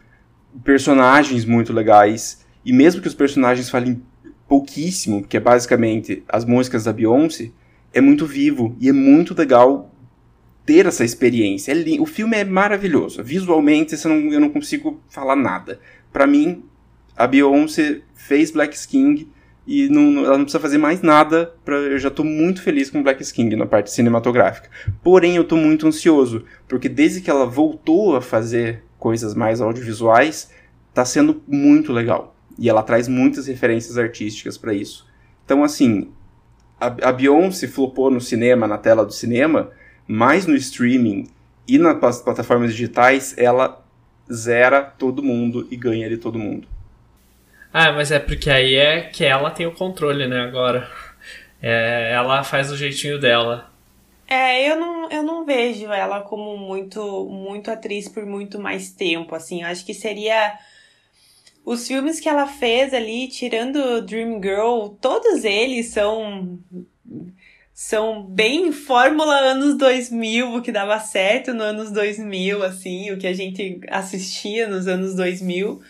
personagens 0.64 1.46
muito 1.46 1.72
legais. 1.72 2.46
E 2.66 2.74
mesmo 2.74 3.02
que 3.02 3.08
os 3.08 3.14
personagens 3.14 3.70
falem 3.70 4.02
pouquíssimo, 4.48 5.24
que 5.24 5.38
é 5.38 5.40
basicamente 5.40 6.24
as 6.28 6.46
músicas 6.46 6.84
da 6.84 6.94
Beyoncé, 6.94 7.52
é 7.94 8.02
muito 8.02 8.26
vivo 8.26 8.76
e 8.80 8.90
é 8.90 8.94
muito 8.94 9.34
legal 9.38 9.92
ter 10.66 10.86
essa 10.86 11.04
experiência. 11.04 11.72
É 11.72 12.00
o 12.00 12.06
filme 12.06 12.38
é 12.38 12.44
maravilhoso. 12.44 13.24
Visualmente, 13.24 13.96
não, 14.08 14.16
eu 14.32 14.40
não 14.40 14.50
consigo 14.50 15.02
falar 15.10 15.36
nada. 15.36 15.80
Para 16.12 16.28
mim, 16.28 16.64
a 17.16 17.28
Beyoncé 17.28 18.02
fez 18.14 18.52
Black 18.52 18.76
King 18.88 19.28
e 19.66 19.88
não, 19.88 20.26
ela 20.26 20.38
não 20.38 20.46
precisa 20.46 20.60
fazer 20.60 20.78
mais 20.78 21.02
nada. 21.02 21.54
Pra, 21.64 21.78
eu 21.78 21.98
já 21.98 22.10
estou 22.10 22.26
muito 22.26 22.62
feliz 22.62 22.90
com 22.90 23.02
Black 23.02 23.24
King 23.32 23.56
na 23.56 23.66
parte 23.66 23.92
cinematográfica. 23.92 24.70
Porém, 25.02 25.36
eu 25.36 25.44
estou 25.44 25.58
muito 25.58 25.88
ansioso, 25.88 26.46
porque 26.68 26.90
desde 26.90 27.22
que 27.22 27.30
ela 27.30 27.46
voltou 27.46 28.16
a 28.16 28.22
fazer 28.22 28.84
coisas 29.00 29.34
mais 29.34 29.62
audiovisuais, 29.62 30.50
está 30.90 31.06
sendo 31.06 31.42
muito 31.48 31.92
legal. 31.92 32.36
E 32.58 32.70
ela 32.70 32.84
traz 32.84 33.08
muitas 33.08 33.48
referências 33.48 33.98
artísticas 33.98 34.58
para 34.58 34.74
isso. 34.74 35.08
Então, 35.46 35.64
assim, 35.64 36.12
a, 36.80 37.10
a 37.10 37.12
Beyoncé 37.12 37.68
flopou 37.68 38.12
no 38.12 38.22
cinema, 38.22 38.68
na 38.68 38.78
tela 38.78 39.06
do 39.06 39.14
cinema, 39.14 39.72
mas 40.08 40.46
no 40.46 40.56
streaming 40.56 41.28
e 41.68 41.78
nas 41.78 42.22
plataformas 42.22 42.72
digitais, 42.72 43.34
ela 43.38 43.84
zera 44.32 44.82
todo 44.82 45.24
mundo 45.24 45.68
e 45.72 45.78
ganha 45.78 46.10
de 46.10 46.18
todo 46.18 46.38
mundo. 46.38 46.68
Ah, 47.74 47.92
mas 47.92 48.12
é 48.12 48.20
porque 48.20 48.52
aí 48.52 48.76
é 48.76 49.02
que 49.02 49.26
ela 49.26 49.50
tem 49.50 49.66
o 49.66 49.74
controle, 49.74 50.28
né, 50.28 50.42
agora. 50.42 50.88
É, 51.60 52.12
ela 52.14 52.44
faz 52.44 52.72
o 52.72 52.78
jeitinho 52.78 53.20
dela. 53.20 53.72
É, 54.28 54.70
eu 54.70 54.80
não, 54.80 55.10
eu 55.10 55.24
não 55.24 55.44
vejo 55.44 55.92
ela 55.92 56.22
como 56.22 56.58
muito, 56.58 57.26
muito 57.26 57.72
atriz 57.72 58.08
por 58.08 58.26
muito 58.26 58.60
mais 58.60 58.92
tempo, 58.92 59.34
assim. 59.34 59.64
Eu 59.64 59.70
acho 59.70 59.86
que 59.86 59.94
seria 59.94 60.58
os 61.66 61.88
filmes 61.88 62.20
que 62.20 62.30
ela 62.30 62.46
fez 62.46 62.94
ali, 62.94 63.28
tirando 63.28 64.02
Dream 64.02 64.42
Girl, 64.42 64.90
todos 65.02 65.44
eles 65.44 65.88
são 65.88 66.60
são 67.74 68.24
bem 68.24 68.72
fórmula 68.72 69.36
anos 69.36 69.78
2000, 69.78 70.56
o 70.56 70.62
que 70.62 70.72
dava 70.72 71.00
certo 71.00 71.54
nos 71.54 71.64
anos 71.64 71.92
2000, 71.92 72.62
assim, 72.64 73.12
o 73.12 73.18
que 73.18 73.26
a 73.26 73.34
gente 73.34 73.82
assistia 73.90 74.68
nos 74.68 74.88
anos 74.88 75.16
2000. 75.16 75.82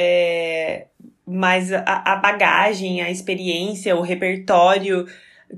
É, 0.00 0.86
mas 1.26 1.72
a, 1.72 1.82
a 1.84 2.14
bagagem, 2.14 3.02
a 3.02 3.10
experiência, 3.10 3.96
o 3.96 4.00
repertório 4.00 5.06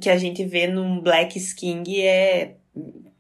que 0.01 0.09
a 0.09 0.17
gente 0.17 0.43
vê 0.47 0.67
num 0.67 0.99
Black 0.99 1.39
King 1.55 2.01
é, 2.01 2.55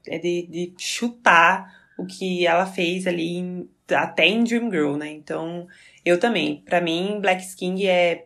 é 0.06 0.18
de, 0.18 0.47
de 0.47 0.74
chutar 0.78 1.78
o 1.98 2.06
que 2.06 2.47
ela 2.47 2.64
fez 2.64 3.06
ali 3.06 3.36
em, 3.36 3.68
até 3.90 4.26
em 4.26 4.42
Dream 4.42 4.70
Girl, 4.70 4.97
né? 4.97 5.10
Então, 5.10 5.68
eu 6.06 6.18
também. 6.18 6.62
para 6.64 6.80
mim, 6.80 7.18
Black 7.20 7.55
King 7.55 7.86
é 7.86 8.24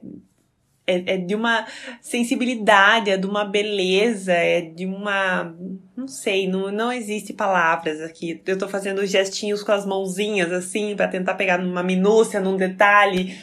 é, 0.86 1.14
é, 1.14 1.16
de 1.16 1.34
uma 1.34 1.66
sensibilidade, 2.00 3.10
é 3.10 3.16
de 3.16 3.26
uma 3.26 3.44
beleza, 3.44 4.32
é 4.32 4.60
de 4.60 4.84
uma. 4.86 5.54
Não 5.96 6.06
sei, 6.06 6.46
não, 6.46 6.70
não 6.70 6.92
existe 6.92 7.32
palavras 7.32 8.00
aqui. 8.00 8.40
Eu 8.46 8.58
tô 8.58 8.68
fazendo 8.68 9.04
gestinhos 9.06 9.62
com 9.62 9.72
as 9.72 9.86
mãozinhas, 9.86 10.52
assim, 10.52 10.94
para 10.94 11.08
tentar 11.08 11.34
pegar 11.34 11.58
numa 11.58 11.82
minúcia, 11.82 12.40
num 12.40 12.56
detalhe. 12.56 13.38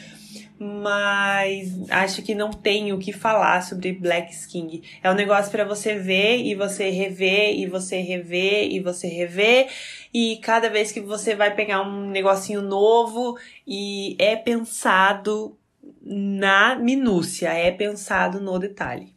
Mas 0.58 1.90
acho 1.90 2.22
que 2.22 2.36
não 2.36 2.50
tenho 2.50 2.94
o 2.94 2.98
que 2.98 3.12
falar 3.12 3.62
sobre 3.62 3.92
Black 3.92 4.32
King. 4.46 4.80
É 5.02 5.10
um 5.10 5.14
negócio 5.14 5.50
para 5.50 5.64
você 5.64 5.96
ver 5.96 6.36
e 6.36 6.54
você 6.54 6.88
rever 6.88 7.58
e 7.58 7.66
você 7.66 7.96
rever 8.00 8.70
e 8.70 8.78
você 8.78 9.08
rever. 9.08 9.68
E 10.14 10.38
cada 10.40 10.70
vez 10.70 10.92
que 10.92 11.00
você 11.00 11.34
vai 11.34 11.52
pegar 11.52 11.82
um 11.82 12.08
negocinho 12.08 12.62
novo 12.62 13.36
e 13.66 14.14
é 14.20 14.36
pensado 14.36 15.58
na 16.04 16.74
minúcia, 16.74 17.48
é 17.48 17.70
pensado 17.70 18.40
no 18.40 18.58
detalhe. 18.58 19.14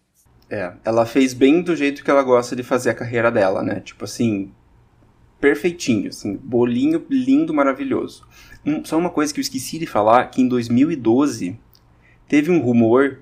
É, 0.49 0.73
ela 0.85 1.05
fez 1.05 1.33
bem 1.33 1.61
do 1.61 1.75
jeito 1.75 2.03
que 2.03 2.11
ela 2.11 2.21
gosta 2.21 2.55
de 2.55 2.61
fazer 2.61 2.91
a 2.91 2.93
carreira 2.93 3.31
dela, 3.31 3.63
né? 3.63 3.79
Tipo 3.79 4.05
assim, 4.05 4.51
perfeitinho, 5.39 6.09
assim, 6.09 6.35
bolinho 6.37 7.03
lindo, 7.09 7.53
maravilhoso. 7.53 8.27
Um, 8.65 8.85
só 8.85 8.97
uma 8.97 9.09
coisa 9.09 9.33
que 9.33 9.39
eu 9.39 9.43
esqueci 9.43 9.79
de 9.79 9.87
falar, 9.87 10.29
que 10.29 10.41
em 10.41 10.47
2012 10.47 11.59
teve 12.27 12.51
um 12.51 12.59
rumor 12.59 13.19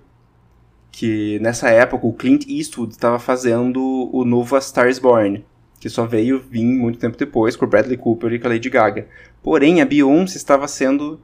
que 0.92 1.40
nessa 1.40 1.70
época 1.70 2.06
o 2.06 2.14
Clint 2.14 2.46
Eastwood 2.48 2.94
estava 2.94 3.18
fazendo 3.18 4.10
o 4.14 4.24
novo 4.24 4.56
A 4.56 4.62
Star 4.62 4.88
is 4.88 5.00
Born, 5.00 5.44
que 5.80 5.90
só 5.90 6.06
veio 6.06 6.40
vir 6.40 6.64
muito 6.64 7.00
tempo 7.00 7.18
depois 7.18 7.56
com 7.56 7.66
Bradley 7.66 7.98
Cooper 7.98 8.32
e 8.34 8.40
com 8.40 8.48
a 8.48 8.52
Lady 8.52 8.70
Gaga. 8.70 9.08
Porém, 9.42 9.82
a 9.82 9.86
Beyoncé 9.86 10.38
estava 10.38 10.68
sendo 10.68 11.20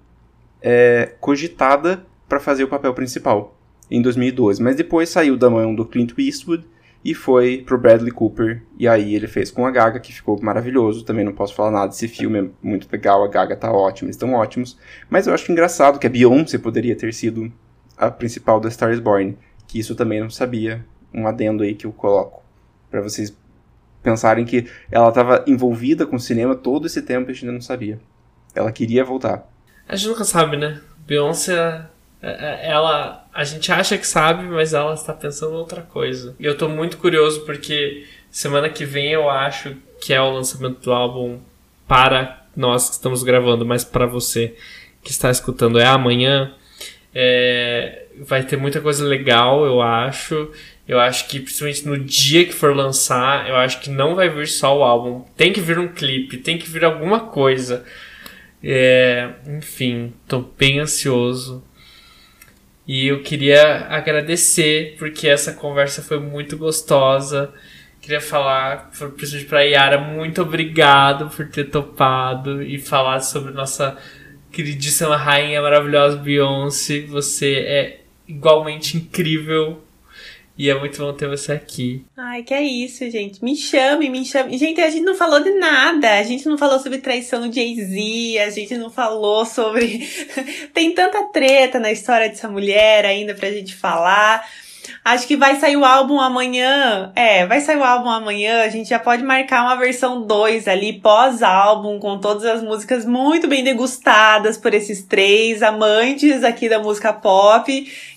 é, 0.62 1.14
cogitada 1.20 2.06
para 2.30 2.40
fazer 2.40 2.64
o 2.64 2.68
papel 2.68 2.94
principal 2.94 3.58
em 3.90 4.02
2012, 4.02 4.62
mas 4.62 4.76
depois 4.76 5.10
saiu 5.10 5.36
da 5.36 5.50
mão 5.50 5.74
do 5.74 5.84
Clint 5.84 6.14
Eastwood 6.18 6.64
e 7.04 7.14
foi 7.14 7.64
pro 7.66 7.78
Bradley 7.78 8.12
Cooper 8.12 8.62
e 8.78 8.88
aí 8.88 9.16
ele 9.16 9.28
fez 9.28 9.50
com 9.50 9.66
a 9.66 9.72
Gaga 9.72 10.00
que 10.00 10.14
ficou 10.14 10.40
maravilhoso. 10.42 11.04
Também 11.04 11.26
não 11.26 11.34
posso 11.34 11.56
falar 11.56 11.72
nada 11.72 11.88
desse 11.88 12.08
filme, 12.08 12.40
é 12.40 12.50
muito 12.62 12.88
legal, 12.92 13.24
a 13.24 13.28
Gaga 13.28 13.56
tá 13.56 13.72
ótima, 13.72 14.12
estão 14.12 14.34
ótimos, 14.34 14.78
mas 15.10 15.26
eu 15.26 15.34
acho 15.34 15.52
engraçado 15.52 15.98
que 15.98 16.06
a 16.06 16.10
Beyoncé 16.10 16.58
poderia 16.60 16.96
ter 16.96 17.14
sido 17.14 17.52
a 17.98 18.12
principal 18.12 18.60
da 18.60 18.70
Star 18.70 18.94
is 18.94 19.00
Born, 19.00 19.38
que 19.68 19.80
isso 19.80 19.96
também 19.96 20.22
não 20.22 20.30
sabia, 20.30 20.86
um 21.14 21.28
adendo 21.28 21.64
aí 21.64 21.74
que 21.74 21.86
eu 21.86 21.92
coloco 21.92 22.44
para 22.92 23.02
vocês 23.02 23.36
pensarem 24.02 24.46
que 24.46 24.68
ela 24.92 25.10
estava 25.10 25.44
envolvida 25.48 26.06
com 26.06 26.16
o 26.16 26.20
cinema 26.20 26.56
todo 26.56 26.88
esse 26.88 27.02
tempo 27.02 27.30
e 27.30 27.32
a 27.32 27.34
gente 27.34 27.46
não 27.46 27.62
sabia. 27.62 28.00
Ela 28.56 28.72
queria 28.72 29.04
voltar. 29.04 29.48
A 29.88 29.96
gente 29.96 30.10
nunca 30.10 30.24
sabe, 30.24 30.58
né? 30.58 30.80
Beyoncé 31.06 31.86
ela 32.22 33.28
a 33.34 33.44
gente 33.44 33.72
acha 33.72 33.98
que 33.98 34.06
sabe, 34.06 34.44
mas 34.44 34.74
ela 34.74 34.94
está 34.94 35.14
pensando 35.14 35.54
outra 35.54 35.82
coisa. 35.82 36.36
E 36.40 36.46
eu 36.46 36.58
tô 36.58 36.68
muito 36.68 36.98
curioso 36.98 37.46
porque 37.46 38.06
semana 38.30 38.70
que 38.70 38.86
vem 38.86 39.12
eu 39.12 39.30
acho 39.30 39.76
que 40.02 40.14
é 40.14 40.22
o 40.22 40.32
lançamento 40.32 40.82
do 40.82 40.92
álbum 40.92 41.40
para 41.88 42.46
nós 42.56 42.90
que 42.90 42.96
estamos 42.96 43.24
gravando, 43.24 43.66
mas 43.66 43.84
para 43.84 44.06
você 44.06 44.56
que 45.04 45.12
está 45.12 45.32
escutando 45.32 45.80
é 45.80 45.86
amanhã. 45.86 46.54
É, 47.14 48.06
vai 48.20 48.44
ter 48.44 48.58
muita 48.58 48.82
coisa 48.82 49.06
legal, 49.06 49.66
eu 49.66 49.82
acho. 49.82 50.52
Eu 50.88 51.00
acho 51.00 51.28
que 51.28 51.40
principalmente 51.40 51.88
no 51.88 51.98
dia 51.98 52.46
que 52.46 52.54
for 52.54 52.76
lançar, 52.76 53.48
eu 53.48 53.56
acho 53.56 53.80
que 53.80 53.90
não 53.90 54.16
vai 54.16 54.28
vir 54.30 54.48
só 54.48 54.78
o 54.78 54.84
álbum. 54.84 55.24
Tem 55.38 55.54
que 55.54 55.62
vir 55.62 55.80
um 55.80 55.88
clipe, 55.88 56.38
tem 56.38 56.58
que 56.58 56.70
vir 56.70 56.84
alguma 56.84 57.22
coisa. 57.22 57.86
É, 58.64 59.30
enfim, 59.48 60.14
tô 60.28 60.40
bem 60.40 60.80
ansioso. 60.80 61.64
E 62.90 63.06
eu 63.06 63.22
queria 63.22 63.86
agradecer, 63.88 64.96
porque 64.98 65.28
essa 65.28 65.54
conversa 65.54 66.02
foi 66.02 66.20
muito 66.20 66.58
gostosa. 66.58 67.54
Queria 68.02 68.20
falar, 68.20 68.90
principalmente 68.90 69.46
pra 69.46 69.62
Yara, 69.62 70.00
muito 70.00 70.42
obrigado 70.42 71.30
por 71.30 71.48
ter 71.50 71.66
topado 71.66 72.64
e 72.64 72.80
falar 72.80 73.20
sobre 73.20 73.52
nossa 73.52 73.96
queridíssima 74.52 75.16
rainha 75.16 75.62
maravilhosa 75.62 76.18
Beyoncé. 76.18 77.02
Você 77.02 77.58
é 77.58 78.02
igualmente 78.28 78.98
incrível 78.98 79.84
e 80.60 80.70
é 80.70 80.78
muito 80.78 80.98
bom 80.98 81.14
ter 81.14 81.30
você 81.30 81.54
aqui. 81.54 82.06
Ai, 82.18 82.44
que 82.44 82.54
é 82.54 82.62
isso, 82.62 83.10
gente. 83.10 83.42
Me 83.42 83.56
chame, 83.56 84.10
me 84.10 84.26
chame. 84.26 84.58
Gente, 84.58 84.82
a 84.82 84.90
gente 84.90 85.06
não 85.06 85.16
falou 85.16 85.42
de 85.42 85.52
nada. 85.52 86.20
A 86.20 86.24
gente 86.24 86.46
não 86.50 86.58
falou 86.58 86.78
sobre 86.80 86.98
traição 86.98 87.48
do 87.48 87.56
Jay-Z, 87.56 88.40
a 88.40 88.50
gente 88.50 88.76
não 88.76 88.90
falou 88.90 89.46
sobre. 89.46 90.06
Tem 90.76 90.94
tanta 90.94 91.24
treta 91.32 91.80
na 91.80 91.94
história 91.94 92.28
dessa 92.28 92.50
mulher 92.50 93.06
ainda 93.06 93.34
pra 93.34 93.50
gente 93.50 93.74
falar. 93.74 94.46
Acho 95.04 95.28
que 95.28 95.36
vai 95.36 95.56
sair 95.60 95.78
o 95.78 95.86
álbum 95.86 96.20
amanhã. 96.20 97.12
É, 97.16 97.46
vai 97.46 97.62
sair 97.62 97.78
o 97.78 97.84
álbum 97.84 98.10
amanhã. 98.10 98.64
A 98.64 98.70
gente 98.70 98.90
já 98.90 99.00
pode 99.00 99.24
marcar 99.24 99.64
uma 99.64 99.76
versão 99.76 100.26
2 100.26 100.68
ali, 100.68 100.94
pós-álbum, 100.94 102.00
com 102.00 102.20
todas 102.20 102.46
as 102.46 102.62
músicas 102.62 103.06
muito 103.06 103.48
bem 103.48 103.64
degustadas 103.64 104.58
por 104.58 104.74
esses 104.74 105.04
três 105.04 105.64
amantes 105.64 106.44
aqui 106.44 106.70
da 106.70 106.80
música 106.80 107.14
pop. 107.14 107.72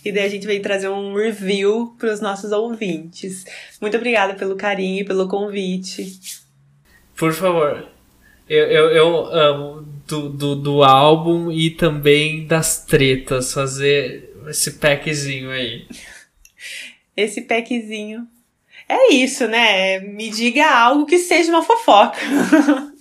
E 0.05 0.13
daí 0.13 0.25
a 0.25 0.29
gente 0.29 0.47
vem 0.47 0.61
trazer 0.61 0.89
um 0.89 1.15
review 1.15 1.95
para 1.99 2.13
os 2.13 2.21
nossos 2.21 2.53
ouvintes. 2.53 3.45
Muito 3.81 3.97
obrigada 3.97 4.35
pelo 4.35 4.57
carinho 4.57 5.01
e 5.01 5.05
pelo 5.05 5.29
convite. 5.29 6.19
Por 7.17 7.33
favor. 7.33 7.87
Eu, 8.49 8.67
eu, 8.67 8.89
eu 8.91 9.27
amo 9.27 9.87
do, 10.07 10.29
do, 10.29 10.57
do 10.57 10.83
álbum 10.83 11.51
e 11.51 11.71
também 11.71 12.47
das 12.47 12.85
tretas, 12.85 13.53
fazer 13.53 14.31
esse 14.49 14.73
packzinho 14.73 15.51
aí 15.51 15.87
esse 17.17 17.43
packzinho. 17.43 18.27
É 18.89 19.13
isso, 19.13 19.47
né? 19.47 20.01
Me 20.01 20.31
diga 20.31 20.69
algo 20.71 21.07
que 21.07 21.19
seja 21.19 21.51
uma 21.51 21.63
fofoca. 21.63 22.19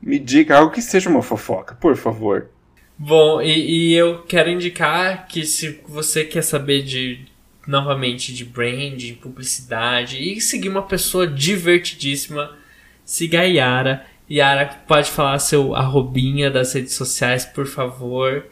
Me 0.00 0.18
diga 0.18 0.58
algo 0.58 0.72
que 0.72 0.80
seja 0.80 1.10
uma 1.10 1.22
fofoca, 1.22 1.74
por 1.74 1.96
favor. 1.96 2.48
Bom, 2.96 3.42
e, 3.42 3.90
e, 3.90 3.94
eu 3.94 4.22
quero 4.22 4.48
indicar 4.48 5.26
que 5.26 5.44
se 5.44 5.80
você 5.86 6.24
quer 6.24 6.42
saber 6.42 6.82
de 6.82 7.26
novamente 7.66 8.32
de 8.32 8.44
branding, 8.44 9.14
publicidade 9.14 10.16
e 10.16 10.40
seguir 10.40 10.68
uma 10.68 10.82
pessoa 10.82 11.26
divertidíssima, 11.26 12.56
siga 13.04 13.40
a 13.40 13.44
Yara. 13.44 14.06
Yara, 14.30 14.66
pode 14.86 15.10
falar 15.10 15.38
seu 15.40 15.74
arrobinha 15.74 16.50
das 16.50 16.72
redes 16.72 16.94
sociais, 16.94 17.44
por 17.44 17.66
favor. 17.66 18.46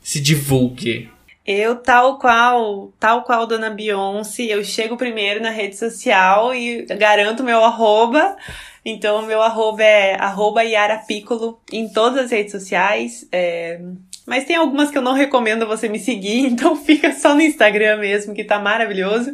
Se 0.00 0.18
divulgue. 0.18 1.10
Eu, 1.46 1.76
tal 1.76 2.18
qual, 2.18 2.92
tal 2.98 3.22
qual 3.22 3.46
Dona 3.46 3.70
Beyoncé, 3.70 4.42
eu 4.44 4.64
chego 4.64 4.96
primeiro 4.96 5.40
na 5.40 5.50
rede 5.50 5.76
social 5.76 6.52
e 6.52 6.84
garanto 6.86 7.44
meu 7.44 7.64
arroba. 7.64 8.36
Então, 8.84 9.22
meu 9.22 9.40
arroba 9.40 9.82
é 9.82 10.16
arroba 10.20 10.64
Yara 10.64 10.98
Piccolo 10.98 11.60
em 11.72 11.88
todas 11.88 12.24
as 12.24 12.30
redes 12.30 12.50
sociais. 12.50 13.28
É... 13.30 13.80
Mas 14.26 14.44
tem 14.44 14.56
algumas 14.56 14.90
que 14.90 14.98
eu 14.98 15.02
não 15.02 15.12
recomendo 15.12 15.68
você 15.68 15.88
me 15.88 16.00
seguir, 16.00 16.46
então 16.50 16.74
fica 16.74 17.12
só 17.12 17.34
no 17.34 17.42
Instagram 17.42 17.98
mesmo, 17.98 18.34
que 18.34 18.42
tá 18.42 18.58
maravilhoso. 18.58 19.32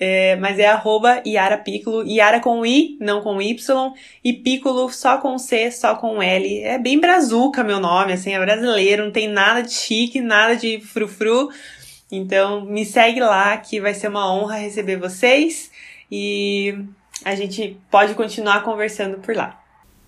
É, 0.00 0.36
mas 0.36 0.60
é 0.60 0.66
arroba 0.66 1.20
Yara 1.26 1.58
Piccolo, 1.58 2.06
Yara 2.06 2.38
com 2.38 2.64
I, 2.64 2.96
não 3.00 3.20
com 3.20 3.42
Y, 3.42 3.92
e 4.22 4.32
Piccolo 4.32 4.88
só 4.90 5.18
com 5.18 5.36
C, 5.38 5.72
só 5.72 5.96
com 5.96 6.22
L. 6.22 6.60
É 6.60 6.78
bem 6.78 7.00
brazuca 7.00 7.64
meu 7.64 7.80
nome, 7.80 8.12
assim, 8.12 8.32
é 8.32 8.38
brasileiro, 8.38 9.04
não 9.04 9.10
tem 9.10 9.26
nada 9.26 9.60
de 9.60 9.72
chique, 9.72 10.20
nada 10.20 10.54
de 10.54 10.80
frufru. 10.80 11.50
Então 12.12 12.64
me 12.64 12.84
segue 12.86 13.20
lá 13.20 13.56
que 13.56 13.80
vai 13.80 13.92
ser 13.92 14.08
uma 14.08 14.32
honra 14.32 14.58
receber 14.58 14.96
vocês 14.96 15.70
e 16.10 16.78
a 17.24 17.34
gente 17.34 17.76
pode 17.90 18.14
continuar 18.14 18.62
conversando 18.62 19.18
por 19.18 19.34
lá. 19.34 19.60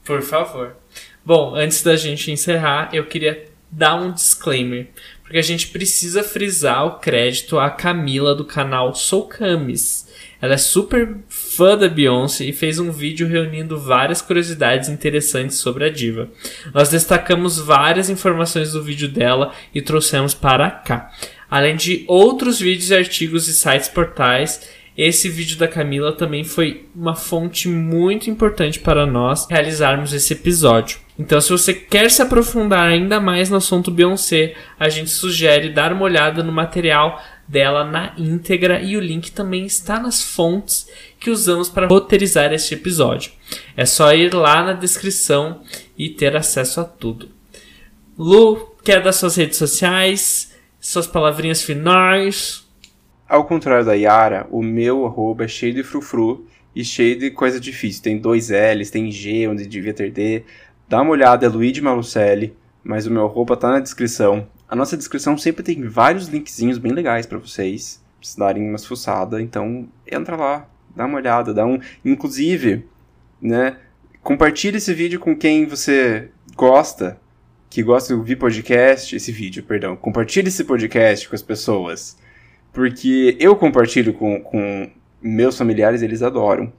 Por 0.05 0.23
favor. 0.23 0.77
Bom, 1.25 1.55
antes 1.55 1.83
da 1.83 1.97
gente 1.97 2.31
encerrar, 2.31 2.89
eu 2.93 3.07
queria 3.07 3.47
dar 3.71 3.97
um 3.97 4.11
disclaimer 4.11 4.89
porque 5.31 5.39
a 5.39 5.43
gente 5.43 5.69
precisa 5.69 6.25
frisar 6.25 6.85
o 6.85 6.99
crédito 6.99 7.57
à 7.57 7.71
Camila 7.71 8.35
do 8.35 8.45
canal 8.45 8.93
Sou 8.97 9.29
Camis. 9.29 10.09
Ela 10.43 10.55
é 10.55 10.57
super 10.57 11.19
fã 11.29 11.79
da 11.79 11.89
Beyoncé 11.89 12.47
e 12.47 12.53
fez 12.53 12.81
um 12.81 12.91
vídeo 12.91 13.29
reunindo 13.29 13.79
várias 13.79 14.21
curiosidades 14.21 14.89
interessantes 14.89 15.59
sobre 15.59 15.85
a 15.85 15.89
diva. 15.89 16.29
Nós 16.75 16.89
destacamos 16.89 17.61
várias 17.61 18.11
informações 18.11 18.73
do 18.73 18.83
vídeo 18.83 19.07
dela 19.07 19.53
e 19.73 19.81
trouxemos 19.81 20.35
para 20.35 20.69
cá. 20.69 21.13
Além 21.49 21.77
de 21.77 22.05
outros 22.09 22.59
vídeos 22.59 22.91
e 22.91 22.97
artigos 22.97 23.47
e 23.47 23.55
sites 23.55 23.89
portais, 23.89 24.69
esse 24.99 25.29
vídeo 25.29 25.57
da 25.57 25.69
Camila 25.69 26.13
também 26.13 26.43
foi 26.43 26.87
uma 26.93 27.15
fonte 27.15 27.69
muito 27.69 28.29
importante 28.29 28.81
para 28.81 29.07
nós 29.07 29.47
realizarmos 29.49 30.13
esse 30.13 30.33
episódio. 30.33 30.99
Então, 31.21 31.39
se 31.39 31.51
você 31.51 31.75
quer 31.75 32.11
se 32.11 32.23
aprofundar 32.23 32.89
ainda 32.89 33.21
mais 33.21 33.51
no 33.51 33.59
assunto 33.59 33.91
Beyoncé, 33.91 34.55
a 34.79 34.89
gente 34.89 35.11
sugere 35.11 35.69
dar 35.69 35.93
uma 35.93 36.05
olhada 36.05 36.43
no 36.43 36.51
material 36.51 37.23
dela 37.47 37.85
na 37.85 38.15
íntegra 38.17 38.81
e 38.81 38.97
o 38.97 39.01
link 39.01 39.31
também 39.31 39.67
está 39.67 40.01
nas 40.01 40.23
fontes 40.23 40.89
que 41.19 41.29
usamos 41.29 41.69
para 41.69 41.89
roteirizar 41.89 42.55
este 42.55 42.73
episódio. 42.73 43.33
É 43.77 43.85
só 43.85 44.15
ir 44.15 44.33
lá 44.33 44.63
na 44.63 44.73
descrição 44.73 45.61
e 45.97 46.09
ter 46.09 46.35
acesso 46.35 46.81
a 46.81 46.85
tudo. 46.85 47.29
Lu, 48.19 48.75
quer 48.83 49.03
dar 49.03 49.13
suas 49.13 49.37
redes 49.37 49.59
sociais, 49.59 50.55
suas 50.81 51.07
palavrinhas 51.07 51.63
finais? 51.63 52.67
Ao 53.29 53.45
contrário 53.45 53.85
da 53.85 53.93
Yara, 53.93 54.47
o 54.51 54.63
meu 54.63 55.05
arroba 55.05 55.45
é 55.45 55.49
cheio 55.49 55.75
de 55.75 55.83
frufru 55.83 56.47
e 56.75 56.83
cheio 56.83 57.19
de 57.19 57.31
coisa 57.31 57.61
difícil. 57.61 58.03
Tem 58.03 58.17
dois 58.17 58.49
L's, 58.49 58.91
tem 58.91 59.11
G 59.11 59.47
onde 59.49 59.67
devia 59.67 59.93
ter 59.93 60.11
D. 60.11 60.45
Dá 60.91 61.03
uma 61.03 61.13
olhada, 61.13 61.47
é 61.47 61.49
Luigi 61.49 61.81
Malucelli, 61.81 62.53
mas 62.83 63.07
o 63.07 63.13
meu 63.13 63.29
roupa 63.29 63.57
tá 63.57 63.71
na 63.71 63.79
descrição. 63.79 64.49
A 64.69 64.75
nossa 64.75 64.97
descrição 64.97 65.39
sempre 65.39 65.63
tem 65.63 65.87
vários 65.87 66.27
linkzinhos 66.27 66.79
bem 66.79 66.91
legais 66.91 67.27
para 67.27 67.39
vocês, 67.39 68.03
pra 68.19 68.27
vocês 68.27 68.35
darem 68.35 68.69
umas 68.69 68.85
fuçadas, 68.85 69.41
então 69.41 69.89
entra 70.05 70.35
lá, 70.35 70.69
dá 70.97 71.07
uma 71.07 71.19
olhada, 71.19 71.55
dá 71.55 71.65
um... 71.65 71.79
Inclusive, 72.05 72.89
né, 73.41 73.77
compartilhe 74.21 74.79
esse 74.79 74.93
vídeo 74.93 75.21
com 75.21 75.37
quem 75.37 75.65
você 75.65 76.29
gosta, 76.57 77.21
que 77.71 77.85
gosta 77.85 78.13
de 78.13 78.19
ouvir 78.19 78.35
podcast, 78.35 79.15
esse 79.15 79.31
vídeo, 79.31 79.63
perdão. 79.63 79.95
Compartilhe 79.95 80.49
esse 80.49 80.65
podcast 80.65 81.29
com 81.29 81.37
as 81.37 81.43
pessoas, 81.43 82.19
porque 82.73 83.37
eu 83.39 83.55
compartilho 83.55 84.13
com, 84.13 84.41
com 84.41 84.91
meus 85.23 85.57
familiares, 85.57 86.03
eles 86.03 86.21
adoram. 86.21 86.73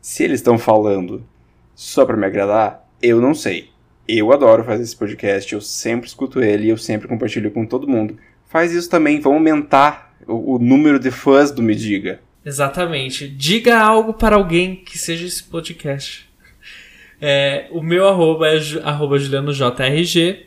Se 0.00 0.22
eles 0.22 0.38
estão 0.38 0.56
falando 0.56 1.26
só 1.74 2.06
para 2.06 2.16
me 2.16 2.24
agradar, 2.24 2.81
eu 3.02 3.20
não 3.20 3.34
sei. 3.34 3.70
Eu 4.06 4.32
adoro 4.32 4.64
fazer 4.64 4.82
esse 4.82 4.96
podcast, 4.96 5.52
eu 5.52 5.60
sempre 5.60 6.08
escuto 6.08 6.42
ele 6.42 6.66
e 6.66 6.70
eu 6.70 6.78
sempre 6.78 7.08
compartilho 7.08 7.50
com 7.50 7.66
todo 7.66 7.88
mundo. 7.88 8.16
Faz 8.46 8.72
isso 8.72 8.88
também, 8.88 9.20
vamos 9.20 9.38
aumentar 9.38 10.14
o, 10.26 10.54
o 10.54 10.58
número 10.58 10.98
de 10.98 11.10
fãs 11.10 11.50
do 11.50 11.62
Me 11.62 11.74
Diga. 11.74 12.20
Exatamente. 12.44 13.28
Diga 13.28 13.78
algo 13.78 14.14
para 14.14 14.36
alguém 14.36 14.76
que 14.76 14.98
seja 14.98 15.26
esse 15.26 15.42
podcast. 15.42 16.30
É, 17.24 17.68
o 17.70 17.80
meu 17.80 18.08
arroba 18.08 18.48
é 18.48 18.58
arroba 18.82 19.16
julianojrg 19.16 20.44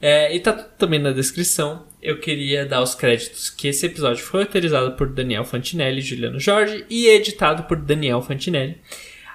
é, 0.00 0.32
e 0.32 0.38
tá 0.38 0.52
também 0.52 1.00
na 1.00 1.10
descrição. 1.10 1.86
Eu 2.00 2.20
queria 2.20 2.64
dar 2.64 2.82
os 2.82 2.94
créditos 2.94 3.50
que 3.50 3.66
esse 3.66 3.86
episódio 3.86 4.22
foi 4.22 4.42
autorizado 4.42 4.92
por 4.92 5.08
Daniel 5.08 5.44
Fantinelli, 5.44 6.00
Juliano 6.00 6.38
Jorge 6.38 6.84
e 6.88 7.08
editado 7.08 7.64
por 7.64 7.76
Daniel 7.78 8.22
Fantinelli. 8.22 8.80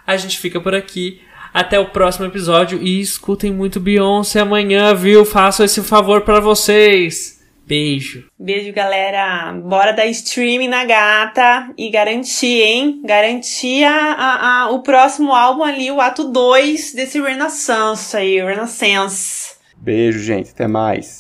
A 0.08 0.16
gente 0.16 0.40
fica 0.40 0.62
por 0.62 0.74
aqui. 0.74 1.20
Até 1.54 1.80
o 1.80 1.90
próximo 1.90 2.26
episódio 2.26 2.82
e 2.82 3.00
escutem 3.00 3.52
muito 3.52 3.80
Beyoncé 3.80 4.40
amanhã, 4.40 4.94
viu? 4.94 5.26
Faço 5.26 5.64
esse 5.64 5.82
favor 5.82 6.22
para 6.22 6.40
vocês. 6.40 7.40
Beijo. 7.70 8.26
Beijo, 8.40 8.74
galera. 8.74 9.54
Bora 9.54 9.92
dar 9.92 10.08
streaming 10.08 10.68
na 10.68 10.86
gata 10.86 11.70
e 11.78 11.92
garantir, 11.92 12.64
hein? 12.64 13.00
Garantir 13.06 13.84
a, 13.84 14.14
a, 14.14 14.62
a, 14.64 14.70
o 14.72 14.82
próximo 14.82 15.32
álbum 15.34 15.64
ali, 15.64 15.92
o 15.92 16.02
ato 16.02 16.24
2 16.32 16.94
desse 16.94 17.22
Renaissance 17.22 18.18
aí, 18.18 18.44
Renaissance. 18.44 19.56
Beijo, 19.78 20.18
gente. 20.18 20.50
Até 20.50 20.68
mais. 20.68 21.18